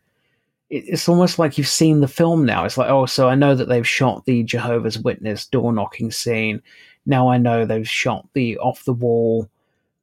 it's 0.73 1.07
almost 1.07 1.37
like 1.37 1.57
you've 1.57 1.67
seen 1.67 2.01
the 2.01 2.07
film 2.07 2.45
now. 2.45 2.65
It's 2.65 2.77
like, 2.77 2.89
oh, 2.89 3.05
so 3.05 3.29
I 3.29 3.35
know 3.35 3.53
that 3.53 3.69
they've 3.69 3.87
shot 3.87 4.25
the 4.25 4.43
Jehovah's 4.43 4.97
Witness 4.97 5.45
door 5.45 5.71
knocking 5.71 6.11
scene. 6.11 6.61
Now 7.05 7.29
I 7.29 7.37
know 7.37 7.65
they've 7.65 7.87
shot 7.87 8.27
the 8.33 8.57
off 8.57 8.83
the 8.85 8.93
wall 8.93 9.49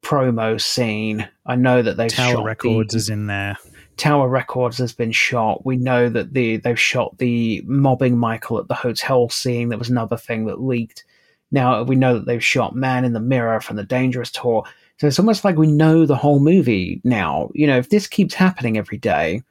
promo 0.02 0.60
scene. 0.60 1.28
I 1.44 1.56
know 1.56 1.82
that 1.82 1.97
they've 1.97 2.12
Tower 2.12 2.34
shot 2.34 2.44
Records 2.44 2.92
the, 2.92 2.98
is 2.98 3.09
in 3.09 3.26
there. 3.26 3.56
Tower 3.97 4.28
Records 4.28 4.78
has 4.78 4.92
been 4.92 5.12
shot. 5.12 5.66
We 5.66 5.76
know 5.76 6.09
that 6.09 6.34
the 6.34 6.59
they've 6.59 6.78
shot 6.78 7.18
the 7.18 7.62
mobbing 7.66 8.16
Michael 8.16 8.59
at 8.59 8.68
the 8.68 8.74
hotel 8.74 9.28
scene. 9.28 9.70
There 9.70 9.78
was 9.78 9.90
another 9.90 10.16
thing 10.16 10.47
that 10.47 10.62
leaked. 10.62 11.05
Now 11.51 11.82
we 11.82 11.97
know 11.97 12.14
that 12.14 12.26
they've 12.26 12.44
shot 12.44 12.76
Man 12.76 13.05
in 13.05 13.12
the 13.12 13.20
Mirror 13.20 13.60
from 13.60 13.76
the 13.76 13.82
Dangerous 13.82 14.30
tour. 14.30 14.64
So 14.98 15.06
it's 15.06 15.18
almost 15.18 15.44
like 15.44 15.56
we 15.56 15.66
know 15.66 16.06
the 16.06 16.16
whole 16.16 16.38
movie 16.38 17.01
now. 17.02 17.51
You 17.55 17.66
know, 17.66 17.78
if 17.78 17.88
this 17.88 18.06
keeps 18.06 18.34
happening 18.34 18.78
every 18.78 18.98
day, 18.98 19.42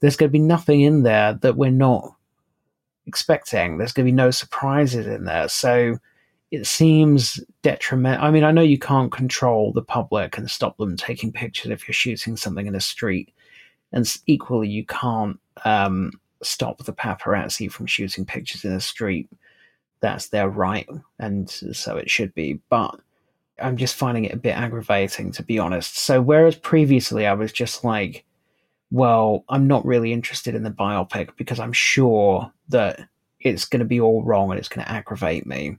there's 0.00 0.16
going 0.16 0.28
to 0.28 0.32
be 0.32 0.38
nothing 0.38 0.80
in 0.80 1.02
there 1.02 1.34
that 1.34 1.56
we're 1.56 1.70
not 1.70 2.14
expecting. 3.06 3.78
There's 3.78 3.92
going 3.92 4.06
to 4.06 4.12
be 4.12 4.16
no 4.16 4.30
surprises 4.30 5.06
in 5.06 5.24
there. 5.24 5.48
So 5.48 5.98
it 6.50 6.66
seems 6.66 7.40
detrimental. 7.62 8.24
I 8.24 8.30
mean, 8.30 8.44
I 8.44 8.52
know 8.52 8.62
you 8.62 8.78
can't 8.78 9.12
control 9.12 9.72
the 9.72 9.82
public 9.82 10.38
and 10.38 10.50
stop 10.50 10.76
them 10.78 10.96
taking 10.96 11.32
pictures 11.32 11.70
if 11.70 11.86
you're 11.86 11.92
shooting 11.94 12.36
something 12.36 12.66
in 12.66 12.74
a 12.74 12.80
street, 12.80 13.32
and 13.92 14.06
equally, 14.26 14.68
you 14.68 14.84
can't 14.86 15.38
um, 15.64 16.12
stop 16.42 16.84
the 16.84 16.92
paparazzi 16.92 17.70
from 17.70 17.86
shooting 17.86 18.24
pictures 18.24 18.64
in 18.64 18.72
the 18.72 18.80
street. 18.80 19.28
That's 20.00 20.28
their 20.28 20.48
right, 20.48 20.88
and 21.18 21.50
so 21.50 21.96
it 21.96 22.08
should 22.08 22.34
be. 22.34 22.60
But 22.70 22.98
I'm 23.60 23.76
just 23.76 23.96
finding 23.96 24.24
it 24.24 24.32
a 24.32 24.38
bit 24.38 24.56
aggravating, 24.56 25.32
to 25.32 25.42
be 25.42 25.58
honest. 25.58 25.98
So, 25.98 26.22
whereas 26.22 26.56
previously 26.56 27.26
I 27.26 27.34
was 27.34 27.52
just 27.52 27.84
like, 27.84 28.24
well, 28.90 29.44
I'm 29.48 29.66
not 29.66 29.84
really 29.84 30.12
interested 30.12 30.54
in 30.54 30.62
the 30.62 30.70
biopic 30.70 31.30
because 31.36 31.60
I'm 31.60 31.72
sure 31.72 32.52
that 32.68 33.00
it's 33.40 33.64
going 33.64 33.80
to 33.80 33.86
be 33.86 34.00
all 34.00 34.22
wrong 34.22 34.50
and 34.50 34.58
it's 34.58 34.68
going 34.68 34.84
to 34.84 34.90
aggravate 34.90 35.46
me. 35.46 35.78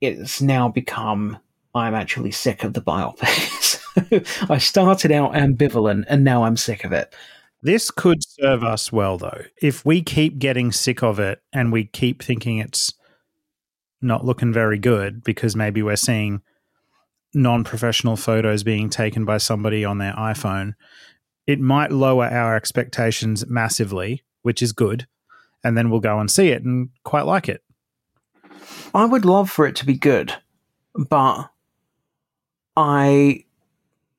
It's 0.00 0.40
now 0.40 0.68
become 0.68 1.38
I'm 1.74 1.94
actually 1.94 2.30
sick 2.30 2.62
of 2.62 2.74
the 2.74 2.82
biopics. 2.82 3.80
I 4.50 4.58
started 4.58 5.10
out 5.10 5.32
ambivalent 5.32 6.04
and 6.08 6.22
now 6.22 6.44
I'm 6.44 6.56
sick 6.56 6.84
of 6.84 6.92
it. 6.92 7.14
This 7.62 7.90
could 7.90 8.18
serve 8.22 8.62
us 8.62 8.92
well, 8.92 9.16
though. 9.16 9.42
If 9.60 9.84
we 9.86 10.02
keep 10.02 10.38
getting 10.38 10.70
sick 10.70 11.02
of 11.02 11.18
it 11.18 11.40
and 11.52 11.72
we 11.72 11.86
keep 11.86 12.22
thinking 12.22 12.58
it's 12.58 12.92
not 14.02 14.24
looking 14.24 14.52
very 14.52 14.78
good 14.78 15.24
because 15.24 15.56
maybe 15.56 15.82
we're 15.82 15.96
seeing 15.96 16.42
non 17.32 17.64
professional 17.64 18.16
photos 18.16 18.62
being 18.62 18.90
taken 18.90 19.24
by 19.24 19.38
somebody 19.38 19.84
on 19.84 19.98
their 19.98 20.12
iPhone, 20.12 20.74
it 21.46 21.60
might 21.60 21.92
lower 21.92 22.26
our 22.26 22.56
expectations 22.56 23.46
massively, 23.46 24.22
which 24.42 24.62
is 24.62 24.72
good. 24.72 25.06
And 25.62 25.76
then 25.76 25.90
we'll 25.90 26.00
go 26.00 26.18
and 26.18 26.30
see 26.30 26.48
it 26.48 26.62
and 26.62 26.90
quite 27.04 27.26
like 27.26 27.48
it. 27.48 27.62
I 28.94 29.04
would 29.04 29.24
love 29.24 29.50
for 29.50 29.66
it 29.66 29.76
to 29.76 29.86
be 29.86 29.94
good, 29.94 30.34
but 30.94 31.50
I 32.76 33.44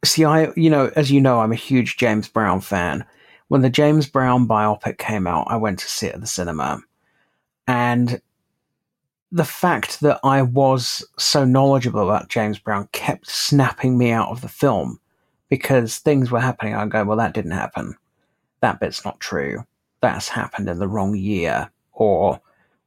see. 0.03 0.25
I, 0.25 0.51
you 0.55 0.69
know, 0.69 0.91
as 0.95 1.11
you 1.11 1.21
know, 1.21 1.39
I'm 1.39 1.51
a 1.51 1.55
huge 1.55 1.97
James 1.97 2.27
Brown 2.27 2.61
fan. 2.61 3.05
When 3.47 3.61
the 3.61 3.69
James 3.69 4.07
Brown 4.07 4.47
biopic 4.47 4.97
came 4.97 5.27
out, 5.27 5.47
I 5.49 5.55
went 5.57 5.79
to 5.79 5.87
see 5.87 6.07
it 6.07 6.15
at 6.15 6.21
the 6.21 6.27
cinema. 6.27 6.81
And 7.67 8.21
the 9.31 9.45
fact 9.45 10.01
that 10.01 10.19
I 10.23 10.41
was 10.41 11.05
so 11.17 11.45
knowledgeable 11.45 12.01
about 12.01 12.29
James 12.29 12.59
Brown 12.59 12.87
kept 12.91 13.29
snapping 13.29 13.97
me 13.97 14.11
out 14.11 14.29
of 14.29 14.41
the 14.41 14.49
film 14.49 14.99
because 15.49 15.97
things 15.97 16.31
were 16.31 16.39
happening. 16.39 16.75
I 16.75 16.85
go, 16.87 17.03
well, 17.03 17.17
that 17.17 17.33
didn't 17.33 17.51
happen. 17.51 17.95
That 18.61 18.79
bit's 18.79 19.05
not 19.05 19.19
true. 19.19 19.63
That's 20.01 20.27
happened 20.27 20.69
in 20.69 20.79
the 20.79 20.87
wrong 20.87 21.15
year 21.15 21.69
or 21.93 22.39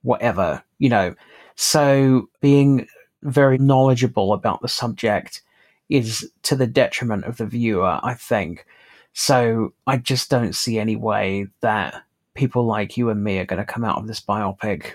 whatever, 0.03 0.63
you 0.79 0.89
know. 0.89 1.15
So 1.57 2.29
being 2.41 2.87
very 3.23 3.59
knowledgeable 3.59 4.33
about 4.33 4.63
the 4.63 4.69
subject 4.69 5.43
is 5.89 6.31
to 6.43 6.55
the 6.55 6.67
detriment 6.67 7.25
of 7.25 7.37
the 7.39 7.47
viewer, 7.47 7.99
I 8.03 8.15
think. 8.15 8.67
So 9.13 9.73
I 9.87 9.97
just 9.97 10.31
don't 10.31 10.55
see 10.55 10.79
any 10.79 10.97
way 10.97 11.47
that 11.61 12.03
people 12.35 12.65
like 12.65 12.97
you 12.97 13.11
and 13.11 13.25
me 13.25 13.39
are 13.39 13.45
going 13.45 13.59
to 13.59 13.73
come 13.73 13.85
out 13.85 13.99
of 13.99 14.07
this 14.07 14.21
biopic 14.21 14.95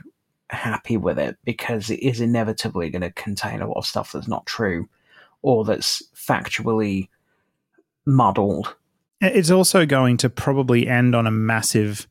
happy 0.50 0.98
with 0.98 1.18
it 1.20 1.36
because 1.44 1.90
it 1.90 2.00
is 2.00 2.22
inevitably 2.22 2.90
going 2.90 3.02
to 3.02 3.12
contain 3.12 3.62
a 3.62 3.68
lot 3.68 3.78
of 3.78 3.86
stuff 3.86 4.12
that's 4.12 4.28
not 4.28 4.46
true 4.46 4.88
or 5.42 5.66
that's 5.66 6.04
factually 6.16 7.10
muddled. 8.06 8.76
It's 9.22 9.52
also 9.52 9.86
going 9.86 10.18
to 10.18 10.30
probably 10.30 10.88
end 10.88 11.16
on 11.16 11.26
a 11.26 11.32
massive 11.32 12.08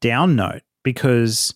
down 0.00 0.36
note 0.36 0.62
because 0.82 1.54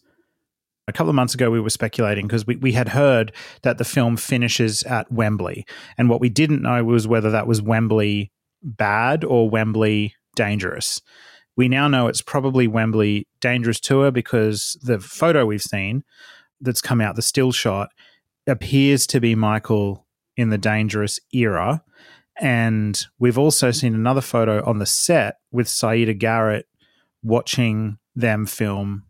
a 0.86 0.92
couple 0.92 1.10
of 1.10 1.14
months 1.14 1.34
ago 1.34 1.50
we 1.50 1.60
were 1.60 1.70
speculating 1.70 2.26
because 2.26 2.46
we, 2.46 2.56
we 2.56 2.72
had 2.72 2.88
heard 2.88 3.32
that 3.62 3.78
the 3.78 3.84
film 3.84 4.16
finishes 4.16 4.82
at 4.84 5.10
Wembley. 5.12 5.66
And 5.96 6.08
what 6.08 6.20
we 6.20 6.28
didn't 6.28 6.62
know 6.62 6.82
was 6.84 7.06
whether 7.06 7.30
that 7.30 7.46
was 7.46 7.62
Wembley 7.62 8.32
bad 8.62 9.24
or 9.24 9.48
Wembley 9.48 10.14
dangerous. 10.34 11.00
We 11.56 11.68
now 11.68 11.88
know 11.88 12.06
it's 12.06 12.22
probably 12.22 12.66
Wembley 12.66 13.26
dangerous 13.40 13.80
tour 13.80 14.10
because 14.10 14.78
the 14.82 14.98
photo 14.98 15.44
we've 15.44 15.62
seen 15.62 16.04
that's 16.60 16.80
come 16.80 17.00
out, 17.00 17.16
the 17.16 17.22
still 17.22 17.52
shot, 17.52 17.90
appears 18.46 19.06
to 19.08 19.20
be 19.20 19.34
Michael 19.34 20.06
in 20.36 20.50
the 20.50 20.58
dangerous 20.58 21.20
era. 21.32 21.82
And 22.40 23.04
we've 23.18 23.38
also 23.38 23.70
seen 23.70 23.94
another 23.94 24.20
photo 24.20 24.64
on 24.64 24.78
the 24.78 24.86
set 24.86 25.36
with 25.50 25.66
Siedah 25.66 26.18
Garrett 26.18 26.66
watching 27.22 27.98
them 28.14 28.46
film, 28.46 29.04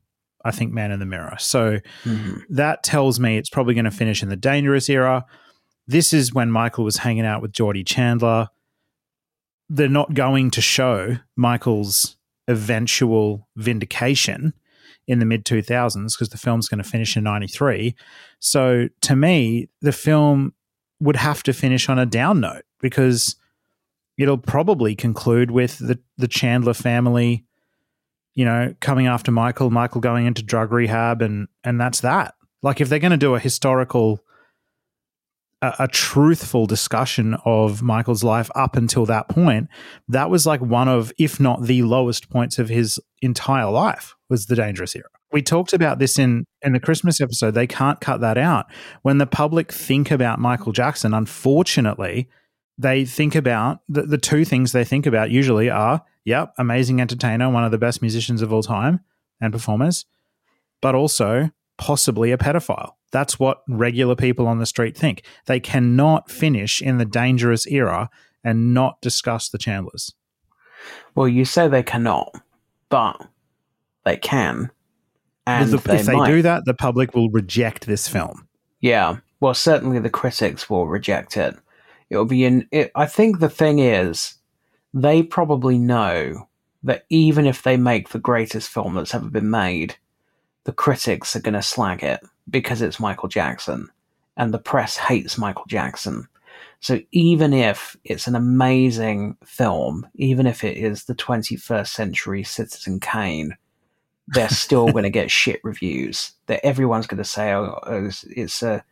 I 0.44 0.50
think, 0.50 0.72
Man 0.72 0.90
in 0.90 0.98
the 0.98 1.06
Mirror. 1.06 1.36
So 1.38 1.80
mm-hmm. 2.04 2.38
that 2.50 2.82
tells 2.82 3.20
me 3.20 3.36
it's 3.36 3.50
probably 3.50 3.74
going 3.74 3.84
to 3.84 3.90
finish 3.90 4.22
in 4.22 4.28
the 4.28 4.36
dangerous 4.36 4.88
era. 4.88 5.26
This 5.86 6.12
is 6.12 6.32
when 6.32 6.50
Michael 6.50 6.84
was 6.84 6.98
hanging 6.98 7.26
out 7.26 7.42
with 7.42 7.52
Jordie 7.52 7.84
Chandler. 7.84 8.48
They're 9.68 9.88
not 9.88 10.14
going 10.14 10.50
to 10.52 10.60
show 10.62 11.18
Michael's 11.36 12.16
eventual 12.46 13.46
vindication 13.56 14.54
in 15.06 15.18
the 15.18 15.26
mid 15.26 15.44
2000s 15.44 16.14
because 16.14 16.30
the 16.30 16.38
film's 16.38 16.68
going 16.68 16.82
to 16.82 16.88
finish 16.88 17.16
in 17.16 17.24
93. 17.24 17.94
So 18.38 18.88
to 19.02 19.16
me, 19.16 19.68
the 19.80 19.92
film 19.92 20.54
would 21.00 21.16
have 21.16 21.42
to 21.44 21.52
finish 21.52 21.88
on 21.88 21.98
a 21.98 22.06
down 22.06 22.40
note 22.40 22.64
because 22.80 23.36
it'll 24.18 24.38
probably 24.38 24.94
conclude 24.94 25.50
with 25.50 25.78
the 25.78 25.98
the 26.18 26.28
Chandler 26.28 26.74
family, 26.74 27.44
you 28.34 28.44
know, 28.44 28.74
coming 28.80 29.06
after 29.06 29.30
Michael, 29.30 29.70
Michael 29.70 30.00
going 30.00 30.26
into 30.26 30.42
drug 30.42 30.72
rehab, 30.72 31.22
and 31.22 31.48
and 31.64 31.80
that's 31.80 32.00
that. 32.00 32.34
Like 32.62 32.80
if 32.80 32.88
they're 32.88 32.98
going 32.98 33.12
to 33.12 33.16
do 33.16 33.36
a 33.36 33.40
historical, 33.40 34.20
a, 35.62 35.74
a, 35.80 35.88
truthful 35.88 36.66
discussion 36.66 37.34
of 37.44 37.82
Michael's 37.82 38.24
life 38.24 38.50
up 38.56 38.74
until 38.74 39.06
that 39.06 39.28
point, 39.28 39.68
that 40.08 40.28
was 40.28 40.44
like 40.44 40.60
one 40.60 40.88
of, 40.88 41.12
if 41.18 41.38
not 41.38 41.62
the 41.62 41.82
lowest 41.82 42.28
points 42.30 42.58
of 42.58 42.68
his 42.68 42.98
entire 43.22 43.70
life, 43.70 44.16
was 44.28 44.46
the 44.46 44.56
dangerous 44.56 44.96
era. 44.96 45.06
We 45.30 45.40
talked 45.40 45.72
about 45.72 45.98
this 46.00 46.18
in 46.18 46.46
in 46.62 46.72
the 46.72 46.80
Christmas 46.80 47.20
episode. 47.20 47.52
They 47.52 47.66
can't 47.66 48.00
cut 48.00 48.20
that 48.22 48.38
out. 48.38 48.66
When 49.02 49.18
the 49.18 49.26
public 49.26 49.70
think 49.70 50.10
about 50.10 50.40
Michael 50.40 50.72
Jackson, 50.72 51.14
unfortunately, 51.14 52.28
they 52.78 53.04
think 53.04 53.34
about 53.34 53.80
the, 53.88 54.02
the 54.02 54.18
two 54.18 54.44
things 54.44 54.72
they 54.72 54.84
think 54.84 55.04
about 55.04 55.30
usually 55.30 55.68
are, 55.68 56.04
yep, 56.24 56.54
amazing 56.58 57.00
entertainer, 57.00 57.50
one 57.50 57.64
of 57.64 57.72
the 57.72 57.78
best 57.78 58.00
musicians 58.00 58.40
of 58.40 58.52
all 58.52 58.62
time 58.62 59.00
and 59.40 59.52
performers, 59.52 60.06
but 60.80 60.94
also 60.94 61.50
possibly 61.76 62.30
a 62.30 62.38
pedophile. 62.38 62.92
That's 63.10 63.38
what 63.38 63.62
regular 63.68 64.14
people 64.14 64.46
on 64.46 64.58
the 64.58 64.66
street 64.66 64.96
think. 64.96 65.22
They 65.46 65.60
cannot 65.60 66.30
finish 66.30 66.80
in 66.80 66.98
the 66.98 67.04
dangerous 67.04 67.66
era 67.66 68.10
and 68.44 68.72
not 68.72 69.00
discuss 69.00 69.48
the 69.48 69.58
Chandlers. 69.58 70.14
Well, 71.14 71.26
you 71.26 71.44
say 71.44 71.66
they 71.66 71.82
cannot, 71.82 72.40
but 72.88 73.26
they 74.04 74.16
can. 74.16 74.70
And 75.46 75.70
the, 75.70 75.78
they 75.78 75.96
if 75.96 76.06
they 76.06 76.26
do 76.26 76.42
that, 76.42 76.64
the 76.64 76.74
public 76.74 77.14
will 77.14 77.30
reject 77.30 77.86
this 77.86 78.06
film. 78.06 78.46
Yeah. 78.80 79.16
Well, 79.40 79.54
certainly 79.54 79.98
the 79.98 80.10
critics 80.10 80.68
will 80.68 80.86
reject 80.86 81.36
it 81.36 81.56
it'll 82.10 82.24
be 82.24 82.44
in 82.44 82.66
it, 82.70 82.90
i 82.94 83.06
think 83.06 83.38
the 83.38 83.48
thing 83.48 83.78
is 83.78 84.34
they 84.94 85.22
probably 85.22 85.78
know 85.78 86.48
that 86.82 87.04
even 87.10 87.46
if 87.46 87.62
they 87.62 87.76
make 87.76 88.08
the 88.08 88.18
greatest 88.18 88.68
film 88.68 88.94
that's 88.94 89.14
ever 89.14 89.28
been 89.28 89.50
made 89.50 89.96
the 90.64 90.72
critics 90.72 91.34
are 91.34 91.40
going 91.40 91.54
to 91.54 91.62
slag 91.62 92.02
it 92.02 92.20
because 92.50 92.82
it's 92.82 93.00
michael 93.00 93.28
jackson 93.28 93.88
and 94.36 94.52
the 94.52 94.58
press 94.58 94.96
hates 94.96 95.38
michael 95.38 95.66
jackson. 95.68 96.26
So 96.80 97.00
even 97.10 97.52
if 97.52 97.96
it's 98.04 98.28
an 98.28 98.36
amazing 98.36 99.36
film 99.44 100.06
even 100.14 100.46
if 100.46 100.62
it 100.62 100.76
is 100.76 101.04
the 101.04 101.14
21st 101.14 101.88
century 101.88 102.44
citizen 102.44 103.00
kane 103.00 103.56
they're 104.28 104.48
still 104.48 104.88
going 104.92 105.04
to 105.04 105.10
get 105.10 105.30
shit 105.30 105.60
reviews. 105.64 106.32
That 106.46 106.64
everyone's 106.64 107.06
going 107.06 107.18
to 107.18 107.24
say 107.24 107.52
oh, 107.52 107.78
oh, 107.84 108.06
it's, 108.06 108.24
it's 108.24 108.62
a 108.62 108.84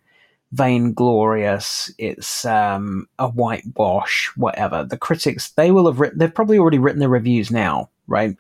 vainglorious, 0.57 1.93
it's 1.99 2.45
um, 2.45 3.09
a 3.19 3.29
whitewash, 3.29 4.31
whatever. 4.37 4.85
The 4.85 4.99
critics, 4.99 5.51
they 5.51 5.71
will 5.71 5.87
have 5.87 6.01
written, 6.01 6.19
they've 6.19 6.35
probably 6.35 6.59
already 6.59 6.79
written 6.79 7.01
the 7.01 7.09
reviews 7.09 7.51
now, 7.51 7.91
right? 8.07 8.37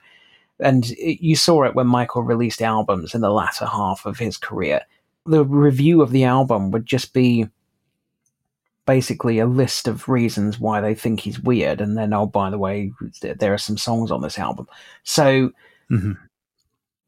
And 0.58 0.90
it, 0.92 1.22
you 1.24 1.36
saw 1.36 1.64
it 1.64 1.74
when 1.74 1.86
Michael 1.86 2.22
released 2.22 2.62
albums 2.62 3.14
in 3.14 3.20
the 3.20 3.30
latter 3.30 3.66
half 3.66 4.06
of 4.06 4.18
his 4.18 4.36
career. 4.36 4.80
The 5.26 5.44
review 5.44 6.02
of 6.02 6.10
the 6.10 6.24
album 6.24 6.70
would 6.70 6.86
just 6.86 7.12
be 7.12 7.48
basically 8.86 9.38
a 9.38 9.46
list 9.46 9.88
of 9.88 10.08
reasons 10.08 10.58
why 10.60 10.80
they 10.80 10.94
think 10.94 11.20
he's 11.20 11.40
weird, 11.40 11.80
and 11.80 11.98
then 11.98 12.14
oh 12.14 12.26
by 12.26 12.50
the 12.50 12.58
way, 12.58 12.92
there 13.20 13.52
are 13.52 13.58
some 13.58 13.76
songs 13.76 14.10
on 14.10 14.22
this 14.22 14.38
album. 14.38 14.68
So 15.02 15.50
hmm 15.88 16.12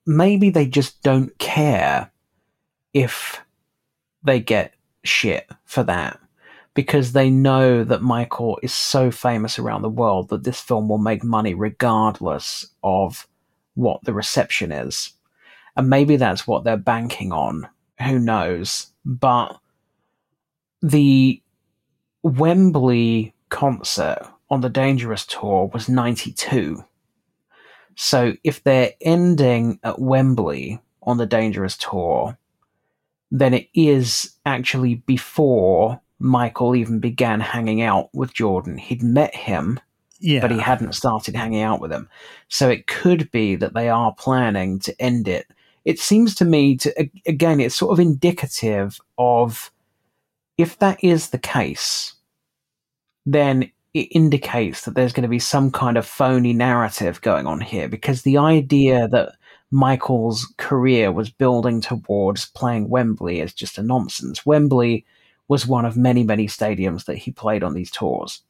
maybe 0.09 0.49
they 0.49 0.67
just 0.67 1.03
don't 1.03 1.37
care 1.39 2.11
if 2.95 3.45
they 4.25 4.41
get 4.41 4.73
shit 5.05 5.49
for 5.65 5.83
that 5.85 6.19
because 6.75 7.12
they 7.12 7.29
know 7.29 7.83
that 7.83 8.03
Michael 8.03 8.59
is 8.62 8.73
so 8.73 9.11
famous 9.11 9.59
around 9.59 9.83
the 9.83 9.89
world 9.89 10.29
that 10.29 10.45
this 10.45 10.61
film 10.61 10.89
will 10.89 10.99
make 10.99 11.25
money 11.25 11.53
regardless 11.55 12.66
of 12.85 13.27
what 13.75 14.03
the 14.05 14.12
reception 14.12 14.70
is. 14.70 15.12
And 15.77 15.91
maybe 15.91 16.16
that's 16.16 16.47
what 16.47 16.65
they're 16.65 16.77
banking 16.77 17.33
on. 17.33 17.69
Who 18.07 18.19
knows? 18.19 18.93
But 19.05 19.59
the 20.81 21.43
Wembley 22.23 23.35
concert 23.49 24.20
on 24.51 24.61
the 24.61 24.69
Dangerous 24.69 25.27
tour 25.27 25.70
was 25.73 25.89
92. 25.89 26.85
So 27.97 28.35
if 28.45 28.62
they're 28.62 28.93
ending 29.01 29.81
at 29.83 30.01
Wembley 30.01 30.81
on 31.03 31.16
the 31.16 31.27
Dangerous 31.27 31.77
tour, 31.77 32.39
then 33.31 33.55
it 33.55 33.69
is 33.75 34.35
actually 34.47 34.97
before 34.97 36.01
Michael 36.19 36.75
even 36.75 36.99
began 36.99 37.41
hanging 37.41 37.83
out 37.83 38.09
with 38.15 38.35
Jordan. 38.35 38.79
He'd 38.79 39.03
met 39.03 39.35
him, 39.35 39.79
Yeah. 40.19 40.41
but 40.41 40.51
he 40.51 40.59
hadn't 40.59 40.95
started 40.95 41.37
hanging 41.37 41.63
out 41.63 41.81
with 41.81 41.93
him. 41.93 42.09
So 42.49 42.69
it 42.69 42.87
could 42.87 43.31
be 43.31 43.55
that 43.57 43.75
they 43.75 43.89
are 43.89 44.15
planning 44.15 44.79
to 44.81 45.01
end 45.01 45.29
it. 45.29 45.47
It 45.85 45.99
seems 46.01 46.35
to 46.37 46.45
me 46.45 46.77
to 46.79 47.09
again, 47.27 47.61
it's 47.61 47.77
sort 47.77 47.93
of 47.93 48.01
indicative 48.01 49.01
of 49.17 49.71
if 50.57 50.79
that 50.81 51.03
is 51.05 51.31
the 51.31 51.39
case, 51.39 52.15
then 53.25 53.71
it 53.95 54.09
indicates 54.11 54.85
that 54.85 54.95
there's 54.95 55.13
going 55.13 55.23
to 55.23 55.29
be 55.29 55.39
some 55.39 55.71
kind 55.71 55.97
of 55.97 56.07
phony 56.07 56.53
narrative 56.53 57.21
going 57.21 57.47
on 57.47 57.61
here 57.61 57.89
because 57.89 58.23
the 58.23 58.37
idea 58.39 59.09
that 59.09 59.35
Michael's 59.70 60.53
career 60.57 61.12
was 61.12 61.31
building 61.31 61.81
towards 61.81 62.47
playing 62.47 62.89
Wembley 62.89 63.40
is 63.40 63.53
just 63.53 63.78
a 63.78 63.82
nonsense. 63.82 64.47
Wembley 64.47 65.05
was 65.49 65.66
one 65.66 65.85
of 65.85 65.97
many, 65.97 66.24
many 66.24 66.47
stadiums 66.47 67.05
that 67.05 67.16
he 67.19 67.31
played 67.31 67.62
on 67.62 67.74
these 67.74 67.90
tours. 67.90 68.43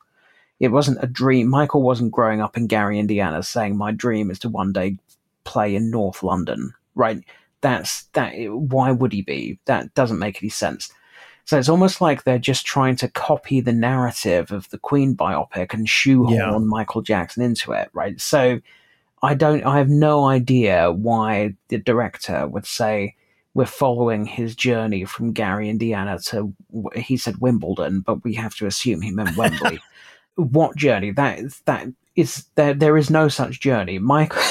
It 0.61 0.69
wasn't 0.69 1.03
a 1.03 1.07
dream. 1.07 1.49
Michael 1.49 1.83
wasn't 1.83 2.13
growing 2.13 2.41
up 2.41 2.57
in 2.57 2.67
Gary, 2.67 2.99
Indiana, 2.99 3.43
saying, 3.43 3.77
My 3.77 3.93
dream 3.93 4.31
is 4.31 4.39
to 4.41 4.49
one 4.49 4.73
day 4.73 4.97
play 5.45 5.75
in 5.75 5.91
North 5.91 6.23
London, 6.23 6.73
right? 6.95 7.23
That's 7.61 8.05
that. 8.13 8.35
Why 8.49 8.91
would 8.91 9.13
he 9.13 9.23
be? 9.23 9.59
That 9.67 9.95
doesn't 9.95 10.19
make 10.19 10.43
any 10.43 10.51
sense. 10.51 10.93
So 11.45 11.59
it's 11.59 11.69
almost 11.69 12.01
like 12.01 12.25
they're 12.25 12.39
just 12.39 12.67
trying 12.67 12.97
to 12.97 13.09
copy 13.09 13.61
the 13.61 13.73
narrative 13.73 14.53
of 14.53 14.69
the 14.69 14.79
Queen 14.79 15.17
biopic 15.17 15.73
and 15.73 15.89
shoehorn 15.89 16.35
Yeah. 16.35 16.59
Michael 16.59 17.01
Jackson 17.01 17.43
into 17.43 17.73
it, 17.73 17.89
right? 17.95 18.21
So 18.21 18.61
I 19.23 19.35
don't, 19.35 19.65
I 19.65 19.79
have 19.79 19.89
no 19.89 20.25
idea 20.25 20.93
why 20.93 21.55
the 21.69 21.79
director 21.79 22.47
would 22.47 22.67
say 22.67 23.17
we're 23.55 23.67
following 23.67 24.25
his 24.25 24.55
journey 24.55 25.05
from 25.05 25.33
Gary, 25.33 25.69
Indiana 25.69 26.19
to, 26.27 26.55
he 26.95 27.17
said 27.17 27.39
Wimbledon, 27.39 28.01
but 28.01 28.23
we 28.23 28.35
have 28.35 28.55
to 28.57 28.67
assume 28.67 29.01
he 29.01 29.11
meant 29.11 29.37
Wembley. 29.37 29.81
what 30.37 30.77
journey? 30.77 31.11
That 31.11 31.39
is, 31.41 31.61
that 31.65 31.89
is, 32.15 32.45
there, 32.55 32.75
there 32.75 32.97
is 32.97 33.11
no 33.11 33.29
such 33.29 33.61
journey. 33.61 33.99
Michael, 33.99 34.43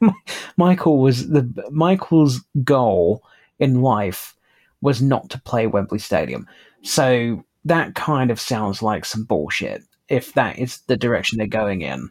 Michael 0.56 0.98
was 0.98 1.28
the, 1.28 1.50
Michael's 1.70 2.40
goal 2.64 3.22
in 3.58 3.80
life 3.80 4.34
was 4.80 5.00
not 5.00 5.30
to 5.30 5.40
play 5.40 5.66
Wembley 5.66 5.98
Stadium. 5.98 6.46
So 6.82 7.44
that 7.64 7.94
kind 7.94 8.30
of 8.30 8.40
sounds 8.40 8.82
like 8.82 9.04
some 9.04 9.24
bullshit 9.24 9.82
if 10.08 10.32
that 10.34 10.58
is 10.58 10.78
the 10.86 10.96
direction 10.96 11.38
they're 11.38 11.46
going 11.46 11.82
in. 11.82 12.10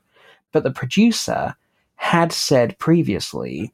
But 0.52 0.64
the 0.64 0.72
producer 0.72 1.56
had 1.98 2.32
said 2.32 2.78
previously, 2.80 3.74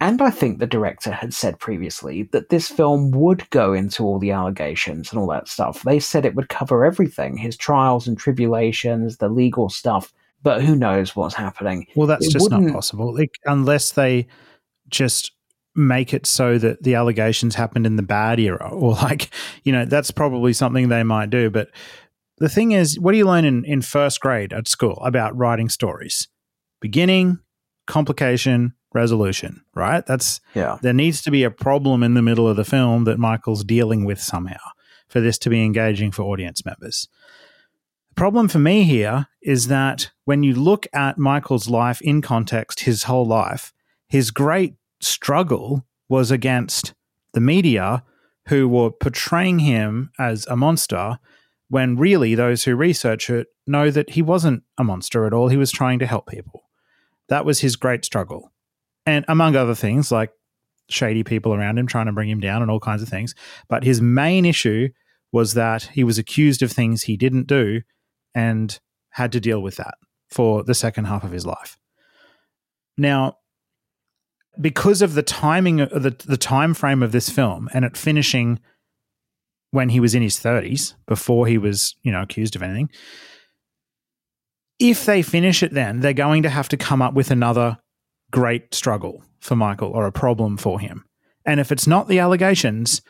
and 0.00 0.20
I 0.20 0.30
think 0.30 0.58
the 0.58 0.66
director 0.66 1.10
had 1.10 1.34
said 1.34 1.58
previously, 1.58 2.24
that 2.32 2.48
this 2.48 2.68
film 2.68 3.10
would 3.12 3.48
go 3.50 3.72
into 3.72 4.04
all 4.04 4.18
the 4.18 4.30
allegations 4.30 5.10
and 5.10 5.18
all 5.20 5.26
that 5.28 5.48
stuff. 5.48 5.82
They 5.82 6.00
said 6.00 6.24
it 6.24 6.34
would 6.34 6.48
cover 6.48 6.84
everything 6.84 7.36
his 7.36 7.56
trials 7.56 8.06
and 8.06 8.18
tribulations, 8.18 9.18
the 9.18 9.28
legal 9.28 9.68
stuff. 9.68 10.12
But 10.42 10.62
who 10.62 10.76
knows 10.76 11.16
what's 11.16 11.34
happening? 11.34 11.86
Well, 11.96 12.06
that's 12.06 12.26
It 12.26 12.32
just 12.32 12.50
not 12.50 12.72
possible. 12.72 13.14
Like, 13.14 13.38
unless 13.46 13.92
they 13.92 14.26
just 14.88 15.32
make 15.74 16.14
it 16.14 16.26
so 16.26 16.58
that 16.58 16.82
the 16.82 16.94
allegations 16.94 17.54
happened 17.54 17.86
in 17.86 17.96
the 17.96 18.02
bad 18.02 18.38
era, 18.38 18.68
or 18.72 18.92
like, 18.92 19.30
you 19.64 19.72
know, 19.72 19.84
that's 19.84 20.10
probably 20.10 20.52
something 20.52 20.88
they 20.88 21.02
might 21.02 21.30
do. 21.30 21.50
But 21.50 21.70
the 22.38 22.48
thing 22.48 22.72
is, 22.72 23.00
what 23.00 23.12
do 23.12 23.18
you 23.18 23.26
learn 23.26 23.44
in, 23.44 23.64
in 23.64 23.82
first 23.82 24.20
grade 24.20 24.52
at 24.52 24.68
school 24.68 24.98
about 25.02 25.36
writing 25.36 25.68
stories? 25.68 26.28
Beginning, 26.80 27.38
complication, 27.86 28.74
resolution, 28.92 29.62
right? 29.74 30.04
That's 30.06 30.40
Yeah. 30.54 30.78
there 30.82 30.92
needs 30.92 31.22
to 31.22 31.30
be 31.30 31.44
a 31.44 31.50
problem 31.50 32.02
in 32.02 32.14
the 32.14 32.22
middle 32.22 32.48
of 32.48 32.56
the 32.56 32.64
film 32.64 33.04
that 33.04 33.18
Michael's 33.18 33.64
dealing 33.64 34.04
with 34.04 34.20
somehow 34.20 34.56
for 35.08 35.20
this 35.20 35.38
to 35.38 35.50
be 35.50 35.64
engaging 35.64 36.10
for 36.10 36.22
audience 36.22 36.64
members. 36.64 37.08
The 38.10 38.14
problem 38.14 38.48
for 38.48 38.58
me 38.58 38.84
here 38.84 39.26
is 39.42 39.68
that 39.68 40.10
when 40.24 40.42
you 40.42 40.54
look 40.54 40.86
at 40.92 41.18
Michael's 41.18 41.68
life 41.68 42.00
in 42.00 42.22
context, 42.22 42.80
his 42.80 43.04
whole 43.04 43.26
life, 43.26 43.72
his 44.08 44.30
great 44.30 44.74
struggle 45.00 45.84
was 46.08 46.30
against 46.30 46.94
the 47.32 47.40
media 47.40 48.02
who 48.48 48.68
were 48.68 48.90
portraying 48.90 49.58
him 49.60 50.10
as 50.18 50.46
a 50.46 50.56
monster 50.56 51.18
when 51.68 51.96
really 51.96 52.34
those 52.34 52.64
who 52.64 52.74
research 52.76 53.28
it 53.28 53.48
know 53.66 53.90
that 53.90 54.10
he 54.10 54.22
wasn't 54.22 54.62
a 54.78 54.84
monster 54.84 55.26
at 55.26 55.32
all. 55.32 55.48
He 55.48 55.56
was 55.56 55.72
trying 55.72 55.98
to 55.98 56.06
help 56.06 56.28
people. 56.28 56.62
That 57.28 57.44
was 57.44 57.60
his 57.60 57.76
great 57.76 58.04
struggle. 58.04 58.52
And 59.04 59.24
among 59.28 59.56
other 59.56 59.74
things, 59.74 60.10
like 60.10 60.32
shady 60.88 61.24
people 61.24 61.54
around 61.54 61.78
him 61.78 61.86
trying 61.86 62.06
to 62.06 62.12
bring 62.12 62.28
him 62.28 62.40
down 62.40 62.62
and 62.62 62.70
all 62.70 62.80
kinds 62.80 63.02
of 63.02 63.08
things. 63.08 63.34
But 63.68 63.84
his 63.84 64.00
main 64.00 64.44
issue 64.44 64.88
was 65.32 65.54
that 65.54 65.84
he 65.94 66.04
was 66.04 66.18
accused 66.18 66.62
of 66.62 66.72
things 66.72 67.02
he 67.02 67.16
didn't 67.16 67.46
do 67.46 67.82
and 68.34 68.78
had 69.10 69.32
to 69.32 69.40
deal 69.40 69.60
with 69.60 69.76
that 69.76 69.94
for 70.28 70.62
the 70.62 70.74
second 70.74 71.06
half 71.06 71.24
of 71.24 71.32
his 71.32 71.46
life. 71.46 71.78
Now, 72.96 73.38
because 74.60 75.02
of 75.02 75.14
the 75.14 75.22
timing 75.22 75.80
uh, 75.80 75.88
the, 75.92 76.16
the 76.26 76.36
time 76.36 76.74
frame 76.74 77.02
of 77.02 77.12
this 77.12 77.28
film 77.28 77.68
and 77.72 77.84
it 77.84 77.96
finishing 77.96 78.58
when 79.70 79.90
he 79.90 80.00
was 80.00 80.14
in 80.14 80.22
his 80.22 80.36
30s 80.36 80.94
before 81.06 81.46
he 81.46 81.58
was 81.58 81.94
you 82.02 82.10
know 82.10 82.22
accused 82.22 82.56
of 82.56 82.62
anything 82.62 82.88
if 84.78 85.04
they 85.06 85.22
finish 85.22 85.62
it 85.62 85.72
then 85.72 86.00
they're 86.00 86.12
going 86.12 86.42
to 86.42 86.48
have 86.50 86.68
to 86.68 86.76
come 86.76 87.00
up 87.02 87.14
with 87.14 87.30
another 87.30 87.78
great 88.30 88.74
struggle 88.74 89.22
for 89.40 89.56
michael 89.56 89.90
or 89.92 90.06
a 90.06 90.12
problem 90.12 90.56
for 90.56 90.78
him 90.80 91.04
and 91.44 91.60
if 91.60 91.70
it's 91.72 91.86
not 91.86 92.08
the 92.08 92.18
allegations 92.18 93.00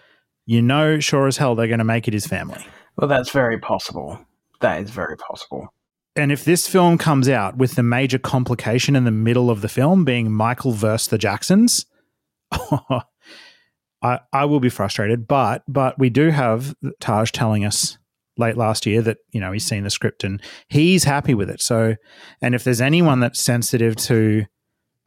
you 0.45 0.63
know 0.63 1.01
sure 1.01 1.27
as 1.27 1.37
hell 1.39 1.55
they're 1.55 1.67
going 1.67 1.79
to 1.79 1.85
make 1.85 2.07
it 2.07 2.15
his 2.15 2.27
family 2.27 2.65
Well, 2.97 3.09
that's 3.09 3.31
very 3.31 3.59
possible. 3.59 4.19
That 4.61 4.81
is 4.81 4.91
very 4.91 5.17
possible. 5.17 5.69
and 6.15 6.33
if 6.33 6.45
this 6.45 6.67
film 6.69 6.97
comes 6.99 7.29
out 7.29 7.57
with 7.59 7.75
the 7.75 7.83
major 7.83 8.19
complication 8.19 8.97
in 8.97 9.05
the 9.05 9.11
middle 9.11 9.51
of 9.51 9.61
the 9.61 9.69
film 9.69 10.05
being 10.05 10.33
Michael 10.33 10.73
versus 10.73 11.09
the 11.09 11.19
Jacksons, 11.19 11.85
I 12.53 14.21
I 14.33 14.45
will 14.45 14.61
be 14.61 14.69
frustrated. 14.71 15.27
But 15.27 15.63
but 15.69 15.99
we 15.99 16.09
do 16.11 16.31
have 16.31 16.75
Taj 17.01 17.33
telling 17.33 17.65
us 17.65 17.99
late 18.39 18.57
last 18.57 18.87
year 18.87 19.03
that 19.03 19.19
you 19.31 19.41
know 19.41 19.53
he's 19.53 19.67
seen 19.67 19.85
the 19.85 19.91
script 19.91 20.25
and 20.25 20.41
he's 20.69 21.05
happy 21.05 21.35
with 21.35 21.51
it. 21.51 21.61
So 21.61 21.97
and 22.41 22.55
if 22.55 22.65
there's 22.65 22.81
anyone 22.81 23.21
that's 23.21 23.41
sensitive 23.41 23.97
to 23.97 24.45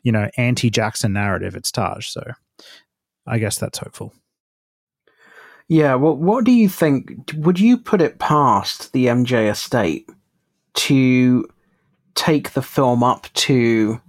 you 0.04 0.12
know 0.12 0.30
anti 0.38 0.70
Jackson 0.70 1.14
narrative, 1.14 1.56
it's 1.56 1.72
Taj. 1.72 2.08
So 2.08 2.24
I 3.28 3.40
guess 3.40 3.58
that's 3.58 3.80
hopeful. 3.80 4.14
Yeah, 5.68 5.96
well, 5.96 6.16
what 6.16 6.46
do 6.46 6.52
you 6.52 6.68
think? 6.68 7.32
Would 7.36 7.60
you 7.60 7.78
put 7.78 8.02
it 8.02 8.18
past 8.18 8.92
the 8.92 9.06
MJ 9.06 9.52
estate 9.52 10.10
to 10.74 11.48
take 12.16 12.54
the 12.54 12.62
film 12.64 13.04
up 13.04 13.28
to 13.34 14.02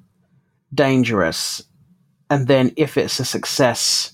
Dangerous 0.73 1.65
and 2.31 2.47
then, 2.47 2.73
if 2.77 2.97
it's 2.97 3.19
a 3.19 3.25
success, 3.25 4.13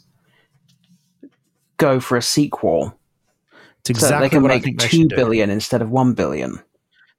go 1.77 2.01
for 2.01 2.17
a 2.17 2.23
sequel 2.23 2.99
It's 3.91 4.01
so 4.01 4.21
they 4.21 4.29
can 4.29 4.43
what 4.43 4.51
I 4.51 4.57
make 4.57 4.65
think 4.65 4.81
they 4.81 4.89
two 4.89 5.09
do. 5.09 5.33
instead 5.33 5.83
of 5.83 5.91
one 5.91 6.15
billion? 6.15 6.61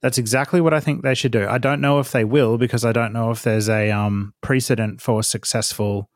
That's 0.02 0.18
exactly 0.18 0.62
what 0.62 0.74
I 0.74 0.80
think 0.80 1.02
they 1.02 1.16
should 1.16 1.32
do. 1.32 1.48
I 1.48 1.58
don't 1.58 1.82
know 1.82 2.00
if 2.00 2.12
they 2.12 2.24
will 2.24 2.58
because 2.58 2.86
I 2.86 2.92
don't 2.92 3.14
know 3.14 3.32
if 3.32 3.42
there's 3.42 3.68
a 3.68 3.90
um, 3.90 4.34
precedent 4.42 5.02
for 5.02 5.24
successful 5.24 6.10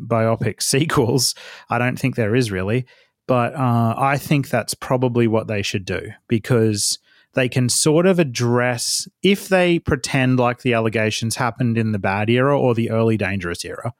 biopic 0.00 0.62
sequels. 0.62 1.34
I 1.68 1.78
don't 1.78 1.98
think 1.98 2.14
there 2.14 2.36
is 2.36 2.50
really, 2.50 2.86
but 3.26 3.54
uh, 3.54 3.94
I 3.96 4.16
think 4.16 4.48
that's 4.48 4.74
probably 4.74 5.26
what 5.26 5.48
they 5.48 5.62
should 5.62 5.84
do 5.84 6.10
because 6.28 6.98
they 7.34 7.48
can 7.48 7.68
sort 7.68 8.06
of 8.06 8.18
address 8.18 9.08
if 9.22 9.48
they 9.48 9.78
pretend 9.78 10.38
like 10.38 10.62
the 10.62 10.74
allegations 10.74 11.36
happened 11.36 11.78
in 11.78 11.92
the 11.92 11.98
bad 11.98 12.28
era 12.28 12.58
or 12.58 12.74
the 12.74 12.90
early 12.90 13.16
dangerous 13.16 13.64
era. 13.64 13.92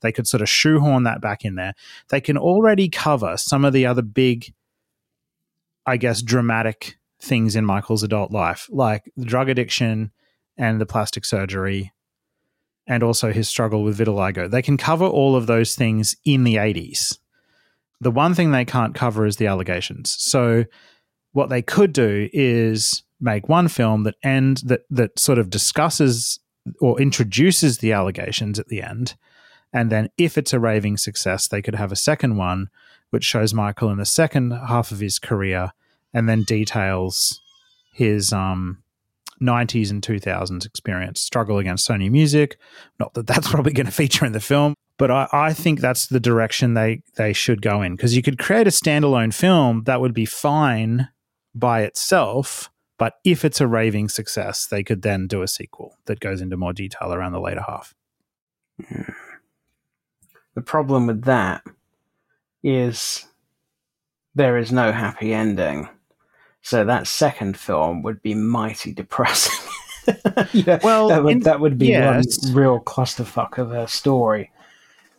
They 0.00 0.12
could 0.12 0.28
sort 0.28 0.42
of 0.42 0.48
shoehorn 0.48 1.02
that 1.04 1.20
back 1.20 1.44
in 1.44 1.56
there. 1.56 1.74
They 2.08 2.20
can 2.20 2.38
already 2.38 2.88
cover 2.88 3.36
some 3.36 3.64
of 3.64 3.72
the 3.72 3.84
other 3.84 4.02
big 4.02 4.54
I 5.88 5.96
guess, 5.96 6.22
dramatic 6.22 6.98
things 7.20 7.56
in 7.56 7.64
Michael's 7.64 8.02
adult 8.02 8.30
life, 8.30 8.68
like 8.70 9.10
the 9.16 9.24
drug 9.24 9.48
addiction 9.48 10.12
and 10.56 10.80
the 10.80 10.86
plastic 10.86 11.24
surgery, 11.24 11.92
and 12.86 13.02
also 13.02 13.32
his 13.32 13.48
struggle 13.48 13.82
with 13.82 13.98
vitiligo. 13.98 14.50
They 14.50 14.62
can 14.62 14.76
cover 14.76 15.06
all 15.06 15.34
of 15.34 15.46
those 15.46 15.74
things 15.74 16.14
in 16.24 16.44
the 16.44 16.56
80s. 16.56 17.18
The 18.00 18.10
one 18.10 18.34
thing 18.34 18.50
they 18.50 18.64
can't 18.64 18.94
cover 18.94 19.26
is 19.26 19.36
the 19.36 19.46
allegations. 19.46 20.14
So, 20.18 20.64
what 21.32 21.48
they 21.48 21.62
could 21.62 21.92
do 21.92 22.28
is 22.32 23.02
make 23.20 23.48
one 23.48 23.68
film 23.68 24.04
that 24.04 24.14
end 24.22 24.58
that 24.66 24.82
that 24.90 25.18
sort 25.18 25.38
of 25.38 25.50
discusses 25.50 26.38
or 26.80 27.00
introduces 27.00 27.78
the 27.78 27.92
allegations 27.92 28.58
at 28.58 28.68
the 28.68 28.82
end 28.82 29.16
and 29.72 29.90
then 29.90 30.08
if 30.18 30.36
it's 30.36 30.52
a 30.52 30.60
raving 30.60 30.96
success 30.96 31.48
they 31.48 31.62
could 31.62 31.74
have 31.74 31.92
a 31.92 31.96
second 31.96 32.36
one 32.36 32.68
which 33.10 33.24
shows 33.24 33.54
michael 33.54 33.90
in 33.90 33.98
the 33.98 34.04
second 34.06 34.50
half 34.50 34.90
of 34.90 35.00
his 35.00 35.18
career 35.18 35.72
and 36.12 36.28
then 36.28 36.42
details 36.42 37.40
his 37.92 38.32
um 38.32 38.82
90s 39.40 39.90
and 39.90 40.02
2000s 40.02 40.66
experience 40.66 41.20
struggle 41.20 41.58
against 41.58 41.88
sony 41.88 42.10
music. 42.10 42.58
Not 42.98 43.14
that 43.14 43.28
that's 43.28 43.48
probably 43.52 43.72
going 43.72 43.86
to 43.86 43.92
feature 43.92 44.26
in 44.26 44.32
the 44.32 44.40
film 44.40 44.74
but 44.98 45.12
I, 45.12 45.28
I 45.32 45.52
think 45.54 45.80
that's 45.80 46.06
the 46.06 46.20
direction 46.20 46.74
they 46.74 47.02
they 47.16 47.32
should 47.32 47.62
go 47.62 47.80
in. 47.82 47.96
Because 47.96 48.14
you 48.16 48.22
could 48.22 48.38
create 48.38 48.66
a 48.66 48.70
standalone 48.70 49.32
film 49.32 49.84
that 49.84 50.00
would 50.00 50.12
be 50.12 50.26
fine 50.26 51.08
by 51.54 51.82
itself 51.82 52.70
but 52.98 53.14
if 53.24 53.44
it's 53.44 53.60
a 53.60 53.66
raving 53.68 54.08
success, 54.08 54.66
they 54.66 54.82
could 54.82 55.02
then 55.02 55.28
do 55.28 55.42
a 55.42 55.48
sequel 55.48 55.96
that 56.06 56.18
goes 56.18 56.40
into 56.40 56.56
more 56.56 56.72
detail 56.72 57.14
around 57.14 57.30
the 57.30 57.40
later 57.40 57.62
half. 57.64 57.94
The 60.56 60.62
problem 60.62 61.06
with 61.06 61.22
that 61.22 61.62
is 62.62 63.26
there 64.34 64.56
is 64.56 64.70
no 64.72 64.92
happy 64.92 65.32
ending. 65.34 65.88
So 66.62 66.84
that 66.84 67.06
second 67.06 67.56
film 67.56 68.02
would 68.02 68.20
be 68.22 68.34
mighty 68.34 68.92
depressing. 68.92 69.66
yeah, 70.52 70.78
Well, 70.82 71.08
that 71.08 71.22
would, 71.24 71.32
in- 71.32 71.40
that 71.40 71.60
would 71.60 71.78
be 71.78 71.88
yes. 71.88 72.38
one 72.44 72.54
real 72.54 72.80
clusterfuck 72.80 73.58
of 73.58 73.72
a 73.72 73.86
story. 73.88 74.50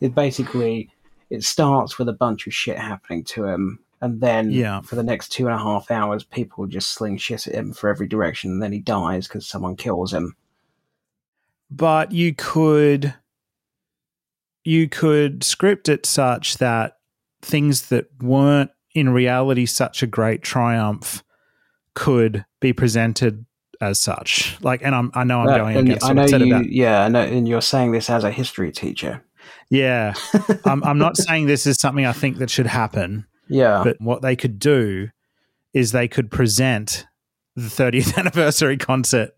It 0.00 0.14
basically 0.14 0.90
it 1.30 1.44
starts 1.44 1.98
with 1.98 2.08
a 2.08 2.12
bunch 2.14 2.46
of 2.46 2.54
shit 2.54 2.78
happening 2.78 3.22
to 3.24 3.44
him, 3.44 3.78
and 4.00 4.20
then 4.20 4.50
Yeah. 4.50 4.80
for 4.80 4.96
the 4.96 5.02
next 5.02 5.28
two 5.30 5.46
and 5.46 5.54
a 5.54 5.58
half 5.58 5.90
hours, 5.90 6.24
people 6.24 6.66
just 6.66 6.92
sling 6.92 7.18
shit 7.18 7.46
at 7.46 7.54
him 7.54 7.72
for 7.72 7.88
every 7.88 8.08
direction, 8.08 8.50
and 8.52 8.62
then 8.62 8.72
he 8.72 8.80
dies 8.80 9.28
because 9.28 9.46
someone 9.46 9.76
kills 9.76 10.12
him. 10.12 10.34
But 11.70 12.10
you 12.12 12.34
could 12.34 13.14
you 14.64 14.88
could 14.88 15.42
script 15.44 15.88
it 15.88 16.04
such 16.04 16.58
that 16.58 16.96
things 17.42 17.88
that 17.88 18.06
weren't 18.20 18.70
in 18.94 19.08
reality 19.10 19.66
such 19.66 20.02
a 20.02 20.06
great 20.06 20.42
triumph 20.42 21.22
could 21.94 22.44
be 22.60 22.72
presented 22.72 23.44
as 23.80 23.98
such. 24.00 24.58
Like, 24.62 24.82
and 24.82 24.94
I'm 24.94 25.10
I 25.14 25.24
know 25.24 25.40
I'm 25.40 25.48
Uh, 25.48 25.56
going 25.58 25.76
and 25.76 25.88
against 25.88 26.04
I 26.04 26.08
what 26.08 26.16
know 26.16 26.22
I 26.22 26.26
said 26.26 26.40
you, 26.42 26.54
about 26.54 26.70
yeah, 26.70 27.04
I 27.04 27.08
know, 27.08 27.20
and 27.22 27.48
you're 27.48 27.62
saying 27.62 27.92
this 27.92 28.10
as 28.10 28.24
a 28.24 28.30
history 28.30 28.72
teacher. 28.72 29.22
yeah. 29.70 30.14
I'm 30.64 30.82
I'm 30.84 30.98
not 30.98 31.16
saying 31.16 31.46
this 31.46 31.66
is 31.66 31.76
something 31.80 32.04
I 32.04 32.12
think 32.12 32.38
that 32.38 32.50
should 32.50 32.66
happen. 32.66 33.26
Yeah, 33.48 33.80
But 33.82 33.96
what 34.00 34.22
they 34.22 34.36
could 34.36 34.58
do 34.60 35.08
is 35.72 35.90
they 35.90 36.06
could 36.06 36.30
present 36.30 37.06
the 37.56 37.62
30th 37.62 38.16
anniversary 38.18 38.76
concert 38.76 39.30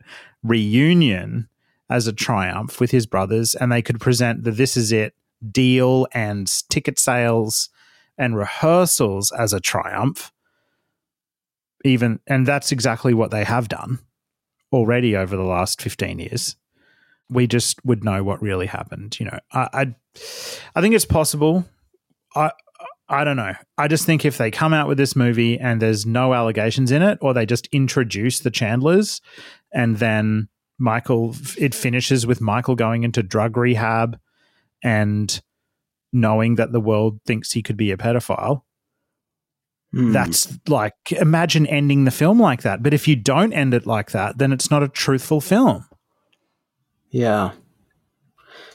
reunion 0.43 1.49
as 1.89 2.07
a 2.07 2.13
triumph 2.13 2.79
with 2.81 2.91
his 2.91 3.07
brothers, 3.07 3.55
and 3.55 3.71
they 3.73 3.81
could 3.83 4.01
present 4.01 4.45
the 4.45 4.51
This 4.51 4.77
Is 4.77 4.93
It 4.93 5.15
deal 5.51 6.07
and 6.13 6.47
ticket 6.69 6.99
sales 6.99 7.69
and 8.19 8.37
rehearsals 8.37 9.33
as 9.33 9.53
a 9.53 9.61
triumph. 9.61 10.33
Even, 11.85 12.21
and 12.27 12.47
that's 12.47 12.71
exactly 12.71 13.13
what 13.13 13.31
they 13.31 13.45
have 13.45 13.69
done 13.69 13.99
already 14.73 15.17
over 15.17 15.37
the 15.37 15.43
last 15.43 15.83
15 15.83 16.19
years. 16.19 16.57
We 17.29 17.47
just 17.47 17.85
would 17.85 18.05
know 18.05 18.23
what 18.23 18.43
really 18.43 18.67
happened. 18.67 19.19
You 19.19 19.27
know, 19.27 19.39
I, 19.53 19.69
I, 19.73 19.95
I 20.77 20.81
think 20.81 20.95
it's 20.95 21.05
possible. 21.05 21.65
I, 22.37 22.53
I 23.09 23.25
don't 23.25 23.37
know. 23.37 23.55
I 23.77 23.89
just 23.89 24.07
think 24.07 24.25
if 24.25 24.39
they 24.39 24.51
come 24.51 24.73
out 24.73 24.89
with 24.89 24.97
this 24.97 25.15
movie 25.15 25.59
and 25.59 25.83
there's 25.83 26.07
no 26.07 26.35
allegations 26.35 26.91
in 26.91 27.03
it, 27.03 27.19
or 27.21 27.35
they 27.35 27.47
just 27.47 27.69
introduce 27.73 28.41
the 28.41 28.51
Chandlers, 28.51 29.21
and 29.73 29.99
then 29.99 30.49
Michael, 30.79 31.35
it 31.59 31.75
finishes 31.75 32.27
with 32.27 32.41
Michael 32.41 32.75
going 32.75 33.03
into 33.03 33.23
drug 33.23 33.57
rehab 33.57 34.19
and 34.83 35.43
knowing 36.13 36.57
that 36.57 36.73
the 36.73 36.81
world 36.81 37.21
thinks 37.27 37.53
he 37.53 37.63
could 37.63 37.77
be 37.77 37.91
a 37.91 37.97
pedophile. 37.97 38.63
Hmm. 39.93 40.13
That's 40.13 40.59
like, 40.69 40.95
imagine 41.13 41.67
ending 41.67 42.05
the 42.05 42.11
film 42.11 42.41
like 42.41 42.63
that. 42.63 42.83
But 42.83 42.95
if 42.95 43.07
you 43.07 43.17
don't 43.17 43.53
end 43.53 43.75
it 43.75 43.87
like 43.87 44.13
that, 44.13 44.39
then 44.39 44.53
it's 44.53 44.71
not 44.71 44.83
a 44.83 44.89
truthful 44.89 45.41
film. 45.41 45.85
yeah, 47.11 47.53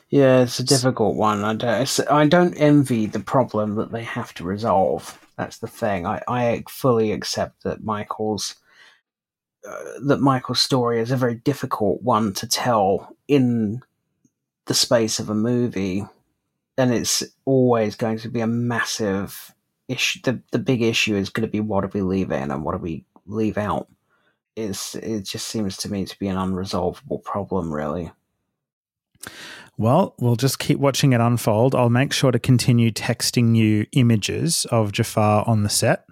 yeah. 0.10 0.42
It's 0.42 0.60
a 0.60 0.64
difficult 0.64 1.16
one. 1.16 1.44
I 1.44 1.54
don't. 1.56 2.00
I 2.10 2.28
don't 2.28 2.54
envy 2.56 3.08
the 3.08 3.20
problem 3.20 3.76
that 3.76 3.92
they 3.92 4.04
have 4.04 4.34
to 4.36 4.44
resolve. 4.44 5.20
That's 5.38 5.58
the 5.58 5.68
thing. 5.68 6.06
I, 6.06 6.22
I 6.28 6.64
fully 6.70 7.12
accept 7.12 7.64
that 7.64 7.84
Michael's 7.84 8.56
uh, 9.68 10.00
that 10.06 10.22
Michael's 10.22 10.62
story 10.62 11.00
is 11.00 11.12
a 11.12 11.18
very 11.18 11.36
difficult 11.36 12.02
one 12.02 12.34
to 12.34 12.48
tell 12.48 13.16
in 13.28 13.82
the 14.66 14.74
space 14.74 15.20
of 15.20 15.30
a 15.30 15.36
movie, 15.36 16.06
and 16.78 16.94
it's 16.94 17.24
always 17.46 17.96
going 17.96 18.20
to 18.20 18.30
be 18.30 18.42
a 18.42 18.48
massive 18.48 19.54
issue. 19.88 20.20
The 20.24 20.42
the 20.52 20.60
big 20.60 20.82
issue 20.82 21.16
is 21.16 21.30
going 21.30 21.48
to 21.48 21.52
be 21.52 21.60
what 21.60 21.82
do 21.82 21.90
we 21.94 22.02
leave 22.02 22.32
in 22.32 22.52
and 22.52 22.64
what 22.64 22.74
do 22.74 22.78
we 22.80 23.06
leave 23.26 23.58
out. 23.58 23.88
It's, 24.56 24.96
it 24.96 25.22
just 25.26 25.48
seems 25.48 25.78
to 25.78 25.92
me 25.92 26.06
to 26.06 26.18
be 26.18 26.28
an 26.28 26.36
unresolvable 26.36 27.24
problem, 27.24 27.72
really. 27.72 28.12
Well, 29.78 30.16
we'll 30.20 30.36
just 30.36 30.58
keep 30.58 30.80
watching 30.80 31.14
it 31.14 31.22
unfold. 31.22 31.76
I'll 31.76 31.90
make 31.92 32.12
sure 32.12 32.32
to 32.32 32.40
continue 32.40 32.92
texting 32.92 33.56
you 33.56 33.86
images 33.92 34.66
of 34.72 34.92
Jaafar 34.92 35.48
on 35.48 35.62
the 35.62 35.70
set, 35.70 36.06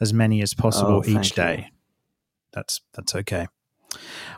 as 0.00 0.14
many 0.14 0.40
as 0.40 0.54
possible 0.54 1.02
Oh, 1.06 1.10
each 1.10 1.30
you. 1.30 1.36
day. 1.36 1.70
That's 2.52 2.80
that's 2.94 3.14
okay. 3.14 3.48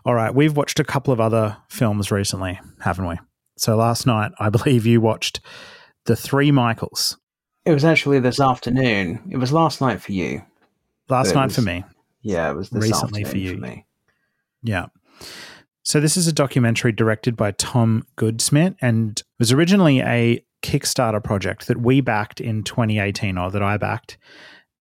All 0.04 0.14
right, 0.14 0.34
we've 0.34 0.56
watched 0.56 0.80
a 0.80 0.84
couple 0.84 1.12
of 1.12 1.20
other 1.20 1.56
films 1.68 2.10
recently, 2.10 2.60
haven't 2.80 3.06
we? 3.06 3.16
So 3.56 3.76
last 3.76 4.06
night, 4.06 4.32
I 4.38 4.48
believe 4.50 4.86
you 4.86 5.00
watched 5.00 5.40
The 6.06 6.16
Three 6.16 6.50
Michaels. 6.50 7.16
It 7.64 7.72
was 7.72 7.84
actually 7.84 8.20
this 8.20 8.40
afternoon. 8.40 9.20
It 9.30 9.38
was 9.38 9.52
last 9.52 9.80
night 9.80 10.00
for 10.02 10.12
you. 10.12 10.42
Last 11.08 11.34
night 11.34 11.46
was- 11.46 11.56
for 11.56 11.62
me. 11.62 11.84
Yeah, 12.22 12.50
it 12.50 12.54
was 12.54 12.70
this 12.70 12.82
Recently 12.82 13.22
for 13.24 13.36
you. 13.36 13.58
me. 13.58 13.84
Yeah. 14.62 14.86
So 15.82 16.00
this 16.00 16.16
is 16.16 16.26
a 16.26 16.32
documentary 16.32 16.90
directed 16.92 17.36
by 17.36 17.50
Tom 17.50 18.06
Goodsmith 18.16 18.76
and 18.80 19.22
was 19.38 19.52
originally 19.52 20.00
a 20.00 20.42
Kickstarter 20.62 21.22
project 21.22 21.66
that 21.66 21.82
we 21.82 22.00
backed 22.00 22.40
in 22.40 22.62
2018 22.64 23.36
or 23.36 23.50
that 23.50 23.62
I 23.62 23.76
backed. 23.76 24.16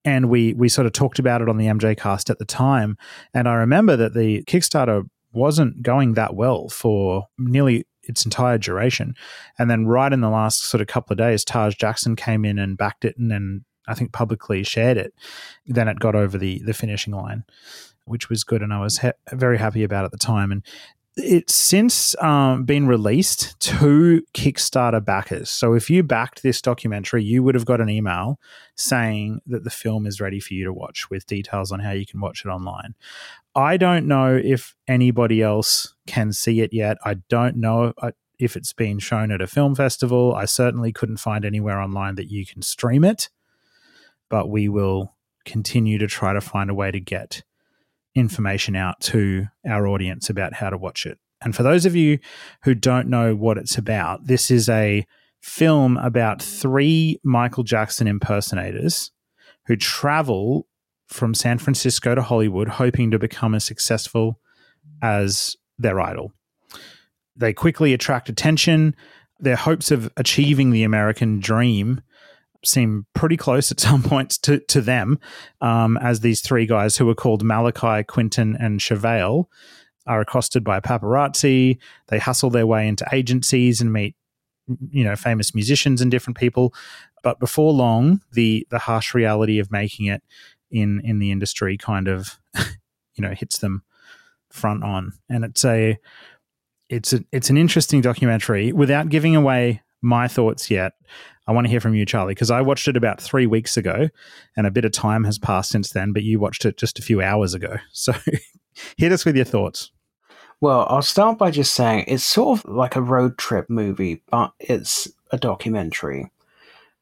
And 0.05 0.29
we 0.29 0.53
we 0.53 0.69
sort 0.69 0.85
of 0.87 0.93
talked 0.93 1.19
about 1.19 1.41
it 1.41 1.49
on 1.49 1.57
the 1.57 1.65
MJCast 1.65 2.29
at 2.29 2.39
the 2.39 2.45
time. 2.45 2.97
And 3.33 3.49
I 3.49 3.55
remember 3.55 3.97
that 3.97 4.13
the 4.13 4.43
Kickstarter 4.43 5.03
wasn't 5.33 5.81
going 5.83 6.13
that 6.13 6.35
well 6.35 6.69
for 6.69 7.27
nearly 7.37 7.85
its 8.03 8.25
entire 8.25 8.57
duration. 8.57 9.15
And 9.57 9.69
then 9.69 9.85
right 9.85 10.11
in 10.11 10.21
the 10.21 10.29
last 10.29 10.63
sort 10.63 10.81
of 10.81 10.87
couple 10.87 11.13
of 11.13 11.17
days, 11.17 11.43
Taj 11.43 11.75
Jackson 11.75 12.15
came 12.15 12.45
in 12.45 12.59
and 12.59 12.77
backed 12.77 13.05
it 13.05 13.17
and 13.17 13.31
then 13.31 13.65
I 13.87 13.93
think 13.93 14.13
publicly 14.13 14.63
shared 14.63 14.97
it. 14.97 15.13
Then 15.65 15.87
it 15.87 15.99
got 15.99 16.15
over 16.15 16.37
the 16.37 16.61
the 16.63 16.73
finishing 16.73 17.13
line 17.13 17.43
which 18.05 18.29
was 18.29 18.43
good, 18.43 18.61
and 18.61 18.73
I 18.73 18.79
was 18.79 18.97
ha- 18.99 19.13
very 19.31 19.57
happy 19.57 19.83
about 19.83 20.05
at 20.05 20.11
the 20.11 20.17
time. 20.17 20.51
And 20.51 20.63
it's 21.15 21.53
since 21.53 22.15
um, 22.21 22.63
been 22.63 22.87
released 22.87 23.59
to 23.59 24.23
Kickstarter 24.33 25.03
backers. 25.03 25.49
So 25.49 25.73
if 25.73 25.89
you 25.89 26.01
backed 26.01 26.41
this 26.41 26.61
documentary, 26.61 27.23
you 27.23 27.43
would 27.43 27.55
have 27.55 27.65
got 27.65 27.81
an 27.81 27.89
email 27.89 28.39
saying 28.75 29.41
that 29.45 29.63
the 29.63 29.69
film 29.69 30.07
is 30.07 30.19
ready 30.19 30.39
for 30.39 30.53
you 30.53 30.65
to 30.65 30.73
watch 30.73 31.09
with 31.09 31.27
details 31.27 31.71
on 31.71 31.79
how 31.79 31.91
you 31.91 32.05
can 32.05 32.19
watch 32.19 32.43
it 32.45 32.49
online. 32.49 32.95
I 33.55 33.77
don't 33.77 34.07
know 34.07 34.35
if 34.35 34.75
anybody 34.87 35.41
else 35.43 35.93
can 36.07 36.33
see 36.33 36.61
it 36.61 36.73
yet. 36.73 36.97
I 37.05 37.15
don't 37.29 37.57
know 37.57 37.93
uh, 37.99 38.11
if 38.39 38.55
it's 38.55 38.73
been 38.73 38.97
shown 38.97 39.31
at 39.31 39.41
a 39.41 39.47
film 39.47 39.75
festival. 39.75 40.33
I 40.33 40.45
certainly 40.45 40.91
couldn't 40.91 41.17
find 41.17 41.45
anywhere 41.45 41.79
online 41.79 42.15
that 42.15 42.31
you 42.31 42.45
can 42.45 42.63
stream 42.63 43.03
it, 43.03 43.29
but 44.29 44.49
we 44.49 44.67
will 44.67 45.15
continue 45.45 45.99
to 45.99 46.07
try 46.07 46.33
to 46.33 46.41
find 46.41 46.71
a 46.71 46.73
way 46.73 46.89
to 46.89 46.99
get 46.99 47.43
information 48.15 48.75
out 48.75 48.99
to 48.99 49.47
our 49.67 49.87
audience 49.87 50.29
about 50.29 50.53
how 50.53 50.69
to 50.69 50.77
watch 50.77 51.05
it. 51.05 51.17
And 51.41 51.55
for 51.55 51.63
those 51.63 51.85
of 51.85 51.95
you 51.95 52.19
who 52.63 52.73
don't 52.73 53.09
know 53.09 53.35
what 53.35 53.57
it's 53.57 53.77
about, 53.77 54.25
this 54.25 54.49
is 54.49 54.69
a 54.69 55.05
film 55.41 55.97
about 55.97 56.41
three 56.41 57.19
Michael 57.23 57.63
Jackson 57.63 58.07
impersonators 58.07 59.11
who 59.67 59.75
travel 59.75 60.67
from 61.07 61.33
San 61.33 61.57
Francisco 61.57 62.15
to 62.15 62.21
Hollywood 62.21 62.69
hoping 62.69 63.11
to 63.11 63.19
become 63.19 63.53
as 63.53 63.65
successful 63.65 64.39
as 65.01 65.55
their 65.77 65.99
idol. 65.99 66.31
They 67.35 67.53
quickly 67.53 67.93
attract 67.93 68.29
attention. 68.29 68.95
Their 69.39 69.55
hopes 69.55 69.91
of 69.91 70.11
achieving 70.15 70.71
the 70.71 70.83
American 70.83 71.39
dream 71.39 72.01
seem 72.65 73.05
pretty 73.13 73.37
close 73.37 73.71
at 73.71 73.79
some 73.79 74.03
points 74.03 74.37
to 74.39 74.59
to 74.59 74.81
them, 74.81 75.19
um, 75.61 75.97
as 75.97 76.19
these 76.19 76.41
three 76.41 76.65
guys 76.65 76.97
who 76.97 77.09
are 77.09 77.15
called 77.15 77.43
Malachi, 77.43 78.03
Quinton, 78.03 78.55
and 78.59 78.79
Chevelle 78.79 79.45
are 80.05 80.21
accosted 80.21 80.63
by 80.63 80.79
paparazzi. 80.79 81.77
They 82.07 82.19
hustle 82.19 82.49
their 82.49 82.67
way 82.67 82.87
into 82.87 83.07
agencies 83.11 83.79
and 83.79 83.93
meet, 83.93 84.15
you 84.89 85.03
know, 85.03 85.15
famous 85.15 85.55
musicians 85.55 86.01
and 86.01 86.11
different 86.11 86.37
people. 86.37 86.73
But 87.23 87.39
before 87.39 87.71
long, 87.71 88.21
the 88.31 88.67
the 88.69 88.79
harsh 88.79 89.13
reality 89.13 89.59
of 89.59 89.71
making 89.71 90.07
it 90.07 90.23
in 90.71 91.01
in 91.03 91.19
the 91.19 91.31
industry 91.31 91.77
kind 91.77 92.07
of, 92.07 92.39
you 92.55 93.21
know, 93.21 93.33
hits 93.33 93.59
them 93.59 93.83
front 94.51 94.83
on, 94.83 95.13
and 95.29 95.45
it's 95.45 95.63
a 95.65 95.97
it's 96.89 97.13
a, 97.13 97.23
it's 97.31 97.49
an 97.49 97.57
interesting 97.57 98.01
documentary. 98.01 98.71
Without 98.71 99.09
giving 99.09 99.35
away 99.35 99.81
my 100.03 100.27
thoughts 100.27 100.69
yet, 100.69 100.93
I 101.47 101.51
want 101.51 101.65
to 101.65 101.71
hear 101.71 101.79
from 101.79 101.95
you, 101.95 102.05
Charlie, 102.05 102.33
because 102.33 102.51
I 102.51 102.61
watched 102.61 102.87
it 102.87 102.95
about 102.95 103.19
three 103.21 103.47
weeks 103.47 103.75
ago, 103.77 104.09
and 104.55 104.67
a 104.67 104.71
bit 104.71 104.85
of 104.85 104.91
time 104.91 105.23
has 105.23 105.37
passed 105.39 105.71
since 105.71 105.91
then. 105.91 106.13
But 106.13 106.23
you 106.23 106.39
watched 106.39 106.65
it 106.65 106.77
just 106.77 106.99
a 106.99 107.01
few 107.01 107.21
hours 107.21 107.53
ago, 107.53 107.77
so 107.91 108.13
hit 108.97 109.11
us 109.11 109.25
with 109.25 109.35
your 109.35 109.45
thoughts. 109.45 109.91
Well, 110.61 110.85
I'll 110.89 111.01
start 111.01 111.37
by 111.37 111.51
just 111.51 111.73
saying 111.75 112.05
it's 112.07 112.23
sort 112.23 112.59
of 112.59 112.71
like 112.71 112.95
a 112.95 113.01
road 113.01 113.37
trip 113.37 113.69
movie, 113.69 114.21
but 114.29 114.53
it's 114.59 115.09
a 115.31 115.37
documentary. 115.37 116.31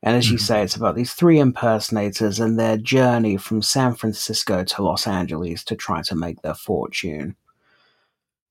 And 0.01 0.17
as 0.17 0.31
you 0.31 0.39
Mhm. 0.39 0.41
say, 0.41 0.63
it's 0.63 0.75
about 0.75 0.95
these 0.95 1.13
three 1.13 1.37
impersonators 1.37 2.39
and 2.39 2.59
their 2.59 2.75
journey 2.77 3.37
from 3.37 3.61
San 3.61 3.93
Francisco 3.93 4.63
to 4.63 4.81
Los 4.81 5.05
Angeles 5.05 5.63
to 5.65 5.75
try 5.75 6.01
to 6.01 6.15
make 6.15 6.41
their 6.41 6.55
fortune. 6.55 7.35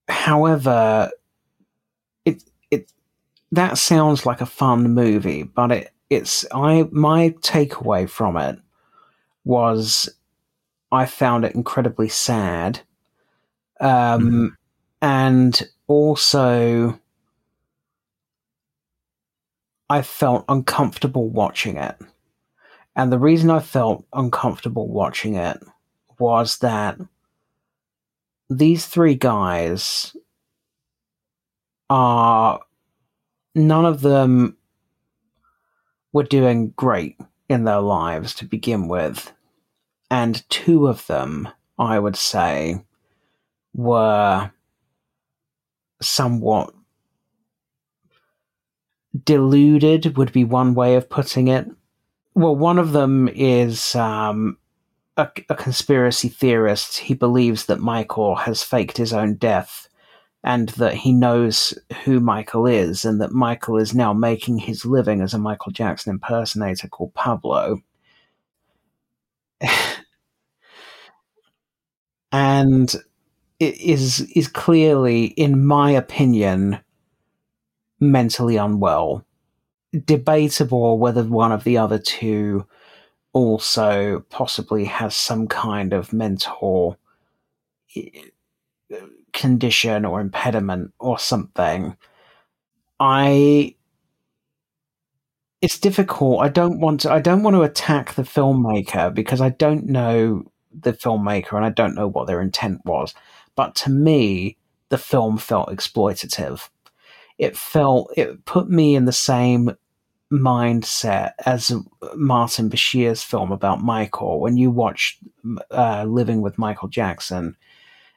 However, 0.09 1.10
that 3.52 3.78
sounds 3.78 4.27
like 4.27 4.40
a 4.40 4.47
fun 4.47 4.94
movie, 4.94 5.43
but 5.43 5.72
it 5.72 5.93
it's 6.09 6.44
I 6.52 6.89
my 6.90 7.31
takeaway 7.40 8.09
from 8.09 8.36
it 8.36 8.59
was 9.44 10.09
I 10.93 11.06
found 11.06 11.44
it 11.44 11.55
incredibly 11.55 12.09
sad. 12.09 12.81
Um 13.81 14.56
and 15.02 15.62
also 15.86 16.98
I 19.89 20.02
felt 20.02 20.44
uncomfortable 20.48 21.28
watching 21.28 21.77
it. 21.77 21.97
And 22.94 23.12
the 23.12 23.18
reason 23.18 23.51
I 23.51 23.60
felt 23.60 24.05
uncomfortable 24.12 24.89
watching 24.89 25.35
it 25.36 25.60
was 26.18 26.59
that 26.59 26.98
these 28.48 28.86
three 28.86 29.14
guys 29.14 30.14
are 31.89 32.60
none 33.55 33.85
of 33.85 34.01
them 34.01 34.56
were 36.12 36.24
doing 36.24 36.70
great 36.77 37.18
in 37.48 37.64
their 37.64 37.81
lives 37.81 38.35
to 38.35 38.44
begin 38.44 38.89
with. 38.89 39.32
And 40.10 40.48
two 40.51 40.89
of 40.89 41.06
them, 41.06 41.48
I 41.78 41.98
would 41.98 42.16
say, 42.16 42.85
were 43.74 44.51
somewhat 46.02 46.74
deluded 49.24 50.16
would 50.16 50.32
be 50.32 50.44
one 50.44 50.74
way 50.74 50.94
of 50.94 51.10
putting 51.10 51.48
it. 51.48 51.66
Well, 52.35 52.56
one 52.56 52.78
of 52.78 52.93
them 52.93 53.28
is 53.28 53.94
um, 53.94 54.56
a, 55.16 55.28
a 55.48 55.55
conspiracy 55.55 56.28
theorist. 56.28 56.98
He 56.98 57.14
believes 57.14 57.66
that 57.66 57.81
Michael 57.81 58.36
has 58.36 58.62
faked 58.62 58.97
his 58.97 59.12
own 59.12 59.35
death 59.35 59.89
and 60.43 60.71
that 60.71 60.95
he 60.95 61.12
knows 61.12 61.79
who 62.05 62.19
Michael 62.19 62.67
is 62.67 63.05
and 63.05 63.21
that 63.21 63.33
Michael 63.33 63.77
is 63.77 63.95
now 63.95 64.15
making 64.15 64.59
his 64.59 64.87
living 64.87 65.21
as 65.21 65.35
a 65.35 65.39
Michael 65.39 65.73
Jackson 65.73 66.12
impersonator 66.12 66.89
called 66.89 67.12
Pablo. 67.15 67.83
and 72.33 72.97
it 73.59 73.79
is 73.79 74.21
is 74.35 74.49
clearly, 74.49 75.27
in 75.27 75.65
my 75.67 75.91
opinion, 75.91 76.81
mentally 78.01 78.57
unwell. 78.57 79.27
Debatable 80.05 80.99
whether 80.99 81.25
one 81.25 81.53
of 81.53 81.65
the 81.65 81.77
other 81.77 81.99
two 81.99 82.67
also 83.33 84.25
possibly 84.31 84.85
has 84.87 85.15
some 85.15 85.47
kind 85.47 85.93
of 85.93 86.12
mental 86.12 86.97
eh, 87.97 88.09
condition 89.32 90.05
or 90.05 90.20
impediment 90.20 90.93
or 90.98 91.19
something. 91.19 91.97
I 92.98 93.77
it's 95.62 95.78
difficult. 95.78 96.40
I 96.40 96.48
don't 96.48 96.81
want 96.81 97.01
to 97.01 97.12
I 97.12 97.20
don't 97.20 97.43
want 97.43 97.55
to 97.55 97.62
attack 97.62 98.15
the 98.15 98.23
filmmaker 98.23 99.12
because 99.15 99.40
I 99.40 99.51
don't 99.51 99.86
know 99.86 100.44
the 100.73 100.93
filmmaker 100.93 101.55
and 101.55 101.65
I 101.65 101.70
don't 101.70 101.94
know 101.94 102.09
what 102.09 102.27
their 102.27 102.40
intent 102.40 102.81
was. 102.85 103.15
But 103.57 103.74
to 103.77 103.90
me, 103.90 104.57
the 104.89 104.98
film 104.98 105.39
felt 105.39 105.69
exploitative. 105.69 106.69
It 107.39 107.57
felt 107.57 108.12
it 108.16 108.44
put 108.44 108.69
me 108.69 108.94
in 108.94 109.05
the 109.05 109.12
same 109.12 109.73
mindset 110.32 111.32
as 111.44 111.73
Martin 112.15 112.70
Bashir's 112.70 113.23
film 113.23 113.51
about 113.51 113.82
Michael. 113.82 114.40
When 114.40 114.57
you 114.57 114.70
watch 114.70 115.19
uh, 115.70 116.05
Living 116.05 116.40
with 116.40 116.59
Michael 116.59 116.89
Jackson, 116.89 117.57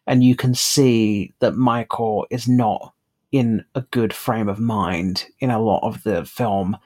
and 0.08 0.24
you 0.24 0.36
can 0.36 0.54
see 0.54 1.34
that 1.40 1.56
Michael 1.56 2.26
is 2.30 2.48
not 2.48 2.94
in 3.32 3.66
a 3.74 3.82
good 3.82 4.14
frame 4.14 4.48
of 4.48 4.60
mind 4.60 5.26
in 5.40 5.50
a 5.50 5.62
lot 5.62 5.82
of 5.84 6.04
the 6.04 6.24
film, 6.26 6.78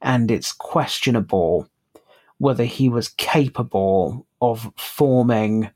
and 0.00 0.30
it's 0.30 0.52
questionable 0.52 1.68
whether 2.38 2.64
he 2.64 2.88
was 2.88 3.08
capable 3.08 4.26
of 4.40 4.70
forming 4.76 5.70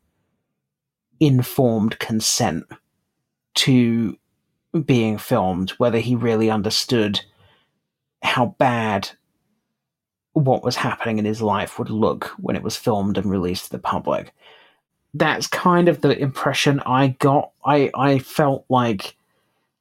informed 1.18 1.98
consent 1.98 2.64
to 3.55 4.16
being 4.85 5.18
filmed, 5.18 5.70
whether 5.70 5.98
he 5.98 6.14
really 6.14 6.51
understood 6.51 7.20
how 8.22 8.55
bad 8.59 9.10
what 10.32 10.62
was 10.62 10.77
happening 10.77 11.18
in 11.18 11.24
his 11.24 11.43
life 11.43 11.78
would 11.78 11.90
look 11.90 12.27
when 12.39 12.55
it 12.55 12.62
was 12.62 12.77
filmed 12.77 13.18
and 13.18 13.31
released 13.31 13.64
to 13.64 13.70
the 13.70 13.78
public. 13.78 14.32
That's 15.12 15.47
kind 15.47 15.89
of 15.89 16.01
the 16.01 16.16
impression 16.16 16.81
I 16.81 17.09
got. 17.19 17.53
I, 17.65 17.91
I 17.95 18.19
felt 18.19 18.65
like 18.69 19.16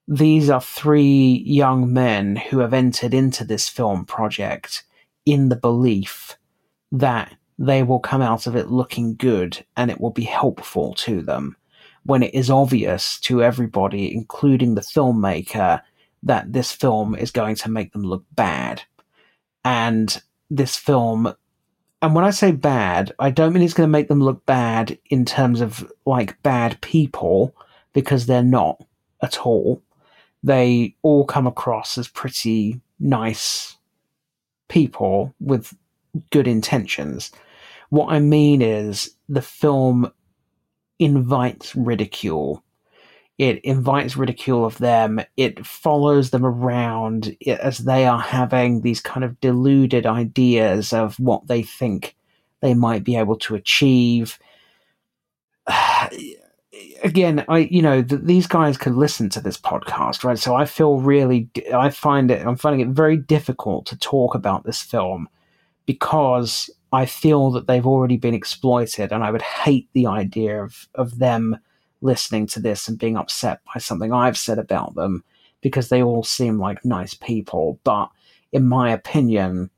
these 0.08 0.50
are 0.50 0.62
three 0.62 1.44
young 1.46 1.94
men 1.94 2.36
who 2.36 2.60
have 2.60 2.74
entered 2.74 3.14
into 3.14 3.44
this 3.44 3.70
film 3.70 4.06
project 4.06 4.84
in 5.26 5.50
the 5.50 5.56
belief 5.56 6.38
that 6.92 7.36
they 7.60 7.84
will 7.84 8.00
come 8.00 8.22
out 8.22 8.48
of 8.48 8.56
it 8.56 8.72
looking 8.72 9.16
good 9.16 9.64
and 9.78 9.92
it 9.92 10.02
will 10.02 10.10
be 10.10 10.24
helpful 10.24 10.94
to 10.96 11.22
them 11.22 11.56
when 12.04 12.24
it 12.24 12.34
is 12.34 12.50
obvious 12.50 13.20
to 13.20 13.44
everybody, 13.44 14.14
including 14.14 14.74
the 14.74 14.82
filmmaker, 14.82 15.82
that 16.24 16.52
this 16.52 16.72
film 16.72 17.16
is 17.16 17.32
going 17.32 17.56
to 17.56 17.70
make 17.70 17.94
them 17.94 18.04
look 18.04 18.24
bad. 18.34 18.82
And 19.64 20.22
this 20.50 20.76
film, 20.76 21.34
and 22.02 22.16
when 22.16 22.24
I 22.24 22.30
say 22.30 22.52
bad, 22.52 23.14
I 23.20 23.30
don't 23.30 23.54
mean 23.54 23.64
it's 23.64 23.74
going 23.74 23.88
to 23.88 23.92
make 23.92 24.08
them 24.08 24.22
look 24.24 24.46
bad 24.46 24.98
in 25.10 25.26
terms 25.26 25.62
of 25.62 25.92
like 26.06 26.42
bad 26.44 26.80
people, 26.82 27.54
because 27.94 28.26
they're 28.26 28.44
not 28.44 28.84
at 29.22 29.40
all. 29.46 29.82
They 30.44 30.96
all 31.02 31.26
come 31.26 31.48
across 31.48 31.98
as 31.98 32.08
pretty 32.08 32.80
nice 33.00 33.78
people 34.70 35.34
with 35.40 35.76
good 36.30 36.48
intentions. 36.48 37.32
What 37.90 38.14
I 38.14 38.20
mean 38.20 38.62
is 38.62 39.16
the 39.28 39.42
film 39.42 40.12
invites 41.00 41.76
ridicule. 41.76 42.64
It 43.40 43.64
invites 43.64 44.18
ridicule 44.18 44.66
of 44.66 44.78
them. 44.80 45.22
It 45.38 45.66
follows 45.66 46.32
them 46.32 46.46
around 46.46 47.38
as 47.48 47.80
they 47.80 48.06
are 48.06 48.20
having 48.20 48.82
these 48.82 49.00
kind 49.00 49.24
of 49.24 49.40
deluded 49.40 50.06
ideas 50.06 50.92
of 50.92 51.18
what 51.18 51.48
they 51.48 51.64
think 51.64 52.18
they 52.60 52.74
might 52.74 53.06
be 53.06 53.16
able 53.16 53.38
to 53.38 53.56
achieve. 53.56 54.38
Again, 57.04 57.46
I 57.48 57.60
you 57.60 57.82
know 57.82 58.04
th- 58.04 58.22
these 58.24 58.46
guys 58.46 58.78
could 58.78 58.96
listen 58.96 59.30
to 59.30 59.42
this 59.42 59.58
podcast, 59.58 60.26
right? 60.26 60.38
So 60.38 60.56
I 60.56 60.66
feel 60.66 61.00
really, 61.00 61.50
I 61.74 61.90
find 61.90 62.30
it, 62.30 62.46
I'm 62.46 62.58
finding 62.58 62.82
it 62.82 62.94
very 62.94 63.16
difficult 63.16 63.86
to 63.88 63.98
talk 63.98 64.36
about 64.36 64.66
this 64.66 64.82
film 64.82 65.30
because 65.86 66.70
I 66.92 67.06
feel 67.06 67.52
that 67.52 67.68
they've 67.68 67.88
already 67.88 68.18
been 68.18 68.34
exploited, 68.34 69.14
and 69.14 69.24
I 69.24 69.32
would 69.32 69.42
hate 69.42 69.88
the 69.94 70.08
idea 70.08 70.62
of 70.62 70.90
of 70.96 71.20
them 71.20 71.58
listening 72.02 72.48
to 72.48 72.60
this 72.60 72.88
and 72.88 72.98
being 72.98 73.18
upset 73.18 73.62
by 73.74 73.80
something 73.80 74.14
I've 74.14 74.38
said 74.38 74.60
about 74.60 74.96
them 74.96 75.24
because 75.62 75.90
they 75.90 76.02
all 76.02 76.24
seem 76.24 76.60
like 76.60 76.86
nice 76.86 77.14
people. 77.14 77.80
But 77.84 78.10
in 78.52 78.66
my 78.66 78.92
opinion, 78.92 79.70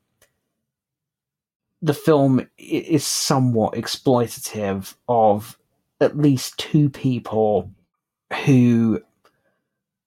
the 1.80 1.94
film 1.94 2.48
is 2.58 3.06
somewhat 3.06 3.74
exploitative 3.74 4.94
of 5.08 5.58
at 6.00 6.16
least 6.16 6.58
two 6.58 6.88
people 6.88 7.70
who 8.44 9.00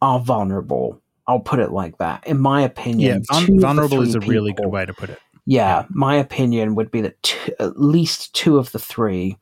are 0.01 0.19
vulnerable. 0.19 1.01
I'll 1.27 1.39
put 1.39 1.59
it 1.59 1.71
like 1.71 1.97
that. 1.97 2.25
In 2.27 2.39
my 2.39 2.61
opinion, 2.61 3.23
two 3.45 3.59
vulnerable 3.59 4.01
is 4.01 4.15
a 4.15 4.19
really 4.21 4.53
good 4.53 4.67
way 4.67 4.85
to 4.85 4.93
put 4.93 5.09
it. 5.09 5.19
yeah, 5.45 5.85
my 5.89 6.15
opinion 6.15 6.75
would 6.75 6.91
be 6.91 7.01
that 7.01 7.21
t- 7.23 7.53
at 7.59 7.79
least 7.79 8.33
two 8.33 8.57
of 8.57 8.71
the 8.71 8.79
three 8.79 9.37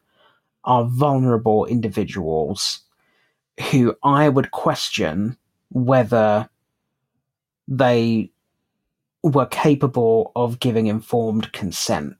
are 0.66 0.86
vulnerable 0.86 1.66
individuals 1.66 2.82
who 3.72 3.96
I 4.04 4.30
would 4.30 4.52
question 4.52 5.38
whether 5.70 6.50
they 7.68 8.32
were 9.24 9.46
capable 9.46 10.32
of 10.36 10.60
giving 10.60 10.88
informed 10.88 11.52
consent. 11.54 12.16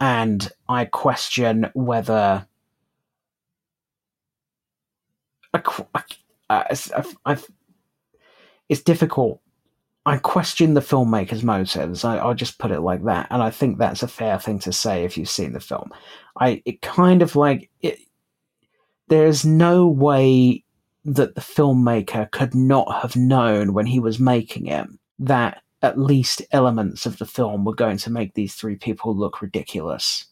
And 0.00 0.48
I 0.68 0.84
question 0.84 1.70
whether. 1.74 2.46
I, 5.54 5.62
I, 6.50 6.76
I, 7.24 7.36
it's 8.68 8.82
difficult. 8.82 9.40
I 10.06 10.18
question 10.18 10.74
the 10.74 10.80
filmmaker's 10.80 11.42
motives. 11.42 12.04
I, 12.04 12.24
will 12.24 12.34
just 12.34 12.58
put 12.58 12.70
it 12.70 12.80
like 12.80 13.04
that, 13.04 13.26
and 13.30 13.42
I 13.42 13.50
think 13.50 13.78
that's 13.78 14.02
a 14.02 14.08
fair 14.08 14.38
thing 14.38 14.58
to 14.60 14.72
say 14.72 15.04
if 15.04 15.18
you've 15.18 15.28
seen 15.28 15.52
the 15.52 15.60
film. 15.60 15.92
I 16.38 16.62
it 16.64 16.82
kind 16.82 17.22
of 17.22 17.36
like 17.36 17.70
it. 17.80 17.98
There's 19.08 19.44
no 19.44 19.86
way 19.86 20.64
that 21.04 21.34
the 21.34 21.40
filmmaker 21.40 22.30
could 22.30 22.54
not 22.54 23.00
have 23.02 23.16
known 23.16 23.72
when 23.72 23.86
he 23.86 24.00
was 24.00 24.18
making 24.18 24.66
it 24.66 24.86
that 25.18 25.62
at 25.80 25.98
least 25.98 26.42
elements 26.50 27.06
of 27.06 27.18
the 27.18 27.24
film 27.24 27.64
were 27.64 27.74
going 27.74 27.96
to 27.98 28.10
make 28.10 28.34
these 28.34 28.54
three 28.54 28.76
people 28.76 29.14
look 29.14 29.40
ridiculous. 29.40 30.26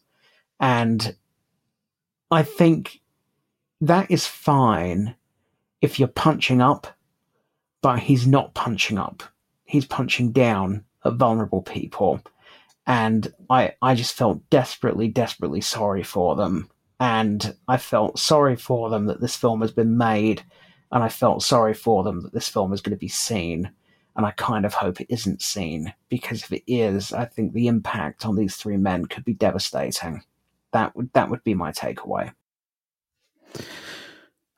And 0.61 1.16
I 2.31 2.43
think 2.43 3.01
that 3.81 4.11
is 4.11 4.27
fine 4.27 5.15
if 5.81 5.99
you're 5.99 6.09
punching 6.09 6.61
up, 6.61 6.87
but 7.81 8.01
he's 8.01 8.27
not 8.27 8.55
punching 8.55 8.99
up. 8.99 9.23
He's 9.65 9.85
punching 9.85 10.33
down 10.33 10.85
at 11.05 11.15
vulnerable 11.15 11.62
people. 11.62 12.20
And 12.87 13.33
I, 13.51 13.75
I 13.83 13.95
just 13.95 14.15
felt 14.15 14.49
desperately, 14.51 15.09
desperately 15.09 15.61
sorry 15.61 16.03
for 16.03 16.37
them. 16.37 16.71
And 17.01 17.55
I 17.69 17.77
felt 17.77 18.19
sorry 18.19 18.57
for 18.57 18.91
them 18.91 19.07
that 19.07 19.21
this 19.21 19.37
film 19.37 19.61
has 19.61 19.73
been 19.73 19.99
made. 19.99 20.43
And 20.93 21.03
I 21.03 21.09
felt 21.09 21.43
sorry 21.43 21.75
for 21.75 22.05
them 22.05 22.21
that 22.23 22.33
this 22.33 22.49
film 22.49 22.73
is 22.73 22.81
going 22.81 22.97
to 22.97 23.01
be 23.01 23.09
seen 23.09 23.73
and 24.17 24.25
I 24.25 24.31
kind 24.33 24.65
of 24.65 24.75
hope 24.75 25.01
it 25.01 25.09
isn't 25.11 25.43
seen 25.43 25.93
because 26.09 26.43
if 26.43 26.53
it 26.53 26.63
is, 26.67 27.13
I 27.13 27.27
think 27.27 27.53
the 27.53 27.67
impact 27.67 28.25
on 28.25 28.35
these 28.35 28.57
three 28.57 28.79
men 28.79 29.07
could 29.07 29.25
be 29.25 29.35
devastating. 29.35 30.23
That 30.73 30.97
would 30.97 31.13
that 31.13 31.31
would 31.31 31.45
be 31.45 31.55
my 31.55 31.71
takeaway. 31.71 32.33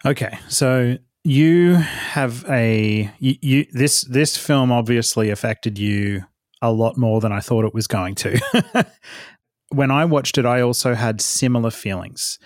Okay, 0.07 0.39
so 0.49 0.97
you 1.25 1.75
have 1.75 2.49
a 2.49 3.11
you, 3.19 3.35
you 3.43 3.67
this 3.73 4.03
this 4.03 4.37
film 4.37 4.71
obviously 4.71 5.29
affected 5.29 5.77
you 5.77 6.25
a 6.63 6.73
lot 6.73 6.97
more 6.97 7.21
than 7.21 7.33
I 7.33 7.41
thought 7.41 7.65
it 7.65 7.75
was 7.75 7.87
going 7.87 8.15
to. 8.17 8.87
when 9.71 9.91
I 9.91 10.05
watched 10.05 10.39
it, 10.39 10.47
I 10.47 10.61
also 10.61 10.95
had 10.95 11.21
similar 11.21 11.71
feelings 11.71 12.39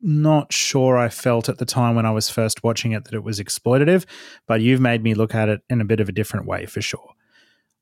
not 0.00 0.52
sure 0.52 0.96
I 0.96 1.08
felt 1.08 1.48
at 1.48 1.58
the 1.58 1.64
time 1.64 1.96
when 1.96 2.06
I 2.06 2.10
was 2.10 2.30
first 2.30 2.62
watching 2.62 2.92
it 2.92 3.04
that 3.04 3.14
it 3.14 3.24
was 3.24 3.40
exploitative, 3.40 4.04
but 4.46 4.60
you've 4.60 4.80
made 4.80 5.02
me 5.02 5.14
look 5.14 5.34
at 5.34 5.48
it 5.48 5.60
in 5.68 5.80
a 5.80 5.84
bit 5.84 6.00
of 6.00 6.08
a 6.08 6.12
different 6.12 6.46
way 6.46 6.66
for 6.66 6.80
sure. 6.80 7.12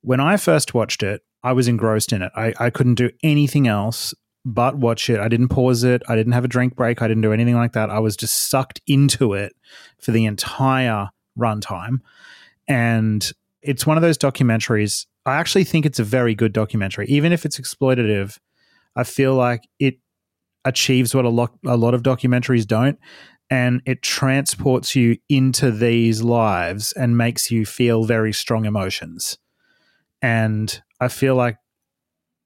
When 0.01 0.21
I 0.21 0.37
first 0.37 0.73
watched 0.73 1.03
it, 1.03 1.23
I 1.43 1.53
was 1.53 1.69
engrossed 1.69 2.13
in 2.13 2.23
it. 2.23 2.33
I, 2.35 2.55
I 2.59 2.71
couldn't 2.71 2.95
do 2.95 3.11
anything 3.23 3.69
else 3.69 4.15
but 4.45 4.77
watch 4.77 5.11
it. 5.11 5.19
I 5.19 5.29
didn't 5.29 5.49
pause 5.49 5.83
it. 5.83 6.03
I 6.09 6.15
didn't 6.15 6.33
have 6.33 6.45
a 6.45 6.49
drink 6.49 6.77
break. 6.77 7.03
I 7.03 7.09
didn't 7.09 7.23
do 7.23 7.33
anything 7.33 7.57
like 7.57 7.73
that. 7.73 7.91
I 7.91 7.99
was 7.99 8.17
just 8.17 8.49
sucked 8.49 8.81
into 8.87 9.35
it 9.35 9.57
for 10.01 10.13
the 10.13 10.25
entire 10.25 11.11
runtime. 11.37 11.99
And 12.69 13.29
it's 13.61 13.85
one 13.85 13.99
of 13.99 14.03
those 14.03 14.17
documentaries. 14.17 15.07
I 15.27 15.37
actually 15.37 15.65
think 15.65 15.85
it's 15.85 15.99
a 15.99 16.05
very 16.05 16.35
good 16.35 16.53
documentary. 16.53 17.07
Even 17.09 17.33
if 17.33 17.45
it's 17.45 17.59
exploitative, 17.59 18.39
I 18.95 19.05
feel 19.05 19.35
like 19.35 19.69
it 19.79 19.97
achieves 20.65 21.15
what 21.15 21.25
a 21.25 21.29
lot 21.29 21.53
a 21.67 21.77
lot 21.77 21.95
of 21.95 22.03
documentaries 22.03 22.67
don't 22.67 22.99
and 23.51 23.81
it 23.87 24.03
transports 24.03 24.97
you 24.97 25.17
into 25.29 25.71
these 25.71 26.23
lives 26.23 26.93
and 26.93 27.17
makes 27.17 27.51
you 27.51 27.65
feel 27.65 28.05
very 28.05 28.33
strong 28.33 28.65
emotions. 28.65 29.39
And 30.23 30.83
i 30.99 31.09
feel 31.09 31.35
like 31.35 31.59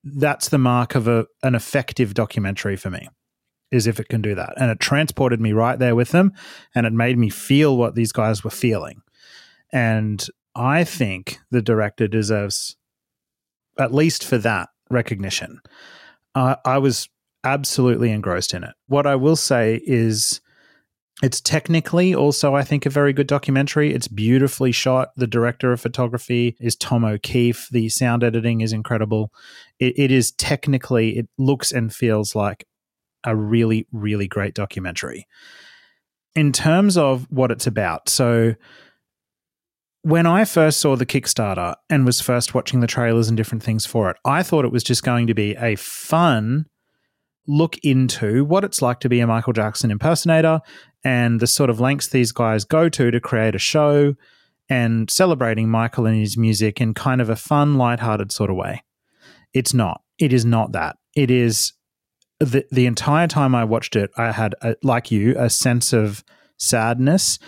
that's 0.02 0.48
the 0.48 0.58
mark 0.58 0.94
of 0.94 1.06
a, 1.06 1.26
an 1.42 1.54
effective 1.54 2.14
documentary 2.14 2.76
for 2.76 2.90
me 2.90 3.08
is 3.70 3.86
if 3.86 4.00
it 4.00 4.08
can 4.08 4.20
do 4.20 4.34
that. 4.34 4.54
And 4.56 4.70
it 4.70 4.80
transported 4.80 5.40
me 5.40 5.52
right 5.52 5.78
there 5.78 5.94
with 5.94 6.10
them 6.10 6.32
and 6.74 6.86
it 6.86 6.92
made 6.92 7.16
me 7.16 7.30
feel 7.30 7.76
what 7.76 7.94
these 7.94 8.12
guys 8.12 8.42
were 8.42 8.50
feeling. 8.50 9.02
And 9.72 10.26
i 10.54 10.84
think 10.84 11.38
the 11.50 11.62
director 11.62 12.08
deserves 12.08 12.76
at 13.78 13.94
least 13.94 14.24
for 14.24 14.38
that 14.38 14.68
recognition 14.90 15.60
uh, 16.34 16.56
i 16.64 16.78
was 16.78 17.08
absolutely 17.44 18.10
engrossed 18.10 18.54
in 18.54 18.64
it. 18.64 18.74
What 18.86 19.06
I 19.06 19.16
will 19.16 19.36
say 19.36 19.80
is 19.86 20.40
it's 21.22 21.40
technically 21.40 22.14
also, 22.14 22.54
I 22.54 22.62
think, 22.62 22.86
a 22.86 22.90
very 22.90 23.12
good 23.12 23.26
documentary. 23.26 23.92
It's 23.92 24.08
beautifully 24.08 24.72
shot. 24.72 25.10
The 25.16 25.26
director 25.26 25.72
of 25.72 25.80
photography 25.80 26.56
is 26.60 26.76
Tom 26.76 27.04
O'Keefe. 27.04 27.68
The 27.70 27.88
sound 27.90 28.24
editing 28.24 28.62
is 28.62 28.72
incredible. 28.72 29.32
It, 29.78 29.98
it 29.98 30.10
is 30.10 30.32
technically, 30.32 31.18
it 31.18 31.28
looks 31.36 31.72
and 31.72 31.94
feels 31.94 32.34
like 32.34 32.66
a 33.24 33.36
really, 33.36 33.86
really 33.92 34.28
great 34.28 34.54
documentary. 34.54 35.26
In 36.34 36.52
terms 36.52 36.96
of 36.96 37.26
what 37.28 37.50
it's 37.50 37.66
about, 37.66 38.08
so 38.08 38.54
when 40.02 40.26
I 40.26 40.44
first 40.44 40.80
saw 40.80 40.96
the 40.96 41.06
Kickstarter 41.06 41.74
and 41.88 42.06
was 42.06 42.20
first 42.20 42.54
watching 42.54 42.80
the 42.80 42.86
trailers 42.86 43.28
and 43.28 43.36
different 43.36 43.62
things 43.62 43.84
for 43.84 44.10
it, 44.10 44.16
I 44.24 44.42
thought 44.42 44.64
it 44.64 44.72
was 44.72 44.82
just 44.82 45.02
going 45.02 45.26
to 45.26 45.34
be 45.34 45.54
a 45.56 45.76
fun 45.76 46.66
look 47.46 47.76
into 47.78 48.44
what 48.44 48.64
it's 48.64 48.80
like 48.80 49.00
to 49.00 49.08
be 49.08 49.20
a 49.20 49.26
Michael 49.26 49.52
Jackson 49.52 49.90
impersonator 49.90 50.60
and 51.04 51.40
the 51.40 51.46
sort 51.46 51.70
of 51.70 51.80
lengths 51.80 52.08
these 52.08 52.32
guys 52.32 52.64
go 52.64 52.88
to 52.88 53.10
to 53.10 53.20
create 53.20 53.54
a 53.54 53.58
show 53.58 54.14
and 54.68 55.10
celebrating 55.10 55.68
Michael 55.68 56.06
and 56.06 56.18
his 56.18 56.36
music 56.36 56.80
in 56.80 56.94
kind 56.94 57.20
of 57.20 57.28
a 57.28 57.36
fun, 57.36 57.76
lighthearted 57.76 58.30
sort 58.30 58.50
of 58.50 58.56
way. 58.56 58.82
It's 59.52 59.74
not. 59.74 60.02
It 60.18 60.32
is 60.32 60.44
not 60.44 60.72
that. 60.72 60.96
It 61.16 61.30
is 61.30 61.72
the 62.38 62.64
the 62.70 62.86
entire 62.86 63.26
time 63.26 63.54
I 63.54 63.64
watched 63.64 63.96
it, 63.96 64.10
I 64.16 64.32
had 64.32 64.54
a, 64.62 64.76
like 64.82 65.10
you 65.10 65.34
a 65.36 65.50
sense 65.50 65.92
of 65.92 66.24
sadness 66.56 67.38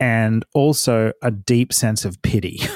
and 0.00 0.44
also 0.54 1.12
a 1.22 1.30
deep 1.30 1.72
sense 1.72 2.04
of 2.04 2.20
pity. 2.22 2.60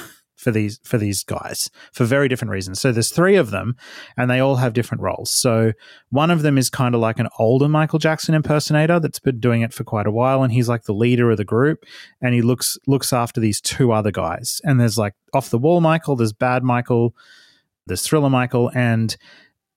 for 0.45 0.51
these 0.51 0.79
for 0.85 0.99
these 0.99 1.25
guys 1.25 1.71
for 1.91 2.05
very 2.05 2.29
different 2.29 2.51
reasons. 2.53 2.79
So 2.79 2.93
there's 2.93 3.11
three 3.11 3.35
of 3.35 3.51
them, 3.51 3.77
and 4.17 4.31
they 4.31 4.41
all 4.41 4.57
have 4.57 4.75
different 4.75 5.03
roles. 5.03 5.31
So 5.31 5.73
one 6.11 6.31
of 6.31 6.43
them 6.43 6.59
is 6.59 6.69
kind 6.69 6.95
of 6.95 7.01
like 7.01 7.19
an 7.19 7.29
older 7.39 7.67
Michael 7.67 7.99
Jackson 7.99 8.35
impersonator 8.35 9.01
that's 9.01 9.19
been 9.19 9.41
doing 9.41 9.63
it 9.63 9.73
for 9.73 9.83
quite 9.83 10.07
a 10.07 10.13
while, 10.13 10.43
and 10.43 10.53
he's 10.53 10.69
like 10.69 10.83
the 10.83 10.93
leader 10.93 11.31
of 11.31 11.39
the 11.39 11.45
group, 11.45 11.85
and 12.21 12.35
he 12.35 12.43
looks 12.43 12.77
looks 12.87 13.13
after 13.13 13.41
these 13.41 13.61
two 13.61 13.91
other 13.91 14.13
guys. 14.13 14.61
And 14.65 14.79
there's 14.79 14.99
like 14.99 15.15
off 15.33 15.49
the 15.49 15.59
wall 15.59 15.81
Michael, 15.81 16.15
there's 16.15 16.35
bad 16.35 16.63
Michael, 16.63 17.17
there's 17.87 18.03
thriller 18.03 18.31
Michael, 18.31 18.71
and 18.75 19.17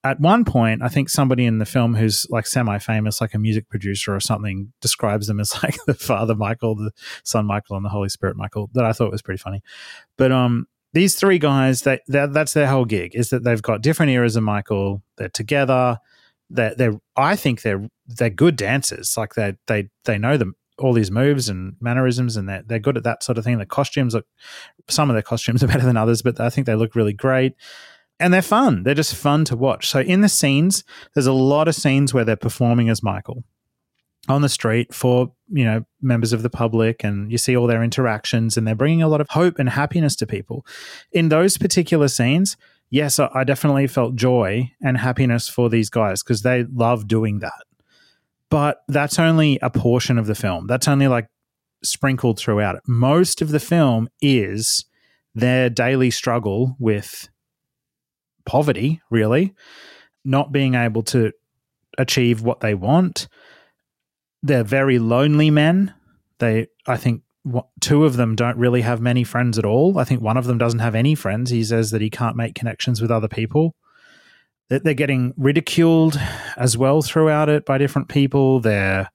at 0.07 0.19
one 0.19 0.45
point, 0.45 0.81
I 0.81 0.87
think 0.87 1.09
somebody 1.09 1.45
in 1.45 1.59
the 1.59 1.65
film 1.65 1.95
who's 1.95 2.25
like 2.29 2.47
semi 2.47 2.77
famous, 2.79 3.21
like 3.21 3.33
a 3.33 3.39
music 3.39 3.69
producer 3.69 4.15
or 4.15 4.19
something, 4.19 4.71
describes 4.81 5.27
them 5.27 5.39
as 5.39 5.53
like 5.63 5.75
the 5.85 5.93
Father 5.93 6.35
Michael, 6.35 6.75
the 6.75 6.91
Son 7.23 7.45
Michael, 7.45 7.75
and 7.75 7.85
the 7.85 7.89
Holy 7.89 8.09
Spirit 8.09 8.35
Michael. 8.35 8.69
That 8.73 8.85
I 8.85 8.93
thought 8.93 9.11
was 9.11 9.21
pretty 9.21 9.39
funny. 9.39 9.61
But 10.17 10.31
um, 10.31 10.67
these 10.93 11.15
three 11.15 11.39
guys, 11.39 11.81
they, 11.83 11.99
that's 12.07 12.53
their 12.53 12.67
whole 12.67 12.85
gig 12.85 13.15
is 13.15 13.29
that 13.29 13.43
they've 13.43 13.61
got 13.61 13.81
different 13.81 14.11
eras 14.11 14.35
of 14.35 14.43
Michael. 14.43 15.03
They're 15.17 15.29
together. 15.29 15.99
They're, 16.49 16.75
they're 16.75 16.99
I 17.15 17.35
think 17.35 17.61
they're 17.61 17.87
they're 18.07 18.29
good 18.29 18.55
dancers. 18.55 19.15
Like 19.17 19.35
they 19.35 19.55
they 19.67 19.89
they 20.05 20.17
know 20.17 20.37
them 20.37 20.55
all 20.79 20.93
these 20.93 21.11
moves 21.11 21.49
and 21.49 21.75
mannerisms, 21.81 22.37
and 22.37 22.47
they're 22.47 22.63
they're 22.65 22.79
good 22.79 22.97
at 22.97 23.03
that 23.03 23.23
sort 23.23 23.37
of 23.37 23.43
thing. 23.43 23.57
The 23.57 23.65
costumes 23.65 24.13
look 24.13 24.25
some 24.89 25.09
of 25.09 25.15
their 25.15 25.23
costumes 25.23 25.63
are 25.63 25.67
better 25.73 25.85
than 25.85 25.97
others, 25.97 26.21
but 26.21 26.39
I 26.39 26.49
think 26.49 26.67
they 26.67 26.75
look 26.75 26.95
really 26.95 27.13
great 27.13 27.53
and 28.19 28.33
they're 28.33 28.41
fun. 28.41 28.83
They're 28.83 28.93
just 28.93 29.15
fun 29.15 29.45
to 29.45 29.55
watch. 29.55 29.87
So 29.87 29.99
in 29.99 30.21
the 30.21 30.29
scenes, 30.29 30.83
there's 31.13 31.27
a 31.27 31.33
lot 31.33 31.67
of 31.67 31.75
scenes 31.75 32.13
where 32.13 32.25
they're 32.25 32.35
performing 32.35 32.89
as 32.89 33.03
Michael 33.03 33.43
on 34.27 34.41
the 34.41 34.49
street 34.49 34.93
for 34.93 35.31
you 35.49 35.63
know 35.63 35.85
members 36.01 36.33
of 36.33 36.43
the 36.43 36.49
public 36.49 37.03
and 37.03 37.31
you 37.31 37.37
see 37.37 37.55
all 37.55 37.67
their 37.67 37.83
interactions 37.83 38.57
and 38.57 38.67
they're 38.67 38.75
bringing 38.75 39.01
a 39.01 39.07
lot 39.07 39.21
of 39.21 39.29
hope 39.29 39.57
and 39.59 39.69
happiness 39.69 40.15
to 40.15 40.27
people 40.27 40.65
in 41.11 41.29
those 41.29 41.57
particular 41.57 42.07
scenes 42.07 42.57
yes 42.89 43.19
i 43.19 43.43
definitely 43.43 43.87
felt 43.87 44.15
joy 44.15 44.69
and 44.81 44.97
happiness 44.97 45.47
for 45.47 45.69
these 45.69 45.89
guys 45.89 46.23
because 46.23 46.41
they 46.41 46.65
love 46.73 47.07
doing 47.07 47.39
that 47.39 47.63
but 48.49 48.81
that's 48.87 49.19
only 49.19 49.57
a 49.61 49.69
portion 49.69 50.17
of 50.17 50.27
the 50.27 50.35
film 50.35 50.67
that's 50.67 50.87
only 50.87 51.07
like 51.07 51.27
sprinkled 51.83 52.37
throughout 52.37 52.81
most 52.85 53.41
of 53.41 53.49
the 53.49 53.59
film 53.59 54.09
is 54.21 54.85
their 55.35 55.69
daily 55.69 56.11
struggle 56.11 56.75
with 56.79 57.29
poverty, 58.47 59.01
really, 59.11 59.53
not 60.25 60.51
being 60.51 60.73
able 60.73 61.03
to 61.03 61.31
achieve 61.99 62.41
what 62.41 62.61
they 62.61 62.73
want. 62.73 63.27
They're 64.41 64.63
very 64.63 64.97
lonely 64.97 65.51
men. 65.51 65.93
They, 66.39 66.67
I 66.87 66.97
think, 66.97 67.21
two 67.79 68.05
of 68.05 68.17
them 68.17 68.35
don't 68.35 68.57
really 68.57 68.81
have 68.81 68.99
many 68.99 69.23
friends 69.23 69.57
at 69.57 69.65
all. 69.65 69.97
I 69.99 70.03
think 70.03 70.21
one 70.21 70.37
of 70.37 70.45
them 70.45 70.57
doesn't 70.57 70.79
have 70.79 70.95
any 70.95 71.15
friends. 71.15 71.51
He 71.51 71.63
says 71.63 71.91
that 71.91 72.01
he 72.01 72.09
can't 72.09 72.35
make 72.35 72.55
connections 72.55 73.01
with 73.01 73.11
other 73.11 73.27
people. 73.27 73.75
They're 74.69 74.79
they're 74.79 74.93
getting 74.93 75.33
ridiculed 75.37 76.19
as 76.57 76.77
well 76.77 77.01
throughout 77.01 77.49
it 77.49 77.65
by 77.65 77.77
different 77.77 78.09
people. 78.09 78.59
They're 78.59 79.09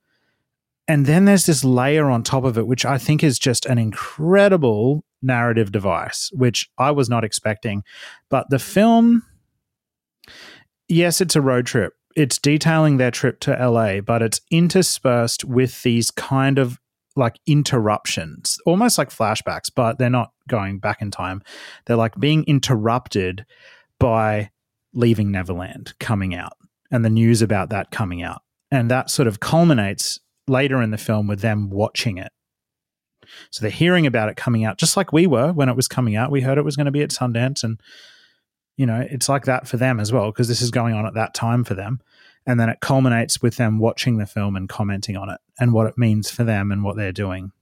and 0.88 1.06
then 1.06 1.26
there's 1.26 1.46
this 1.46 1.64
layer 1.64 2.10
on 2.10 2.22
top 2.22 2.44
of 2.44 2.58
it, 2.58 2.66
which 2.66 2.84
I 2.84 2.98
think 2.98 3.22
is 3.22 3.38
just 3.38 3.66
an 3.66 3.78
incredible 3.78 5.04
narrative 5.22 5.72
device, 5.72 6.30
which 6.32 6.68
I 6.78 6.90
was 6.90 7.08
not 7.08 7.24
expecting. 7.24 7.82
But 8.28 8.50
the 8.50 8.58
film, 8.58 9.22
yes, 10.88 11.20
it's 11.20 11.36
a 11.36 11.40
road 11.40 11.66
trip. 11.66 11.94
It's 12.14 12.38
detailing 12.38 12.98
their 12.98 13.10
trip 13.10 13.40
to 13.40 13.52
LA, 13.52 14.00
but 14.00 14.20
it's 14.20 14.40
interspersed 14.50 15.44
with 15.44 15.82
these 15.82 16.10
kind 16.10 16.58
of 16.58 16.78
like 17.16 17.38
interruptions, 17.46 18.58
almost 18.66 18.98
like 18.98 19.10
flashbacks, 19.10 19.70
but 19.74 19.98
they're 19.98 20.10
not 20.10 20.32
going 20.48 20.78
back 20.78 21.02
in 21.02 21.10
time. 21.10 21.42
They're 21.86 21.96
like 21.96 22.18
being 22.18 22.44
interrupted 22.44 23.44
by 23.98 24.50
Leaving 24.94 25.30
Neverland 25.30 25.94
coming 26.00 26.34
out 26.34 26.52
and 26.90 27.04
the 27.04 27.10
news 27.10 27.40
about 27.42 27.70
that 27.70 27.90
coming 27.90 28.22
out. 28.22 28.42
And 28.70 28.90
that 28.90 29.10
sort 29.10 29.28
of 29.28 29.40
culminates 29.40 30.20
later 30.46 30.82
in 30.82 30.90
the 30.90 30.98
film 30.98 31.26
with 31.26 31.40
them 31.40 31.70
watching 31.70 32.18
it. 32.18 32.32
So 33.50 33.62
they're 33.62 33.70
hearing 33.70 34.06
about 34.06 34.28
it 34.28 34.36
coming 34.36 34.64
out, 34.64 34.78
just 34.78 34.96
like 34.96 35.12
we 35.12 35.26
were 35.26 35.52
when 35.52 35.68
it 35.68 35.76
was 35.76 35.88
coming 35.88 36.16
out. 36.16 36.30
We 36.30 36.40
heard 36.40 36.58
it 36.58 36.64
was 36.64 36.76
going 36.76 36.86
to 36.86 36.92
be 36.92 37.02
at 37.02 37.10
Sundance, 37.10 37.62
and 37.64 37.80
you 38.76 38.86
know 38.86 39.06
it's 39.10 39.28
like 39.28 39.44
that 39.44 39.68
for 39.68 39.76
them 39.76 40.00
as 40.00 40.12
well 40.12 40.30
because 40.30 40.48
this 40.48 40.62
is 40.62 40.70
going 40.70 40.94
on 40.94 41.06
at 41.06 41.14
that 41.14 41.34
time 41.34 41.64
for 41.64 41.74
them. 41.74 42.00
And 42.44 42.58
then 42.58 42.68
it 42.68 42.80
culminates 42.80 43.40
with 43.40 43.56
them 43.56 43.78
watching 43.78 44.18
the 44.18 44.26
film 44.26 44.56
and 44.56 44.68
commenting 44.68 45.16
on 45.16 45.30
it 45.30 45.40
and 45.60 45.72
what 45.72 45.86
it 45.86 45.96
means 45.96 46.28
for 46.28 46.42
them 46.42 46.72
and 46.72 46.82
what 46.82 46.96
they're 46.96 47.12
doing. 47.12 47.52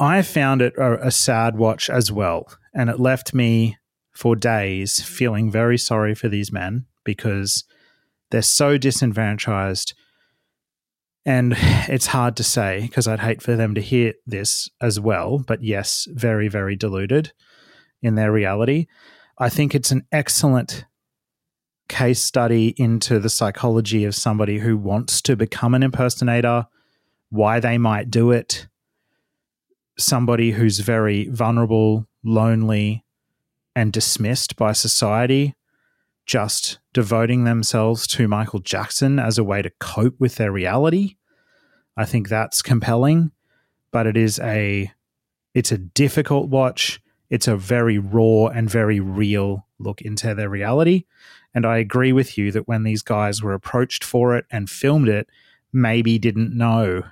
I 0.00 0.22
found 0.22 0.62
it 0.62 0.74
a, 0.76 1.08
a 1.08 1.10
sad 1.10 1.56
watch 1.56 1.90
as 1.90 2.10
well, 2.10 2.48
and 2.74 2.88
it 2.88 2.98
left 2.98 3.34
me 3.34 3.76
for 4.12 4.36
days 4.36 5.02
feeling 5.02 5.50
very 5.50 5.78
sorry 5.78 6.14
for 6.14 6.28
these 6.28 6.52
men 6.52 6.86
because 7.04 7.64
they're 8.30 8.42
so 8.42 8.78
disenfranchised 8.78 9.94
and 11.24 11.54
it's 11.58 12.06
hard 12.06 12.36
to 12.36 12.44
say 12.44 12.82
because 12.82 13.08
I'd 13.08 13.20
hate 13.20 13.42
for 13.42 13.56
them 13.56 13.74
to 13.74 13.80
hear 13.80 14.14
this 14.26 14.68
as 14.80 14.98
well. 14.98 15.38
But 15.38 15.62
yes, 15.62 16.06
very, 16.10 16.48
very 16.48 16.76
deluded 16.76 17.32
in 18.02 18.14
their 18.14 18.32
reality. 18.32 18.86
I 19.38 19.48
think 19.48 19.74
it's 19.74 19.90
an 19.90 20.06
excellent 20.12 20.84
case 21.88 22.22
study 22.22 22.74
into 22.76 23.18
the 23.18 23.30
psychology 23.30 24.04
of 24.04 24.14
somebody 24.14 24.58
who 24.58 24.76
wants 24.76 25.20
to 25.22 25.36
become 25.36 25.74
an 25.74 25.82
impersonator, 25.82 26.66
why 27.30 27.60
they 27.60 27.78
might 27.78 28.10
do 28.10 28.30
it, 28.30 28.66
somebody 29.98 30.52
who's 30.52 30.78
very 30.78 31.28
vulnerable, 31.28 32.06
lonely, 32.24 33.04
and 33.74 33.92
dismissed 33.92 34.56
by 34.56 34.72
society, 34.72 35.54
just 36.26 36.78
devoting 36.92 37.44
themselves 37.44 38.06
to 38.08 38.28
Michael 38.28 38.60
Jackson 38.60 39.18
as 39.18 39.38
a 39.38 39.44
way 39.44 39.62
to 39.62 39.70
cope 39.80 40.14
with 40.18 40.36
their 40.36 40.52
reality. 40.52 41.16
I 41.96 42.04
think 42.04 42.28
that's 42.28 42.62
compelling, 42.62 43.32
but 43.90 44.06
it 44.06 44.16
is 44.16 44.38
a 44.40 44.92
it's 45.54 45.72
a 45.72 45.78
difficult 45.78 46.48
watch. 46.48 47.00
It's 47.28 47.48
a 47.48 47.56
very 47.56 47.98
raw 47.98 48.46
and 48.46 48.68
very 48.68 49.00
real 49.00 49.66
look 49.78 50.00
into 50.00 50.34
their 50.34 50.48
reality. 50.48 51.04
And 51.54 51.66
I 51.66 51.78
agree 51.78 52.12
with 52.12 52.38
you 52.38 52.50
that 52.52 52.68
when 52.68 52.82
these 52.82 53.02
guys 53.02 53.42
were 53.42 53.52
approached 53.52 54.04
for 54.04 54.36
it 54.36 54.46
and 54.50 54.70
filmed 54.70 55.08
it, 55.08 55.28
maybe 55.72 56.18
didn't 56.18 56.56
know. 56.56 57.02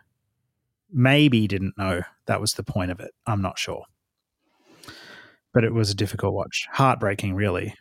Maybe 0.92 1.46
didn't 1.46 1.76
know 1.76 2.02
that 2.26 2.40
was 2.40 2.54
the 2.54 2.62
point 2.62 2.90
of 2.90 3.00
it. 3.00 3.12
I'm 3.26 3.42
not 3.42 3.58
sure. 3.58 3.84
But 5.52 5.64
it 5.64 5.74
was 5.74 5.90
a 5.90 5.94
difficult 5.94 6.32
watch. 6.32 6.68
Heartbreaking, 6.70 7.34
really, 7.34 7.74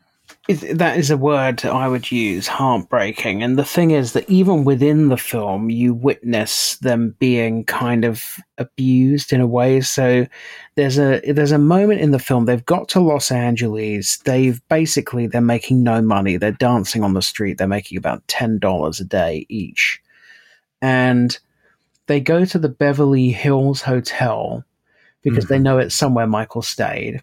that 0.50 0.98
is 0.98 1.12
a 1.12 1.18
word 1.18 1.64
I 1.64 1.88
would 1.88 2.12
use, 2.12 2.48
heartbreaking. 2.48 3.44
And 3.44 3.58
the 3.58 3.64
thing 3.64 3.92
is 3.92 4.14
that 4.14 4.28
even 4.28 4.64
within 4.64 5.10
the 5.10 5.18
film, 5.18 5.70
you 5.70 5.94
witness 5.94 6.78
them 6.78 7.16
being 7.20 7.64
kind 7.66 8.04
of 8.04 8.40
abused 8.58 9.32
in 9.32 9.42
a 9.42 9.48
way. 9.48 9.82
So 9.82 10.26
there's 10.76 10.98
a 10.98 11.22
there's 11.32 11.52
a 11.52 11.60
moment 11.60 12.02
in 12.02 12.10
the 12.12 12.18
film 12.18 12.46
they've 12.46 12.66
got 12.66 12.90
to 12.90 13.00
Los 13.00 13.32
Angeles. 13.32 14.18
They've 14.18 14.60
basically 14.70 15.28
they're 15.28 15.42
making 15.42 15.84
no 15.84 16.02
money. 16.02 16.38
They're 16.38 16.52
dancing 16.52 17.04
on 17.04 17.14
the 17.14 17.22
street. 17.22 17.60
They're 17.60 17.68
making 17.68 18.00
about 18.00 18.28
ten 18.28 18.58
dollars 18.58 19.00
a 19.00 19.06
day 19.06 19.46
each, 19.50 20.02
and 20.82 21.38
they 22.08 22.20
go 22.20 22.44
to 22.44 22.58
the 22.58 22.70
Beverly 22.70 23.30
Hills 23.30 23.82
Hotel 23.84 24.66
because 25.22 25.46
they 25.46 25.58
mm-hmm. 25.58 25.64
know 25.64 25.78
it's 25.78 25.94
somewhere 25.94 26.26
Michael 26.26 26.64
stayed 26.64 27.22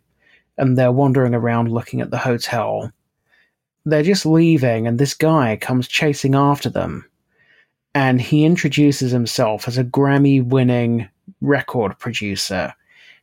and 0.59 0.77
they're 0.77 0.93
wandering 0.93 1.35
around 1.35 1.73
looking 1.73 2.01
at 2.01 2.11
the 2.11 2.19
hotel. 2.19 2.93
They're 3.86 4.02
just 4.02 4.26
leaving, 4.26 4.88
and 4.88 4.98
this 4.98 5.14
guy 5.14 5.56
comes 5.56 5.86
chasing 5.86 6.34
after 6.34 6.68
them. 6.68 7.08
And 7.94 8.20
he 8.20 8.44
introduces 8.44 9.12
himself 9.12 9.68
as 9.68 9.78
a 9.78 9.84
Grammy 9.84 10.44
winning 10.44 11.08
record 11.40 11.98
producer 11.98 12.74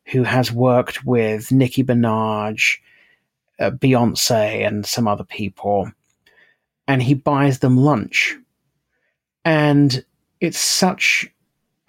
who 0.06 0.24
has 0.24 0.54
worked 0.54 1.06
with 1.06 1.52
Nicki 1.52 1.84
Minaj, 1.84 2.78
uh, 3.60 3.72
Beyonce, 3.72 4.66
and 4.66 4.86
some 4.86 5.06
other 5.06 5.26
people. 5.26 5.92
And 6.88 7.04
he 7.04 7.14
buys 7.14 7.60
them 7.60 7.78
lunch. 7.78 8.36
And 9.44 10.04
it's 10.40 10.60
such 10.60 11.28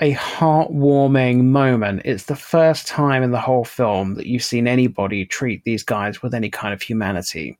a 0.00 0.14
heartwarming 0.14 1.44
moment. 1.44 2.02
It's 2.04 2.24
the 2.24 2.36
first 2.36 2.88
time 2.88 3.22
in 3.22 3.30
the 3.30 3.40
whole 3.40 3.64
film 3.64 4.14
that 4.16 4.26
you've 4.26 4.42
seen 4.42 4.66
anybody 4.66 5.24
treat 5.24 5.62
these 5.62 5.84
guys 5.84 6.22
with 6.22 6.34
any 6.34 6.50
kind 6.50 6.74
of 6.74 6.82
humanity. 6.82 7.56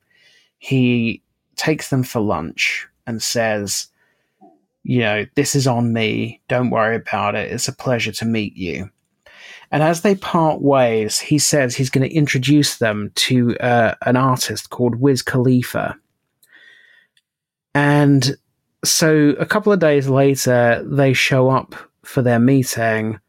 He 0.65 1.21
takes 1.57 1.91
them 1.91 2.01
for 2.01 2.21
lunch 2.21 2.87
and 3.05 3.21
says, 3.21 3.85
You 4.81 4.99
know, 5.01 5.25
this 5.35 5.53
is 5.53 5.67
on 5.67 5.93
me. 5.93 6.41
Don't 6.47 6.71
worry 6.71 6.95
about 6.95 7.35
it. 7.35 7.51
It's 7.51 7.67
a 7.67 7.71
pleasure 7.71 8.11
to 8.13 8.25
meet 8.25 8.57
you. 8.57 8.89
And 9.69 9.83
as 9.83 10.01
they 10.01 10.15
part 10.15 10.63
ways, 10.63 11.19
he 11.19 11.37
says 11.37 11.75
he's 11.75 11.91
going 11.91 12.09
to 12.09 12.15
introduce 12.15 12.77
them 12.77 13.11
to 13.13 13.55
uh, 13.59 13.93
an 14.07 14.17
artist 14.17 14.71
called 14.71 14.95
Wiz 14.95 15.21
Khalifa. 15.21 15.99
And 17.75 18.35
so 18.83 19.35
a 19.37 19.45
couple 19.45 19.71
of 19.71 19.79
days 19.79 20.07
later, 20.07 20.83
they 20.83 21.13
show 21.13 21.51
up 21.51 21.75
for 22.03 22.23
their 22.23 22.39
meeting 22.39 23.19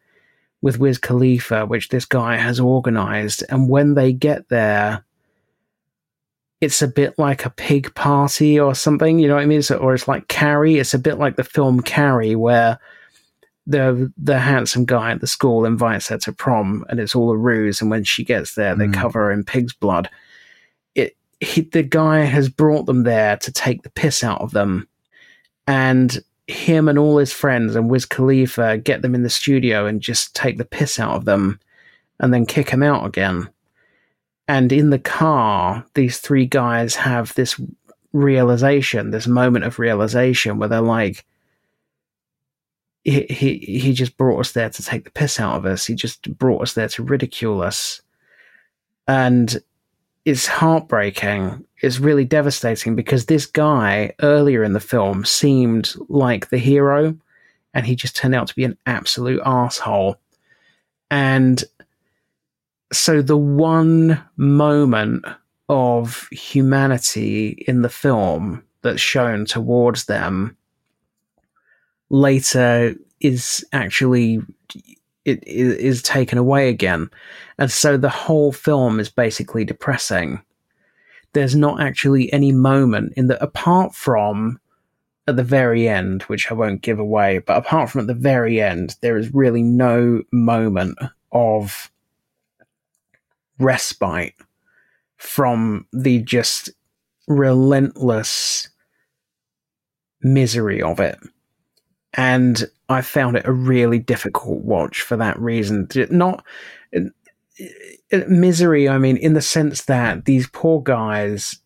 with 0.63 0.79
Wiz 0.79 0.97
Khalifa, 0.97 1.67
which 1.67 1.91
this 1.91 2.07
guy 2.07 2.39
has 2.39 2.59
organized. 2.61 3.45
And 3.51 3.69
when 3.69 3.93
they 3.93 4.15
get 4.15 4.49
there, 4.49 5.05
it's 6.61 6.81
a 6.81 6.89
bit 6.89 7.19
like 7.19 7.45
a 7.45 7.51
pig 7.51 7.95
party 7.95 8.59
or 8.59 8.75
something, 8.75 9.19
you 9.19 9.29
know 9.29 9.35
what 9.35 9.43
I 9.43 9.47
mean? 9.47 9.63
So, 9.63 9.77
or 9.77 9.95
it's 9.95 10.09
like 10.09 10.29
Carrie. 10.29 10.77
It's 10.79 10.95
a 10.95 10.99
bit 10.99 11.19
like 11.19 11.37
the 11.37 11.45
film 11.45 11.83
Carrie, 11.83 12.35
where 12.35 12.79
the 13.67 14.13
the 14.17 14.39
handsome 14.39 14.85
guy 14.85 15.11
at 15.11 15.21
the 15.21 15.27
school 15.27 15.65
invites 15.65 16.09
her 16.09 16.19
to 16.19 16.33
prom, 16.33 16.85
and 16.89 16.99
it's 17.01 17.15
all 17.15 17.31
a 17.31 17.37
ruse. 17.37 17.81
And 17.81 17.91
when 17.91 18.05
she 18.05 18.25
gets 18.25 18.55
there, 18.55 18.75
they 18.75 18.87
Mm. 18.87 18.95
cover 18.95 19.25
her 19.25 19.33
in 19.33 19.45
pig's 19.45 19.75
blood. 19.75 20.09
It 20.95 21.17
he, 21.41 21.63
the 21.63 21.83
guy 21.83 22.21
has 22.21 22.49
brought 22.49 22.87
them 22.87 23.03
there 23.03 23.37
to 23.39 23.53
take 23.53 23.83
the 23.83 23.91
piss 23.91 24.25
out 24.25 24.41
of 24.41 24.53
them, 24.53 24.89
and 25.67 26.23
him 26.47 26.89
and 26.89 26.97
all 26.99 27.19
his 27.19 27.33
friends 27.33 27.75
and 27.75 27.91
Wiz 27.91 28.07
Khalifa 28.07 28.79
get 28.79 29.03
them 29.03 29.17
in 29.17 29.25
the 29.25 29.29
studio 29.31 29.85
and 29.85 30.01
just 30.01 30.35
take 30.37 30.59
the 30.59 30.65
piss 30.65 31.01
out 31.01 31.17
of 31.17 31.25
them, 31.25 31.59
and 32.21 32.33
then 32.33 32.47
kick 32.47 32.71
him 32.71 32.85
out 32.85 33.05
again. 33.05 33.49
And 34.49 34.73
in 34.73 34.91
the 34.91 34.99
car, 34.99 35.85
these 35.95 36.19
three 36.19 36.47
guys 36.47 36.95
have 36.97 37.35
this 37.35 37.61
realization, 38.13 39.11
this 39.11 39.27
moment 39.27 39.65
of 39.65 39.79
realization 39.79 40.59
where 40.59 40.69
they're 40.69 40.81
like, 40.81 41.25
he, 43.05 43.23
he, 43.29 43.59
he 43.79 43.93
just 43.93 44.17
brought 44.17 44.41
us 44.41 44.53
there 44.53 44.71
to 44.71 44.83
take 44.83 45.05
the 45.05 45.11
piss 45.11 45.39
out 45.39 45.57
of 45.57 45.67
us. 45.67 45.87
He 45.87 45.95
just 45.95 46.37
brought 46.39 46.63
us 46.63 46.75
there 46.75 46.89
to 46.89 47.03
ridicule 47.03 47.63
us. 47.63 48.03
And 49.07 49.57
it's 50.25 50.49
heartbreaking. 50.49 51.65
It's 51.83 52.01
really 52.01 52.25
devastating 52.25 52.97
because 52.97 53.27
this 53.27 53.47
guy 53.47 54.13
earlier 54.23 54.65
in 54.65 54.73
the 54.73 54.81
film 54.81 55.25
seemed 55.25 55.93
like 56.09 56.49
the 56.49 56.59
hero 56.59 57.17
and 57.75 57.87
he 57.87 57.95
just 57.95 58.17
turned 58.17 58.35
out 58.35 58.49
to 58.49 58.57
be 58.57 58.65
an 58.65 58.77
absolute 58.87 59.41
asshole. 59.45 60.17
And 61.11 61.63
so 62.93 63.23
the 63.23 63.37
one 63.37 64.23
moment 64.37 65.25
of 65.69 66.29
humanity 66.31 67.65
in 67.67 67.83
the 67.83 67.89
film 67.89 68.63
that's 68.83 69.01
shown 69.01 69.45
towards 69.45 70.05
them 70.05 70.57
later 72.11 72.95
is 73.21 73.65
actually 73.73 74.41
it 75.25 75.43
i- 75.47 75.51
is 75.51 76.03
taken 76.03 76.39
away 76.39 76.69
again. 76.69 77.11
And 77.59 77.71
so 77.71 77.97
the 77.97 78.09
whole 78.09 78.53
film 78.53 79.01
is 79.01 79.11
basically 79.11 79.65
depressing. 79.65 80.41
There's 81.33 81.57
not 81.57 81.81
actually 81.81 82.33
any 82.33 82.53
moment 82.53 83.15
in 83.17 83.27
the 83.27 83.43
apart 83.43 83.95
from 83.95 84.61
at 85.29 85.35
the 85.35 85.43
very 85.43 85.89
end 85.89 86.23
which 86.25 86.53
i 86.53 86.55
won't 86.55 86.83
give 86.83 87.01
away 87.01 87.39
but 87.39 87.57
apart 87.57 87.91
from 87.91 88.03
at 88.03 88.07
the 88.07 88.15
very 88.15 88.61
end 88.61 88.95
there 89.01 89.17
is 89.17 89.35
really 89.35 89.61
no 89.63 90.23
moment 90.31 90.97
of 91.33 91.91
respite 93.59 94.35
from 95.17 95.87
the 95.93 96.23
just 96.23 96.71
relentless 97.27 98.69
misery 100.21 100.83
of 100.83 101.01
it. 101.01 101.19
And 102.15 102.65
I 102.89 103.03
found 103.03 103.37
it 103.37 103.47
a 103.47 103.53
really 103.53 103.99
difficult 103.99 104.63
watch 104.63 105.03
for 105.03 105.17
that 105.17 105.39
reason. 105.39 105.89
Not 106.11 106.45
uh, 106.95 107.01
uh, 108.13 108.21
misery, 108.29 108.89
I 108.89 108.99
mean, 108.99 109.17
in 109.17 109.35
the 109.35 109.43
sense 109.43 109.85
that 109.85 110.25
these 110.25 110.47
poor 110.49 110.81
guys, 110.81 111.59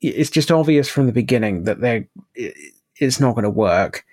it's 0.00 0.30
just 0.30 0.50
obvious 0.50 0.88
from 0.88 1.06
the 1.06 1.12
beginning 1.12 1.64
that 1.64 1.80
they're, 1.80 2.06
it's 2.34 3.20
not 3.20 3.34
going 3.34 3.44
to 3.44 3.50
work. 3.50 4.04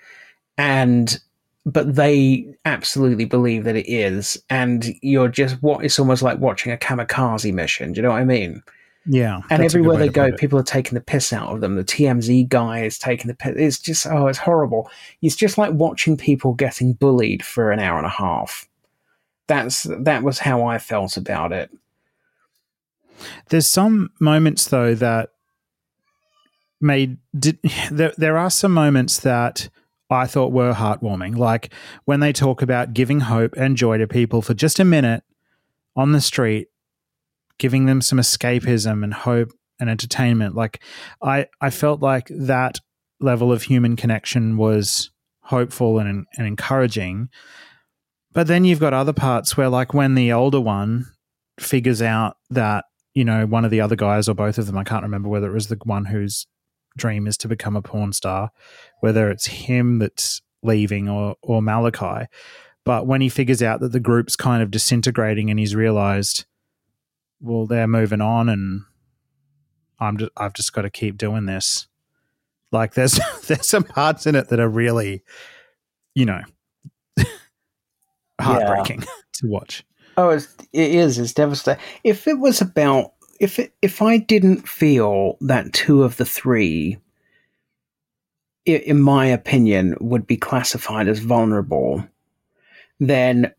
And, 0.57 1.19
but 1.65 1.95
they 1.95 2.45
absolutely 2.65 3.26
believe 3.26 3.64
that 3.64 3.76
it 3.76 3.90
is. 3.90 4.41
And 4.49 4.94
you're 5.02 5.30
just, 5.30 5.61
what 5.61 5.84
it's 5.84 5.99
almost 5.99 6.22
like 6.22 6.40
watching 6.40 6.72
a 6.72 6.77
kamikaze 6.77 7.53
mission. 7.53 7.94
Do 7.94 7.98
you 7.98 8.03
know 8.03 8.11
what 8.11 8.22
I 8.22 8.26
mean? 8.26 8.61
Yeah. 9.06 9.41
And 9.49 9.64
everywhere 9.64 9.98
they 9.98 10.10
go, 10.10 10.31
people 10.34 10.60
are 10.60 10.64
taking 10.64 10.94
the 10.94 11.02
piss 11.02 11.34
out 11.34 11.53
of 11.53 11.61
them. 11.61 11.76
The 11.76 11.84
TMZ 11.84 12.48
guy 12.49 12.84
is 12.84 12.98
taking 12.98 13.27
the 13.27 13.34
piss. 13.34 13.56
It's 13.57 13.80
just, 13.80 14.06
oh, 14.07 14.27
it's 14.27 14.38
horrible. 14.38 14.90
It's 15.22 15.35
just 15.35 15.57
like 15.57 15.73
watching 15.73 16.18
people 16.18 16.53
getting 16.53 16.94
bullied 16.94 17.45
for 17.45 17.72
an 17.72 17.80
hour 17.80 17.98
and 17.98 18.06
a 18.06 18.10
half. 18.10 18.68
That's 19.48 19.84
that 19.84 20.23
was 20.23 20.40
how 20.40 20.65
I 20.65 20.77
felt 20.77 21.18
about 21.18 21.52
it. 21.52 21.69
There's 23.49 23.68
some 23.68 24.11
moments 24.19 24.68
though 24.68 24.95
that 24.95 25.31
made 26.80 27.18
did, 27.38 27.60
there, 27.91 28.14
there 28.18 28.38
are 28.38 28.49
some 28.49 28.73
moments 28.73 29.19
that 29.19 29.69
I 30.09 30.27
thought 30.27 30.51
were 30.51 30.73
heartwarming, 30.73 31.38
like 31.38 31.73
when 32.05 32.19
they 32.19 32.34
talk 32.34 32.61
about 32.61 32.93
giving 32.93 33.21
hope 33.21 33.53
and 33.57 33.75
joy 33.75 33.97
to 33.97 34.07
people 34.07 34.41
for 34.41 34.53
just 34.53 34.80
a 34.80 34.85
minute 34.85 35.23
on 35.95 36.11
the 36.11 36.21
street 36.21 36.67
giving 37.57 37.85
them 37.85 38.01
some 38.01 38.19
escapism 38.19 39.03
and 39.03 39.13
hope 39.13 39.51
and 39.80 39.89
entertainment. 39.89 40.55
Like 40.55 40.81
I, 41.21 41.47
I 41.61 41.69
felt 41.69 42.01
like 42.01 42.27
that 42.30 42.80
level 43.19 43.51
of 43.51 43.63
human 43.63 43.95
connection 43.95 44.57
was 44.57 45.11
hopeful 45.41 45.99
and, 45.99 46.25
and 46.38 46.47
encouraging. 46.47 47.30
But 48.34 48.47
then 48.47 48.65
you've 48.65 48.80
got 48.80 48.93
other 48.93 49.13
parts 49.13 49.55
where, 49.55 49.69
like, 49.69 49.93
when 49.93 50.15
the 50.15 50.34
older 50.34 50.59
one 50.59 51.05
figures 51.59 52.01
out 52.01 52.38
that, 52.49 52.85
you 53.13 53.23
know, 53.23 53.45
one 53.45 53.63
of 53.63 53.71
the 53.71 53.81
other 53.81 53.95
guys 53.95 54.27
or 54.27 54.34
both 54.34 54.57
of 54.57 54.65
them, 54.65 54.77
I 54.77 54.84
can't 54.84 55.03
remember 55.03 55.30
whether 55.30 55.51
it 55.51 55.53
was 55.53 55.67
the 55.67 55.77
one 55.84 56.05
whose 56.05 56.47
dream 56.97 57.27
is 57.27 57.38
to 57.38 57.47
become 57.47 57.75
a 57.75 57.81
porn 57.81 58.11
star, 58.13 58.49
whether 59.03 59.30
it's 59.30 59.47
him 59.47 59.99
that's 59.99 60.41
leaving 60.61 61.09
or, 61.09 61.35
or 61.41 61.61
Malachi. 61.61 62.25
But 62.85 63.05
when 63.05 63.19
he 63.19 63.27
figures 63.27 63.61
out 63.61 63.81
that 63.81 63.91
the 63.91 63.99
group's 63.99 64.38
kind 64.38 64.63
of 64.63 64.71
disintegrating 64.71 65.49
and 65.49 65.59
he's 65.59 65.75
realized, 65.75 66.45
well, 67.41 67.65
they're 67.65 67.85
moving 67.85 68.21
on, 68.21 68.47
and 68.47 68.84
I'm 69.99 70.15
just, 70.15 70.31
I've 70.38 70.53
just 70.53 70.71
got 70.71 70.84
to 70.84 70.89
keep 70.89 71.17
doing 71.17 71.47
this. 71.47 71.89
Like 72.71 72.93
there's 72.93 73.19
there's 73.47 73.67
some 73.67 73.84
parts 73.84 74.25
in 74.25 74.35
it 74.35 74.47
that 74.47 74.61
are 74.61 74.69
really, 74.69 75.25
you 76.15 76.25
know, 76.25 76.39
heartbreaking 78.39 79.01
yeah. 79.01 79.07
to 79.34 79.47
watch. 79.47 79.84
Oh, 80.15 80.30
it's, 80.30 80.47
it 80.71 80.91
is. 80.95 81.19
It's 81.19 81.34
devastating. 81.34 81.84
If 82.05 82.25
it 82.25 82.39
was 82.39 82.61
about 82.61 83.15
if 83.41 83.59
it, 83.59 83.73
if 83.81 84.01
I 84.01 84.19
didn't 84.19 84.65
feel 84.65 85.38
that 85.41 85.73
two 85.73 86.03
of 86.03 86.15
the 86.15 86.25
three, 86.25 86.99
in 88.65 89.02
my 89.02 89.26
opinion, 89.26 89.95
would 89.99 90.26
be 90.26 90.38
classified 90.38 91.07
as 91.07 91.19
vulnerable, 91.19 92.06
then 92.99 93.53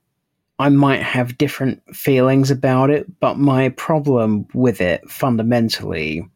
I 0.59 0.69
might 0.69 1.03
have 1.03 1.37
different 1.37 1.83
feelings 1.95 2.51
about 2.51 2.91
it, 2.91 3.07
but 3.21 3.39
my 3.39 3.71
problem 3.71 4.47
with 4.55 4.81
it 4.81 5.09
fundamentally 5.11 6.29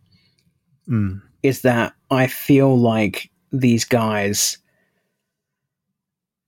mm. 0.89 1.23
is 1.43 1.62
that 1.62 1.95
I 2.11 2.27
feel 2.27 2.77
like 2.77 3.31
these 3.53 3.85
guys 3.85 4.59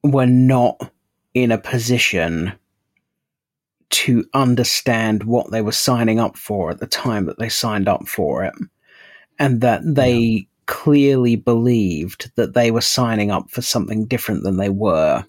were 0.02 0.26
not 0.26 0.92
in 1.34 1.52
a 1.52 1.58
position 1.58 2.52
to 3.90 4.24
understand 4.34 5.24
what 5.24 5.50
they 5.50 5.62
were 5.62 5.72
signing 5.72 6.18
up 6.20 6.36
for 6.36 6.70
at 6.70 6.80
the 6.80 6.86
time 6.86 7.26
that 7.26 7.38
they 7.38 7.48
signed 7.48 7.88
up 7.88 8.06
for 8.08 8.44
it, 8.44 8.54
and 9.38 9.60
that 9.60 9.82
they 9.84 10.18
yeah. 10.18 10.40
Clearly 10.70 11.36
believed 11.36 12.30
that 12.36 12.54
they 12.54 12.70
were 12.70 12.80
signing 12.80 13.30
up 13.30 13.50
for 13.50 13.60
something 13.60 14.06
different 14.06 14.44
than 14.44 14.56
they 14.56 14.70
were 14.70 15.24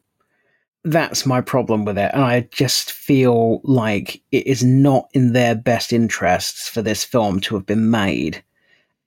that's 0.83 1.25
my 1.25 1.41
problem 1.41 1.85
with 1.85 1.97
it. 1.97 2.11
And 2.13 2.23
I 2.23 2.47
just 2.51 2.91
feel 2.91 3.61
like 3.63 4.21
it 4.31 4.47
is 4.47 4.63
not 4.63 5.09
in 5.13 5.33
their 5.33 5.55
best 5.55 5.93
interests 5.93 6.67
for 6.67 6.81
this 6.81 7.03
film 7.03 7.39
to 7.41 7.55
have 7.55 7.65
been 7.65 7.91
made. 7.91 8.43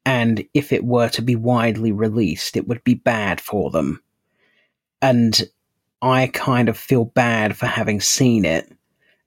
And 0.07 0.45
if 0.55 0.73
it 0.73 0.85
were 0.85 1.09
to 1.11 1.23
be 1.23 1.35
widely 1.35 1.91
released, 1.91 2.57
it 2.57 2.69
would 2.69 2.85
be 2.85 2.95
bad 2.95 3.41
for 3.41 3.71
them. 3.71 4.01
And 5.03 5.43
I 6.03 6.29
kind 6.29 6.69
of 6.69 6.79
feel 6.79 7.07
bad 7.07 7.57
for 7.57 7.67
having 7.67 8.01
seen 8.01 8.45
it. 8.45 8.71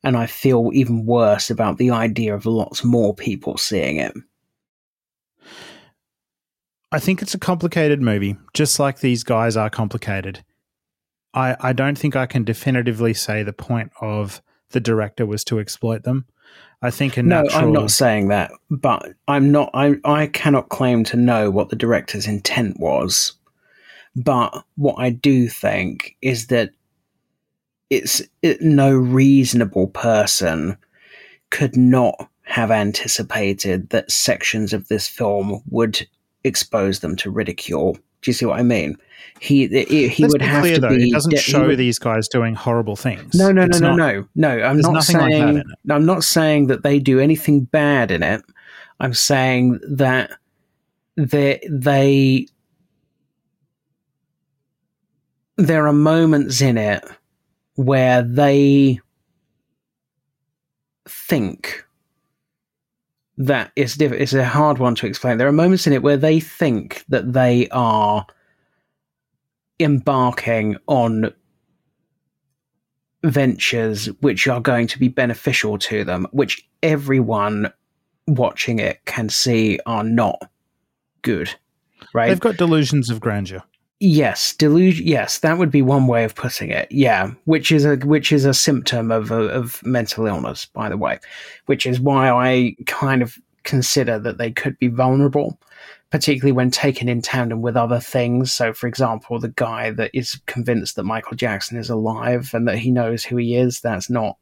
And 0.03 0.15
I 0.15 0.27
feel 0.27 0.69
even 0.73 1.05
worse 1.05 1.49
about 1.49 1.77
the 1.77 1.89
idea 1.89 2.33
of 2.33 2.45
lots 2.45 2.83
more 2.83 3.13
people 3.13 3.57
seeing 3.57 3.97
it. 3.97 4.13
I 6.91 6.99
think 6.99 7.21
it's 7.21 7.33
a 7.33 7.39
complicated 7.39 8.01
movie, 8.01 8.37
just 8.53 8.79
like 8.79 8.99
these 8.99 9.23
guys 9.23 9.57
are 9.57 9.69
complicated. 9.69 10.43
I, 11.33 11.55
I 11.59 11.73
don't 11.73 11.97
think 11.97 12.15
I 12.15 12.25
can 12.25 12.43
definitively 12.43 13.13
say 13.13 13.43
the 13.43 13.53
point 13.53 13.91
of 13.99 14.41
the 14.71 14.79
director 14.79 15.25
was 15.25 15.43
to 15.45 15.59
exploit 15.59 16.03
them. 16.03 16.25
I 16.81 16.91
think 16.91 17.17
a 17.17 17.23
natural... 17.23 17.61
no. 17.61 17.67
I'm 17.67 17.73
not 17.73 17.91
saying 17.91 18.29
that, 18.29 18.51
but 18.69 19.13
I'm 19.27 19.51
not. 19.51 19.71
I 19.73 19.95
I 20.05 20.27
cannot 20.27 20.69
claim 20.69 21.03
to 21.05 21.17
know 21.17 21.49
what 21.49 21.69
the 21.69 21.75
director's 21.75 22.27
intent 22.27 22.79
was. 22.79 23.33
But 24.15 24.63
what 24.75 24.95
I 24.97 25.09
do 25.09 25.47
think 25.47 26.15
is 26.21 26.47
that 26.47 26.71
it's 27.89 28.21
it, 28.41 28.61
no 28.61 28.91
reasonable 28.91 29.87
person 29.87 30.77
could 31.49 31.75
not 31.75 32.29
have 32.43 32.71
anticipated 32.71 33.89
that 33.89 34.11
sections 34.11 34.73
of 34.73 34.87
this 34.87 35.07
film 35.07 35.61
would 35.69 36.07
expose 36.43 36.99
them 36.99 37.15
to 37.17 37.31
ridicule. 37.31 37.93
Do 37.93 38.31
you 38.31 38.33
see 38.33 38.45
what 38.45 38.59
I 38.59 38.63
mean? 38.63 38.97
He 39.39 39.67
he, 39.67 40.07
he 40.07 40.25
would 40.25 40.41
have 40.41 40.63
clear, 40.63 40.75
to 40.75 40.81
though, 40.81 40.89
be. 40.89 41.09
It 41.09 41.13
doesn't 41.13 41.31
de- 41.31 41.37
show 41.37 41.67
would, 41.67 41.77
these 41.77 41.99
guys 41.99 42.27
doing 42.27 42.55
horrible 42.55 42.95
things. 42.95 43.35
No, 43.35 43.51
no, 43.51 43.65
no, 43.65 43.77
no, 43.77 43.95
no, 43.95 44.27
no. 44.35 44.49
I'm 44.63 44.79
not 44.79 45.03
saying. 45.03 45.55
Like 45.55 45.65
I'm 45.89 46.05
not 46.05 46.23
saying 46.23 46.67
that 46.67 46.83
they 46.83 46.99
do 46.99 47.19
anything 47.19 47.61
bad 47.65 48.11
in 48.11 48.23
it. 48.23 48.41
I'm 48.99 49.13
saying 49.13 49.79
that 49.87 50.31
they 51.15 51.59
they 51.69 52.47
there 55.57 55.87
are 55.87 55.93
moments 55.93 56.61
in 56.61 56.77
it 56.77 57.03
where 57.75 58.23
they 58.23 58.99
think 61.07 61.85
that 63.37 63.71
it's 63.75 63.95
diff- 63.95 64.11
it's 64.11 64.33
a 64.33 64.45
hard 64.45 64.79
one 64.79 64.95
to 64.95 65.07
explain. 65.07 65.37
There 65.37 65.47
are 65.47 65.53
moments 65.53 65.87
in 65.87 65.93
it 65.93 66.03
where 66.03 66.17
they 66.17 66.39
think 66.39 67.03
that 67.09 67.33
they 67.33 67.67
are 67.69 68.25
embarking 69.79 70.77
on 70.87 71.33
ventures 73.23 74.05
which 74.21 74.47
are 74.47 74.61
going 74.61 74.87
to 74.87 74.99
be 74.99 75.07
beneficial 75.07 75.77
to 75.77 76.03
them, 76.03 76.27
which 76.31 76.67
everyone 76.81 77.71
watching 78.27 78.79
it 78.79 79.03
can 79.05 79.29
see 79.29 79.79
are 79.85 80.03
not 80.03 80.49
good. 81.21 81.53
Right? 82.13 82.27
They've 82.29 82.39
got 82.39 82.57
delusions 82.57 83.09
of 83.09 83.19
grandeur. 83.19 83.63
Yes, 83.99 84.53
delusion. 84.53 85.07
Yes, 85.07 85.39
that 85.39 85.57
would 85.57 85.71
be 85.71 85.81
one 85.81 86.05
way 86.05 86.23
of 86.23 86.35
putting 86.35 86.69
it. 86.69 86.87
Yeah, 86.91 87.31
which 87.45 87.71
is 87.71 87.83
a 87.83 87.95
which 87.95 88.31
is 88.31 88.45
a 88.45 88.53
symptom 88.53 89.11
of 89.11 89.31
of 89.31 89.83
mental 89.83 90.27
illness, 90.27 90.67
by 90.67 90.89
the 90.89 90.97
way, 90.97 91.19
which 91.65 91.85
is 91.85 91.99
why 91.99 92.29
I 92.29 92.75
kind 92.85 93.23
of 93.23 93.37
consider 93.63 94.19
that 94.19 94.37
they 94.37 94.51
could 94.51 94.77
be 94.79 94.87
vulnerable 94.87 95.59
particularly 96.09 96.53
when 96.53 96.71
taken 96.71 97.09
in 97.09 97.21
tandem 97.21 97.61
with 97.61 97.75
other 97.75 97.99
things. 97.99 98.53
So, 98.53 98.73
for 98.73 98.87
example, 98.87 99.39
the 99.39 99.49
guy 99.49 99.91
that 99.91 100.11
is 100.13 100.39
convinced 100.45 100.95
that 100.95 101.03
Michael 101.03 101.35
Jackson 101.35 101.77
is 101.77 101.89
alive 101.89 102.51
and 102.53 102.67
that 102.67 102.77
he 102.77 102.91
knows 102.91 103.23
who 103.23 103.35
he 103.37 103.55
is, 103.55 103.81
that's 103.81 104.09
not 104.09 104.37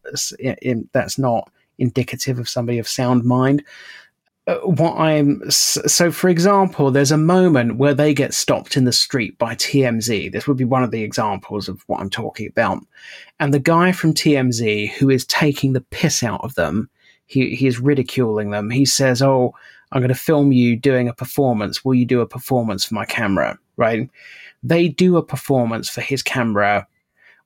that's 0.92 1.18
not 1.18 1.52
indicative 1.78 2.40
of 2.40 2.50
somebody 2.50 2.78
of 2.78 2.88
sound 2.88 3.24
mind. 3.24 3.64
What 4.64 4.96
I'm 4.98 5.50
so, 5.50 6.12
for 6.12 6.30
example, 6.30 6.92
there's 6.92 7.12
a 7.12 7.18
moment 7.18 7.78
where 7.78 7.96
they 7.96 8.14
get 8.14 8.32
stopped 8.32 8.78
in 8.78 8.86
the 8.86 8.92
street 8.92 9.38
by 9.40 9.56
TMZ. 9.56 10.32
This 10.32 10.48
would 10.48 10.58
be 10.58 10.64
one 10.64 10.84
of 10.84 10.92
the 10.92 11.02
examples 11.02 11.68
of 11.68 11.82
what 11.88 12.00
I'm 12.00 12.12
talking 12.12 12.48
about. 12.48 12.86
And 13.40 13.52
the 13.52 13.60
guy 13.60 13.92
from 13.92 14.14
TMZ 14.14 14.92
who 14.92 15.10
is 15.10 15.26
taking 15.26 15.74
the 15.74 15.82
piss 15.82 16.22
out 16.22 16.44
of 16.44 16.54
them, 16.54 16.92
he, 17.26 17.56
he 17.56 17.66
is 17.66 17.80
ridiculing 17.80 18.52
them. 18.52 18.70
He 18.70 18.86
says, 18.86 19.24
"Oh, 19.24 19.56
I'm 19.92 20.02
going 20.02 20.10
to 20.10 20.16
film 20.16 20.52
you 20.52 20.76
doing 20.76 21.08
a 21.08 21.14
performance. 21.14 21.84
Will 21.84 21.96
you 21.96 22.06
do 22.06 22.22
a 22.22 22.28
performance 22.28 22.86
for 22.86 22.94
my 22.94 23.06
camera? 23.06 23.58
Right? 23.78 24.10
They 24.62 24.90
do 24.90 25.18
a 25.18 25.24
performance 25.24 25.90
for 25.90 26.02
his 26.02 26.22
camera, 26.22 26.88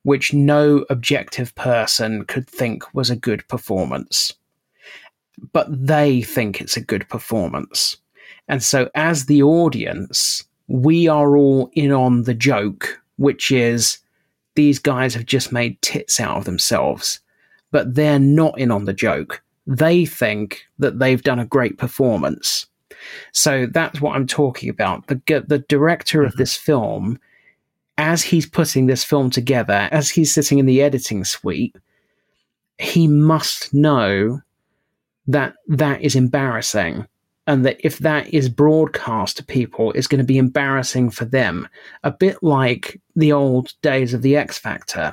which 0.02 0.34
no 0.34 0.84
objective 0.90 1.54
person 1.54 2.24
could 2.24 2.48
think 2.48 2.92
was 2.94 3.08
a 3.08 3.16
good 3.16 3.46
performance. 3.48 4.34
But 5.52 5.66
they 5.70 6.22
think 6.22 6.60
it's 6.60 6.76
a 6.76 6.82
good 6.82 7.08
performance. 7.08 7.96
And 8.48 8.62
so, 8.62 8.90
as 8.94 9.26
the 9.26 9.42
audience, 9.42 10.44
we 10.68 11.08
are 11.08 11.36
all 11.36 11.70
in 11.74 11.92
on 11.92 12.24
the 12.24 12.34
joke, 12.34 13.00
which 13.16 13.50
is 13.50 13.98
these 14.54 14.78
guys 14.78 15.14
have 15.14 15.26
just 15.26 15.52
made 15.52 15.80
tits 15.82 16.20
out 16.20 16.36
of 16.36 16.44
themselves, 16.44 17.20
but 17.70 17.94
they're 17.94 18.18
not 18.18 18.58
in 18.58 18.70
on 18.70 18.84
the 18.84 18.92
joke. 18.92 19.42
They 19.66 20.04
think 20.04 20.64
that 20.78 20.98
they've 20.98 21.22
done 21.22 21.38
a 21.38 21.44
great 21.44 21.78
performance. 21.78 22.66
So 23.32 23.66
that's 23.66 24.00
what 24.00 24.16
I'm 24.16 24.26
talking 24.26 24.68
about. 24.68 25.06
The 25.06 25.44
the 25.46 25.64
director 25.68 26.22
of 26.22 26.32
mm-hmm. 26.32 26.38
this 26.38 26.56
film, 26.56 27.18
as 27.98 28.22
he's 28.22 28.46
putting 28.46 28.86
this 28.86 29.04
film 29.04 29.30
together, 29.30 29.88
as 29.92 30.10
he's 30.10 30.32
sitting 30.32 30.58
in 30.58 30.66
the 30.66 30.82
editing 30.82 31.24
suite, 31.24 31.76
he 32.78 33.06
must 33.06 33.72
know 33.72 34.40
that 35.30 35.54
that 35.68 36.00
is 36.02 36.16
embarrassing 36.16 37.06
and 37.46 37.64
that 37.64 37.78
if 37.84 37.98
that 37.98 38.32
is 38.32 38.48
broadcast 38.48 39.36
to 39.36 39.44
people 39.44 39.92
it's 39.92 40.06
going 40.06 40.18
to 40.20 40.24
be 40.24 40.38
embarrassing 40.38 41.10
for 41.10 41.24
them 41.24 41.68
a 42.04 42.10
bit 42.10 42.42
like 42.42 43.00
the 43.16 43.32
old 43.32 43.72
days 43.82 44.14
of 44.14 44.22
the 44.22 44.36
x 44.36 44.58
factor 44.58 45.12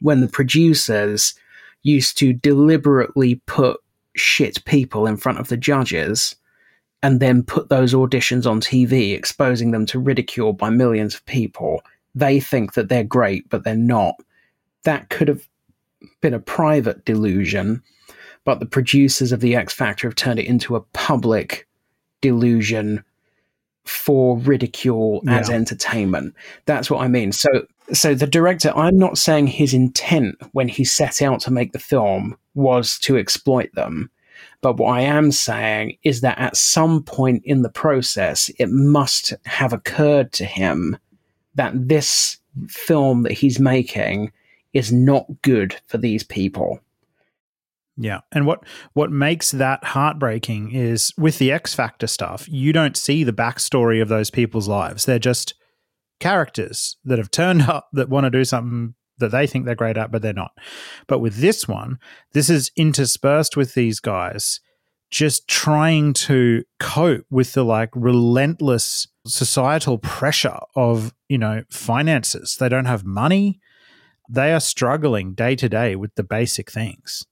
when 0.00 0.20
the 0.20 0.28
producers 0.28 1.34
used 1.82 2.18
to 2.18 2.32
deliberately 2.32 3.36
put 3.46 3.80
shit 4.16 4.64
people 4.64 5.06
in 5.06 5.16
front 5.16 5.38
of 5.38 5.48
the 5.48 5.56
judges 5.56 6.36
and 7.02 7.20
then 7.20 7.42
put 7.42 7.68
those 7.68 7.92
auditions 7.92 8.50
on 8.50 8.60
TV, 8.60 9.14
exposing 9.14 9.72
them 9.72 9.84
to 9.84 9.98
ridicule 9.98 10.54
by 10.54 10.70
millions 10.70 11.14
of 11.14 11.26
people. 11.26 11.82
They 12.14 12.40
think 12.40 12.72
that 12.74 12.88
they're 12.88 13.04
great, 13.04 13.48
but 13.50 13.62
they're 13.62 13.76
not. 13.76 14.14
That 14.84 15.10
could 15.10 15.28
have 15.28 15.46
been 16.22 16.32
a 16.32 16.40
private 16.40 17.04
delusion, 17.04 17.82
but 18.44 18.60
the 18.60 18.66
producers 18.66 19.32
of 19.32 19.40
The 19.40 19.56
X 19.56 19.72
Factor 19.72 20.06
have 20.06 20.16
turned 20.16 20.38
it 20.38 20.46
into 20.46 20.76
a 20.76 20.80
public 20.80 21.66
delusion 22.20 23.04
for 23.84 24.38
ridicule 24.38 25.20
yeah. 25.24 25.38
as 25.38 25.50
entertainment. 25.50 26.34
That's 26.64 26.90
what 26.90 27.02
I 27.02 27.08
mean. 27.08 27.32
So 27.32 27.66
so 27.92 28.14
the 28.14 28.26
director, 28.26 28.72
I'm 28.74 28.96
not 28.96 29.18
saying 29.18 29.48
his 29.48 29.74
intent 29.74 30.36
when 30.52 30.68
he 30.68 30.84
set 30.84 31.20
out 31.20 31.40
to 31.40 31.50
make 31.50 31.72
the 31.72 31.78
film 31.78 32.36
was 32.54 32.98
to 33.00 33.18
exploit 33.18 33.70
them. 33.74 34.10
But 34.62 34.78
what 34.78 34.94
I 34.94 35.02
am 35.02 35.30
saying 35.30 35.98
is 36.02 36.22
that 36.22 36.38
at 36.38 36.56
some 36.56 37.02
point 37.02 37.44
in 37.44 37.60
the 37.60 37.68
process, 37.68 38.50
it 38.58 38.70
must 38.70 39.34
have 39.44 39.74
occurred 39.74 40.32
to 40.32 40.46
him 40.46 40.96
that 41.54 41.72
this 41.88 42.38
film 42.68 43.22
that 43.24 43.32
he's 43.32 43.60
making 43.60 44.32
is 44.72 44.90
not 44.90 45.26
good 45.42 45.76
for 45.86 45.98
these 45.98 46.24
people. 46.24 46.80
Yeah. 47.96 48.20
And 48.32 48.46
what 48.46 48.64
what 48.94 49.12
makes 49.12 49.52
that 49.52 49.84
heartbreaking 49.84 50.72
is 50.72 51.12
with 51.16 51.38
the 51.38 51.52
X 51.52 51.74
Factor 51.74 52.06
stuff, 52.06 52.48
you 52.48 52.72
don't 52.72 52.96
see 52.96 53.22
the 53.22 53.32
backstory 53.32 54.02
of 54.02 54.08
those 54.08 54.30
people's 54.30 54.68
lives. 54.68 55.04
They're 55.04 55.18
just 55.18 55.54
characters 56.20 56.96
that 57.04 57.18
have 57.18 57.30
turned 57.30 57.62
up 57.68 57.88
that 57.92 58.08
want 58.08 58.24
to 58.24 58.30
do 58.30 58.44
something 58.44 58.94
that 59.18 59.30
they 59.30 59.46
think 59.46 59.64
they're 59.64 59.74
great 59.76 59.96
at, 59.96 60.10
but 60.10 60.22
they're 60.22 60.32
not. 60.32 60.52
But 61.06 61.20
with 61.20 61.36
this 61.36 61.68
one, 61.68 61.98
this 62.32 62.50
is 62.50 62.72
interspersed 62.76 63.56
with 63.56 63.74
these 63.74 64.00
guys 64.00 64.60
just 65.10 65.46
trying 65.46 66.12
to 66.12 66.64
cope 66.80 67.24
with 67.30 67.52
the 67.52 67.64
like 67.64 67.90
relentless 67.94 69.06
societal 69.24 69.98
pressure 69.98 70.58
of, 70.74 71.14
you 71.28 71.38
know, 71.38 71.62
finances. 71.70 72.56
They 72.58 72.68
don't 72.68 72.86
have 72.86 73.04
money. 73.04 73.60
They 74.28 74.52
are 74.52 74.60
struggling 74.60 75.34
day 75.34 75.54
to 75.56 75.68
day 75.68 75.94
with 75.94 76.16
the 76.16 76.24
basic 76.24 76.72
things. 76.72 77.24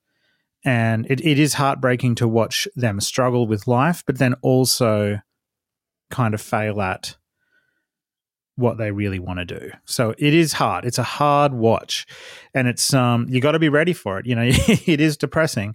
And 0.65 1.07
it, 1.11 1.21
it 1.21 1.39
is 1.39 1.55
heartbreaking 1.55 2.15
to 2.17 2.29
watch 2.29 2.69
them 2.77 3.01
struggle 3.01 3.47
with 3.47 3.67
life, 3.67 4.05
but 4.07 4.19
then 4.19 4.35
also 4.43 5.19
kind 6.11 6.35
of 6.35 6.41
fail 6.41 6.81
at 6.81 7.17
what 8.57 8.79
they 8.79 8.91
really 8.91 9.19
want 9.19 9.39
to 9.39 9.45
do. 9.45 9.71
So 9.85 10.15
it 10.19 10.35
is 10.35 10.53
hard. 10.53 10.85
It's 10.85 10.99
a 10.99 11.03
hard 11.03 11.55
watch, 11.55 12.07
and 12.55 12.69
it's 12.69 12.93
um 12.93 13.27
you 13.29 13.41
got 13.41 13.53
to 13.53 13.59
be 13.59 13.69
ready 13.69 13.93
for 13.93 14.19
it. 14.19 14.27
You 14.27 14.35
know, 14.35 14.43
it 14.47 15.01
is 15.01 15.17
depressing. 15.17 15.75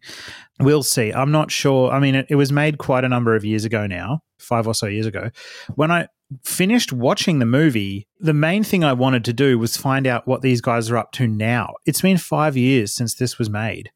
We'll 0.60 0.84
see. 0.84 1.12
I'm 1.12 1.32
not 1.32 1.52
sure. 1.52 1.92
I 1.92 2.00
mean, 2.00 2.16
it, 2.16 2.28
it 2.30 2.36
was 2.36 2.52
made 2.52 2.78
quite 2.78 3.04
a 3.04 3.10
number 3.10 3.36
of 3.36 3.44
years 3.44 3.66
ago 3.66 3.88
now, 3.88 4.22
five 4.40 4.68
or 4.68 4.74
so 4.74 4.88
years 4.88 5.06
ago. 5.06 5.30
When 5.76 5.92
I 5.92 6.08
finished 6.44 6.92
watching 6.92 7.40
the 7.40 7.46
movie, 7.46 8.08
the 8.20 8.34
main 8.34 8.64
thing 8.64 8.84
I 8.84 8.94
wanted 8.94 9.24
to 9.26 9.34
do 9.34 9.58
was 9.58 9.78
find 9.78 10.06
out 10.06 10.28
what 10.28 10.42
these 10.42 10.62
guys 10.62 10.90
are 10.92 10.98
up 10.98 11.12
to 11.14 11.28
now. 11.28 11.74
It's 11.86 12.02
been 12.02 12.18
five 12.18 12.58
years 12.58 12.94
since 12.94 13.16
this 13.16 13.38
was 13.38 13.50
made, 13.50 13.92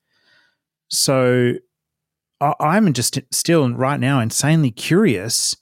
so 0.91 1.53
I'm 2.41 2.93
just 2.93 3.19
still 3.31 3.71
right 3.71 3.99
now 3.99 4.19
insanely 4.19 4.71
curious 4.71 5.55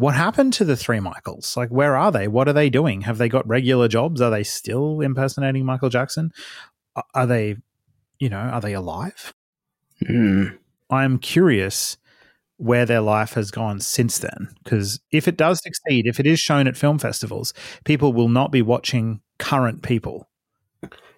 what 0.00 0.14
happened 0.14 0.54
to 0.54 0.64
the 0.64 0.78
three 0.78 0.98
Michaels? 0.98 1.58
Like, 1.58 1.68
where 1.68 1.94
are 1.94 2.10
they? 2.10 2.26
What 2.26 2.48
are 2.48 2.54
they 2.54 2.70
doing? 2.70 3.02
Have 3.02 3.18
they 3.18 3.28
got 3.28 3.46
regular 3.46 3.86
jobs? 3.86 4.22
Are 4.22 4.30
they 4.30 4.42
still 4.42 5.02
impersonating 5.02 5.66
Michael 5.66 5.90
Jackson? 5.90 6.32
Are 7.12 7.26
they, 7.26 7.56
you 8.18 8.30
know, 8.30 8.38
are 8.38 8.62
they 8.62 8.72
alive? 8.72 9.34
Mm. 10.02 10.56
I'm 10.88 11.18
curious 11.18 11.98
where 12.56 12.86
their 12.86 13.02
life 13.02 13.34
has 13.34 13.50
gone 13.50 13.80
since 13.80 14.16
then. 14.20 14.48
Because 14.64 15.00
if 15.12 15.28
it 15.28 15.36
does 15.36 15.62
succeed, 15.62 16.06
if 16.06 16.18
it 16.18 16.26
is 16.26 16.40
shown 16.40 16.66
at 16.66 16.78
film 16.78 16.98
festivals, 16.98 17.52
people 17.84 18.14
will 18.14 18.30
not 18.30 18.50
be 18.50 18.62
watching 18.62 19.20
current 19.38 19.82
people. 19.82 20.29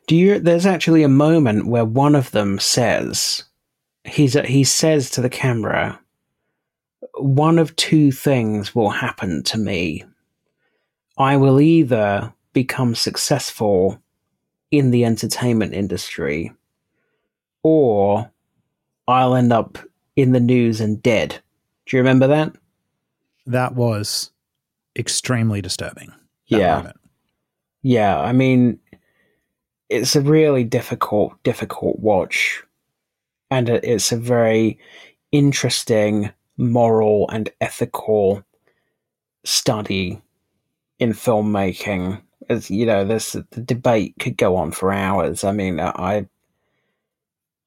Do 0.06 0.16
you? 0.16 0.38
There's 0.38 0.66
actually 0.66 1.02
a 1.02 1.08
moment 1.08 1.66
where 1.66 1.84
one 1.84 2.14
of 2.14 2.30
them 2.32 2.58
says, 2.58 3.44
he's 4.04 4.34
he 4.34 4.64
says 4.64 5.10
to 5.10 5.20
the 5.20 5.30
camera, 5.30 5.98
one 7.14 7.58
of 7.58 7.74
two 7.76 8.10
things 8.12 8.74
will 8.74 8.90
happen 8.90 9.42
to 9.44 9.58
me. 9.58 10.04
I 11.18 11.36
will 11.36 11.60
either 11.60 12.32
become 12.52 12.94
successful 12.94 13.98
in 14.70 14.90
the 14.90 15.04
entertainment 15.04 15.74
industry 15.74 16.52
or 17.62 18.30
I'll 19.06 19.34
end 19.34 19.52
up 19.52 19.78
in 20.16 20.32
the 20.32 20.40
news 20.40 20.80
and 20.80 21.02
dead. 21.02 21.40
Do 21.86 21.96
you 21.96 22.00
remember 22.00 22.26
that? 22.28 22.52
That 23.46 23.74
was 23.74 24.30
extremely 24.96 25.60
disturbing. 25.60 26.12
Yeah. 26.46 26.76
Moment. 26.76 26.96
Yeah, 27.82 28.20
I 28.20 28.32
mean 28.32 28.78
it's 29.92 30.16
a 30.16 30.20
really 30.20 30.64
difficult 30.64 31.40
difficult 31.42 31.98
watch 32.00 32.62
and 33.50 33.68
it's 33.68 34.12
a 34.12 34.16
very 34.16 34.78
interesting 35.30 36.30
moral 36.56 37.28
and 37.30 37.50
ethical 37.60 38.42
study 39.44 40.20
in 40.98 41.12
filmmaking. 41.12 42.22
As 42.48 42.70
you 42.70 42.86
know, 42.86 43.04
this 43.04 43.32
the 43.32 43.60
debate 43.60 44.14
could 44.18 44.38
go 44.38 44.56
on 44.56 44.72
for 44.72 44.90
hours. 44.90 45.44
I 45.44 45.52
mean, 45.52 45.80
I 45.80 46.26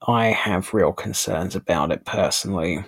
I 0.08 0.28
have 0.28 0.74
real 0.74 0.92
concerns 0.92 1.56
about 1.56 1.92
it 1.92 2.04
personally. 2.06 2.84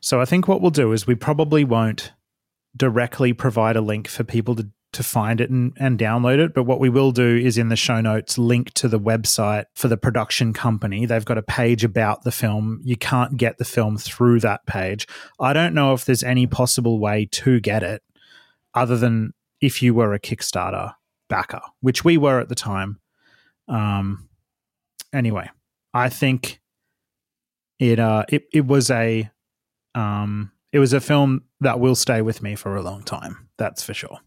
So 0.00 0.20
I 0.20 0.24
think 0.24 0.48
what 0.48 0.60
we'll 0.60 0.70
do 0.70 0.92
is 0.92 1.06
we 1.06 1.14
probably 1.14 1.64
won't 1.64 2.12
directly 2.76 3.32
provide 3.32 3.76
a 3.76 3.80
link 3.80 4.08
for 4.08 4.24
people 4.24 4.54
to 4.56 4.68
to 4.92 5.02
find 5.02 5.40
it 5.40 5.50
and, 5.50 5.72
and 5.78 5.98
download 5.98 6.38
it. 6.38 6.54
But 6.54 6.64
what 6.64 6.80
we 6.80 6.88
will 6.88 7.12
do 7.12 7.36
is 7.36 7.58
in 7.58 7.68
the 7.68 7.76
show 7.76 8.00
notes 8.00 8.38
link 8.38 8.72
to 8.74 8.88
the 8.88 8.98
website 8.98 9.66
for 9.74 9.88
the 9.88 9.96
production 9.96 10.52
company. 10.52 11.06
They've 11.06 11.24
got 11.24 11.38
a 11.38 11.42
page 11.42 11.84
about 11.84 12.24
the 12.24 12.32
film. 12.32 12.80
You 12.84 12.96
can't 12.96 13.36
get 13.36 13.58
the 13.58 13.64
film 13.64 13.98
through 13.98 14.40
that 14.40 14.64
page. 14.66 15.06
I 15.38 15.52
don't 15.52 15.74
know 15.74 15.92
if 15.92 16.04
there's 16.04 16.22
any 16.22 16.46
possible 16.46 16.98
way 16.98 17.26
to 17.32 17.60
get 17.60 17.82
it 17.82 18.02
other 18.74 18.96
than 18.96 19.34
if 19.60 19.82
you 19.82 19.94
were 19.94 20.14
a 20.14 20.20
Kickstarter 20.20 20.94
backer, 21.28 21.60
which 21.80 22.04
we 22.04 22.16
were 22.16 22.40
at 22.40 22.48
the 22.48 22.54
time. 22.54 23.00
Um, 23.68 24.28
anyway, 25.12 25.50
I 25.92 26.08
think 26.08 26.60
it 27.78 27.98
uh 27.98 28.24
it, 28.28 28.44
it 28.52 28.66
was 28.66 28.90
a 28.90 29.30
um 29.94 30.50
it 30.72 30.78
was 30.78 30.92
a 30.92 31.00
film 31.00 31.44
that 31.60 31.80
will 31.80 31.94
stay 31.94 32.22
with 32.22 32.42
me 32.42 32.54
for 32.54 32.76
a 32.76 32.82
long 32.82 33.02
time. 33.02 33.48
That's 33.56 33.82
for 33.82 33.94
sure. 33.94 34.18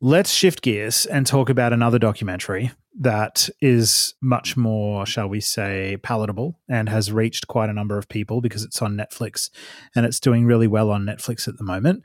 Let's 0.00 0.32
shift 0.32 0.62
gears 0.62 1.06
and 1.06 1.26
talk 1.26 1.48
about 1.48 1.72
another 1.72 1.98
documentary 1.98 2.72
that 2.98 3.48
is 3.60 4.14
much 4.20 4.56
more, 4.56 5.06
shall 5.06 5.28
we 5.28 5.40
say, 5.40 5.96
palatable 6.02 6.58
and 6.68 6.88
has 6.88 7.12
reached 7.12 7.46
quite 7.46 7.70
a 7.70 7.72
number 7.72 7.96
of 7.96 8.08
people 8.08 8.40
because 8.40 8.64
it's 8.64 8.82
on 8.82 8.96
Netflix 8.96 9.48
and 9.94 10.04
it's 10.04 10.20
doing 10.20 10.44
really 10.44 10.66
well 10.66 10.90
on 10.90 11.04
Netflix 11.04 11.48
at 11.48 11.56
the 11.56 11.64
moment. 11.64 12.02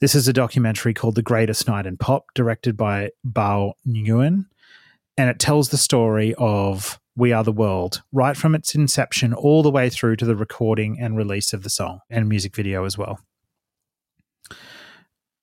This 0.00 0.14
is 0.14 0.28
a 0.28 0.32
documentary 0.32 0.92
called 0.92 1.14
The 1.14 1.22
Greatest 1.22 1.66
Night 1.66 1.86
in 1.86 1.96
Pop, 1.96 2.26
directed 2.34 2.76
by 2.76 3.10
Bao 3.26 3.72
Nguyen, 3.88 4.44
and 5.16 5.30
it 5.30 5.38
tells 5.38 5.70
the 5.70 5.78
story 5.78 6.34
of 6.36 7.00
We 7.16 7.32
Are 7.32 7.44
the 7.44 7.52
World, 7.52 8.02
right 8.12 8.36
from 8.36 8.54
its 8.54 8.74
inception 8.74 9.32
all 9.32 9.62
the 9.62 9.70
way 9.70 9.88
through 9.88 10.16
to 10.16 10.26
the 10.26 10.36
recording 10.36 10.98
and 11.00 11.16
release 11.16 11.54
of 11.54 11.62
the 11.62 11.70
song 11.70 12.00
and 12.10 12.28
music 12.28 12.54
video 12.54 12.84
as 12.84 12.98
well. 12.98 13.20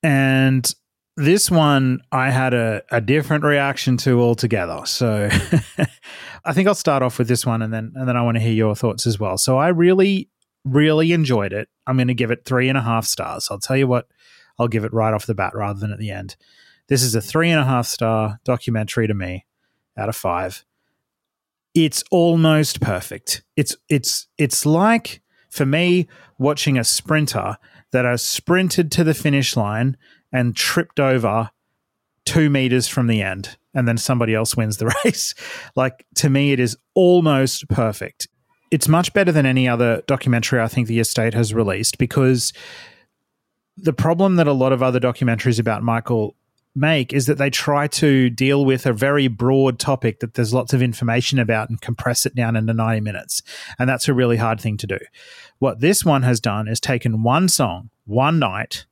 And 0.04 0.72
this 1.16 1.50
one 1.50 2.02
I 2.12 2.30
had 2.30 2.54
a, 2.54 2.84
a 2.92 3.00
different 3.00 3.44
reaction 3.44 3.98
to 3.98 4.20
altogether. 4.22 4.82
So 4.86 5.30
I 6.46 6.54
think 6.54 6.68
I'll 6.68 6.76
start 6.76 7.04
off 7.04 7.18
with 7.18 7.28
this 7.28 7.46
one 7.46 7.62
and 7.62 7.74
then 7.74 7.94
and 7.96 8.08
then 8.08 8.18
I 8.18 8.22
want 8.22 8.36
to 8.36 8.42
hear 8.42 8.54
your 8.54 8.76
thoughts 8.76 9.08
as 9.08 9.20
well. 9.20 9.38
So 9.38 9.58
I 9.58 9.70
really 9.70 10.30
really 10.66 11.12
enjoyed 11.12 11.54
it. 11.54 11.70
I'm 11.86 11.98
going 11.98 12.08
to 12.08 12.14
give 12.14 12.32
it 12.32 12.46
three 12.46 12.70
and 12.70 12.78
a 12.78 12.82
half 12.82 13.06
stars. 13.06 13.48
I'll 13.52 13.60
tell 13.60 13.78
you 13.78 13.88
what, 13.88 14.08
I'll 14.58 14.68
give 14.68 14.86
it 14.86 14.94
right 14.94 15.14
off 15.14 15.26
the 15.26 15.36
bat 15.36 15.54
rather 15.56 15.80
than 15.80 15.92
at 15.92 16.00
the 16.00 16.12
end. 16.12 16.36
This 16.88 17.04
is 17.04 17.16
a 17.16 17.22
three 17.22 17.50
and 17.50 17.60
a 17.60 17.66
half 17.66 17.86
star 17.86 18.40
documentary 18.44 19.08
to 19.08 19.14
me 19.14 19.46
out 19.98 20.10
of 20.10 20.16
five. 20.16 20.66
It's 21.74 22.04
almost 22.12 22.82
perfect. 22.82 23.44
It's 23.56 23.76
it's 23.90 24.28
it's 24.38 24.66
like 24.66 25.22
for 25.50 25.66
me 25.66 26.08
watching 26.38 26.78
a 26.78 26.84
sprinter 26.84 27.58
that 27.94 28.06
has 28.06 28.22
sprinted 28.22 28.92
to 28.92 29.04
the 29.04 29.14
finish 29.14 29.56
line 29.56 29.96
and 30.32 30.56
tripped 30.56 31.00
over 31.00 31.52
two 32.26 32.50
meters 32.50 32.88
from 32.88 33.08
the 33.08 33.22
end, 33.22 33.58
and 33.74 33.88
then 33.88 33.98
somebody 33.98 34.34
else 34.36 34.58
wins 34.58 34.78
the 34.78 34.94
race. 35.06 35.34
like 35.76 36.06
to 36.16 36.30
me, 36.30 36.52
it 36.52 36.60
is 36.60 36.78
almost 36.94 37.70
perfect. 37.70 38.28
It's 38.72 38.88
much 38.88 39.14
better 39.14 39.32
than 39.32 39.46
any 39.46 39.68
other 39.68 40.02
documentary 40.08 40.60
I 40.60 40.68
think 40.68 40.88
the 40.88 41.00
estate 41.00 41.34
has 41.36 41.54
released 41.54 41.98
because 41.98 42.52
the 43.78 43.94
problem 43.94 44.36
that 44.36 44.48
a 44.48 44.54
lot 44.54 44.74
of 44.74 44.82
other 44.82 45.00
documentaries 45.00 45.60
about 45.60 45.84
Michael 45.84 46.36
make 46.76 47.14
is 47.14 47.28
that 47.28 47.38
they 47.38 47.50
try 47.50 47.88
to 47.88 48.30
deal 48.30 48.66
with 48.66 48.86
a 48.86 48.94
very 48.94 49.28
broad 49.28 49.78
topic 49.78 50.20
that 50.20 50.34
there's 50.34 50.54
lots 50.54 50.74
of 50.74 50.82
information 50.82 51.38
about 51.38 51.70
and 51.70 51.82
compress 51.82 52.26
it 52.26 52.34
down 52.36 52.56
into 52.56 52.74
90 52.74 53.02
minutes. 53.02 53.44
And 53.78 53.88
that's 53.88 54.08
a 54.08 54.14
really 54.14 54.38
hard 54.38 54.60
thing 54.60 54.78
to 54.78 54.88
do. 54.88 54.98
What 55.64 55.80
this 55.80 56.04
one 56.04 56.24
has 56.24 56.42
done 56.42 56.68
is 56.68 56.82
taken 56.82 57.24
one 57.24 57.48
song, 57.48 57.90
one 58.04 58.38
night, 58.38 58.86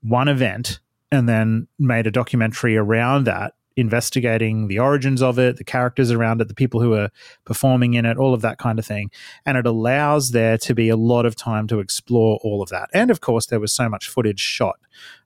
one 0.00 0.28
event, 0.28 0.80
and 1.12 1.28
then 1.28 1.68
made 1.78 2.06
a 2.06 2.10
documentary 2.10 2.74
around 2.74 3.24
that 3.24 3.52
investigating 3.76 4.68
the 4.68 4.78
origins 4.78 5.20
of 5.20 5.38
it, 5.38 5.58
the 5.58 5.62
characters 5.62 6.10
around 6.10 6.40
it, 6.40 6.48
the 6.48 6.54
people 6.54 6.80
who 6.80 6.94
are 6.94 7.10
performing 7.44 7.92
in 7.92 8.06
it, 8.06 8.16
all 8.16 8.32
of 8.32 8.40
that 8.40 8.56
kind 8.56 8.78
of 8.78 8.86
thing. 8.86 9.10
And 9.44 9.58
it 9.58 9.66
allows 9.66 10.30
there 10.30 10.56
to 10.56 10.74
be 10.74 10.88
a 10.88 10.96
lot 10.96 11.26
of 11.26 11.36
time 11.36 11.66
to 11.66 11.80
explore 11.80 12.40
all 12.42 12.62
of 12.62 12.70
that. 12.70 12.88
And 12.94 13.10
of 13.10 13.20
course, 13.20 13.44
there 13.44 13.60
was 13.60 13.70
so 13.70 13.86
much 13.90 14.08
footage 14.08 14.40
shot 14.40 14.76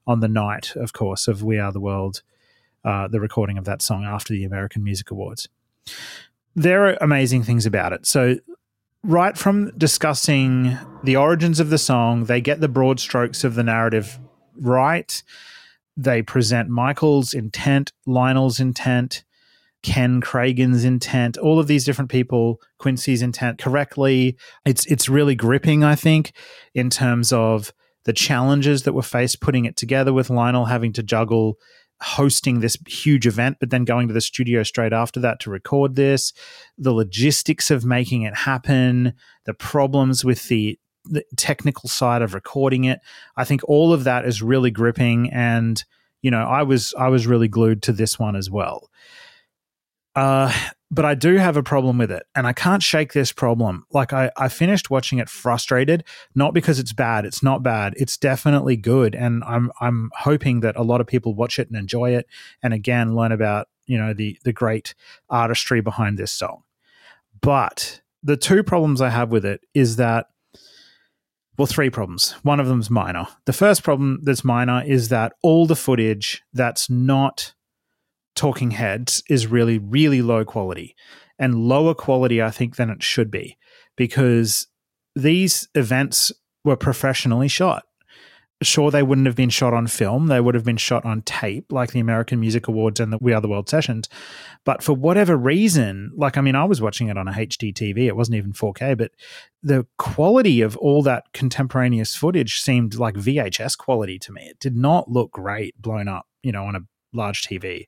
on 0.09 0.19
the 0.19 0.29
night, 0.29 0.75
of 0.75 0.93
course, 0.93 1.29
of 1.29 1.45
We 1.45 1.57
Are 1.57 1.71
the 1.71 1.79
World, 1.79 2.23
uh, 2.85 3.07
the 3.07 3.21
recording 3.21 3.59
of 3.59 3.65
that 3.67 3.81
song 3.81 4.05
after 4.05 4.35
the 4.35 4.43
American 4.43 4.83
Music 4.83 5.13
Awards. 5.13 5.49
There 6.57 6.87
are 6.87 6.99
amazing 7.01 7.45
things 7.45 7.65
about 7.65 7.93
it. 7.93 8.07
So, 8.07 8.39
right 9.05 9.39
from 9.39 9.71
discussing 9.79 10.79
the 11.05 11.17
origins 11.17 11.61
of 11.61 11.71
the 11.71 11.79
song, 11.79 12.25
they 12.25 12.41
get 12.41 12.61
the 12.61 12.69
broad 12.69 12.99
strokes 12.99 13.45
of 13.45 13.55
the 13.55 13.63
narrative 13.63 14.19
right 14.57 15.23
they 15.97 16.23
present 16.23 16.69
Michael's 16.69 17.35
intent, 17.35 17.93
Lionel's 18.07 18.59
intent, 18.59 19.25
Ken 19.83 20.21
Kragen's 20.21 20.85
intent, 20.85 21.37
all 21.37 21.61
of 21.61 21.67
these 21.67 21.85
different 21.85 22.11
people, 22.11 22.61
Quincy's 22.79 23.23
intent 23.23 23.59
correctly. 23.59 24.37
It's 24.65 24.87
it's 24.87 25.09
really 25.09 25.35
gripping, 25.35 25.85
I 25.85 25.95
think, 25.95 26.33
in 26.75 26.91
terms 26.91 27.33
of 27.33 27.73
the 28.05 28.13
challenges 28.13 28.83
that 28.83 28.93
were 28.93 29.03
faced 29.03 29.41
putting 29.41 29.67
it 29.67 29.77
together 29.77 30.13
with 30.13 30.31
Lionel 30.31 30.67
having 30.67 30.93
to 30.95 31.03
juggle 31.03 31.59
hosting 32.05 32.61
this 32.61 32.77
huge 32.87 33.27
event, 33.27 33.57
but 33.61 33.71
then 33.71 33.85
going 33.85 34.09
to 34.09 34.15
the 34.15 34.21
studio 34.21 34.63
straight 34.63 34.93
after 34.93 35.21
that 35.21 35.41
to 35.41 35.51
record 35.51 35.97
this, 35.97 36.33
the 36.79 36.93
logistics 36.93 37.71
of 37.71 37.85
making 37.85 38.23
it 38.23 38.35
happen, 38.35 39.15
the 39.47 39.55
problems 39.55 40.25
with 40.25 40.49
the 40.49 40.79
the 41.07 41.23
technical 41.37 41.87
side 41.89 42.23
of 42.23 42.33
recording 42.33 42.85
it. 42.85 42.99
I 43.37 43.45
think 43.45 43.61
all 43.65 43.93
of 43.93 44.05
that 44.05 44.25
is 44.25 44.43
really 44.43 44.71
gripping, 44.71 45.31
and 45.31 45.83
you 46.23 46.31
know, 46.31 46.45
I 46.45 46.63
was 46.63 46.95
I 46.99 47.09
was 47.09 47.27
really 47.27 47.49
glued 47.49 47.83
to 47.85 47.93
this 47.93 48.19
one 48.19 48.37
as 48.37 48.51
well. 48.51 48.91
Uh, 50.15 50.53
but 50.95 51.05
I 51.05 51.15
do 51.15 51.37
have 51.37 51.57
a 51.57 51.63
problem 51.63 51.99
with 51.99 52.13
it, 52.13 52.25
and 52.37 52.47
I 52.47 52.53
can't 52.53 52.83
shake 52.83 53.13
this 53.13 53.33
problem. 53.33 53.85
Like 53.91 54.13
I, 54.13 54.31
I 54.37 54.49
finished 54.49 54.91
watching 54.91 55.19
it 55.19 55.29
frustrated, 55.29 56.05
not 56.37 56.55
because 56.55 56.79
it's 56.79 56.93
bad. 56.93 57.27
It's 57.27 57.43
not 57.43 57.65
bad. 57.65 57.95
It's 57.97 58.17
definitely 58.17 58.77
good, 58.77 59.17
and 59.17 59.43
I'm 59.45 59.73
I'm 59.81 60.13
hoping 60.17 60.61
that 60.61 60.77
a 60.77 60.83
lot 60.83 61.01
of 61.01 61.09
people 61.09 61.35
watch 61.35 61.59
it 61.59 61.69
and 61.69 61.77
enjoy 61.77 62.15
it, 62.15 62.29
and 62.63 62.73
again 62.73 63.17
learn 63.17 63.33
about 63.33 63.69
you 63.87 63.99
know 63.99 64.15
the 64.15 64.39
the 64.45 64.53
great 64.53 64.95
artistry 65.29 65.81
behind 65.81 66.17
this 66.17 66.31
song. 66.31 66.63
But 67.41 68.01
the 68.23 68.37
two 68.37 68.63
problems 68.63 69.01
I 69.01 69.11
have 69.11 69.33
with 69.33 69.45
it 69.45 69.63
is 69.75 69.97
that 69.97 70.29
well, 71.57 71.67
three 71.67 71.91
problems. 71.91 72.33
One 72.43 72.61
of 72.61 72.67
them's 72.67 72.91
minor. 72.91 73.27
The 73.45 73.53
first 73.53 73.83
problem 73.83 74.21
that's 74.23 74.45
minor 74.45 74.83
is 74.85 75.09
that 75.09 75.35
all 75.43 75.67
the 75.67 75.77
footage 75.77 76.43
that's 76.53 76.91
not 76.91 77.54
talking 78.35 78.73
heads 78.73 79.23
is 79.29 79.47
really, 79.47 79.79
really 79.79 80.23
low 80.23 80.45
quality 80.45 80.95
and 81.39 81.69
lower 81.69 81.95
quality, 81.95 82.43
I 82.43 82.51
think, 82.51 82.77
than 82.77 82.91
it 82.91 83.03
should 83.03 83.31
be 83.31 83.57
because 83.97 84.67
these 85.15 85.69
events 85.75 86.33
were 86.65 86.77
professionally 86.77 87.49
shot. 87.49 87.85
Sure 88.63 88.91
they 88.91 89.03
wouldn't 89.03 89.27
have 89.27 89.37
been 89.37 89.51
shot 89.51 89.75
on 89.75 89.87
film. 89.87 90.29
They 90.29 90.41
would 90.41 90.55
have 90.55 90.65
been 90.65 90.79
shot 90.79 91.05
on 91.05 91.23
tape 91.23 91.71
like 91.71 91.91
the 91.91 92.01
american 92.01 92.41
music 92.41 92.67
awards 92.67 92.99
and 92.99 93.13
the 93.13 93.19
we 93.21 93.33
are 93.35 93.41
the 93.41 93.49
world 93.49 93.69
sessions. 93.69 94.09
But 94.65 94.83
for 94.83 94.95
whatever 94.95 95.37
reason 95.37 96.13
like 96.17 96.39
i 96.39 96.41
mean 96.41 96.55
i 96.55 96.65
was 96.65 96.81
watching 96.81 97.09
it 97.09 97.19
on 97.19 97.29
a 97.29 97.33
hd 97.33 97.75
tv 97.75 98.07
it 98.07 98.17
wasn't 98.17 98.37
even 98.37 98.53
4k 98.53 98.97
but 98.97 99.11
the 99.63 99.87
quality 99.99 100.63
of 100.63 100.77
all 100.79 101.03
that 101.03 101.25
contemporaneous 101.35 102.17
footage 102.17 102.61
seemed 102.61 102.95
like 102.95 103.17
vhs 103.17 103.77
quality 103.77 104.19
to 104.21 104.33
me. 104.33 104.43
It 104.43 104.61
did 104.61 104.77
not 104.77 105.11
look 105.11 105.33
great 105.33 105.81
blown 105.83 106.09
up 106.09 106.27
you 106.43 106.53
know 106.53 106.65
on 106.65 106.77
a 106.77 106.81
large 107.15 107.43
tv 107.43 107.87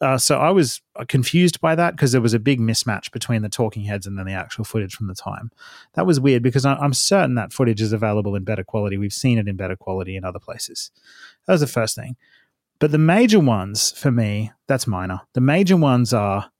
uh, 0.00 0.18
so 0.18 0.38
I 0.38 0.50
was 0.50 0.82
uh, 0.96 1.04
confused 1.06 1.60
by 1.60 1.74
that 1.74 1.94
because 1.94 2.12
there 2.12 2.20
was 2.20 2.34
a 2.34 2.38
big 2.38 2.60
mismatch 2.60 3.12
between 3.12 3.42
the 3.42 3.48
talking 3.48 3.84
heads 3.84 4.06
and 4.06 4.18
then 4.18 4.26
the 4.26 4.32
actual 4.32 4.64
footage 4.64 4.94
from 4.94 5.06
the 5.06 5.14
time. 5.14 5.50
That 5.94 6.06
was 6.06 6.20
weird 6.20 6.42
because 6.42 6.66
I, 6.66 6.82
am 6.84 6.92
certain 6.92 7.36
that 7.36 7.52
footage 7.52 7.80
is 7.80 7.92
available 7.92 8.34
in 8.34 8.44
better 8.44 8.64
quality. 8.64 8.98
We've 8.98 9.12
seen 9.12 9.38
it 9.38 9.48
in 9.48 9.56
better 9.56 9.76
quality 9.76 10.16
in 10.16 10.24
other 10.24 10.38
places. 10.38 10.90
That 11.46 11.54
was 11.54 11.60
the 11.60 11.66
first 11.66 11.94
thing. 11.94 12.16
But 12.80 12.90
the 12.90 12.98
major 12.98 13.38
ones 13.38 13.92
for 13.92 14.10
me, 14.10 14.52
that's 14.66 14.86
minor. 14.86 15.20
The 15.34 15.40
major 15.40 15.76
ones 15.76 16.12
are 16.12 16.50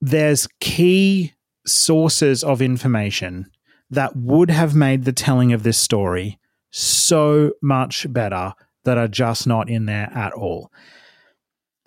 there's 0.00 0.48
key 0.60 1.34
sources 1.66 2.42
of 2.42 2.62
information 2.62 3.50
that 3.90 4.16
would 4.16 4.50
have 4.50 4.74
made 4.74 5.04
the 5.04 5.12
telling 5.12 5.52
of 5.52 5.62
this 5.62 5.78
story 5.78 6.38
so 6.70 7.52
much 7.62 8.10
better 8.12 8.54
that 8.88 8.96
are 8.96 9.06
just 9.06 9.46
not 9.46 9.68
in 9.68 9.84
there 9.84 10.10
at 10.14 10.32
all. 10.32 10.72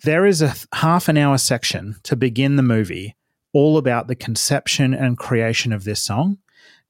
There 0.04 0.24
is 0.24 0.40
a 0.40 0.54
half 0.72 1.08
an 1.08 1.16
hour 1.16 1.36
section 1.36 1.96
to 2.04 2.14
begin 2.14 2.54
the 2.54 2.62
movie 2.62 3.16
all 3.52 3.76
about 3.76 4.06
the 4.06 4.14
conception 4.14 4.94
and 4.94 5.18
creation 5.18 5.72
of 5.72 5.82
this 5.82 6.00
song. 6.00 6.38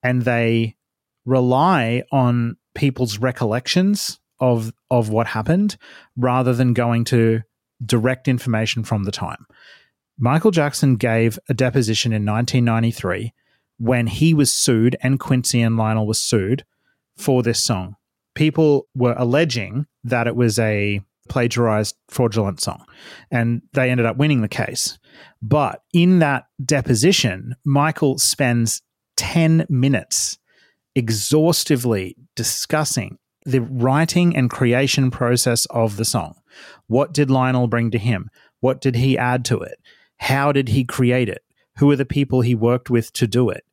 And 0.03 0.23
they 0.23 0.77
rely 1.25 2.03
on 2.13 2.59
people's 2.75 3.19
recollections 3.19 4.21
of, 4.39 4.75
of 4.91 5.09
what 5.09 5.29
happened 5.29 5.79
rather 6.15 6.53
than 6.53 6.75
going 6.75 7.05
to 7.05 7.41
direct 7.85 8.29
information 8.29 8.85
from 8.85 9.05
the 9.05 9.13
time. 9.13 9.47
Michael 10.19 10.51
Jackson 10.51 10.97
gave 10.97 11.39
a 11.49 11.55
deposition 11.55 12.13
in 12.13 12.27
1993 12.27 13.33
when 13.79 14.09
he 14.09 14.35
was 14.35 14.53
sued 14.53 14.95
and 15.03 15.19
Quincy 15.19 15.63
and 15.63 15.79
Lionel 15.79 16.07
was 16.07 16.21
sued 16.21 16.67
for 17.17 17.43
this 17.43 17.65
song. 17.65 17.97
People 18.35 18.89
were 18.95 19.15
alleging 19.17 19.87
that 20.05 20.27
it 20.27 20.37
was 20.37 20.59
a 20.59 21.01
plagiarized 21.29 21.97
fraudulent 22.09 22.61
song. 22.61 22.85
And 23.31 23.63
they 23.73 23.91
ended 23.91 24.07
up 24.07 24.17
winning 24.17 24.43
the 24.43 24.49
case. 24.49 24.99
But 25.41 25.83
in 25.93 26.19
that 26.19 26.45
deposition, 26.65 27.55
Michael 27.65 28.19
spends 28.19 28.83
10 29.17 29.67
minutes 29.69 30.39
exhaustively 30.95 32.17
discussing 32.37 33.19
the 33.45 33.61
writing 33.61 34.37
and 34.37 34.51
creation 34.51 35.11
process 35.11 35.67
of 35.67 35.97
the 35.97 36.05
song. 36.05 36.35
What 36.87 37.13
did 37.13 37.31
Lionel 37.31 37.67
bring 37.67 37.91
to 37.91 37.99
him? 37.99 38.29
What 38.61 38.81
did 38.81 38.97
he 38.97 39.19
add 39.19 39.45
to 39.47 39.61
it? 39.61 39.79
How 40.19 40.53
did 40.53 40.69
he 40.69 40.85
create 40.85 41.29
it? 41.29 41.43
Who 41.79 41.91
are 41.91 41.97
the 41.97 42.05
people 42.05 42.43
he 42.43 42.55
worked 42.55 42.91
with 42.91 43.13
to 43.15 43.27
do 43.27 43.51
it? 43.51 43.65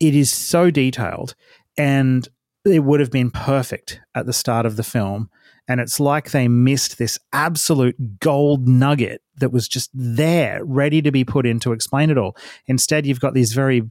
It 0.00 0.14
is 0.14 0.32
so 0.32 0.70
detailed 0.70 1.34
and 1.76 2.28
it 2.64 2.80
would 2.80 3.00
have 3.00 3.10
been 3.10 3.30
perfect 3.30 4.00
at 4.14 4.26
the 4.26 4.32
start 4.32 4.66
of 4.66 4.76
the 4.76 4.82
film 4.82 5.30
and 5.68 5.80
it's 5.80 6.00
like 6.00 6.30
they 6.30 6.48
missed 6.48 6.96
this 6.96 7.18
absolute 7.32 8.18
gold 8.20 8.66
nugget 8.66 9.20
that 9.36 9.52
was 9.52 9.68
just 9.68 9.90
there, 9.92 10.64
ready 10.64 11.02
to 11.02 11.12
be 11.12 11.24
put 11.24 11.46
in 11.46 11.60
to 11.60 11.72
explain 11.72 12.08
it 12.08 12.16
all. 12.16 12.36
Instead, 12.66 13.06
you've 13.06 13.20
got 13.20 13.34
these 13.34 13.52
very 13.52 13.82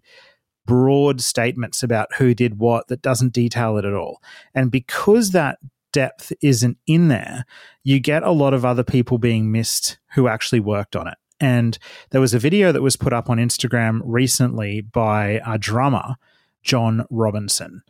broad 0.66 1.22
statements 1.22 1.84
about 1.84 2.14
who 2.16 2.34
did 2.34 2.58
what 2.58 2.88
that 2.88 3.04
doesn't 3.04 3.32
detail 3.32 3.78
it 3.78 3.86
at 3.86 3.94
all. 3.94 4.22
And 4.56 4.72
because 4.72 5.32
that 5.32 5.60
depth 5.94 6.34
isn't 6.42 6.78
in 6.88 7.10
there, 7.10 7.46
you 7.84 8.00
get 8.00 8.24
a 8.24 8.32
lot 8.32 8.56
of 8.56 8.66
other 8.66 8.84
people 8.84 9.20
being 9.20 9.52
missed 9.52 10.00
who 10.16 10.28
actually 10.28 10.60
worked 10.60 10.96
on 10.96 11.08
it. 11.08 11.18
And 11.40 11.78
there 12.10 12.20
was 12.20 12.34
a 12.34 12.40
video 12.40 12.72
that 12.72 12.82
was 12.82 12.96
put 12.96 13.14
up 13.14 13.30
on 13.30 13.38
Instagram 13.38 14.02
recently 14.04 14.82
by 14.82 15.40
a 15.46 15.60
drummer 15.60 16.16
John 16.64 17.06
Robinson. 17.10 17.82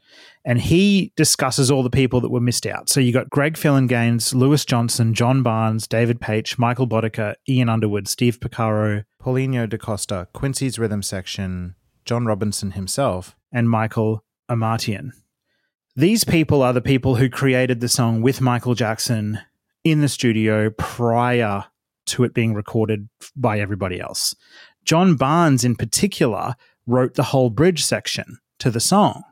And 0.45 0.61
he 0.61 1.11
discusses 1.15 1.72
all 1.72 1.84
the 1.84 1.89
people 1.89 2.22
that 2.22 2.30
were 2.30 2.39
missed 2.39 2.65
out. 2.65 2.89
So 2.89 2.99
you 2.99 3.11
got 3.11 3.30
Greg 3.30 3.56
Phillinganes, 3.56 4.34
Louis 4.34 4.64
Johnson, 4.65 5.14
John 5.14 5.44
Barnes, 5.44 5.88
David 5.88 6.19
Paich, 6.19 6.57
Michael 6.57 6.88
Boddicker, 6.88 7.35
Ian 7.49 7.69
Underwood, 7.69 8.07
Steve 8.07 8.39
Porcaro, 8.39 9.03
Paulinho 9.22 9.68
da 9.68 9.77
Costa, 9.77 10.27
Quincy's 10.34 10.80
rhythm 10.80 11.02
section, 11.02 11.76
John 12.06 12.26
Robinson 12.26 12.72
himself, 12.72 13.35
and 13.52 13.69
Michael 13.69 14.23
Omartian. 14.49 15.11
These 15.95 16.23
people 16.23 16.61
are 16.61 16.73
the 16.73 16.81
people 16.81 17.15
who 17.15 17.30
created 17.30 17.80
the 17.80 17.89
song 17.89 18.22
with 18.22 18.39
Michael 18.39 18.76
Jackson 18.76 19.39
in 19.84 20.02
the 20.02 20.07
studio 20.07 20.69
prior 20.69 21.65
to 22.06 22.23
it 22.23 22.34
being 22.34 22.53
recorded 22.53 23.10
by 23.35 23.60
everybody 23.60 23.99
else. 23.99 24.35
John 24.85 25.15
Barnes, 25.15 25.65
in 25.65 25.76
particular, 25.76 26.56
wrote 26.85 27.15
the 27.15 27.23
whole 27.23 27.49
bridge 27.49 27.84
section 27.84 28.38
to 28.60 28.72
the 28.72 28.80
song. 28.80 29.24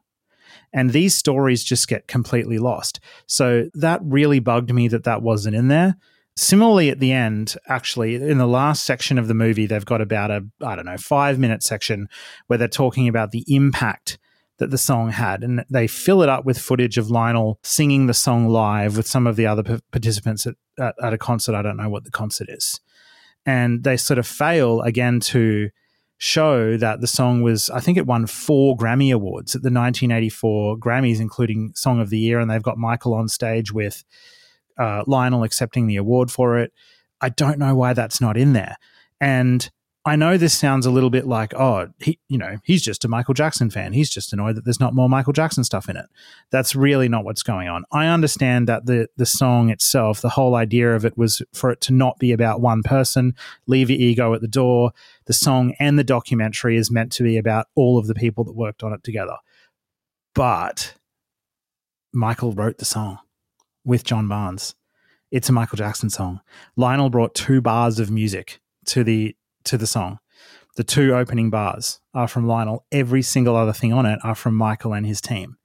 And 0.73 0.91
these 0.91 1.15
stories 1.15 1.63
just 1.63 1.87
get 1.87 2.07
completely 2.07 2.57
lost. 2.57 2.99
So 3.27 3.69
that 3.75 4.01
really 4.03 4.39
bugged 4.39 4.73
me 4.73 4.87
that 4.89 5.05
that 5.05 5.21
wasn't 5.21 5.55
in 5.55 5.69
there. 5.69 5.95
Similarly, 6.35 6.89
at 6.89 6.99
the 6.99 7.13
end, 7.13 7.55
actually, 7.69 8.15
in 8.15 8.39
the 8.39 8.47
last 8.47 8.85
section 8.85 9.17
of 9.17 9.29
the 9.29 9.33
movie, 9.33 9.67
they've 9.67 9.85
got 9.85 10.01
about 10.01 10.31
a, 10.31 10.45
I 10.61 10.75
don't 10.75 10.85
know, 10.85 10.97
five 10.97 11.39
minute 11.39 11.63
section 11.63 12.09
where 12.47 12.59
they're 12.59 12.67
talking 12.67 13.07
about 13.07 13.31
the 13.31 13.45
impact 13.47 14.17
that 14.57 14.69
the 14.69 14.77
song 14.77 15.11
had. 15.11 15.43
And 15.43 15.63
they 15.69 15.87
fill 15.87 16.21
it 16.21 16.29
up 16.29 16.43
with 16.43 16.57
footage 16.57 16.97
of 16.97 17.09
Lionel 17.09 17.59
singing 17.63 18.07
the 18.07 18.13
song 18.13 18.49
live 18.49 18.97
with 18.97 19.07
some 19.07 19.27
of 19.27 19.37
the 19.37 19.45
other 19.45 19.63
p- 19.63 19.79
participants 19.91 20.45
at, 20.45 20.55
at, 20.77 20.95
at 21.01 21.13
a 21.13 21.17
concert. 21.17 21.55
I 21.55 21.61
don't 21.61 21.77
know 21.77 21.89
what 21.89 22.03
the 22.03 22.11
concert 22.11 22.49
is. 22.49 22.81
And 23.45 23.85
they 23.85 23.95
sort 23.95 24.17
of 24.17 24.27
fail 24.27 24.81
again 24.81 25.21
to 25.21 25.69
show 26.17 26.77
that 26.77 27.01
the 27.01 27.07
song 27.07 27.41
was, 27.41 27.69
I 27.69 27.79
think 27.79 27.97
it 27.97 28.05
won 28.05 28.25
four 28.25 28.77
Grammy 28.77 29.13
Awards 29.13 29.55
at 29.55 29.61
the 29.61 29.67
1984 29.67 30.77
Grammys, 30.77 31.19
including 31.19 31.73
Song 31.75 31.99
of 31.99 32.09
the 32.09 32.19
Year. 32.19 32.39
And 32.39 32.49
they've 32.49 32.63
got 32.63 32.77
Michael 32.77 33.13
on 33.13 33.27
stage 33.27 33.71
with 33.71 34.03
uh, 34.77 35.03
Lionel 35.07 35.43
accepting 35.43 35.87
the 35.87 35.97
award 35.97 36.31
for 36.31 36.57
it. 36.57 36.71
I 37.21 37.29
don't 37.29 37.59
know 37.59 37.75
why 37.75 37.93
that's 37.93 38.21
not 38.21 38.37
in 38.37 38.53
there. 38.53 38.77
And 39.19 39.69
I 40.07 40.15
know 40.15 40.37
this 40.37 40.53
sounds 40.53 40.85
a 40.85 40.91
little 40.91 41.09
bit 41.09 41.25
like, 41.25 41.55
oh, 41.55 41.87
he, 41.99 42.19
you 42.29 42.37
know, 42.37 42.57
he's 42.63 42.83
just 42.83 43.03
a 43.03 43.07
Michael 43.07 43.33
Jackson 43.33 43.71
fan. 43.71 43.91
He's 43.91 44.09
just 44.09 44.33
annoyed 44.33 44.55
that 44.55 44.63
there's 44.63 44.79
not 44.79 44.93
more 44.93 45.09
Michael 45.09 45.33
Jackson 45.33 45.63
stuff 45.63 45.89
in 45.89 45.97
it. 45.97 46.05
That's 46.51 46.75
really 46.75 47.09
not 47.09 47.25
what's 47.25 47.41
going 47.41 47.67
on. 47.67 47.85
I 47.91 48.05
understand 48.05 48.67
that 48.67 48.85
the 48.85 49.09
the 49.17 49.25
song 49.25 49.71
itself, 49.71 50.21
the 50.21 50.29
whole 50.29 50.53
idea 50.53 50.93
of 50.95 51.05
it 51.05 51.17
was 51.17 51.41
for 51.53 51.71
it 51.71 51.81
to 51.81 51.93
not 51.93 52.19
be 52.19 52.31
about 52.31 52.61
one 52.61 52.83
person. 52.83 53.33
Leave 53.65 53.89
your 53.89 53.99
ego 53.99 54.31
at 54.35 54.41
the 54.41 54.47
door. 54.47 54.91
The 55.25 55.33
song 55.33 55.73
and 55.79 55.97
the 55.97 56.03
documentary 56.03 56.77
is 56.77 56.91
meant 56.91 57.11
to 57.13 57.23
be 57.23 57.37
about 57.37 57.67
all 57.73 57.97
of 57.97 58.05
the 58.05 58.15
people 58.15 58.43
that 58.43 58.55
worked 58.55 58.83
on 58.83 58.93
it 58.93 59.03
together. 59.03 59.37
But 60.35 60.93
Michael 62.13 62.51
wrote 62.51 62.77
the 62.77 62.85
song 62.85 63.19
with 63.83 64.03
John 64.03 64.27
Barnes. 64.27 64.75
It's 65.31 65.49
a 65.49 65.53
Michael 65.53 65.77
Jackson 65.77 66.11
song. 66.11 66.41
Lionel 66.75 67.09
brought 67.09 67.33
two 67.33 67.59
bars 67.59 67.99
of 67.99 68.11
music 68.11 68.59
to 68.85 69.03
the 69.03 69.35
to 69.65 69.77
the 69.77 69.87
song. 69.87 70.19
The 70.75 70.83
two 70.83 71.15
opening 71.15 71.49
bars 71.49 71.99
are 72.13 72.27
from 72.27 72.47
Lionel. 72.47 72.85
Every 72.91 73.21
single 73.21 73.55
other 73.55 73.73
thing 73.73 73.93
on 73.93 74.05
it 74.05 74.19
are 74.23 74.35
from 74.35 74.55
Michael 74.55 74.93
and 74.93 75.05
his 75.05 75.21
team. 75.21 75.57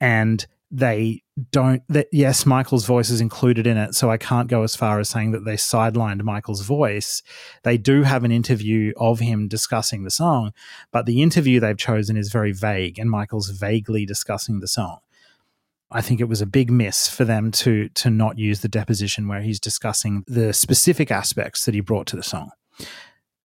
And 0.00 0.46
they 0.70 1.22
don't 1.52 1.82
that 1.88 2.08
yes 2.10 2.44
michael's 2.44 2.86
voice 2.86 3.08
is 3.08 3.20
included 3.20 3.66
in 3.66 3.76
it 3.76 3.94
so 3.94 4.10
i 4.10 4.16
can't 4.16 4.48
go 4.48 4.62
as 4.62 4.74
far 4.74 4.98
as 4.98 5.08
saying 5.08 5.30
that 5.30 5.44
they 5.44 5.54
sidelined 5.54 6.22
michael's 6.22 6.62
voice 6.62 7.22
they 7.62 7.78
do 7.78 8.02
have 8.02 8.24
an 8.24 8.32
interview 8.32 8.92
of 8.96 9.20
him 9.20 9.46
discussing 9.46 10.02
the 10.02 10.10
song 10.10 10.52
but 10.90 11.06
the 11.06 11.22
interview 11.22 11.60
they've 11.60 11.76
chosen 11.76 12.16
is 12.16 12.32
very 12.32 12.52
vague 12.52 12.98
and 12.98 13.10
michael's 13.10 13.50
vaguely 13.50 14.04
discussing 14.04 14.60
the 14.60 14.68
song 14.68 14.98
I 15.88 16.00
think 16.00 16.20
it 16.20 16.28
was 16.28 16.40
a 16.40 16.46
big 16.46 16.68
miss 16.68 17.08
for 17.08 17.24
them 17.24 17.52
to 17.52 17.88
to 17.90 18.10
not 18.10 18.38
use 18.38 18.60
the 18.60 18.68
deposition 18.68 19.28
where 19.28 19.40
he's 19.40 19.60
discussing 19.60 20.24
the 20.26 20.52
specific 20.52 21.12
aspects 21.12 21.64
that 21.64 21.74
he 21.74 21.80
brought 21.80 22.08
to 22.08 22.16
the 22.16 22.24
song 22.24 22.50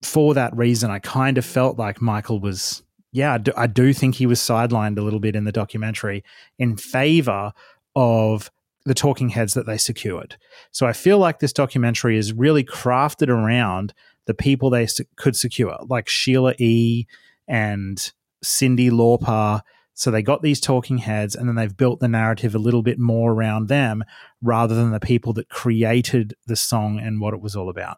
for 0.01 0.33
that 0.33 0.55
reason, 0.55 0.89
I 0.91 0.99
kind 0.99 1.37
of 1.37 1.45
felt 1.45 1.77
like 1.77 2.01
Michael 2.01 2.39
was, 2.39 2.83
yeah, 3.11 3.33
I 3.33 3.37
do, 3.37 3.51
I 3.55 3.67
do 3.67 3.93
think 3.93 4.15
he 4.15 4.25
was 4.25 4.39
sidelined 4.39 4.97
a 4.97 5.01
little 5.01 5.19
bit 5.19 5.35
in 5.35 5.43
the 5.43 5.51
documentary 5.51 6.23
in 6.57 6.77
favor 6.77 7.53
of 7.95 8.51
the 8.85 8.93
talking 8.93 9.29
heads 9.29 9.53
that 9.53 9.65
they 9.65 9.77
secured. 9.77 10.37
So 10.71 10.87
I 10.87 10.93
feel 10.93 11.19
like 11.19 11.39
this 11.39 11.53
documentary 11.53 12.17
is 12.17 12.33
really 12.33 12.63
crafted 12.63 13.29
around 13.29 13.93
the 14.25 14.33
people 14.33 14.69
they 14.69 14.87
could 15.17 15.35
secure, 15.35 15.77
like 15.87 16.09
Sheila 16.09 16.53
E. 16.57 17.05
and 17.47 18.11
Cyndi 18.43 18.89
Lauper. 18.89 19.61
So 19.93 20.09
they 20.09 20.23
got 20.23 20.41
these 20.41 20.59
talking 20.59 20.99
heads 20.99 21.35
and 21.35 21.47
then 21.47 21.55
they've 21.55 21.75
built 21.75 21.99
the 21.99 22.07
narrative 22.07 22.55
a 22.55 22.59
little 22.59 22.81
bit 22.81 22.97
more 22.97 23.33
around 23.33 23.67
them 23.67 24.03
rather 24.41 24.73
than 24.73 24.91
the 24.91 24.99
people 24.99 25.33
that 25.33 25.49
created 25.49 26.33
the 26.47 26.55
song 26.55 26.99
and 26.99 27.21
what 27.21 27.33
it 27.33 27.41
was 27.41 27.55
all 27.55 27.69
about. 27.69 27.97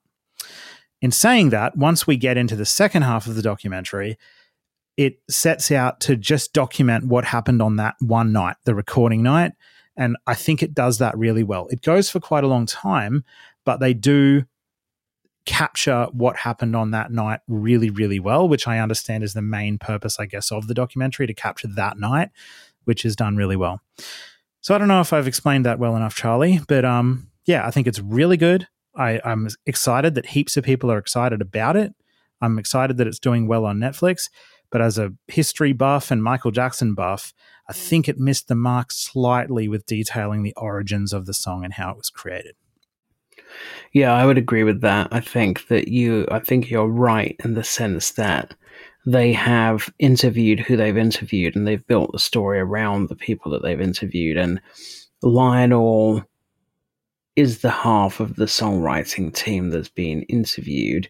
In 1.04 1.12
saying 1.12 1.50
that, 1.50 1.78
once 1.78 2.08
we 2.08 2.16
get 2.16 2.38
into 2.38 2.56
the 2.56 2.66
second 2.66 3.02
half 3.02 3.28
of 3.28 3.36
the 3.36 3.42
documentary, 3.42 4.18
it 4.96 5.20
sets 5.30 5.70
out 5.70 6.00
to 6.00 6.16
just 6.16 6.54
document 6.54 7.08
what 7.08 7.26
happened 7.26 7.62
on 7.62 7.76
that 7.76 7.96
one 8.00 8.32
night, 8.32 8.56
the 8.64 8.74
recording 8.74 9.22
night. 9.22 9.52
And 9.98 10.16
I 10.28 10.34
think 10.34 10.64
it 10.64 10.74
does 10.74 11.00
that 11.00 11.18
really 11.18 11.44
well. 11.44 11.68
It 11.68 11.82
goes 11.82 12.10
for 12.10 12.22
quite 12.22 12.46
a 12.46 12.48
long 12.48 12.66
time, 12.66 13.26
but 13.66 13.82
they 13.82 13.94
do 13.94 14.46
capture 15.46 16.08
what 16.14 16.38
happened 16.38 16.74
on 16.74 16.92
that 16.92 17.12
night 17.12 17.42
really, 17.50 17.90
really 17.90 18.22
well, 18.22 18.48
which 18.48 18.66
I 18.66 18.80
understand 18.80 19.26
is 19.26 19.34
the 19.34 19.42
main 19.42 19.78
purpose, 19.78 20.22
I 20.22 20.26
guess, 20.26 20.54
of 20.54 20.68
the 20.68 20.74
documentary 20.74 21.28
to 21.28 21.34
capture 21.34 21.68
that 21.76 22.00
night, 22.00 22.30
which 22.86 23.04
is 23.04 23.18
done 23.18 23.36
really 23.36 23.58
well. 23.58 23.82
So 24.62 24.74
I 24.74 24.78
don't 24.78 24.88
know 24.88 25.02
if 25.02 25.12
I've 25.12 25.28
explained 25.28 25.66
that 25.66 25.80
well 25.80 25.98
enough, 25.98 26.16
Charlie, 26.16 26.62
but 26.66 26.86
um, 26.86 27.30
yeah, 27.46 27.68
I 27.68 27.72
think 27.72 27.88
it's 27.88 28.00
really 28.00 28.38
good. 28.38 28.70
I, 28.96 29.20
I'm 29.24 29.48
excited 29.66 30.16
that 30.16 30.28
heaps 30.28 30.58
of 30.58 30.64
people 30.64 30.92
are 30.92 30.98
excited 30.98 31.42
about 31.42 31.76
it. 31.76 31.94
I'm 32.42 32.60
excited 32.60 32.98
that 32.98 33.08
it's 33.08 33.20
doing 33.20 33.48
well 33.48 33.66
on 33.66 33.80
Netflix. 33.80 34.30
But 34.70 34.82
as 34.82 34.98
a 34.98 35.14
history 35.28 35.72
buff 35.72 36.10
and 36.10 36.24
Michael 36.24 36.52
Jackson 36.52 36.96
buff, 36.96 37.34
I 37.70 37.74
mm. 37.74 37.76
think 37.76 38.10
it 38.10 38.18
missed 38.18 38.48
the 38.48 38.56
mark 38.56 38.92
slightly 38.92 39.68
with 39.68 39.86
detailing 39.86 40.44
the 40.44 40.54
origins 40.58 41.14
of 41.14 41.26
the 41.26 41.34
song 41.34 41.64
and 41.64 41.74
how 41.74 41.92
it 41.92 41.98
was 41.98 42.10
created. 42.10 42.56
Yeah, 43.92 44.14
I 44.14 44.26
would 44.26 44.40
agree 44.40 44.64
with 44.64 44.82
that. 44.82 45.10
I 45.12 45.20
think 45.20 45.68
that 45.68 45.88
you, 45.88 46.28
I 46.32 46.40
think 46.40 46.70
you're 46.70 46.88
right 46.88 47.36
in 47.44 47.54
the 47.54 47.64
sense 47.64 48.12
that 48.14 48.56
they 49.06 49.34
have 49.34 49.94
interviewed 50.00 50.60
who 50.60 50.76
they've 50.76 50.98
interviewed 50.98 51.56
and 51.56 51.68
they've 51.68 51.86
built 51.86 52.12
the 52.12 52.20
story 52.20 52.60
around 52.60 53.10
the 53.10 53.16
people 53.16 53.52
that 53.52 53.62
they've 53.62 53.80
interviewed. 53.80 54.38
And 54.38 54.60
Lionel 55.22 56.24
is 57.36 57.60
the 57.60 57.72
half 57.72 58.20
of 58.20 58.36
the 58.36 58.46
songwriting 58.46 59.34
team 59.34 59.70
that's 59.70 59.90
been 59.90 60.22
interviewed 60.24 61.10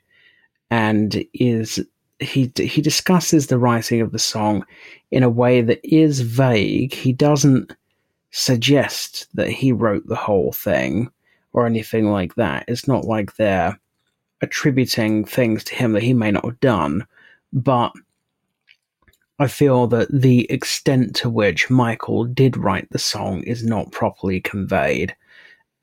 and 0.71 1.23
is 1.33 1.85
he 2.19 2.51
he 2.57 2.81
discusses 2.81 3.47
the 3.47 3.59
writing 3.59 4.01
of 4.01 4.11
the 4.11 4.19
song 4.19 4.65
in 5.11 5.23
a 5.23 5.29
way 5.29 5.61
that 5.61 5.79
is 5.83 6.21
vague. 6.21 6.93
He 6.93 7.13
doesn't 7.13 7.75
suggest 8.31 9.27
that 9.35 9.49
he 9.49 9.71
wrote 9.71 10.07
the 10.07 10.15
whole 10.15 10.51
thing 10.51 11.09
or 11.51 11.65
anything 11.65 12.09
like 12.09 12.35
that. 12.35 12.65
It's 12.67 12.87
not 12.87 13.05
like 13.05 13.35
they're 13.35 13.79
attributing 14.41 15.25
things 15.25 15.63
to 15.65 15.75
him 15.75 15.93
that 15.93 16.03
he 16.03 16.13
may 16.13 16.31
not 16.31 16.45
have 16.45 16.59
done, 16.59 17.05
but 17.51 17.91
I 19.39 19.47
feel 19.47 19.87
that 19.87 20.09
the 20.11 20.49
extent 20.51 21.15
to 21.17 21.29
which 21.29 21.69
Michael 21.69 22.25
did 22.25 22.57
write 22.57 22.89
the 22.89 22.99
song 22.99 23.43
is 23.43 23.63
not 23.63 23.91
properly 23.91 24.41
conveyed. 24.41 25.15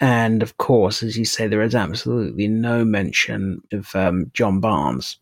And 0.00 0.42
of 0.42 0.56
course, 0.56 1.02
as 1.02 1.18
you 1.18 1.26
say, 1.26 1.46
there 1.46 1.62
is 1.62 1.74
absolutely 1.74 2.48
no 2.48 2.84
mention 2.84 3.62
of 3.72 3.94
um, 3.94 4.30
John 4.32 4.58
Barnes. 4.58 5.18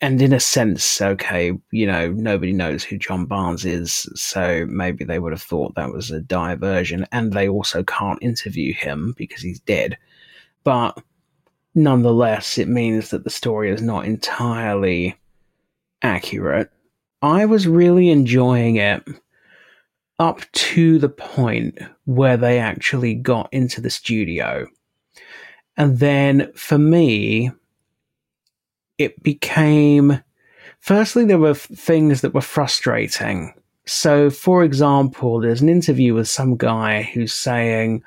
And 0.00 0.20
in 0.22 0.32
a 0.32 0.40
sense, 0.40 1.00
okay, 1.00 1.52
you 1.72 1.86
know, 1.86 2.12
nobody 2.12 2.52
knows 2.52 2.84
who 2.84 2.98
John 2.98 3.24
Barnes 3.24 3.64
is, 3.64 4.08
so 4.14 4.66
maybe 4.68 5.04
they 5.04 5.18
would 5.18 5.32
have 5.32 5.42
thought 5.42 5.74
that 5.74 5.92
was 5.92 6.10
a 6.10 6.20
diversion. 6.20 7.06
And 7.12 7.32
they 7.32 7.48
also 7.48 7.82
can't 7.82 8.22
interview 8.22 8.74
him 8.74 9.14
because 9.16 9.42
he's 9.42 9.58
dead. 9.60 9.96
But 10.64 11.00
nonetheless, 11.74 12.58
it 12.58 12.68
means 12.68 13.10
that 13.10 13.24
the 13.24 13.30
story 13.30 13.70
is 13.70 13.82
not 13.82 14.04
entirely 14.04 15.16
accurate. 16.02 16.70
I 17.22 17.46
was 17.46 17.66
really 17.66 18.10
enjoying 18.10 18.76
it 18.76 19.02
up 20.18 20.40
to 20.52 20.98
the 20.98 21.08
point 21.08 21.78
where 22.04 22.36
they 22.36 22.58
actually 22.58 23.14
got 23.14 23.48
into 23.52 23.80
the 23.80 23.90
studio. 23.90 24.66
And 25.76 25.98
then 25.98 26.50
for 26.54 26.78
me, 26.78 27.50
it 28.98 29.22
became 29.22 30.22
firstly, 30.80 31.24
there 31.24 31.38
were 31.38 31.54
things 31.54 32.20
that 32.20 32.32
were 32.32 32.40
frustrating. 32.40 33.52
So, 33.86 34.30
for 34.30 34.64
example, 34.64 35.40
there's 35.40 35.60
an 35.60 35.68
interview 35.68 36.14
with 36.14 36.28
some 36.28 36.56
guy 36.56 37.02
who's 37.02 37.32
saying, 37.32 38.02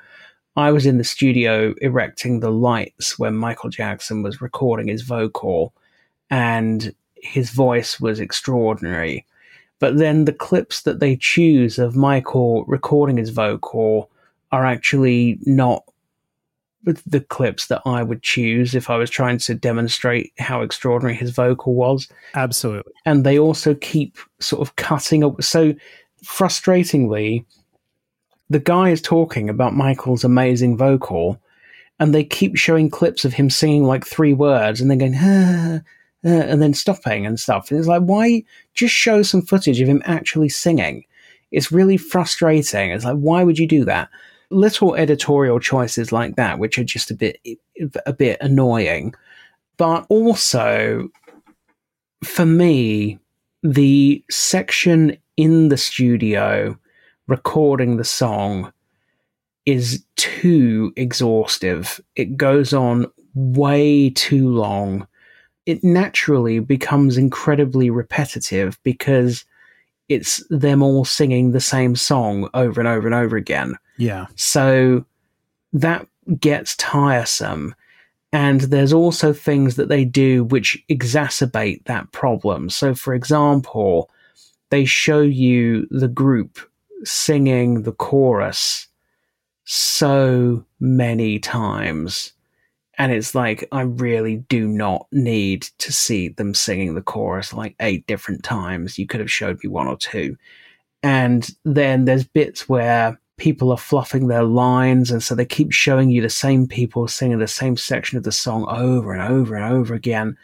I 0.56 0.72
was 0.72 0.84
in 0.84 0.98
the 0.98 1.04
studio 1.04 1.74
erecting 1.80 2.40
the 2.40 2.50
lights 2.50 3.18
when 3.18 3.36
Michael 3.36 3.70
Jackson 3.70 4.22
was 4.22 4.40
recording 4.40 4.88
his 4.88 5.02
vocal, 5.02 5.72
and 6.28 6.94
his 7.14 7.50
voice 7.50 8.00
was 8.00 8.18
extraordinary. 8.18 9.24
But 9.80 9.98
then 9.98 10.26
the 10.26 10.32
clips 10.32 10.82
that 10.82 11.00
they 11.00 11.16
choose 11.16 11.78
of 11.78 11.96
Michael 11.96 12.64
recording 12.66 13.16
his 13.16 13.30
vocal 13.30 14.10
are 14.52 14.64
actually 14.64 15.38
not 15.42 15.82
the 16.84 17.20
clips 17.20 17.66
that 17.66 17.82
I 17.84 18.02
would 18.02 18.22
choose 18.22 18.74
if 18.74 18.88
I 18.88 18.96
was 18.96 19.10
trying 19.10 19.38
to 19.38 19.54
demonstrate 19.54 20.32
how 20.38 20.62
extraordinary 20.62 21.14
his 21.14 21.30
vocal 21.30 21.74
was. 21.74 22.08
Absolutely. 22.34 22.92
And 23.04 23.24
they 23.24 23.38
also 23.38 23.74
keep 23.74 24.16
sort 24.38 24.62
of 24.62 24.76
cutting 24.76 25.24
up. 25.24 25.42
So 25.42 25.74
frustratingly, 26.24 27.44
the 28.48 28.60
guy 28.60 28.90
is 28.90 29.02
talking 29.02 29.48
about 29.48 29.74
Michael's 29.74 30.24
amazing 30.24 30.76
vocal, 30.76 31.40
and 31.98 32.14
they 32.14 32.24
keep 32.24 32.56
showing 32.56 32.90
clips 32.90 33.24
of 33.24 33.34
him 33.34 33.50
singing 33.50 33.84
like 33.84 34.06
three 34.06 34.32
words 34.32 34.80
and 34.80 34.90
then 34.90 34.98
going, 34.98 35.14
ah, 35.16 35.80
ah, 36.24 36.28
and 36.28 36.62
then 36.62 36.74
stopping 36.74 37.26
and 37.26 37.38
stuff. 37.38 37.70
And 37.70 37.78
it's 37.78 37.88
like, 37.88 38.02
why 38.02 38.44
just 38.74 38.94
show 38.94 39.22
some 39.22 39.42
footage 39.42 39.80
of 39.80 39.88
him 39.88 40.02
actually 40.04 40.48
singing? 40.48 41.04
It's 41.50 41.72
really 41.72 41.96
frustrating. 41.96 42.90
It's 42.90 43.04
like, 43.04 43.16
why 43.16 43.44
would 43.44 43.58
you 43.58 43.66
do 43.66 43.84
that? 43.84 44.08
Little 44.50 44.94
editorial 44.94 45.60
choices 45.60 46.12
like 46.12 46.36
that, 46.36 46.58
which 46.58 46.78
are 46.78 46.84
just 46.84 47.10
a 47.10 47.14
bit, 47.14 47.38
a 48.06 48.12
bit 48.12 48.38
annoying. 48.40 49.14
But 49.76 50.06
also, 50.08 51.08
for 52.24 52.46
me, 52.46 53.18
the 53.62 54.24
section 54.30 55.16
in 55.36 55.68
the 55.68 55.76
studio 55.76 56.78
recording 57.26 57.96
the 57.96 58.04
song 58.04 58.72
is 59.66 60.04
too 60.16 60.92
exhaustive. 60.96 62.00
It 62.16 62.36
goes 62.36 62.72
on 62.72 63.06
way 63.34 64.10
too 64.10 64.48
long. 64.48 65.06
It 65.70 65.84
naturally 65.84 66.58
becomes 66.58 67.16
incredibly 67.16 67.90
repetitive 67.90 68.78
because 68.82 69.44
it's 70.08 70.44
them 70.50 70.82
all 70.82 71.04
singing 71.04 71.52
the 71.52 71.60
same 71.60 71.94
song 71.94 72.50
over 72.54 72.80
and 72.80 72.88
over 72.88 73.06
and 73.06 73.14
over 73.14 73.36
again. 73.36 73.76
Yeah. 73.96 74.26
So 74.34 75.04
that 75.72 76.08
gets 76.40 76.74
tiresome. 76.74 77.76
And 78.32 78.62
there's 78.62 78.92
also 78.92 79.32
things 79.32 79.76
that 79.76 79.88
they 79.88 80.04
do 80.04 80.42
which 80.42 80.82
exacerbate 80.90 81.84
that 81.84 82.10
problem. 82.10 82.68
So, 82.68 82.92
for 82.92 83.14
example, 83.14 84.10
they 84.70 84.84
show 84.84 85.20
you 85.20 85.86
the 85.92 86.08
group 86.08 86.58
singing 87.04 87.82
the 87.82 87.92
chorus 87.92 88.88
so 89.64 90.64
many 90.80 91.38
times. 91.38 92.32
And 93.00 93.12
it's 93.12 93.34
like, 93.34 93.66
I 93.72 93.80
really 93.80 94.36
do 94.50 94.68
not 94.68 95.06
need 95.10 95.62
to 95.78 95.90
see 95.90 96.28
them 96.28 96.52
singing 96.52 96.94
the 96.94 97.00
chorus 97.00 97.54
like 97.54 97.74
eight 97.80 98.06
different 98.06 98.44
times. 98.44 98.98
You 98.98 99.06
could 99.06 99.20
have 99.20 99.32
showed 99.32 99.58
me 99.64 99.70
one 99.70 99.86
or 99.86 99.96
two. 99.96 100.36
And 101.02 101.48
then 101.64 102.04
there's 102.04 102.24
bits 102.24 102.68
where 102.68 103.18
people 103.38 103.70
are 103.70 103.78
fluffing 103.78 104.26
their 104.26 104.42
lines. 104.42 105.10
And 105.10 105.22
so 105.22 105.34
they 105.34 105.46
keep 105.46 105.72
showing 105.72 106.10
you 106.10 106.20
the 106.20 106.28
same 106.28 106.66
people 106.66 107.08
singing 107.08 107.38
the 107.38 107.48
same 107.48 107.74
section 107.78 108.18
of 108.18 108.24
the 108.24 108.32
song 108.32 108.66
over 108.68 109.14
and 109.14 109.22
over 109.22 109.56
and 109.56 109.72
over 109.72 109.94
again. 109.94 110.36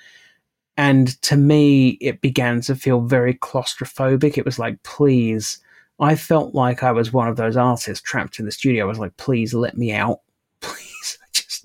And 0.78 1.20
to 1.24 1.36
me, 1.36 1.98
it 2.00 2.22
began 2.22 2.62
to 2.62 2.74
feel 2.74 3.02
very 3.02 3.34
claustrophobic. 3.34 4.38
It 4.38 4.46
was 4.46 4.58
like, 4.58 4.82
please, 4.82 5.58
I 6.00 6.14
felt 6.14 6.54
like 6.54 6.82
I 6.82 6.92
was 6.92 7.12
one 7.12 7.28
of 7.28 7.36
those 7.36 7.58
artists 7.58 8.02
trapped 8.02 8.38
in 8.38 8.46
the 8.46 8.50
studio. 8.50 8.86
I 8.86 8.88
was 8.88 8.98
like, 8.98 9.14
please 9.18 9.52
let 9.52 9.76
me 9.76 9.92
out. 9.92 10.20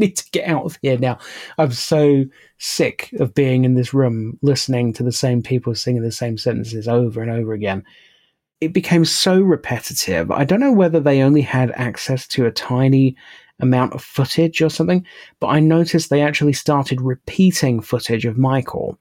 Need 0.01 0.17
to 0.17 0.31
get 0.31 0.47
out 0.47 0.65
of 0.65 0.79
here 0.81 0.97
now. 0.97 1.19
I'm 1.59 1.71
so 1.71 2.25
sick 2.57 3.09
of 3.19 3.35
being 3.35 3.65
in 3.65 3.75
this 3.75 3.93
room 3.93 4.39
listening 4.41 4.93
to 4.93 5.03
the 5.03 5.11
same 5.11 5.43
people 5.43 5.75
singing 5.75 6.01
the 6.01 6.11
same 6.11 6.37
sentences 6.37 6.87
over 6.87 7.21
and 7.21 7.29
over 7.29 7.53
again. 7.53 7.83
It 8.61 8.73
became 8.73 9.05
so 9.05 9.39
repetitive. 9.39 10.31
I 10.31 10.43
don't 10.43 10.59
know 10.59 10.71
whether 10.71 10.99
they 10.99 11.21
only 11.21 11.41
had 11.41 11.71
access 11.71 12.27
to 12.29 12.47
a 12.47 12.51
tiny 12.51 13.15
amount 13.59 13.93
of 13.93 14.03
footage 14.03 14.61
or 14.61 14.69
something, 14.69 15.05
but 15.39 15.47
I 15.47 15.59
noticed 15.59 16.09
they 16.09 16.23
actually 16.23 16.53
started 16.53 16.99
repeating 16.99 17.79
footage 17.79 18.25
of 18.25 18.37
Michael. 18.39 18.97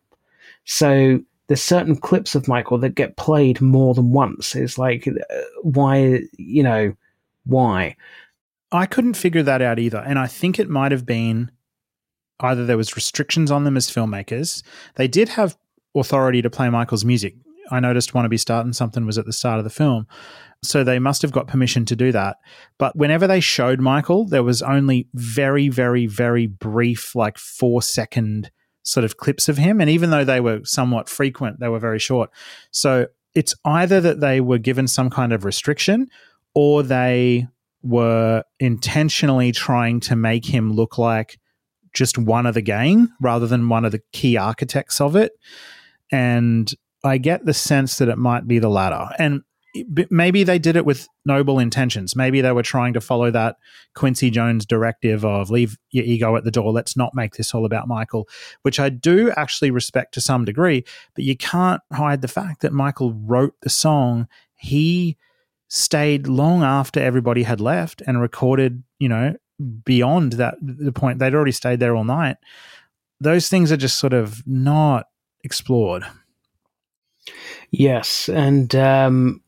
So 0.64 1.20
there's 1.46 1.62
certain 1.62 1.96
clips 1.96 2.34
of 2.34 2.46
Michael 2.46 2.78
that 2.78 2.94
get 2.94 3.16
played 3.16 3.60
more 3.60 3.94
than 3.94 4.12
once. 4.12 4.54
It's 4.54 4.78
like, 4.78 5.08
uh, 5.08 5.36
why, 5.62 6.20
you 6.36 6.62
know, 6.62 6.94
why? 7.46 7.96
I 8.72 8.86
couldn't 8.86 9.14
figure 9.14 9.42
that 9.42 9.62
out 9.62 9.78
either. 9.78 9.98
And 9.98 10.18
I 10.18 10.26
think 10.26 10.58
it 10.58 10.68
might 10.68 10.92
have 10.92 11.06
been 11.06 11.50
either 12.40 12.64
there 12.64 12.76
was 12.76 12.96
restrictions 12.96 13.50
on 13.50 13.64
them 13.64 13.76
as 13.76 13.90
filmmakers. 13.90 14.62
They 14.96 15.08
did 15.08 15.30
have 15.30 15.56
authority 15.94 16.40
to 16.42 16.50
play 16.50 16.70
Michael's 16.70 17.04
music. 17.04 17.34
I 17.70 17.80
noticed 17.80 18.14
Wanna 18.14 18.28
Be 18.28 18.36
Starting 18.36 18.72
Something 18.72 19.06
was 19.06 19.18
at 19.18 19.26
the 19.26 19.32
start 19.32 19.58
of 19.58 19.64
the 19.64 19.70
film. 19.70 20.06
So 20.62 20.84
they 20.84 20.98
must 20.98 21.22
have 21.22 21.32
got 21.32 21.46
permission 21.46 21.84
to 21.86 21.96
do 21.96 22.12
that. 22.12 22.36
But 22.78 22.96
whenever 22.96 23.26
they 23.26 23.40
showed 23.40 23.80
Michael, 23.80 24.26
there 24.26 24.42
was 24.42 24.62
only 24.62 25.08
very, 25.14 25.68
very, 25.68 26.06
very 26.06 26.46
brief, 26.46 27.14
like 27.14 27.38
four 27.38 27.80
second 27.82 28.50
sort 28.82 29.04
of 29.04 29.16
clips 29.16 29.48
of 29.48 29.56
him. 29.56 29.80
And 29.80 29.88
even 29.88 30.10
though 30.10 30.24
they 30.24 30.40
were 30.40 30.60
somewhat 30.64 31.08
frequent, 31.08 31.60
they 31.60 31.68
were 31.68 31.78
very 31.78 31.98
short. 31.98 32.30
So 32.70 33.06
it's 33.34 33.54
either 33.64 34.00
that 34.00 34.20
they 34.20 34.40
were 34.40 34.58
given 34.58 34.86
some 34.86 35.10
kind 35.10 35.32
of 35.32 35.44
restriction 35.44 36.08
or 36.54 36.82
they 36.82 37.46
were 37.82 38.44
intentionally 38.58 39.52
trying 39.52 40.00
to 40.00 40.16
make 40.16 40.44
him 40.44 40.72
look 40.72 40.98
like 40.98 41.38
just 41.92 42.18
one 42.18 42.46
of 42.46 42.54
the 42.54 42.62
gang 42.62 43.08
rather 43.20 43.46
than 43.46 43.68
one 43.68 43.84
of 43.84 43.92
the 43.92 44.02
key 44.12 44.36
architects 44.36 45.00
of 45.00 45.16
it. 45.16 45.32
And 46.12 46.72
I 47.04 47.18
get 47.18 47.46
the 47.46 47.54
sense 47.54 47.98
that 47.98 48.08
it 48.08 48.18
might 48.18 48.46
be 48.46 48.58
the 48.58 48.68
latter. 48.68 49.08
And 49.18 49.42
maybe 50.10 50.42
they 50.42 50.58
did 50.58 50.76
it 50.76 50.84
with 50.84 51.08
noble 51.24 51.58
intentions. 51.58 52.16
Maybe 52.16 52.40
they 52.40 52.52
were 52.52 52.62
trying 52.62 52.92
to 52.94 53.00
follow 53.00 53.30
that 53.30 53.56
Quincy 53.94 54.30
Jones 54.30 54.66
directive 54.66 55.24
of 55.24 55.50
leave 55.50 55.78
your 55.90 56.04
ego 56.04 56.36
at 56.36 56.44
the 56.44 56.50
door. 56.50 56.72
Let's 56.72 56.96
not 56.96 57.14
make 57.14 57.36
this 57.36 57.54
all 57.54 57.64
about 57.64 57.88
Michael, 57.88 58.28
which 58.62 58.80
I 58.80 58.88
do 58.88 59.30
actually 59.36 59.70
respect 59.70 60.12
to 60.14 60.20
some 60.20 60.44
degree. 60.44 60.84
But 61.14 61.24
you 61.24 61.36
can't 61.36 61.80
hide 61.92 62.20
the 62.20 62.28
fact 62.28 62.62
that 62.62 62.72
Michael 62.72 63.12
wrote 63.12 63.54
the 63.62 63.70
song. 63.70 64.26
He 64.56 65.16
stayed 65.70 66.26
long 66.26 66.62
after 66.62 67.00
everybody 67.00 67.44
had 67.44 67.60
left 67.60 68.02
and 68.06 68.20
recorded, 68.20 68.82
you 68.98 69.08
know, 69.08 69.36
beyond 69.84 70.34
that 70.34 70.56
the 70.60 70.92
point 70.92 71.18
they'd 71.18 71.34
already 71.34 71.52
stayed 71.52 71.80
there 71.80 71.96
all 71.96 72.04
night. 72.04 72.36
Those 73.20 73.48
things 73.48 73.70
are 73.70 73.76
just 73.76 73.98
sort 73.98 74.12
of 74.12 74.46
not 74.46 75.06
explored. 75.44 76.04
Yes, 77.70 78.28
and 78.28 78.74
um, 78.74 79.42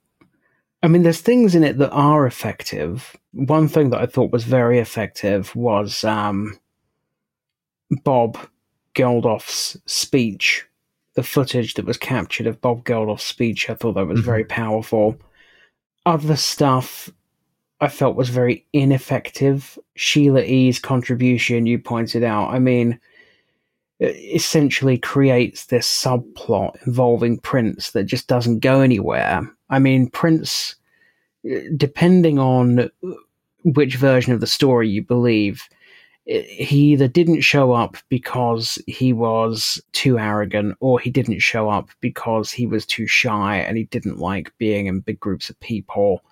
I 0.82 0.89
mean, 0.89 1.03
there's 1.03 1.20
things 1.20 1.55
in 1.55 1.65
it 1.65 1.78
that 1.78 1.90
are 1.90 2.27
effective. 2.27 3.16
One 3.32 3.66
thing 3.66 3.90
that 3.90 4.01
I 4.01 4.07
thought 4.07 4.31
was 4.31 4.44
very 4.44 4.78
effective 4.78 5.55
was 5.57 6.05
um, 6.05 6.57
Bob 8.05 8.39
Geldof's 8.94 9.77
speech, 9.86 10.66
the 11.15 11.24
footage 11.24 11.74
that 11.74 11.86
was 11.86 11.97
captured 11.97 12.47
of 12.47 12.61
Bob 12.61 12.85
Geldof's 12.85 13.24
speech. 13.24 13.69
I 13.69 13.74
thought 13.74 13.94
that 13.94 14.07
was 14.07 14.20
mm-hmm. 14.20 14.27
very 14.27 14.44
powerful. 14.44 15.19
Other 16.05 16.37
stuff 16.37 17.11
I 17.81 17.89
felt 17.89 18.16
was 18.16 18.29
very 18.29 18.66
ineffective. 18.73 19.79
Sheila 19.95 20.43
E.'s 20.43 20.79
contribution, 20.79 21.66
you 21.66 21.79
pointed 21.79 22.23
out, 22.23 22.51
I 22.51 22.59
mean, 22.59 22.99
essentially 24.01 24.99
creates 24.99 25.66
this 25.66 25.87
subplot 25.87 26.85
involving 26.87 27.39
Prince 27.39 27.93
that 27.93 28.05
just 28.05 28.27
doesn't 28.27 28.61
go 28.61 28.81
anywhere. 28.81 29.49
I 29.70 29.79
mean, 29.79 30.11
Prince, 30.11 30.74
depending 31.77 32.39
on 32.39 32.91
which 33.65 33.97
version 33.97 34.33
of 34.33 34.41
the 34.41 34.47
story 34.47 34.89
you 34.89 35.03
believe, 35.03 35.62
he 36.24 36.93
either 36.93 37.09
didn't 37.09 37.40
show 37.40 37.73
up 37.73 37.97
because 38.09 38.78
he 38.86 39.12
was 39.12 39.82
too 39.93 40.19
arrogant 40.19 40.77
or 40.81 41.01
he 41.01 41.11
didn't 41.11 41.40
show 41.40 41.69
up 41.69 41.89
because 42.01 42.53
he 42.53 42.66
was 42.66 42.86
too 42.86 43.07
shy 43.07 43.57
and 43.57 43.77
he 43.77 43.85
didn't 43.85 44.19
like 44.19 44.57
being 44.59 44.86
in 44.86 45.01
big 45.01 45.19
groups 45.19 45.51
of 45.51 45.59
people 45.61 46.23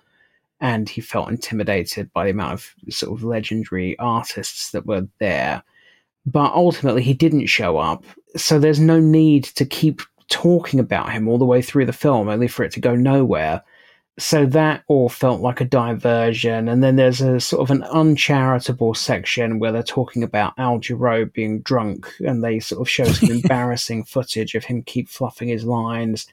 and 0.61 0.87
he 0.87 1.01
felt 1.01 1.29
intimidated 1.29 2.11
by 2.13 2.25
the 2.25 2.31
amount 2.31 2.53
of 2.53 2.73
sort 2.89 3.17
of 3.17 3.23
legendary 3.23 3.99
artists 3.99 4.71
that 4.71 4.85
were 4.85 5.05
there 5.19 5.61
but 6.25 6.53
ultimately 6.53 7.03
he 7.03 7.13
didn't 7.13 7.47
show 7.47 7.77
up 7.77 8.05
so 8.37 8.59
there's 8.59 8.79
no 8.79 8.99
need 8.99 9.43
to 9.43 9.65
keep 9.65 10.01
talking 10.31 10.79
about 10.79 11.11
him 11.11 11.27
all 11.27 11.37
the 11.37 11.45
way 11.45 11.61
through 11.61 11.85
the 11.85 11.93
film, 11.93 12.27
only 12.27 12.47
for 12.47 12.63
it 12.63 12.71
to 12.71 12.79
go 12.79 12.95
nowhere. 12.95 13.61
So 14.21 14.45
that 14.45 14.83
all 14.87 15.09
felt 15.09 15.41
like 15.41 15.61
a 15.61 15.65
diversion. 15.65 16.69
And 16.69 16.83
then 16.83 16.95
there's 16.95 17.21
a 17.21 17.39
sort 17.39 17.63
of 17.63 17.75
an 17.75 17.83
uncharitable 17.85 18.93
section 18.93 19.57
where 19.57 19.71
they're 19.71 19.81
talking 19.81 20.21
about 20.21 20.53
Al 20.59 20.79
Jarreau 20.79 21.33
being 21.33 21.61
drunk, 21.61 22.07
and 22.19 22.43
they 22.43 22.59
sort 22.59 22.81
of 22.81 22.89
show 22.89 23.05
some 23.05 23.31
embarrassing 23.31 24.03
footage 24.03 24.53
of 24.53 24.63
him 24.63 24.83
keep 24.83 25.09
fluffing 25.09 25.47
his 25.47 25.63
lines, 25.63 26.27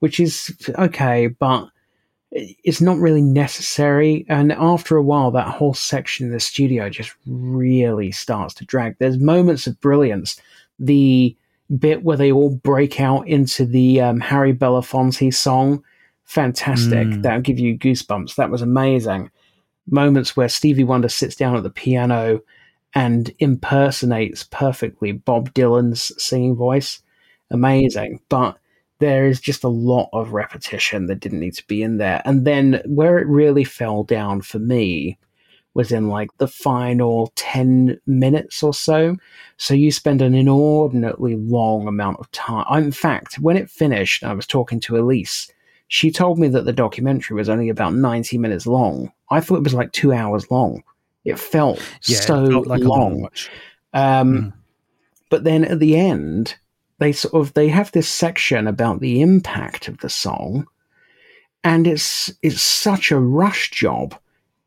which 0.00 0.18
is 0.18 0.52
okay, 0.76 1.28
but 1.28 1.68
it's 2.32 2.80
not 2.80 2.98
really 2.98 3.22
necessary. 3.22 4.26
And 4.28 4.50
after 4.50 4.96
a 4.96 5.02
while, 5.02 5.30
that 5.30 5.54
whole 5.54 5.74
section 5.74 6.26
in 6.26 6.32
the 6.32 6.40
studio 6.40 6.90
just 6.90 7.14
really 7.24 8.10
starts 8.10 8.52
to 8.54 8.64
drag. 8.64 8.96
There's 8.98 9.16
moments 9.16 9.68
of 9.68 9.80
brilliance. 9.80 10.40
The 10.80 11.36
bit 11.78 12.02
where 12.02 12.16
they 12.16 12.32
all 12.32 12.56
break 12.56 13.00
out 13.00 13.28
into 13.28 13.64
the 13.64 14.00
um, 14.00 14.18
Harry 14.18 14.52
Belafonte 14.52 15.32
song. 15.32 15.84
Fantastic. 16.28 17.08
Mm. 17.08 17.22
That'll 17.22 17.40
give 17.40 17.58
you 17.58 17.78
goosebumps. 17.78 18.34
That 18.34 18.50
was 18.50 18.60
amazing. 18.60 19.30
Moments 19.90 20.36
where 20.36 20.50
Stevie 20.50 20.84
Wonder 20.84 21.08
sits 21.08 21.34
down 21.34 21.56
at 21.56 21.62
the 21.62 21.70
piano 21.70 22.40
and 22.94 23.32
impersonates 23.38 24.44
perfectly 24.44 25.12
Bob 25.12 25.54
Dylan's 25.54 26.12
singing 26.22 26.54
voice. 26.54 27.00
Amazing. 27.50 28.20
But 28.28 28.58
there 28.98 29.26
is 29.26 29.40
just 29.40 29.64
a 29.64 29.68
lot 29.68 30.10
of 30.12 30.34
repetition 30.34 31.06
that 31.06 31.20
didn't 31.20 31.40
need 31.40 31.54
to 31.54 31.66
be 31.66 31.82
in 31.82 31.96
there. 31.96 32.20
And 32.26 32.46
then 32.46 32.82
where 32.84 33.18
it 33.18 33.26
really 33.26 33.64
fell 33.64 34.04
down 34.04 34.42
for 34.42 34.58
me 34.58 35.16
was 35.72 35.92
in 35.92 36.08
like 36.08 36.28
the 36.36 36.48
final 36.48 37.32
10 37.36 37.98
minutes 38.06 38.62
or 38.62 38.74
so. 38.74 39.16
So 39.56 39.72
you 39.72 39.90
spend 39.90 40.20
an 40.20 40.34
inordinately 40.34 41.36
long 41.36 41.88
amount 41.88 42.18
of 42.18 42.30
time. 42.32 42.84
In 42.84 42.92
fact, 42.92 43.36
when 43.36 43.56
it 43.56 43.70
finished, 43.70 44.24
I 44.24 44.34
was 44.34 44.46
talking 44.46 44.78
to 44.80 44.98
Elise. 44.98 45.50
She 45.88 46.10
told 46.10 46.38
me 46.38 46.48
that 46.48 46.64
the 46.66 46.72
documentary 46.72 47.34
was 47.36 47.48
only 47.48 47.68
about 47.70 47.94
90 47.94 48.38
minutes 48.38 48.66
long. 48.66 49.10
I 49.30 49.40
thought 49.40 49.56
it 49.56 49.64
was 49.64 49.74
like 49.74 49.92
two 49.92 50.12
hours 50.12 50.50
long. 50.50 50.82
It 51.24 51.38
felt 51.38 51.78
Yeah, 52.04 52.20
so 52.20 52.44
it 52.44 52.50
felt 52.50 52.66
like 52.66 52.82
long. 52.82 53.28
Um, 53.92 54.34
Mm. 54.34 54.52
But 55.30 55.44
then 55.44 55.64
at 55.64 55.78
the 55.78 55.96
end, 55.96 56.56
they 56.98 57.12
sort 57.12 57.34
of 57.34 57.52
they 57.54 57.68
have 57.68 57.92
this 57.92 58.08
section 58.08 58.66
about 58.66 59.00
the 59.00 59.20
impact 59.20 59.88
of 59.88 59.98
the 59.98 60.08
song, 60.08 60.66
and 61.64 61.86
it's 61.86 62.32
it's 62.42 62.62
such 62.62 63.10
a 63.10 63.18
rush 63.18 63.70
job, 63.70 64.14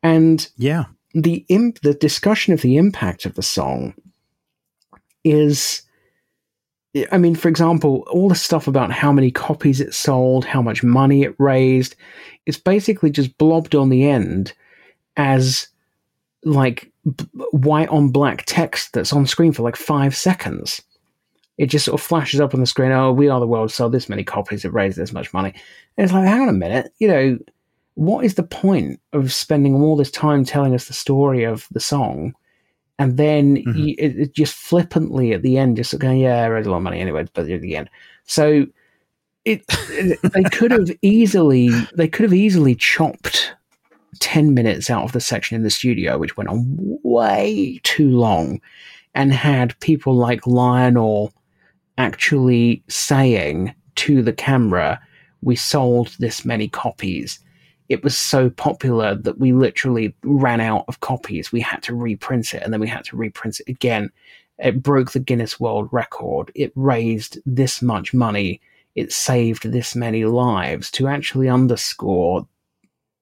and 0.02 0.48
Yeah. 0.56 0.84
the 1.14 1.44
imp 1.48 1.80
the 1.80 1.94
discussion 1.94 2.52
of 2.54 2.62
the 2.62 2.76
impact 2.76 3.26
of 3.26 3.34
the 3.34 3.42
song 3.42 3.94
is. 5.24 5.82
I 7.10 7.16
mean, 7.16 7.34
for 7.34 7.48
example, 7.48 8.06
all 8.10 8.28
the 8.28 8.34
stuff 8.34 8.66
about 8.68 8.92
how 8.92 9.12
many 9.12 9.30
copies 9.30 9.80
it 9.80 9.94
sold, 9.94 10.44
how 10.44 10.60
much 10.60 10.82
money 10.82 11.22
it 11.22 11.34
raised, 11.38 11.96
it's 12.44 12.58
basically 12.58 13.10
just 13.10 13.36
blobbed 13.38 13.74
on 13.74 13.88
the 13.88 14.08
end 14.08 14.52
as 15.16 15.68
like 16.44 16.90
b- 17.16 17.24
white 17.52 17.88
on 17.88 18.10
black 18.10 18.44
text 18.46 18.92
that's 18.92 19.12
on 19.12 19.26
screen 19.26 19.52
for 19.52 19.62
like 19.62 19.76
five 19.76 20.14
seconds. 20.14 20.82
It 21.56 21.66
just 21.66 21.86
sort 21.86 21.98
of 21.98 22.06
flashes 22.06 22.40
up 22.40 22.54
on 22.54 22.60
the 22.60 22.66
screen. 22.66 22.92
Oh, 22.92 23.12
we 23.12 23.28
are 23.28 23.40
the 23.40 23.46
world. 23.46 23.70
Sold 23.70 23.92
this 23.92 24.08
many 24.08 24.24
copies. 24.24 24.64
It 24.64 24.72
raised 24.72 24.98
this 24.98 25.12
much 25.12 25.32
money. 25.32 25.54
And 25.96 26.04
it's 26.04 26.12
like, 26.12 26.26
hang 26.26 26.42
on 26.42 26.48
a 26.48 26.52
minute. 26.52 26.92
You 26.98 27.08
know, 27.08 27.38
what 27.94 28.24
is 28.24 28.34
the 28.34 28.42
point 28.42 29.00
of 29.12 29.32
spending 29.32 29.74
all 29.74 29.96
this 29.96 30.10
time 30.10 30.44
telling 30.44 30.74
us 30.74 30.86
the 30.86 30.94
story 30.94 31.44
of 31.44 31.68
the 31.70 31.80
song, 31.80 32.34
and 33.02 33.16
then 33.16 33.56
Mhm. 33.56 33.74
you, 33.74 33.94
it, 33.98 34.18
it 34.18 34.34
just 34.34 34.54
flippantly 34.54 35.32
at 35.32 35.42
the 35.42 35.58
end, 35.58 35.76
just 35.76 35.98
going, 35.98 36.20
yeah, 36.20 36.42
I 36.42 36.46
raised 36.46 36.66
a 36.66 36.70
lot 36.70 36.78
of 36.78 36.82
money 36.82 37.00
anyway, 37.00 37.26
but 37.32 37.48
at 37.48 37.60
the 37.60 37.76
end. 37.76 37.90
So 38.24 38.66
it, 39.44 39.64
it 39.90 40.18
they 40.32 40.44
could 40.44 40.70
have 40.70 40.90
easily 41.02 41.70
they 41.96 42.06
could 42.08 42.22
have 42.22 42.34
easily 42.34 42.74
chopped 42.76 43.54
10 44.20 44.54
minutes 44.54 44.88
out 44.90 45.04
of 45.04 45.12
the 45.12 45.20
section 45.20 45.56
in 45.56 45.62
the 45.62 45.70
studio, 45.70 46.18
which 46.18 46.36
went 46.36 46.48
on 46.50 46.62
way 47.02 47.80
too 47.82 48.10
long, 48.10 48.60
and 49.14 49.32
had 49.32 49.78
people 49.80 50.14
like 50.14 50.46
Lionel 50.46 51.32
actually 51.98 52.82
saying 52.88 53.74
to 53.96 54.22
the 54.22 54.32
camera, 54.32 55.00
We 55.42 55.56
sold 55.56 56.14
this 56.18 56.44
many 56.44 56.68
copies. 56.68 57.40
It 57.88 58.02
was 58.02 58.16
so 58.16 58.50
popular 58.50 59.14
that 59.14 59.38
we 59.38 59.52
literally 59.52 60.14
ran 60.22 60.60
out 60.60 60.84
of 60.88 61.00
copies. 61.00 61.52
We 61.52 61.60
had 61.60 61.82
to 61.84 61.94
reprint 61.94 62.54
it 62.54 62.62
and 62.62 62.72
then 62.72 62.80
we 62.80 62.88
had 62.88 63.04
to 63.06 63.16
reprint 63.16 63.60
it 63.60 63.68
again. 63.68 64.10
It 64.58 64.82
broke 64.82 65.12
the 65.12 65.20
Guinness 65.20 65.58
World 65.58 65.88
Record. 65.92 66.52
It 66.54 66.72
raised 66.74 67.38
this 67.44 67.82
much 67.82 68.14
money. 68.14 68.60
It 68.94 69.12
saved 69.12 69.70
this 69.70 69.96
many 69.96 70.24
lives 70.24 70.90
to 70.92 71.08
actually 71.08 71.48
underscore 71.48 72.46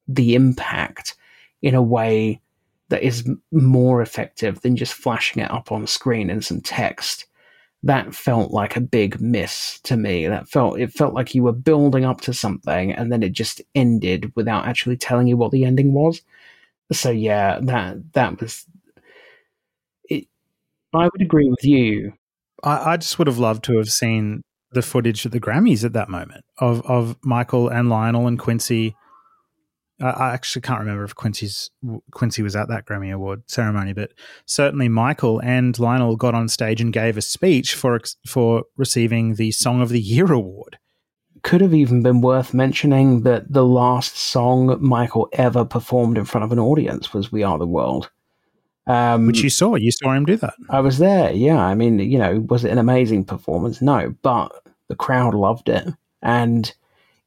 the 0.07 0.35
impact 0.35 1.17
in 1.63 1.75
a 1.75 1.83
way 1.83 2.41
that 2.89 3.03
is 3.03 3.29
more 3.53 4.03
effective 4.03 4.61
than 4.61 4.77
just 4.77 4.95
flashing 4.95 5.43
it 5.43 5.51
up 5.51 5.71
on 5.73 5.87
screen 5.87 6.29
in 6.29 6.43
some 6.43 6.61
text. 6.61 7.27
That 7.83 8.15
felt 8.15 8.51
like 8.51 8.77
a 8.77 8.81
big 8.81 9.21
miss 9.21 9.81
to 9.85 9.97
me. 9.97 10.27
That 10.27 10.49
felt 10.49 10.79
it 10.79 10.93
felt 10.93 11.15
like 11.15 11.35
you 11.35 11.43
were 11.43 11.53
building 11.53 12.05
up 12.05 12.21
to 12.23 12.35
something 12.35 12.93
and 12.93 13.11
then 13.11 13.23
it 13.23 13.33
just 13.33 13.63
ended 13.75 14.33
without 14.37 14.67
actually 14.67 14.99
telling 14.99 15.27
you 15.27 15.37
what 15.37 15.51
the 15.51 15.65
ending 15.65 15.95
was. 15.95 16.21
So 16.93 17.11
yeah, 17.11 17.59
that 17.63 18.13
that 18.13 18.41
was 18.41 18.67
it 20.05 20.27
I 20.93 21.05
would 21.05 21.23
agree 21.23 21.49
with 21.49 21.65
you. 21.65 22.13
I, 22.63 22.93
I 22.93 22.97
just 22.99 23.19
would 23.19 23.29
have 23.29 23.39
loved 23.39 23.65
to 23.65 23.79
have 23.79 23.89
seen 23.89 24.43
the 24.73 24.83
footage 24.83 25.25
at 25.25 25.33
the 25.33 25.41
Grammys 25.41 25.85
at 25.85 25.95
that 25.95 26.09
moment 26.09 26.45
of 26.59 26.83
of 26.83 27.17
Michael 27.25 27.69
and 27.69 27.89
Lionel 27.89 28.27
and 28.27 28.39
Quincy. 28.39 28.95
I, 30.01 30.11
I 30.11 30.35
actually 30.35 30.63
can't 30.63 30.81
remember 30.81 31.05
if 31.05 31.15
Quincy's 31.15 31.71
Quincy 32.13 32.43
was 32.43 32.57
at 32.57 32.69
that 32.69 32.87
Grammy 32.87 33.13
Award 33.13 33.43
ceremony, 33.47 33.93
but 33.93 34.13
certainly 34.47 34.89
Michael 34.89 35.41
and 35.41 35.79
Lionel 35.79 36.17
got 36.17 36.35
on 36.35 36.49
stage 36.49 36.81
and 36.81 36.93
gave 36.93 37.17
a 37.17 37.23
speech 37.23 37.75
for 37.75 38.01
for 38.27 38.65
receiving 38.77 39.35
the 39.35 39.51
Song 39.53 39.81
of 39.81 39.91
the 39.91 40.01
Year 40.01 40.33
award. 40.33 40.79
Could 41.43 41.61
have 41.63 41.75
even 41.75 42.03
been 42.03 42.21
worth 42.21 42.53
mentioning 42.53 43.23
that 43.23 43.51
the 43.51 43.65
last 43.65 44.17
song 44.17 44.77
Michael 44.81 45.29
ever 45.33 45.65
performed 45.65 46.19
in 46.19 46.27
front 46.27 46.45
of 46.45 46.53
an 46.53 46.59
audience 46.59 47.15
was 47.15 47.33
"We 47.33 47.43
Are 47.43 47.59
the 47.59 47.67
World." 47.67 48.11
Um, 48.87 49.27
Which 49.27 49.43
you 49.43 49.51
saw, 49.51 49.77
you 49.77 49.93
saw 49.93 50.13
him 50.13 50.25
do 50.25 50.37
that. 50.37 50.55
I 50.69 50.81
was 50.81 50.99
there. 50.99 51.31
Yeah, 51.31 51.65
I 51.65 51.75
mean, 51.75 51.99
you 51.99 52.19
know, 52.19 52.41
was 52.49 52.65
it 52.65 52.73
an 52.73 52.79
amazing 52.79 53.25
performance? 53.25 53.81
No, 53.81 54.15
but 54.23 54.51
the 54.89 54.97
crowd 54.97 55.35
loved 55.35 55.69
it, 55.69 55.87
and 56.23 56.75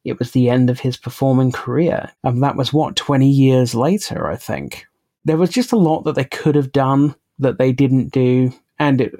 it 0.04 0.18
was 0.18 0.30
the 0.30 0.50
end 0.50 0.70
of 0.70 0.80
his 0.80 0.96
performing 0.96 1.50
career. 1.50 2.10
And 2.22 2.42
that 2.42 2.56
was 2.56 2.72
what 2.72 2.96
twenty 2.96 3.30
years 3.30 3.74
later, 3.74 4.28
I 4.28 4.36
think. 4.36 4.86
There 5.24 5.38
was 5.38 5.50
just 5.50 5.72
a 5.72 5.76
lot 5.76 6.04
that 6.04 6.14
they 6.14 6.24
could 6.24 6.54
have 6.54 6.72
done 6.72 7.14
that 7.38 7.58
they 7.58 7.72
didn't 7.72 8.12
do, 8.12 8.52
and 8.78 9.00
it 9.00 9.14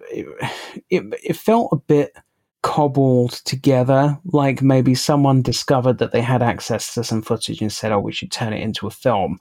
it, 0.91 1.05
it 1.23 1.37
felt 1.37 1.71
a 1.73 1.77
bit 1.77 2.15
cobbled 2.63 3.33
together. 3.45 4.19
Like 4.27 4.63
maybe 4.63 4.95
someone 4.95 5.43
discovered 5.43 5.99
that 5.99 6.13
they 6.13 6.23
had 6.23 6.43
access 6.43 6.95
to 6.95 7.05
some 7.05 7.23
footage 7.23 7.61
and 7.61 7.73
said, 7.73 7.93
"Oh, 7.93 8.01
we 8.01 8.13
should 8.13 8.31
turn 8.31 8.53
it 8.53 8.63
into 8.63 8.87
a 8.87 8.91
film." 8.91 9.41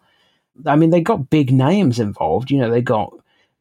I 0.65 0.75
mean, 0.75 0.91
they 0.91 1.01
got 1.01 1.29
big 1.29 1.51
names 1.51 1.99
involved. 1.99 2.51
You 2.51 2.59
know, 2.59 2.69
they 2.69 2.81
got 2.81 3.13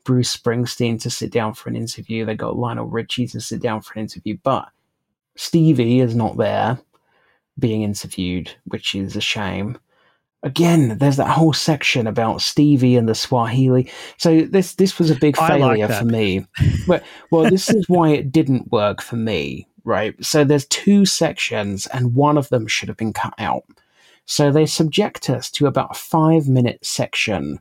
Bruce 0.05 0.37
Springsteen 0.37 1.01
to 1.03 1.11
sit 1.11 1.33
down 1.33 1.55
for 1.55 1.69
an 1.69 1.77
interview. 1.77 2.25
They 2.25 2.35
got 2.35 2.59
Lionel 2.59 2.87
Richie 2.87 3.27
to 3.29 3.41
sit 3.41 3.61
down 3.61 3.81
for 3.81 3.95
an 3.95 4.03
interview, 4.03 4.37
but 4.43 4.69
Stevie 5.37 6.01
is 6.01 6.15
not 6.15 6.37
there 6.37 6.79
being 7.59 7.83
interviewed, 7.83 8.55
which 8.65 8.95
is 8.95 9.17
a 9.17 9.21
shame. 9.21 9.79
Again, 10.45 10.99
there's 10.99 11.19
that 11.19 11.29
whole 11.29 11.53
section 11.53 12.07
about 12.07 12.43
Stevie 12.43 12.97
and 12.97 13.09
the 13.09 13.15
Swahili. 13.15 13.91
So 14.17 14.41
this 14.41 14.75
this 14.75 14.99
was 14.99 15.11
a 15.11 15.15
big 15.15 15.39
I 15.39 15.57
like 15.57 15.79
failure 15.79 15.89
for 15.89 16.05
me. 16.05 16.47
But 16.87 17.05
well, 17.31 17.49
this 17.49 17.71
is 17.71 17.89
why 17.89 18.11
it 18.11 18.33
didn't 18.33 18.73
work 18.73 19.01
for 19.01 19.15
me, 19.15 19.69
right? 19.85 20.15
So 20.25 20.43
there's 20.43 20.67
two 20.67 21.07
sections, 21.07 21.87
and 21.89 22.15
one 22.15 22.37
of 22.37 22.49
them 22.49 22.67
should 22.67 22.89
have 22.89 22.97
been 22.97 23.13
cut 23.13 23.35
out. 23.39 23.63
So 24.25 24.51
they 24.51 24.67
subject 24.67 25.31
us 25.31 25.51
to 25.53 25.67
about 25.67 25.93
a 25.93 25.99
five 25.99 26.49
minute 26.49 26.85
section, 26.85 27.61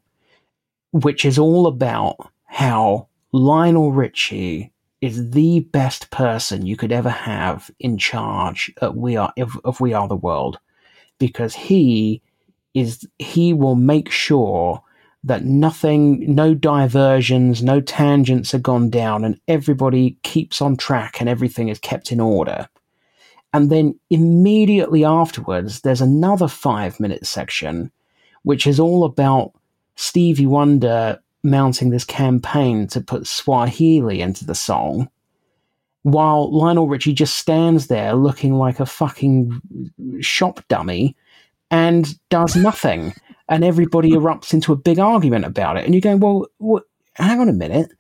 which 0.92 1.24
is 1.24 1.38
all 1.38 1.68
about 1.68 2.18
how 2.46 3.08
Lionel 3.32 3.92
Richie 3.92 4.71
is 5.02 5.32
the 5.32 5.62
best 5.72 6.12
person 6.12 6.66
you 6.66 6.78
could 6.78 6.92
ever 6.92 7.10
have 7.10 7.72
in 7.80 7.98
charge 7.98 8.72
of 8.78 8.96
We 8.96 9.18
Are 9.18 9.34
of 9.38 9.80
We 9.80 9.94
Are 9.94 10.08
the 10.08 10.16
World, 10.16 10.60
because 11.18 11.56
he 11.56 12.22
is 12.74 13.08
he 13.20 13.54
will 13.54 13.76
make 13.76 14.12
sure 14.12 14.82
that 15.24 15.44
nothing, 15.44 16.34
no 16.34 16.54
diversions, 16.54 17.62
no 17.62 17.80
tangents 17.80 18.54
are 18.54 18.60
gone 18.60 18.90
down, 18.90 19.24
and 19.24 19.40
everybody 19.48 20.18
keeps 20.24 20.62
on 20.62 20.78
track 20.78 21.20
and 21.20 21.30
everything 21.30 21.70
is 21.70 21.80
kept 21.80 22.12
in 22.12 22.20
order. 22.20 22.68
And 23.54 23.70
then 23.70 24.00
immediately 24.10 25.04
afterwards, 25.04 25.82
there's 25.82 26.02
another 26.02 26.48
five 26.48 27.00
minute 27.00 27.26
section, 27.26 27.92
which 28.44 28.66
is 28.66 28.80
all 28.80 29.04
about 29.04 29.52
Stevie 29.96 30.48
Wonder 30.48 31.20
mounting 31.44 31.90
this 31.90 32.06
campaign 32.06 32.88
to 32.88 33.02
put 33.02 33.28
Swahili 33.28 34.22
into 34.22 34.46
the 34.46 34.56
song, 34.56 35.10
while 36.04 36.52
Lionel 36.52 36.88
Richie 36.88 37.14
just 37.14 37.38
stands 37.38 37.88
there 37.88 38.14
looking 38.14 38.56
like 38.56 38.80
a 38.80 38.86
fucking 38.86 39.62
shop 40.22 40.62
dummy 40.68 41.16
and 41.70 42.18
does 42.30 42.56
nothing. 42.56 43.14
And 43.50 43.66
everybody 43.66 44.12
erupts 44.12 44.54
into 44.54 44.72
a 44.72 44.78
big 44.78 44.98
argument 44.98 45.44
about 45.44 45.76
it. 45.76 45.84
And 45.84 45.94
you're 45.94 46.00
going, 46.00 46.22
well, 46.22 46.48
what, 46.60 46.84
hang 47.16 47.42
on 47.42 47.50
a 47.50 47.54
minute. 47.54 47.92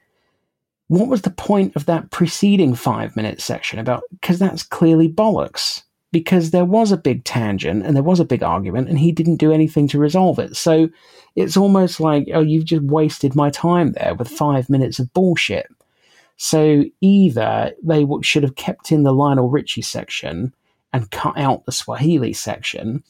What 0.87 1.09
was 1.09 1.23
the 1.23 1.29
point 1.29 1.75
of 1.75 1.87
that 1.87 2.09
preceding 2.09 2.73
five 2.73 3.17
minute 3.17 3.41
section 3.41 3.77
about? 3.77 4.03
Because 4.11 4.39
that's 4.39 4.63
clearly 4.63 5.09
bollocks. 5.09 5.83
Because 6.11 6.51
there 6.51 6.65
was 6.65 6.91
a 6.91 6.97
big 6.97 7.23
tangent 7.23 7.85
and 7.85 7.95
there 7.95 8.03
was 8.03 8.19
a 8.19 8.25
big 8.25 8.43
argument, 8.43 8.89
and 8.89 8.99
he 8.99 9.13
didn't 9.13 9.37
do 9.37 9.53
anything 9.53 9.87
to 9.89 9.97
resolve 9.97 10.39
it. 10.39 10.57
So 10.57 10.89
it's 11.35 11.55
almost 11.55 12.01
like, 12.01 12.27
oh, 12.33 12.41
you've 12.41 12.65
just 12.65 12.83
wasted 12.83 13.33
my 13.33 13.49
time 13.49 13.93
there 13.93 14.13
with 14.15 14.27
five 14.27 14.69
minutes 14.69 14.99
of 14.99 15.13
bullshit. 15.13 15.67
So 16.35 16.83
either 16.99 17.71
they 17.81 18.05
should 18.23 18.43
have 18.43 18.55
kept 18.55 18.91
in 18.91 19.03
the 19.03 19.13
Lionel 19.13 19.49
Richie 19.49 19.83
section 19.83 20.53
and 20.91 21.09
cut 21.11 21.37
out 21.37 21.65
the 21.65 21.71
Swahili 21.71 22.33
section, 22.33 23.03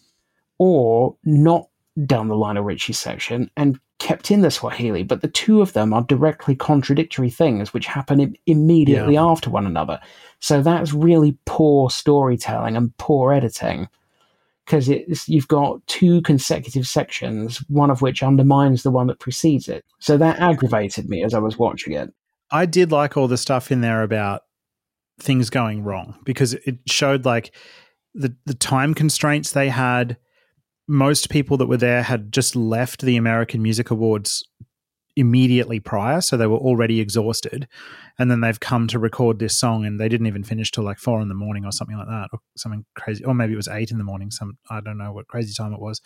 or 0.59 1.15
not 1.23 1.69
down 2.06 2.28
the 2.28 2.36
Lionel 2.36 2.64
Richie 2.64 2.94
section 2.94 3.50
and 3.58 3.80
kept 4.00 4.32
in 4.32 4.42
the 4.42 4.50
Swahili, 4.52 5.03
but 5.03 5.22
the 5.22 5.28
two 5.28 5.61
of 5.61 5.74
them 5.74 5.94
are 5.94 6.02
directly 6.03 6.56
contradictory 6.56 7.30
things 7.30 7.74
which 7.74 7.86
happen 7.86 8.20
Im- 8.20 8.36
immediately 8.48 9.14
Yeah. 9.16 9.26
after 9.26 9.50
one 9.50 9.66
another. 9.68 10.00
So 10.40 10.61
that's 10.61 10.94
really 10.94 11.38
poor 11.45 11.90
storytelling 11.90 12.76
and 12.76 12.95
poor 12.98 13.32
editing 13.34 13.88
because 14.66 14.90
it's 14.90 15.28
you've 15.30 15.48
got 15.48 15.86
two 15.88 16.22
consecutive 16.22 16.88
sections, 16.88 17.58
one 17.68 17.92
of 17.92 18.02
which 18.02 18.24
undermines 18.24 18.84
the 18.84 18.92
one 18.92 19.08
that 19.08 19.20
precedes 19.20 19.68
it. 19.68 19.84
So 20.00 20.18
that 20.18 20.40
aggravated 20.40 21.10
me 21.10 21.24
as 21.24 21.34
I 21.34 21.40
was 21.40 21.60
watching 21.60 21.94
it. 21.94 22.11
I 22.52 22.66
did 22.66 22.92
like 22.92 23.18
all 23.18 23.28
the 23.28 23.38
stuff 23.38 23.72
in 23.72 23.82
there 23.82 24.02
about 24.02 24.42
things 25.20 25.50
going 25.50 25.84
wrong 25.84 26.18
because 26.24 26.53
it 26.53 26.80
showed 26.88 27.26
like 27.26 27.53
the 28.16 28.36
the 28.45 28.53
time 28.56 28.94
constraints 28.94 29.52
they 29.52 29.70
had. 29.70 30.18
Most 30.92 31.30
people 31.30 31.56
that 31.56 31.68
were 31.68 31.78
there 31.78 32.03
had 32.03 32.34
just 32.34 32.53
left 32.53 33.02
the 33.02 33.16
American 33.16 33.64
Music 33.64 33.92
Awards 33.92 34.44
immediately 35.16 35.80
prior, 35.80 36.20
so 36.20 36.36
they 36.36 36.48
were 36.48 36.58
already 36.58 37.00
exhausted, 37.00 37.66
and 38.20 38.30
then 38.30 38.42
they've 38.42 38.60
come 38.60 38.88
to 38.88 39.00
record 39.00 39.40
this 39.40 39.58
song, 39.58 39.86
and 39.86 40.00
they 40.00 40.10
didn't 40.10 40.28
even 40.28 40.44
finish 40.44 40.70
till 40.70 40.84
like 40.84 41.00
four 41.00 41.22
in 41.22 41.30
the 41.30 41.34
morning 41.34 41.64
or 41.64 41.72
something 41.72 41.98
like 41.98 42.08
that, 42.08 42.30
or 42.34 42.40
something 42.58 42.84
crazy, 42.95 43.24
or 43.24 43.34
maybe 43.34 43.53
it 43.53 43.56
was 43.56 43.70
eight 43.70 43.92
in 43.92 43.98
the 43.98 44.03
morning. 44.03 44.32
Some 44.32 44.58
I 44.70 44.82
don't 44.82 44.98
know 44.98 45.14
what 45.14 45.28
crazy 45.28 45.53
time 45.53 45.74
it 45.74 45.80
was, 45.80 46.02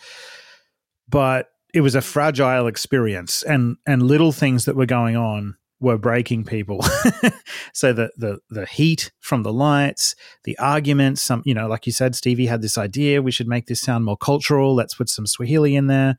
but 1.10 1.48
it 1.74 1.82
was 1.82 1.96
a 1.96 2.02
fragile 2.02 2.68
experience, 2.68 3.42
and 3.42 3.78
and 3.88 4.04
little 4.04 4.32
things 4.32 4.66
that 4.66 4.76
were 4.76 4.86
going 4.86 5.16
on 5.16 5.56
were 5.86 6.00
breaking 6.00 6.44
people. 6.44 6.82
so 7.74 7.94
the 7.94 8.10
the 8.18 8.40
the 8.50 8.66
heat 8.66 9.12
from 9.20 9.44
the 9.44 9.54
lights, 9.54 10.16
the 10.44 10.58
arguments, 10.58 11.22
some 11.22 11.44
you 11.46 11.54
know, 11.54 11.68
like 11.68 11.86
you 11.86 11.94
said, 11.94 12.16
Stevie 12.16 12.48
had 12.48 12.64
this 12.64 12.78
idea 12.78 13.22
we 13.22 13.32
should 13.32 13.48
make 13.48 13.68
this 13.68 13.82
sound 13.82 14.04
more 14.04 14.18
cultural. 14.18 14.74
Let's 14.74 14.96
put 14.96 15.10
some 15.10 15.28
Swahili 15.28 15.76
in 15.76 15.86
there, 15.86 16.18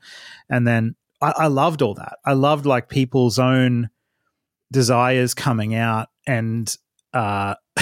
and 0.48 0.66
then 0.68 0.94
I, 1.20 1.32
I 1.36 1.46
loved 1.48 1.82
all 1.82 1.94
that. 1.94 2.18
I 2.24 2.34
loved 2.34 2.64
like 2.64 2.88
people's 2.88 3.40
own 3.40 3.90
desires 4.72 5.34
coming 5.34 5.74
out 5.74 6.08
and 6.28 6.72
uh, 7.12 7.56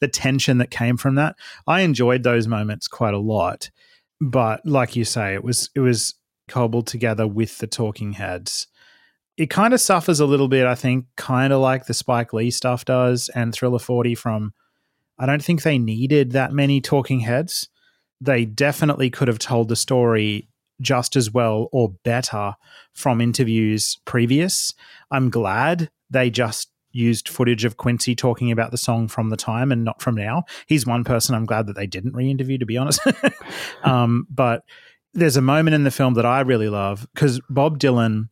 the 0.00 0.08
tension 0.08 0.58
that 0.58 0.70
came 0.72 0.96
from 0.96 1.14
that. 1.14 1.36
I 1.66 1.82
enjoyed 1.82 2.24
those 2.24 2.48
moments 2.48 2.88
quite 2.88 3.14
a 3.14 3.18
lot, 3.18 3.70
but 4.20 4.66
like 4.66 4.96
you 4.96 5.04
say, 5.04 5.34
it 5.34 5.44
was 5.44 5.70
it 5.76 5.80
was 5.80 6.16
cobbled 6.48 6.88
together 6.88 7.28
with 7.28 7.58
the 7.58 7.68
talking 7.68 8.14
heads 8.14 8.66
it 9.38 9.50
kind 9.50 9.72
of 9.72 9.80
suffers 9.80 10.18
a 10.18 10.26
little 10.26 10.48
bit, 10.48 10.66
I 10.66 10.74
think, 10.74 11.06
kind 11.16 11.52
of 11.52 11.60
like 11.60 11.86
the 11.86 11.94
Spike 11.94 12.32
Lee 12.32 12.50
stuff 12.50 12.84
does 12.84 13.30
and 13.36 13.54
Thriller 13.54 13.78
40 13.78 14.16
from 14.16 14.52
I 15.16 15.26
don't 15.26 15.42
think 15.42 15.62
they 15.62 15.78
needed 15.78 16.32
that 16.32 16.52
many 16.52 16.80
talking 16.80 17.20
heads. 17.20 17.68
They 18.20 18.44
definitely 18.44 19.10
could 19.10 19.28
have 19.28 19.38
told 19.38 19.68
the 19.68 19.76
story 19.76 20.48
just 20.80 21.14
as 21.16 21.30
well 21.30 21.68
or 21.72 21.94
better 22.04 22.54
from 22.92 23.20
interviews 23.20 23.96
previous. 24.04 24.74
I'm 25.10 25.30
glad 25.30 25.88
they 26.10 26.30
just 26.30 26.70
used 26.90 27.28
footage 27.28 27.64
of 27.64 27.76
Quincy 27.76 28.16
talking 28.16 28.50
about 28.50 28.72
the 28.72 28.76
song 28.76 29.06
from 29.06 29.30
the 29.30 29.36
time 29.36 29.70
and 29.70 29.84
not 29.84 30.02
from 30.02 30.16
now. 30.16 30.44
He's 30.66 30.86
one 30.86 31.04
person 31.04 31.34
I'm 31.34 31.46
glad 31.46 31.68
that 31.68 31.76
they 31.76 31.86
didn't 31.86 32.14
re 32.14 32.28
interview, 32.28 32.58
to 32.58 32.66
be 32.66 32.76
honest. 32.76 33.00
um, 33.84 34.26
but 34.30 34.64
there's 35.14 35.36
a 35.36 35.42
moment 35.42 35.74
in 35.74 35.84
the 35.84 35.90
film 35.92 36.14
that 36.14 36.26
I 36.26 36.40
really 36.40 36.68
love 36.68 37.06
because 37.14 37.40
Bob 37.48 37.78
Dylan 37.78 38.28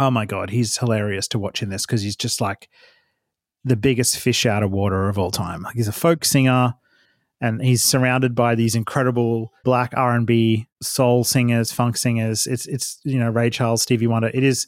oh 0.00 0.10
my 0.10 0.26
god, 0.26 0.50
he's 0.50 0.78
hilarious 0.78 1.28
to 1.28 1.38
watch 1.38 1.62
in 1.62 1.70
this 1.70 1.86
because 1.86 2.02
he's 2.02 2.16
just 2.16 2.40
like 2.40 2.68
the 3.64 3.76
biggest 3.76 4.18
fish 4.18 4.46
out 4.46 4.62
of 4.62 4.70
water 4.70 5.08
of 5.08 5.18
all 5.18 5.30
time. 5.30 5.62
Like 5.62 5.76
he's 5.76 5.88
a 5.88 5.92
folk 5.92 6.24
singer, 6.24 6.74
and 7.40 7.62
he's 7.62 7.82
surrounded 7.82 8.34
by 8.34 8.54
these 8.54 8.74
incredible 8.74 9.52
black 9.64 9.92
R 9.96 10.14
and 10.14 10.26
B 10.26 10.66
soul 10.82 11.24
singers, 11.24 11.72
funk 11.72 11.96
singers. 11.96 12.46
It's 12.46 12.66
it's 12.66 13.00
you 13.04 13.18
know 13.18 13.30
Ray 13.30 13.50
Charles, 13.50 13.82
Stevie 13.82 14.06
Wonder. 14.06 14.30
It 14.32 14.44
is 14.44 14.66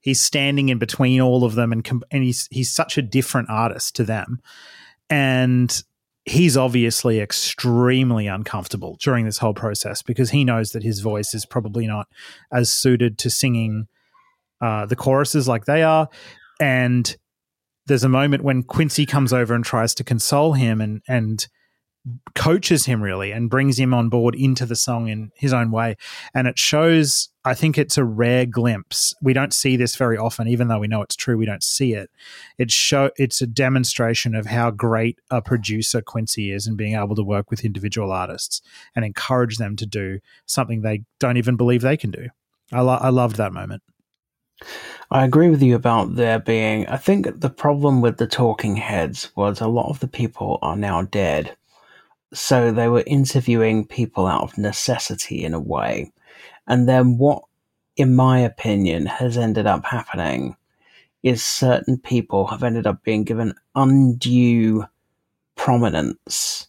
he's 0.00 0.22
standing 0.22 0.68
in 0.68 0.78
between 0.78 1.20
all 1.20 1.44
of 1.44 1.54
them, 1.54 1.72
and 1.72 1.86
and 2.10 2.22
he's 2.22 2.48
he's 2.50 2.70
such 2.70 2.98
a 2.98 3.02
different 3.02 3.50
artist 3.50 3.96
to 3.96 4.04
them, 4.04 4.40
and 5.08 5.82
he's 6.26 6.56
obviously 6.56 7.20
extremely 7.20 8.26
uncomfortable 8.26 8.96
during 9.00 9.26
this 9.26 9.38
whole 9.38 9.52
process 9.52 10.00
because 10.02 10.30
he 10.30 10.44
knows 10.44 10.72
that 10.72 10.82
his 10.82 11.00
voice 11.00 11.34
is 11.34 11.44
probably 11.44 11.86
not 11.86 12.08
as 12.50 12.70
suited 12.70 13.18
to 13.18 13.28
singing 13.28 13.86
uh, 14.64 14.86
the 14.86 14.96
choruses 14.96 15.46
like 15.46 15.66
they 15.66 15.82
are. 15.82 16.08
And 16.58 17.14
there's 17.86 18.04
a 18.04 18.08
moment 18.08 18.42
when 18.42 18.62
Quincy 18.62 19.04
comes 19.04 19.30
over 19.30 19.54
and 19.54 19.62
tries 19.62 19.94
to 19.96 20.04
console 20.04 20.54
him 20.54 20.80
and 20.80 21.02
and 21.06 21.46
coaches 22.34 22.84
him 22.84 23.02
really 23.02 23.30
and 23.30 23.48
brings 23.48 23.78
him 23.78 23.94
on 23.94 24.10
board 24.10 24.34
into 24.34 24.66
the 24.66 24.76
song 24.76 25.08
in 25.08 25.30
his 25.36 25.54
own 25.54 25.70
way. 25.70 25.96
And 26.34 26.46
it 26.46 26.58
shows, 26.58 27.30
I 27.46 27.54
think 27.54 27.78
it's 27.78 27.96
a 27.96 28.04
rare 28.04 28.44
glimpse. 28.44 29.14
We 29.22 29.32
don't 29.32 29.54
see 29.54 29.76
this 29.76 29.96
very 29.96 30.18
often, 30.18 30.46
even 30.46 30.68
though 30.68 30.78
we 30.78 30.86
know 30.86 31.00
it's 31.00 31.16
true, 31.16 31.38
we 31.38 31.46
don't 31.46 31.62
see 31.62 31.94
it. 31.94 32.10
It 32.58 32.70
show 32.70 33.10
it's 33.16 33.40
a 33.40 33.46
demonstration 33.46 34.34
of 34.34 34.46
how 34.46 34.70
great 34.70 35.18
a 35.30 35.40
producer 35.40 36.02
Quincy 36.02 36.52
is 36.52 36.66
and 36.66 36.76
being 36.76 36.94
able 36.94 37.16
to 37.16 37.22
work 37.22 37.50
with 37.50 37.64
individual 37.64 38.12
artists 38.12 38.60
and 38.94 39.04
encourage 39.04 39.56
them 39.56 39.74
to 39.76 39.86
do 39.86 40.20
something 40.44 40.82
they 40.82 41.04
don't 41.20 41.38
even 41.38 41.56
believe 41.56 41.80
they 41.80 41.96
can 41.96 42.10
do. 42.10 42.28
I, 42.70 42.82
lo- 42.82 43.00
I 43.00 43.08
loved 43.08 43.36
that 43.36 43.52
moment. 43.52 43.82
I 45.10 45.24
agree 45.24 45.48
with 45.50 45.62
you 45.62 45.74
about 45.74 46.16
there 46.16 46.38
being. 46.38 46.86
I 46.86 46.96
think 46.96 47.40
the 47.40 47.50
problem 47.50 48.00
with 48.00 48.16
the 48.16 48.26
talking 48.26 48.76
heads 48.76 49.30
was 49.36 49.60
a 49.60 49.68
lot 49.68 49.90
of 49.90 50.00
the 50.00 50.08
people 50.08 50.58
are 50.62 50.76
now 50.76 51.02
dead. 51.02 51.56
So 52.32 52.72
they 52.72 52.88
were 52.88 53.04
interviewing 53.06 53.86
people 53.86 54.26
out 54.26 54.42
of 54.42 54.58
necessity 54.58 55.44
in 55.44 55.54
a 55.54 55.60
way. 55.60 56.12
And 56.66 56.88
then 56.88 57.18
what, 57.18 57.44
in 57.96 58.16
my 58.16 58.40
opinion, 58.40 59.06
has 59.06 59.36
ended 59.38 59.66
up 59.66 59.84
happening 59.84 60.56
is 61.22 61.44
certain 61.44 61.96
people 61.98 62.46
have 62.46 62.62
ended 62.62 62.86
up 62.86 63.02
being 63.04 63.24
given 63.24 63.54
undue 63.74 64.84
prominence 65.54 66.66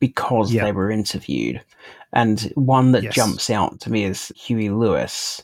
because 0.00 0.52
Yeah. 0.52 0.64
they 0.64 0.72
were 0.72 0.90
interviewed. 0.90 1.62
And 2.12 2.40
one 2.54 2.92
that 2.92 3.04
Yes. 3.04 3.14
jumps 3.14 3.50
out 3.50 3.80
to 3.80 3.90
me 3.90 4.04
is 4.04 4.32
Huey 4.36 4.70
Lewis, 4.70 5.42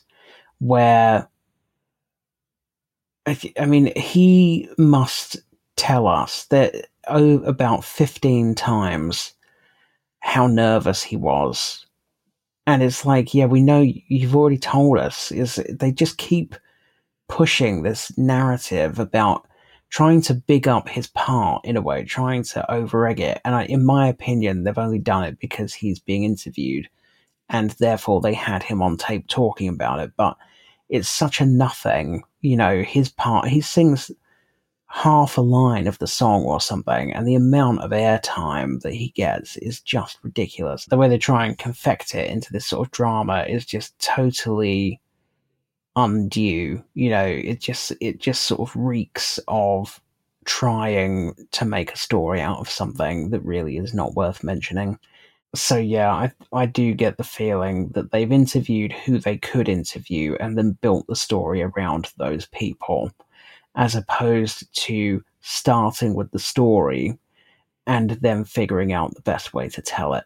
where 0.59 1.27
I, 3.25 3.65
mean, 3.65 3.93
he 3.95 4.69
must 4.77 5.37
tell 5.75 6.07
us 6.07 6.45
that 6.45 6.87
oh, 7.07 7.39
about 7.43 7.85
15 7.85 8.55
times 8.55 9.33
how 10.19 10.47
nervous 10.47 11.03
he 11.03 11.15
was. 11.15 11.85
And 12.65 12.81
it's 12.81 13.05
like, 13.05 13.33
yeah, 13.33 13.45
we 13.45 13.61
know 13.61 13.81
you've 13.81 14.35
already 14.35 14.57
told 14.57 14.97
us. 14.97 15.31
Is 15.31 15.55
they 15.69 15.91
just 15.91 16.17
keep 16.17 16.55
pushing 17.27 17.83
this 17.83 18.17
narrative 18.17 18.99
about 18.99 19.47
trying 19.89 20.21
to 20.21 20.33
big 20.33 20.67
up 20.67 20.89
his 20.89 21.07
part 21.07 21.63
in 21.63 21.77
a 21.77 21.81
way, 21.81 22.03
trying 22.03 22.41
to 22.41 22.65
overegg 22.69 23.19
it. 23.19 23.39
And 23.45 23.53
I, 23.53 23.65
in 23.65 23.85
my 23.85 24.07
opinion, 24.07 24.63
they've 24.63 24.77
only 24.77 24.97
done 24.97 25.23
it 25.23 25.39
because 25.39 25.73
he's 25.73 25.99
being 25.99 26.23
interviewed, 26.23 26.89
and 27.49 27.71
therefore 27.71 28.19
they 28.19 28.33
had 28.33 28.63
him 28.63 28.81
on 28.81 28.97
tape 28.97 29.27
talking 29.27 29.67
about 29.67 29.99
it. 29.99 30.11
But 30.17 30.35
it's 30.89 31.09
such 31.09 31.41
a 31.41 31.45
nothing, 31.45 32.23
you 32.43 32.55
know. 32.55 32.83
His 32.83 33.09
part, 33.09 33.47
he 33.47 33.61
sings 33.61 34.11
half 34.87 35.39
a 35.39 35.41
line 35.41 35.87
of 35.87 35.97
the 35.97 36.05
song 36.05 36.43
or 36.43 36.61
something, 36.61 37.11
and 37.13 37.27
the 37.27 37.33
amount 37.33 37.79
of 37.81 37.89
airtime 37.89 38.79
that 38.81 38.93
he 38.93 39.09
gets 39.09 39.57
is 39.57 39.81
just 39.81 40.19
ridiculous. 40.21 40.85
The 40.85 40.97
way 40.97 41.09
they 41.09 41.17
try 41.17 41.47
and 41.47 41.57
confect 41.57 42.13
it 42.13 42.29
into 42.29 42.53
this 42.53 42.67
sort 42.67 42.87
of 42.87 42.91
drama 42.91 43.45
is 43.49 43.65
just 43.65 43.97
totally 43.99 45.01
undue. 45.95 46.83
You 46.93 47.09
know, 47.09 47.25
it 47.25 47.59
just 47.59 47.91
it 47.99 48.19
just 48.19 48.43
sort 48.43 48.61
of 48.61 48.75
reeks 48.75 49.39
of 49.47 49.99
trying 50.45 51.33
to 51.51 51.65
make 51.65 51.91
a 51.91 51.97
story 51.97 52.41
out 52.41 52.59
of 52.59 52.69
something 52.69 53.29
that 53.31 53.41
really 53.41 53.77
is 53.77 53.93
not 53.93 54.13
worth 54.13 54.43
mentioning. 54.43 54.99
So 55.55 55.77
yeah, 55.77 56.11
I 56.11 56.31
I 56.51 56.65
do 56.65 56.93
get 56.93 57.17
the 57.17 57.23
feeling 57.23 57.89
that 57.89 58.11
they've 58.11 58.31
interviewed 58.31 58.91
who 58.91 59.19
they 59.19 59.37
could 59.37 59.69
interview 59.69 60.35
and 60.39 60.57
then 60.57 60.77
built 60.81 61.05
the 61.07 61.15
story 61.15 61.61
around 61.61 62.11
those 62.17 62.47
people, 62.47 63.11
as 63.75 63.95
opposed 63.95 64.73
to 64.85 65.23
starting 65.41 66.15
with 66.15 66.31
the 66.31 66.39
story 66.39 67.17
and 67.85 68.11
then 68.21 68.45
figuring 68.45 68.93
out 68.93 69.13
the 69.13 69.21
best 69.21 69.53
way 69.53 69.69
to 69.69 69.81
tell 69.81 70.13
it. 70.13 70.23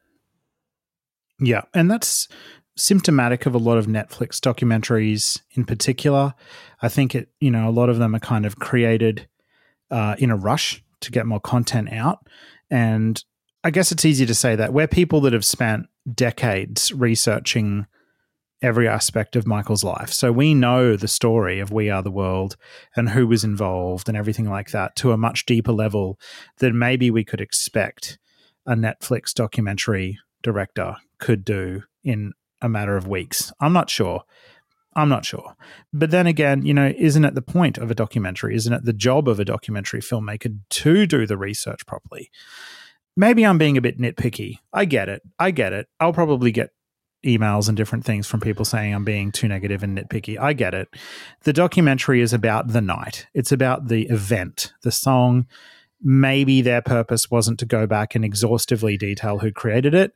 Yeah, 1.40 1.64
and 1.74 1.90
that's 1.90 2.28
symptomatic 2.76 3.46
of 3.46 3.56
a 3.56 3.60
lot 3.60 3.78
of 3.78 3.88
Netflix 3.88 4.40
documentaries 4.40 5.42
in 5.52 5.66
particular. 5.66 6.34
I 6.82 6.90
think 6.90 7.16
it, 7.16 7.30
you 7.40 7.52
know, 7.52 7.68
a 7.68 7.72
lot 7.72 7.90
of 7.90 7.98
them 7.98 8.16
are 8.16 8.20
kind 8.20 8.46
of 8.46 8.60
created 8.60 9.28
uh, 9.90 10.16
in 10.20 10.30
a 10.30 10.36
rush 10.36 10.84
to 11.02 11.12
get 11.12 11.26
more 11.26 11.40
content 11.40 11.92
out. 11.92 12.28
And 12.70 13.24
I 13.64 13.72
guess 13.72 13.92
it's 13.92 14.06
easy 14.06 14.26
to 14.26 14.36
say 14.36 14.56
that 14.56 14.74
we're 14.74 14.88
people 14.88 15.22
that 15.22 15.34
have 15.34 15.46
spent 15.46 15.88
decades 16.14 16.94
researching 16.94 17.88
every 18.62 18.88
aspect 18.88 19.36
of 19.36 19.46
Michael's 19.46 19.84
life. 19.84 20.12
So 20.12 20.32
we 20.32 20.54
know 20.54 20.96
the 20.96 21.08
story 21.08 21.60
of 21.60 21.72
We 21.72 21.90
Are 21.90 22.02
the 22.02 22.12
World 22.12 22.56
and 22.96 23.10
who 23.10 23.28
was 23.28 23.44
involved 23.44 24.08
and 24.08 24.18
everything 24.18 24.50
like 24.50 24.72
that 24.72 24.96
to 24.98 25.12
a 25.12 25.18
much 25.18 25.46
deeper 25.46 25.72
level 25.72 26.20
than 26.58 26.80
maybe 26.80 27.12
we 27.12 27.24
could 27.24 27.42
expect 27.42 28.18
a 28.66 28.74
Netflix 28.74 29.34
documentary 29.34 30.18
director 30.42 30.96
could 31.20 31.46
do 31.46 31.84
in 32.04 32.34
a 32.62 32.70
matter 32.70 32.98
of 32.98 33.08
weeks. 33.08 33.52
I'm 33.60 33.74
not 33.74 33.90
sure. 33.90 34.24
I'm 34.96 35.10
not 35.10 35.26
sure. 35.26 35.56
But 35.94 36.10
then 36.10 36.26
again, 36.26 36.66
you 36.66 36.74
know, 36.74 36.92
isn't 36.98 37.26
it 37.26 37.36
the 37.36 37.42
point 37.44 37.78
of 37.78 37.92
a 37.92 37.96
documentary? 37.96 38.56
Isn't 38.56 38.74
it 38.74 38.86
the 38.86 38.94
job 38.94 39.28
of 39.28 39.40
a 39.40 39.46
documentary 39.46 40.02
filmmaker 40.02 40.58
to 40.70 41.06
do 41.06 41.28
the 41.28 41.38
research 41.38 41.86
properly? 41.86 42.32
Maybe 43.20 43.44
I'm 43.44 43.58
being 43.58 43.78
a 43.78 43.82
bit 43.82 44.00
nitpicky. 44.00 44.60
I 44.72 44.86
get 44.86 45.10
it. 45.10 45.24
I 45.40 45.50
get 45.50 45.74
it. 45.74 45.88
I'll 46.00 46.14
probably 46.14 46.52
get 46.52 46.70
emails 47.26 47.68
and 47.68 47.76
different 47.76 48.06
things 48.06 48.28
from 48.28 48.40
people 48.40 48.64
saying 48.64 48.94
I'm 48.94 49.04
being 49.04 49.32
too 49.32 49.48
negative 49.48 49.82
and 49.82 49.98
nitpicky. 49.98 50.40
I 50.40 50.54
get 50.54 50.76
it. 50.76 50.88
The 51.42 51.52
documentary 51.52 52.22
is 52.22 52.32
about 52.32 52.68
the 52.68 52.80
night, 52.80 53.26
it's 53.34 53.52
about 53.52 53.88
the 53.88 54.04
event, 54.04 54.72
the 54.84 54.92
song. 54.92 55.48
Maybe 56.00 56.62
their 56.62 56.84
purpose 56.84 57.32
wasn't 57.32 57.58
to 57.58 57.66
go 57.66 57.88
back 57.88 58.14
and 58.14 58.24
exhaustively 58.24 58.98
detail 58.98 59.40
who 59.40 59.52
created 59.52 59.96
it. 59.96 60.14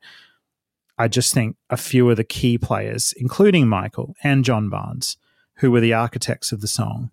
I 0.96 1.08
just 1.08 1.34
think 1.34 1.56
a 1.72 1.78
few 1.78 2.08
of 2.08 2.18
the 2.18 2.24
key 2.24 2.60
players, 2.60 3.16
including 3.18 3.68
Michael 3.68 4.16
and 4.24 4.46
John 4.46 4.70
Barnes, 4.70 5.18
who 5.56 5.72
were 5.72 5.80
the 5.80 5.94
architects 5.94 6.52
of 6.52 6.62
the 6.62 6.68
song, 6.68 7.10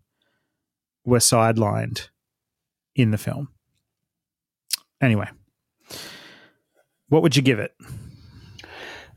were 1.06 1.18
sidelined 1.18 2.08
in 2.94 3.10
the 3.10 3.16
film. 3.16 3.48
Anyway, 5.00 5.28
what 7.08 7.22
would 7.22 7.36
you 7.36 7.42
give 7.42 7.58
it? 7.58 7.74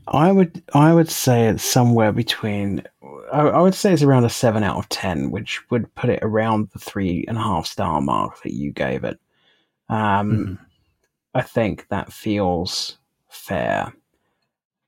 I 0.08 0.32
would 0.32 0.62
I 0.74 0.94
would 0.94 1.10
say 1.10 1.48
it's 1.48 1.64
somewhere 1.64 2.12
between 2.12 2.84
I, 3.32 3.42
I, 3.42 3.62
would 3.62 3.76
say 3.76 3.94
it's 3.94 4.04
around 4.04 4.26
a 4.26 4.30
seven 4.30 4.64
out 4.64 4.78
of 4.78 4.90
ten, 4.90 5.32
which 5.32 5.62
would 5.70 5.94
put 5.96 6.10
it 6.10 6.20
around 6.22 6.70
the 6.74 6.80
three 6.80 7.24
and 7.28 7.38
a 7.38 7.42
half 7.42 7.66
star 7.66 8.02
mark 8.02 8.42
that 8.44 8.54
you 8.54 8.72
gave 8.72 9.04
it. 9.04 9.20
Um, 9.90 10.32
mm-hmm. 10.32 10.54
I 11.34 11.42
think 11.42 11.88
that 11.90 12.12
feels 12.12 12.98
fair. 13.30 13.94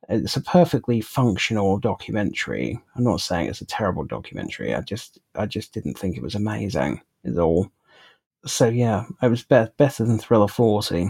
It's 0.09 0.35
a 0.35 0.41
perfectly 0.41 0.99
functional 0.99 1.77
documentary. 1.77 2.77
I'm 2.95 3.05
not 3.05 3.21
saying 3.21 3.47
it's 3.47 3.61
a 3.61 3.65
terrible 3.65 4.03
documentary. 4.03 4.75
I 4.75 4.81
just 4.81 5.19
I 5.35 5.45
just 5.45 5.73
didn't 5.73 5.97
think 5.97 6.17
it 6.17 6.23
was 6.23 6.35
amazing. 6.35 7.01
Is 7.23 7.37
all. 7.37 7.71
So 8.45 8.67
yeah, 8.67 9.05
it 9.21 9.29
was 9.29 9.43
be- 9.43 9.67
better 9.77 10.03
than 10.03 10.19
Thriller 10.19 10.49
Forty. 10.49 11.09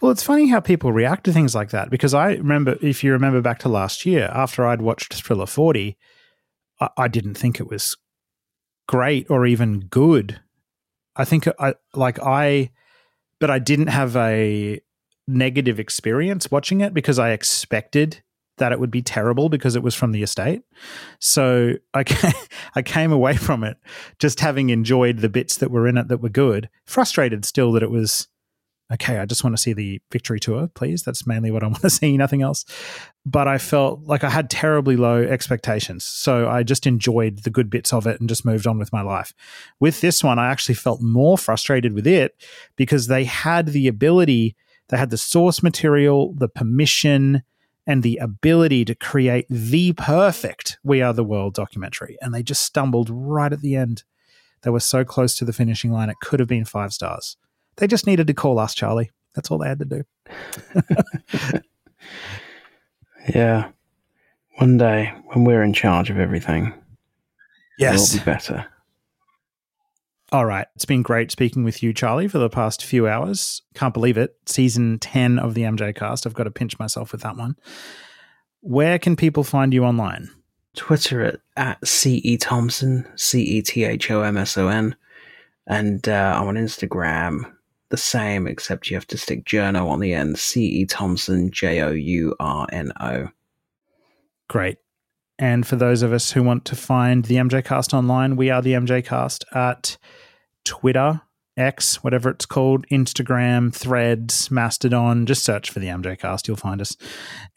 Well, 0.00 0.10
it's 0.10 0.22
funny 0.22 0.48
how 0.48 0.60
people 0.60 0.92
react 0.92 1.24
to 1.24 1.32
things 1.32 1.54
like 1.54 1.70
that 1.70 1.90
because 1.90 2.14
I 2.14 2.32
remember, 2.32 2.76
if 2.80 3.04
you 3.04 3.12
remember 3.12 3.40
back 3.40 3.58
to 3.60 3.68
last 3.68 4.06
year, 4.06 4.30
after 4.32 4.66
I'd 4.66 4.82
watched 4.82 5.14
Thriller 5.14 5.46
40, 5.46 5.96
I, 6.80 6.88
I 6.96 7.08
didn't 7.08 7.34
think 7.34 7.60
it 7.60 7.68
was 7.68 7.96
great 8.88 9.26
or 9.30 9.46
even 9.46 9.80
good. 9.80 10.40
I 11.16 11.24
think 11.24 11.46
I 11.58 11.74
like 11.94 12.18
I, 12.22 12.70
but 13.38 13.50
I 13.50 13.58
didn't 13.58 13.88
have 13.88 14.16
a 14.16 14.80
negative 15.28 15.78
experience 15.78 16.50
watching 16.50 16.80
it 16.80 16.92
because 16.92 17.18
I 17.18 17.30
expected 17.30 18.22
that 18.60 18.72
it 18.72 18.80
would 18.80 18.90
be 18.90 19.02
terrible 19.02 19.48
because 19.48 19.74
it 19.74 19.82
was 19.82 19.94
from 19.94 20.12
the 20.12 20.22
estate. 20.22 20.62
So 21.18 21.74
I 21.94 22.04
I 22.74 22.82
came 22.82 23.10
away 23.10 23.36
from 23.36 23.64
it 23.64 23.76
just 24.18 24.40
having 24.40 24.70
enjoyed 24.70 25.18
the 25.18 25.28
bits 25.28 25.56
that 25.58 25.70
were 25.70 25.88
in 25.88 25.98
it 25.98 26.08
that 26.08 26.22
were 26.22 26.28
good, 26.28 26.68
frustrated 26.84 27.44
still 27.44 27.72
that 27.72 27.82
it 27.82 27.90
was 27.90 28.28
okay, 28.92 29.18
I 29.18 29.24
just 29.24 29.44
want 29.44 29.56
to 29.56 29.62
see 29.62 29.72
the 29.72 30.00
victory 30.10 30.40
tour, 30.40 30.68
please. 30.74 31.02
That's 31.02 31.26
mainly 31.26 31.50
what 31.50 31.62
I 31.62 31.66
want 31.68 31.82
to 31.82 31.90
see, 31.90 32.16
nothing 32.16 32.42
else. 32.42 32.64
But 33.24 33.48
I 33.48 33.58
felt 33.58 34.02
like 34.04 34.24
I 34.24 34.30
had 34.30 34.50
terribly 34.50 34.96
low 34.96 35.22
expectations. 35.22 36.04
So 36.04 36.48
I 36.48 36.62
just 36.62 36.86
enjoyed 36.86 37.40
the 37.40 37.50
good 37.50 37.70
bits 37.70 37.92
of 37.92 38.06
it 38.06 38.20
and 38.20 38.28
just 38.28 38.44
moved 38.44 38.66
on 38.66 38.78
with 38.78 38.92
my 38.92 39.02
life. 39.02 39.32
With 39.78 40.00
this 40.00 40.24
one, 40.24 40.38
I 40.38 40.50
actually 40.50 40.74
felt 40.74 41.00
more 41.00 41.38
frustrated 41.38 41.92
with 41.92 42.06
it 42.06 42.34
because 42.76 43.06
they 43.06 43.24
had 43.24 43.68
the 43.68 43.88
ability, 43.88 44.56
they 44.88 44.96
had 44.96 45.10
the 45.10 45.18
source 45.18 45.62
material, 45.62 46.34
the 46.34 46.48
permission, 46.48 47.42
and 47.86 48.02
the 48.02 48.18
ability 48.18 48.84
to 48.84 48.94
create 48.94 49.46
the 49.48 49.92
perfect 49.94 50.78
We 50.82 51.02
Are 51.02 51.12
the 51.12 51.24
World 51.24 51.54
documentary. 51.54 52.16
And 52.20 52.34
they 52.34 52.42
just 52.42 52.62
stumbled 52.62 53.08
right 53.10 53.52
at 53.52 53.60
the 53.60 53.74
end. 53.74 54.04
They 54.62 54.70
were 54.70 54.80
so 54.80 55.04
close 55.04 55.36
to 55.38 55.44
the 55.44 55.52
finishing 55.52 55.90
line, 55.90 56.10
it 56.10 56.20
could 56.20 56.40
have 56.40 56.48
been 56.48 56.64
five 56.64 56.92
stars. 56.92 57.36
They 57.80 57.86
just 57.86 58.06
needed 58.06 58.26
to 58.26 58.34
call 58.34 58.58
us, 58.58 58.74
Charlie. 58.74 59.10
That's 59.34 59.50
all 59.50 59.58
they 59.58 59.68
had 59.68 59.78
to 59.78 59.84
do. 59.86 60.04
yeah. 63.34 63.70
One 64.58 64.76
day 64.76 65.14
when 65.28 65.44
we're 65.44 65.62
in 65.62 65.72
charge 65.72 66.10
of 66.10 66.18
everything, 66.18 66.74
yes, 67.78 68.14
it'll 68.14 68.24
be 68.24 68.30
better. 68.30 68.66
All 70.30 70.44
right. 70.44 70.66
It's 70.76 70.84
been 70.84 71.02
great 71.02 71.30
speaking 71.32 71.64
with 71.64 71.82
you, 71.82 71.94
Charlie, 71.94 72.28
for 72.28 72.38
the 72.38 72.50
past 72.50 72.84
few 72.84 73.08
hours. 73.08 73.62
Can't 73.74 73.94
believe 73.94 74.18
it. 74.18 74.36
Season 74.46 74.98
10 74.98 75.38
of 75.38 75.54
the 75.54 75.62
MJCast. 75.62 76.24
I've 76.26 76.34
got 76.34 76.44
to 76.44 76.50
pinch 76.50 76.78
myself 76.78 77.10
with 77.12 77.22
that 77.22 77.36
one. 77.36 77.56
Where 78.60 78.98
can 78.98 79.16
people 79.16 79.42
find 79.42 79.72
you 79.72 79.84
online? 79.84 80.30
Twitter 80.76 81.24
at, 81.24 81.40
at 81.56 81.88
CE 81.88 82.36
Thomson, 82.38 83.10
C 83.16 83.42
E 83.42 83.62
T 83.62 83.84
H 83.84 84.10
O 84.10 84.22
M 84.22 84.36
S 84.36 84.56
O 84.56 84.68
N. 84.68 84.94
And 85.66 86.06
uh, 86.08 86.36
I'm 86.38 86.46
on 86.46 86.54
Instagram 86.56 87.50
the 87.90 87.96
same, 87.96 88.46
except 88.46 88.90
you 88.90 88.96
have 88.96 89.06
to 89.08 89.18
stick 89.18 89.44
journo 89.44 89.88
on 89.88 90.00
the 90.00 90.14
end. 90.14 90.38
C 90.38 90.64
E 90.64 90.86
Thomson, 90.86 91.50
J 91.50 91.82
O 91.82 91.90
U 91.90 92.34
R 92.40 92.66
N 92.72 92.92
O. 93.00 93.28
Great. 94.48 94.78
And 95.38 95.66
for 95.66 95.76
those 95.76 96.02
of 96.02 96.12
us 96.12 96.32
who 96.32 96.42
want 96.42 96.64
to 96.66 96.76
find 96.76 97.24
the 97.24 97.36
MJCast 97.36 97.94
online, 97.94 98.36
we 98.36 98.50
are 98.50 98.60
the 98.60 98.74
MJCast 98.74 99.44
at 99.54 99.96
Twitter, 100.64 101.22
X, 101.56 102.02
whatever 102.02 102.30
it's 102.30 102.46
called, 102.46 102.86
Instagram, 102.90 103.74
Threads, 103.74 104.50
Mastodon. 104.50 105.26
Just 105.26 105.44
search 105.44 105.70
for 105.70 105.80
the 105.80 105.88
MJCast, 105.88 106.46
you'll 106.46 106.56
find 106.56 106.80
us. 106.80 106.96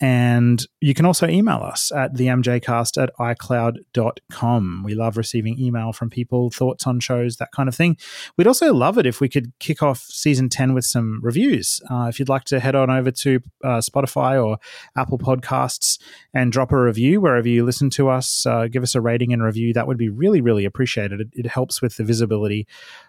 And 0.01 0.65
you 0.81 0.93
can 0.93 1.05
also 1.05 1.27
email 1.27 1.57
us 1.57 1.91
at 1.91 2.15
the 2.15 2.27
MJCast 2.27 3.01
at 3.01 3.11
iCloud.com. 3.19 4.83
We 4.83 4.95
love 4.95 5.17
receiving 5.17 5.59
email 5.59 5.93
from 5.93 6.09
people, 6.09 6.49
thoughts 6.49 6.85
on 6.87 6.99
shows, 6.99 7.37
that 7.37 7.51
kind 7.51 7.69
of 7.69 7.75
thing. 7.75 7.97
We'd 8.37 8.47
also 8.47 8.73
love 8.73 8.97
it 8.97 9.05
if 9.05 9.21
we 9.21 9.29
could 9.29 9.53
kick 9.59 9.81
off 9.81 9.99
season 9.99 10.49
10 10.49 10.73
with 10.73 10.85
some 10.85 11.19
reviews. 11.21 11.81
Uh, 11.89 12.07
if 12.09 12.19
you'd 12.19 12.29
like 12.29 12.45
to 12.45 12.59
head 12.59 12.75
on 12.75 12.89
over 12.89 13.11
to 13.11 13.39
uh, 13.63 13.79
Spotify 13.79 14.43
or 14.43 14.57
Apple 14.97 15.17
Podcasts 15.17 15.99
and 16.33 16.51
drop 16.51 16.71
a 16.71 16.81
review 16.81 17.21
wherever 17.21 17.47
you 17.47 17.63
listen 17.63 17.89
to 17.91 18.09
us, 18.09 18.45
uh, 18.45 18.67
give 18.67 18.83
us 18.83 18.95
a 18.95 19.01
rating 19.01 19.31
and 19.31 19.43
review, 19.43 19.73
that 19.73 19.87
would 19.87 19.97
be 19.97 20.09
really, 20.09 20.41
really 20.41 20.65
appreciated. 20.65 21.21
It, 21.21 21.27
it 21.33 21.47
helps 21.47 21.81
with 21.81 21.97
the 21.97 22.03
visibility 22.03 22.67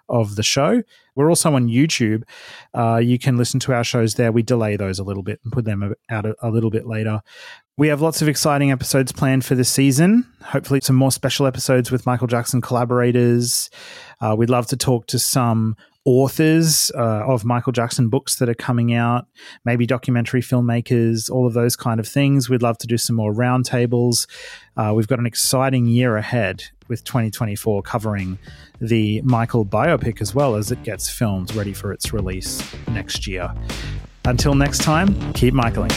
of 0.08 0.36
the 0.36 0.42
show. 0.42 0.82
We're 1.14 1.28
also 1.28 1.54
on 1.54 1.68
YouTube. 1.68 2.24
Uh, 2.72 2.96
you 2.96 3.18
can 3.18 3.36
listen 3.36 3.60
to 3.60 3.72
our 3.72 3.84
shows 3.84 4.14
there. 4.14 4.32
We 4.32 4.42
delay 4.42 4.76
those 4.76 4.98
a 4.98 5.04
little 5.04 5.22
bit 5.22 5.40
and 5.44 5.52
put 5.52 5.64
them 5.64 5.94
out 6.10 6.26
a, 6.26 6.34
a 6.42 6.50
little 6.50 6.70
bit 6.70 6.86
later. 6.86 7.22
We 7.76 7.88
have 7.88 8.00
lots 8.00 8.22
of 8.22 8.28
exciting 8.28 8.70
episodes 8.70 9.10
planned 9.10 9.44
for 9.44 9.56
this 9.56 9.68
season. 9.68 10.26
Hopefully, 10.42 10.80
some 10.80 10.94
more 10.94 11.10
special 11.10 11.46
episodes 11.46 11.90
with 11.90 12.06
Michael 12.06 12.28
Jackson 12.28 12.60
collaborators. 12.60 13.68
Uh, 14.20 14.36
we'd 14.38 14.50
love 14.50 14.66
to 14.68 14.76
talk 14.76 15.06
to 15.08 15.18
some 15.18 15.76
authors 16.04 16.92
uh, 16.94 17.24
of 17.26 17.44
Michael 17.44 17.72
Jackson 17.72 18.08
books 18.08 18.36
that 18.36 18.48
are 18.48 18.54
coming 18.54 18.92
out, 18.92 19.26
maybe 19.64 19.86
documentary 19.86 20.42
filmmakers, 20.42 21.30
all 21.30 21.46
of 21.46 21.54
those 21.54 21.76
kind 21.76 21.98
of 21.98 22.06
things. 22.06 22.48
We'd 22.48 22.62
love 22.62 22.78
to 22.78 22.86
do 22.86 22.98
some 22.98 23.16
more 23.16 23.32
roundtables. 23.32 24.28
Uh, 24.76 24.92
we've 24.94 25.08
got 25.08 25.18
an 25.18 25.26
exciting 25.26 25.86
year 25.86 26.16
ahead 26.16 26.64
with 26.88 27.04
2024 27.04 27.82
covering 27.82 28.38
the 28.80 29.20
Michael 29.22 29.64
biopic 29.64 30.20
as 30.20 30.34
well 30.34 30.54
as 30.54 30.70
it 30.70 30.82
gets 30.82 31.08
filmed 31.08 31.54
ready 31.54 31.72
for 31.72 31.92
its 31.92 32.12
release 32.12 32.62
next 32.88 33.26
year. 33.26 33.52
Until 34.24 34.54
next 34.54 34.82
time, 34.82 35.32
keep 35.34 35.52
Michaeling. 35.54 35.90